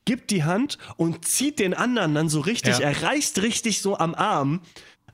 gibt 0.04 0.32
die 0.32 0.44
Hand 0.44 0.78
und 0.98 1.26
zieht 1.26 1.60
den 1.60 1.74
anderen 1.74 2.16
dann 2.16 2.28
so 2.28 2.42
richtig, 2.42 2.80
ja. 2.80 2.90
er 2.90 3.02
reißt 3.02 3.42
richtig 3.42 3.82
so 3.82 3.98
am 3.98 4.14
Arm 4.14 4.62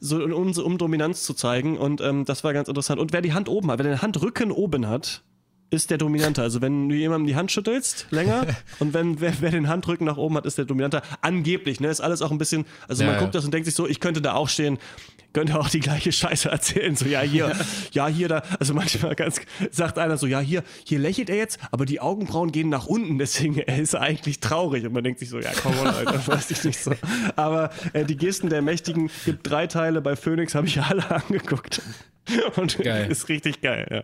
so, 0.03 0.17
um, 0.17 0.51
um 0.51 0.77
Dominanz 0.77 1.23
zu 1.23 1.33
zeigen. 1.33 1.77
Und 1.77 2.01
ähm, 2.01 2.25
das 2.25 2.43
war 2.43 2.51
ganz 2.53 2.67
interessant. 2.67 2.99
Und 2.99 3.13
wer 3.13 3.21
die 3.21 3.33
Hand 3.33 3.47
oben 3.47 3.71
hat, 3.71 3.79
wer 3.79 3.85
den 3.85 4.01
Handrücken 4.01 4.51
oben 4.51 4.87
hat, 4.87 5.23
ist 5.69 5.89
der 5.89 5.97
Dominante. 5.97 6.41
Also 6.41 6.61
wenn 6.61 6.89
du 6.89 6.95
jemandem 6.95 7.25
die 7.25 7.35
Hand 7.37 7.51
schüttelst, 7.51 8.07
länger, 8.11 8.45
und 8.79 8.93
wenn 8.93 9.21
wer, 9.21 9.33
wer, 9.39 9.51
den 9.51 9.69
Handrücken 9.69 10.05
nach 10.05 10.17
oben 10.17 10.35
hat, 10.35 10.45
ist 10.45 10.57
der 10.57 10.65
Dominante. 10.65 11.01
Angeblich, 11.21 11.79
ne? 11.79 11.87
Ist 11.87 12.01
alles 12.01 12.21
auch 12.21 12.31
ein 12.31 12.37
bisschen, 12.37 12.65
also 12.87 13.03
ja, 13.03 13.11
man 13.11 13.19
guckt 13.19 13.33
das 13.33 13.45
und 13.45 13.53
denkt 13.53 13.65
sich 13.65 13.75
so, 13.75 13.87
ich 13.87 14.01
könnte 14.01 14.21
da 14.21 14.33
auch 14.33 14.49
stehen 14.49 14.77
könnte 15.33 15.59
auch 15.59 15.69
die 15.69 15.79
gleiche 15.79 16.11
Scheiße 16.11 16.49
erzählen. 16.49 16.95
So, 16.95 17.05
ja, 17.05 17.21
hier, 17.21 17.55
ja, 17.91 18.07
hier, 18.07 18.27
da. 18.27 18.43
Also 18.59 18.73
manchmal 18.73 19.15
ganz, 19.15 19.41
sagt 19.71 19.97
einer 19.97 20.17
so, 20.17 20.27
ja, 20.27 20.39
hier, 20.39 20.63
hier 20.85 20.99
lächelt 20.99 21.29
er 21.29 21.37
jetzt, 21.37 21.59
aber 21.71 21.85
die 21.85 21.99
Augenbrauen 21.99 22.51
gehen 22.51 22.69
nach 22.69 22.85
unten, 22.85 23.17
deswegen 23.17 23.57
er 23.57 23.79
ist 23.79 23.93
er 23.93 24.01
eigentlich 24.01 24.39
traurig. 24.39 24.85
Und 24.85 24.93
man 24.93 25.03
denkt 25.03 25.19
sich 25.19 25.29
so, 25.29 25.39
ja, 25.39 25.51
komm 25.61 25.75
mal, 25.75 25.93
Alter, 25.93 26.27
weiß 26.27 26.51
ich 26.51 26.63
nicht 26.63 26.79
so. 26.79 26.93
Aber 27.35 27.71
äh, 27.93 28.05
die 28.05 28.17
Gesten 28.17 28.49
der 28.49 28.61
Mächtigen 28.61 29.09
gibt 29.25 29.49
drei 29.49 29.67
Teile 29.67 30.01
bei 30.01 30.15
Phoenix, 30.15 30.55
habe 30.55 30.67
ich 30.67 30.81
alle 30.81 31.09
angeguckt. 31.27 31.81
Und 32.55 32.77
geil. 32.77 33.11
ist 33.11 33.27
richtig 33.27 33.61
geil, 33.61 33.87
ja. 33.89 34.03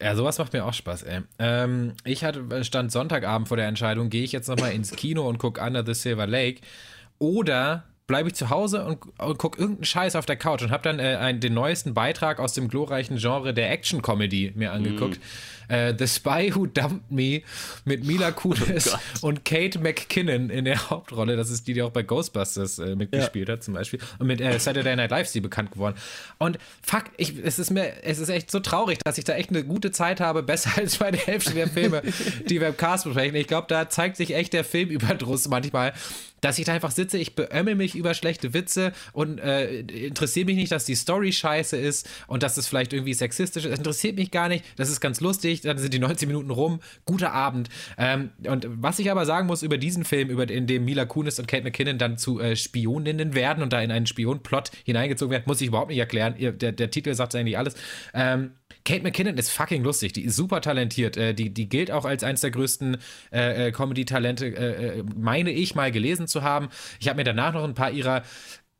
Ja, 0.00 0.14
sowas 0.14 0.38
macht 0.38 0.52
mir 0.52 0.64
auch 0.64 0.74
Spaß, 0.74 1.02
ey. 1.04 1.22
Ähm, 1.38 1.94
ich 2.04 2.22
hatte, 2.22 2.64
stand 2.64 2.92
Sonntagabend 2.92 3.48
vor 3.48 3.56
der 3.56 3.66
Entscheidung, 3.66 4.10
gehe 4.10 4.22
ich 4.22 4.30
jetzt 4.30 4.48
nochmal 4.48 4.72
ins 4.72 4.92
Kino 4.92 5.28
und 5.28 5.38
gucke 5.38 5.60
Under 5.60 5.84
the 5.84 5.94
Silver 5.94 6.26
Lake 6.26 6.60
oder 7.18 7.87
bleibe 8.08 8.28
ich 8.30 8.34
zu 8.34 8.50
Hause 8.50 8.84
und, 8.84 8.98
und 9.18 9.38
gucke 9.38 9.60
irgendeinen 9.60 9.84
Scheiß 9.84 10.16
auf 10.16 10.26
der 10.26 10.36
Couch 10.36 10.62
und 10.62 10.72
habe 10.72 10.82
dann 10.82 10.98
äh, 10.98 11.16
einen, 11.20 11.38
den 11.38 11.54
neuesten 11.54 11.94
Beitrag 11.94 12.40
aus 12.40 12.54
dem 12.54 12.68
glorreichen 12.68 13.18
Genre 13.18 13.54
der 13.54 13.70
Action-Comedy 13.70 14.54
mir 14.56 14.72
angeguckt. 14.72 15.18
Mm. 15.18 15.22
Äh, 15.68 15.94
The 15.98 16.06
Spy 16.06 16.52
Who 16.54 16.66
Dumped 16.66 17.10
Me 17.10 17.42
mit 17.84 18.04
Mila 18.04 18.30
Kunis 18.32 18.94
oh 19.22 19.28
und 19.28 19.44
Kate 19.44 19.78
McKinnon 19.78 20.50
in 20.50 20.64
der 20.64 20.90
Hauptrolle. 20.90 21.36
Das 21.36 21.50
ist 21.50 21.66
die, 21.66 21.74
die 21.74 21.82
auch 21.82 21.90
bei 21.90 22.02
Ghostbusters 22.02 22.78
äh, 22.78 22.96
mitgespielt 22.96 23.48
ja. 23.48 23.54
hat 23.54 23.62
zum 23.62 23.74
Beispiel. 23.74 24.00
Und 24.18 24.26
mit 24.26 24.40
äh, 24.40 24.58
Saturday 24.58 24.96
Night 24.96 25.10
Live 25.10 25.26
ist 25.26 25.32
sie 25.32 25.40
bekannt 25.40 25.72
geworden. 25.72 25.94
Und 26.38 26.58
fuck, 26.82 27.04
ich, 27.16 27.34
es 27.42 27.58
ist 27.58 27.70
mir, 27.70 28.02
es 28.02 28.18
ist 28.18 28.28
echt 28.28 28.50
so 28.50 28.60
traurig, 28.60 28.98
dass 29.04 29.18
ich 29.18 29.24
da 29.24 29.34
echt 29.34 29.50
eine 29.50 29.64
gute 29.64 29.90
Zeit 29.90 30.20
habe, 30.20 30.42
besser 30.48 30.70
als 30.76 30.96
bei 30.96 31.10
der 31.10 31.20
Hälfte 31.20 31.52
der 31.52 31.68
Filme, 31.68 32.02
die 32.48 32.60
wir 32.60 32.68
im 32.68 32.76
Cast 32.76 33.04
besprechen. 33.04 33.36
Ich 33.36 33.46
glaube, 33.46 33.66
da 33.68 33.88
zeigt 33.88 34.16
sich 34.16 34.34
echt 34.34 34.52
der 34.52 34.64
Filmüberdruss 34.64 35.48
manchmal 35.48 35.92
dass 36.40 36.58
ich 36.58 36.64
da 36.64 36.72
einfach 36.72 36.90
sitze, 36.90 37.18
ich 37.18 37.34
beömmel 37.34 37.74
mich 37.74 37.94
über 37.94 38.14
schlechte 38.14 38.54
Witze 38.54 38.92
und 39.12 39.38
äh, 39.38 39.80
interessiere 39.80 40.46
mich 40.46 40.56
nicht, 40.56 40.72
dass 40.72 40.84
die 40.84 40.94
Story 40.94 41.32
scheiße 41.32 41.76
ist 41.76 42.08
und 42.26 42.42
dass 42.42 42.56
es 42.56 42.66
vielleicht 42.66 42.92
irgendwie 42.92 43.14
sexistisch 43.14 43.64
ist. 43.64 43.70
Das 43.72 43.78
interessiert 43.78 44.16
mich 44.16 44.30
gar 44.30 44.48
nicht. 44.48 44.64
Das 44.76 44.88
ist 44.88 45.00
ganz 45.00 45.20
lustig. 45.20 45.57
Dann 45.60 45.78
sind 45.78 45.94
die 45.94 45.98
90 45.98 46.28
Minuten 46.28 46.50
rum. 46.50 46.80
Guter 47.04 47.32
Abend. 47.32 47.68
Ähm, 47.96 48.30
und 48.46 48.66
was 48.68 48.98
ich 48.98 49.10
aber 49.10 49.26
sagen 49.26 49.46
muss 49.46 49.62
über 49.62 49.78
diesen 49.78 50.04
Film, 50.04 50.28
über, 50.30 50.48
in 50.48 50.66
dem 50.66 50.84
Mila 50.84 51.04
Kunis 51.04 51.38
und 51.38 51.46
Kate 51.46 51.64
McKinnon 51.64 51.98
dann 51.98 52.18
zu 52.18 52.40
äh, 52.40 52.56
Spioninnen 52.56 53.34
werden 53.34 53.62
und 53.62 53.72
da 53.72 53.80
in 53.80 53.90
einen 53.90 54.06
Spionplot 54.06 54.70
hineingezogen 54.84 55.30
werden, 55.30 55.44
muss 55.46 55.60
ich 55.60 55.68
überhaupt 55.68 55.90
nicht 55.90 55.98
erklären. 55.98 56.34
Der, 56.38 56.72
der 56.72 56.90
Titel 56.90 57.14
sagt 57.14 57.34
eigentlich 57.34 57.58
alles. 57.58 57.74
Ähm, 58.14 58.52
Kate 58.84 59.02
McKinnon 59.02 59.36
ist 59.36 59.50
fucking 59.50 59.82
lustig, 59.82 60.14
die 60.14 60.24
ist 60.24 60.36
super 60.36 60.60
talentiert. 60.60 61.16
Äh, 61.16 61.34
die, 61.34 61.50
die 61.50 61.68
gilt 61.68 61.90
auch 61.90 62.04
als 62.04 62.24
eines 62.24 62.40
der 62.40 62.50
größten 62.50 62.96
äh, 63.32 63.68
äh 63.68 63.72
Comedy-Talente, 63.72 64.46
äh, 64.46 64.98
äh, 65.00 65.04
meine 65.14 65.50
ich 65.50 65.74
mal 65.74 65.92
gelesen 65.92 66.26
zu 66.26 66.42
haben. 66.42 66.68
Ich 66.98 67.08
habe 67.08 67.18
mir 67.18 67.24
danach 67.24 67.52
noch 67.52 67.64
ein 67.64 67.74
paar 67.74 67.90
ihrer 67.90 68.22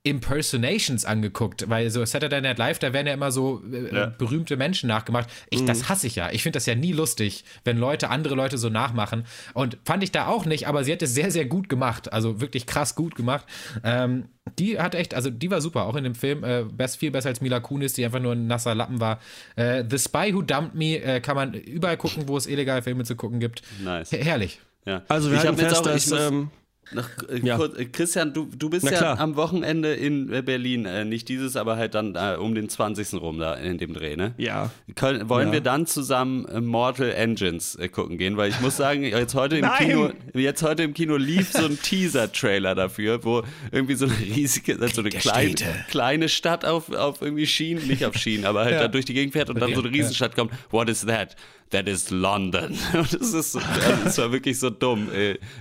Impersonations 0.05 1.05
angeguckt, 1.05 1.69
weil 1.69 1.91
so 1.91 2.05
Saturday 2.05 2.41
Night 2.41 2.59
Live, 2.59 2.79
da 2.79 2.93
werden 2.93 3.09
ja 3.09 3.15
immer 3.15 3.33
so 3.33 3.63
äh, 3.71 3.95
ja. 3.95 4.07
berühmte 4.07 4.57
Menschen 4.57 4.89
nachgemacht. 4.89 5.29
Ich, 5.51 5.63
mhm. 5.63 5.67
Das 5.67 5.89
hasse 5.89 6.07
ich 6.07 6.17
ja. 6.17 6.31
Ich 6.31 6.43
finde 6.43 6.57
das 6.57 6.67
ja 6.67 6.75
nie 6.75 6.93
lustig, 6.93 7.45
wenn 7.65 7.77
Leute 7.77 8.09
andere 8.09 8.35
Leute 8.35 8.59
so 8.59 8.69
nachmachen. 8.69 9.25
Und 9.55 9.77
fand 9.85 10.03
ich 10.05 10.13
da 10.13 10.29
auch 10.29 10.45
nicht, 10.47 10.69
aber 10.69 10.85
sie 10.85 10.93
hat 10.93 11.03
es 11.03 11.15
sehr, 11.15 11.31
sehr 11.31 11.47
gut 11.47 11.69
gemacht. 11.69 12.13
Also 12.13 12.41
wirklich 12.41 12.67
krass 12.67 12.95
gut 12.95 13.17
gemacht. 13.17 13.45
Ähm, 13.83 14.29
die 14.59 14.79
hat 14.79 14.95
echt, 14.95 15.15
also 15.15 15.31
die 15.31 15.51
war 15.51 15.61
super, 15.61 15.85
auch 15.85 15.97
in 15.97 16.05
dem 16.05 16.15
Film. 16.15 16.45
Äh, 16.45 16.65
best, 16.65 16.99
viel 16.99 17.11
besser 17.11 17.31
als 17.31 17.41
Mila 17.41 17.61
Kunis, 17.61 17.93
die 17.93 18.05
einfach 18.05 18.21
nur 18.21 18.33
ein 18.33 18.47
nasser 18.47 18.75
Lappen 18.75 19.01
war. 19.01 19.19
Äh, 19.57 19.85
The 19.89 19.99
Spy 19.99 20.33
Who 20.33 20.43
Dumped 20.43 20.75
Me 20.75 21.03
äh, 21.03 21.21
kann 21.21 21.35
man 21.35 21.55
überall 21.55 21.97
gucken, 21.97 22.29
wo 22.29 22.37
es 22.37 22.47
illegal 22.47 22.83
Filme 22.83 23.05
zu 23.05 23.17
gucken 23.17 23.41
gibt. 23.41 23.63
Nice. 23.83 24.13
Herrlich. 24.13 24.61
Ja. 24.87 25.03
Also 25.09 25.31
wir 25.31 25.39
ich 25.39 25.47
habe 25.47 25.61
jetzt 25.61 25.77
auch, 25.77 25.83
dass, 25.83 26.07
ich 26.07 26.11
muss, 26.11 26.21
ähm, 26.21 26.51
nach, 26.93 27.09
äh, 27.29 27.39
ja. 27.41 27.57
kurz, 27.57 27.79
äh, 27.79 27.85
Christian, 27.85 28.33
du, 28.33 28.49
du 28.57 28.71
bist 28.71 28.91
ja 28.91 29.19
am 29.19 29.37
Wochenende 29.37 29.95
in 29.95 30.33
äh, 30.33 30.43
Berlin. 30.43 30.87
Äh, 30.87 31.05
nicht 31.05 31.29
dieses, 31.29 31.57
aber 31.57 31.77
halt 31.77 31.95
dann 31.95 32.15
äh, 32.15 32.37
um 32.39 32.55
den 32.55 32.69
20. 32.69 33.21
rum 33.21 33.39
da 33.39 33.55
in 33.55 33.79
dem 33.79 33.95
Dreh, 33.95 34.17
ne? 34.17 34.35
Ja. 34.39 34.71
Können, 34.95 35.29
wollen 35.29 35.49
ja. 35.49 35.55
wir 35.55 35.61
dann 35.61 35.87
zusammen 35.87 36.47
Mortal 36.65 37.13
Engines 37.13 37.79
gucken 37.93 38.19
gehen? 38.19 38.37
Weil 38.37 38.51
ich 38.51 38.61
muss 38.61 38.77
sagen, 38.77 39.05
jetzt 39.05 39.35
heute 39.35 39.59
im. 39.59 39.69
Kino, 39.79 40.11
jetzt 40.35 40.63
heute 40.63 40.83
im 40.83 40.95
Kino 40.95 41.17
lief 41.17 41.53
so 41.53 41.65
ein 41.65 41.79
Teaser-Trailer 41.81 42.75
dafür, 42.75 43.25
wo 43.25 43.43
irgendwie 43.71 43.95
so 43.95 44.07
eine 44.07 44.19
riesige, 44.19 44.79
so 44.93 45.01
eine 45.01 45.11
kleine, 45.11 45.55
kleine 45.91 46.29
Stadt 46.29 46.65
auf, 46.65 46.91
auf 46.93 47.23
irgendwie 47.23 47.47
Schienen, 47.47 47.87
nicht 47.87 48.05
auf 48.05 48.17
Schienen, 48.17 48.45
aber 48.45 48.65
halt 48.65 48.75
ja. 48.75 48.83
da 48.83 48.89
durch 48.89 49.05
die 49.05 49.15
Gegend 49.15 49.33
fährt 49.33 49.51
und 49.51 49.61
dann 49.61 49.75
so 49.75 49.83
eine 49.83 49.93
Riesenstadt 49.93 50.35
kommt. 50.35 50.53
What 50.71 50.89
is 50.89 51.05
that? 51.07 51.37
That 51.71 51.89
is 51.89 52.11
London. 52.11 52.79
das, 52.93 53.13
ist, 53.15 53.59
das 54.05 54.19
war 54.19 54.33
wirklich 54.33 54.59
so 54.59 54.71
dumm. 54.71 55.09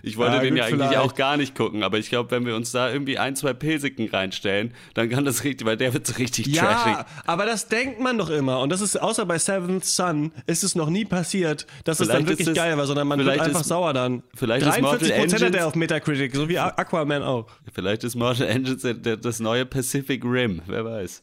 Ich 0.03 0.17
wollte 0.17 0.35
ja, 0.35 0.41
den 0.41 0.55
ja 0.55 0.65
eigentlich 0.65 0.87
vielleicht. 0.87 0.97
auch 0.97 1.15
gar 1.15 1.37
nicht 1.37 1.55
gucken, 1.55 1.83
aber 1.83 1.97
ich 1.97 2.09
glaube, 2.09 2.31
wenn 2.31 2.45
wir 2.45 2.55
uns 2.55 2.71
da 2.71 2.91
irgendwie 2.91 3.17
ein, 3.17 3.35
zwei 3.35 3.53
Pilsiken 3.53 4.09
reinstellen, 4.09 4.73
dann 4.93 5.09
kann 5.09 5.25
das 5.25 5.43
richtig, 5.43 5.67
weil 5.67 5.77
der 5.77 5.93
wird 5.93 6.07
so 6.07 6.13
richtig 6.15 6.47
ja, 6.47 6.63
trashig. 6.63 7.05
aber 7.25 7.45
das 7.45 7.67
denkt 7.67 7.99
man 7.99 8.17
doch 8.17 8.29
immer 8.29 8.59
und 8.59 8.71
das 8.71 8.81
ist, 8.81 9.01
außer 9.01 9.25
bei 9.25 9.37
Seventh 9.37 9.85
Son, 9.85 10.31
ist 10.45 10.63
es 10.63 10.75
noch 10.75 10.89
nie 10.89 11.05
passiert, 11.05 11.67
dass 11.83 11.97
vielleicht 11.97 12.11
es 12.11 12.17
dann 12.17 12.27
wirklich 12.27 12.47
es, 12.47 12.55
geil 12.55 12.77
war, 12.77 12.85
sondern 12.85 13.07
man 13.07 13.19
wird 13.19 13.39
einfach 13.39 13.61
ist, 13.61 13.67
sauer 13.67 13.93
dann. 13.93 14.23
Vielleicht 14.35 14.65
43 14.65 15.09
ist 15.09 15.17
Mortal 15.17 15.47
hat 15.47 15.55
er 15.55 15.67
auf 15.67 15.75
Metacritic, 15.75 16.35
so 16.35 16.49
wie 16.49 16.59
Aquaman 16.59 17.23
auch. 17.23 17.47
Vielleicht 17.73 18.03
ist 18.03 18.15
Mortal 18.15 18.47
Engines 18.47 18.85
das 19.21 19.39
neue 19.39 19.65
Pacific 19.65 20.23
Rim, 20.23 20.61
wer 20.67 20.85
weiß. 20.85 21.21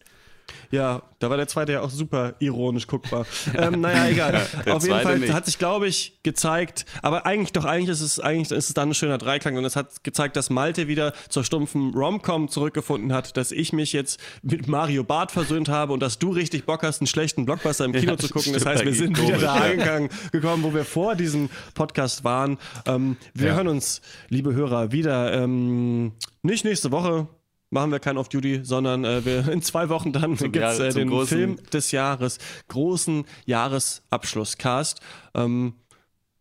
Ja, 0.71 1.03
da 1.19 1.31
war 1.31 1.37
der 1.37 1.49
zweite 1.49 1.73
ja 1.73 1.81
auch 1.81 1.91
super 1.91 2.35
ironisch 2.39 2.87
guckbar. 2.87 3.27
ähm, 3.57 3.81
naja, 3.81 4.09
egal. 4.09 4.47
Auf 4.71 4.83
jeden 4.83 5.01
Fall 5.01 5.19
nicht. 5.19 5.33
hat 5.33 5.47
sich, 5.47 5.59
glaube 5.59 5.87
ich, 5.87 6.21
gezeigt, 6.23 6.85
aber 7.03 7.27
eigentlich 7.27 7.53
doch, 7.53 7.65
eigentlich 7.65 7.91
ist 7.91 8.01
es, 8.01 8.21
eigentlich 8.21 8.51
ist 8.51 8.69
es 8.69 8.75
dann 8.75 8.91
ein 8.91 8.95
schöner 8.95 9.19
Dreiklang 9.19 9.57
und 9.57 9.65
es 9.65 9.77
hat 9.77 10.05
gezeigt, 10.05 10.37
dass 10.37 10.51
Malte 10.51 10.89
wieder 10.89 11.13
zur 11.29 11.45
stumpfen 11.45 11.95
Romcom 11.95 12.49
zurückgefunden 12.49 13.13
hat, 13.13 13.37
dass 13.37 13.53
ich 13.53 13.73
mich 13.73 13.93
jetzt 13.93 14.21
mit 14.43 14.69
Mario 14.69 15.05
Barth 15.05 15.33
versöhnt 15.33 15.69
habe 15.69 15.93
und 15.93 16.01
dass 16.01 16.19
du 16.19 16.31
richtig 16.31 16.67
Bock 16.67 16.83
hast, 16.83 17.01
einen 17.01 17.07
schlechten 17.07 17.45
Blockbuster 17.45 17.85
im 17.85 17.93
Kino 17.93 18.13
ja, 18.13 18.19
zu 18.19 18.29
gucken. 18.29 18.53
Das 18.53 18.67
heißt, 18.67 18.85
wir 18.85 18.95
sind 18.95 19.21
wieder 19.21 19.39
da 19.39 19.55
angegangen, 19.55 20.09
gekommen, 20.33 20.63
wo 20.63 20.75
wir 20.75 20.85
vor 20.85 21.15
diesem 21.15 21.51
Podcast 21.75 22.25
waren. 22.25 22.59
Ähm, 22.87 23.17
wir 23.33 23.49
ja. 23.49 23.55
hören 23.55 23.69
uns, 23.69 24.01
liebe 24.29 24.55
Hörer, 24.55 24.93
wieder 24.93 25.33
ähm, 25.33 26.13
nicht 26.43 26.65
nächste 26.65 26.91
Woche, 26.91 27.29
machen 27.75 27.93
wir 27.93 27.99
kein 27.99 28.17
Off-Duty, 28.17 28.61
sondern 28.63 29.05
äh, 29.05 29.25
wir, 29.27 29.49
in 29.53 29.61
zwei 29.61 29.91
Wochen 29.91 30.13
dann 30.13 30.37
gibt 30.37 30.57
es 30.57 30.79
äh, 30.79 30.93
den 30.93 31.27
Film 31.27 31.59
des 31.71 31.91
Jahres, 31.91 32.39
großen 32.69 33.27
Jahresabschlusscast. 33.45 35.01
Ähm, 35.35 35.75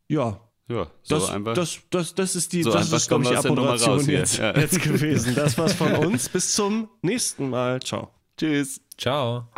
ja, 0.08 0.40
ja, 0.70 0.88
so 1.02 1.16
das, 1.16 1.30
einfach. 1.30 1.54
Das, 1.56 1.80
das, 1.90 2.16
das 2.16 2.36
ist 2.38 2.54
die, 2.54 2.64
so 2.64 2.72
das 2.72 2.92
ist, 2.92 3.10
glaube 3.10 3.24
ich, 3.26 3.30
die 3.32 3.36
Apparation 3.36 4.06
jetzt, 4.06 4.38
ja. 4.38 4.58
jetzt 4.58 4.82
gewesen. 4.82 5.36
Das 5.36 5.58
war's 5.58 5.74
von 5.74 5.94
uns. 6.06 6.30
Bis 6.30 6.56
zum 6.56 6.88
nächsten 7.02 7.50
Mal. 7.50 7.82
Ciao. 7.82 8.10
Tschüss. 8.38 8.80
Ciao. 8.98 9.50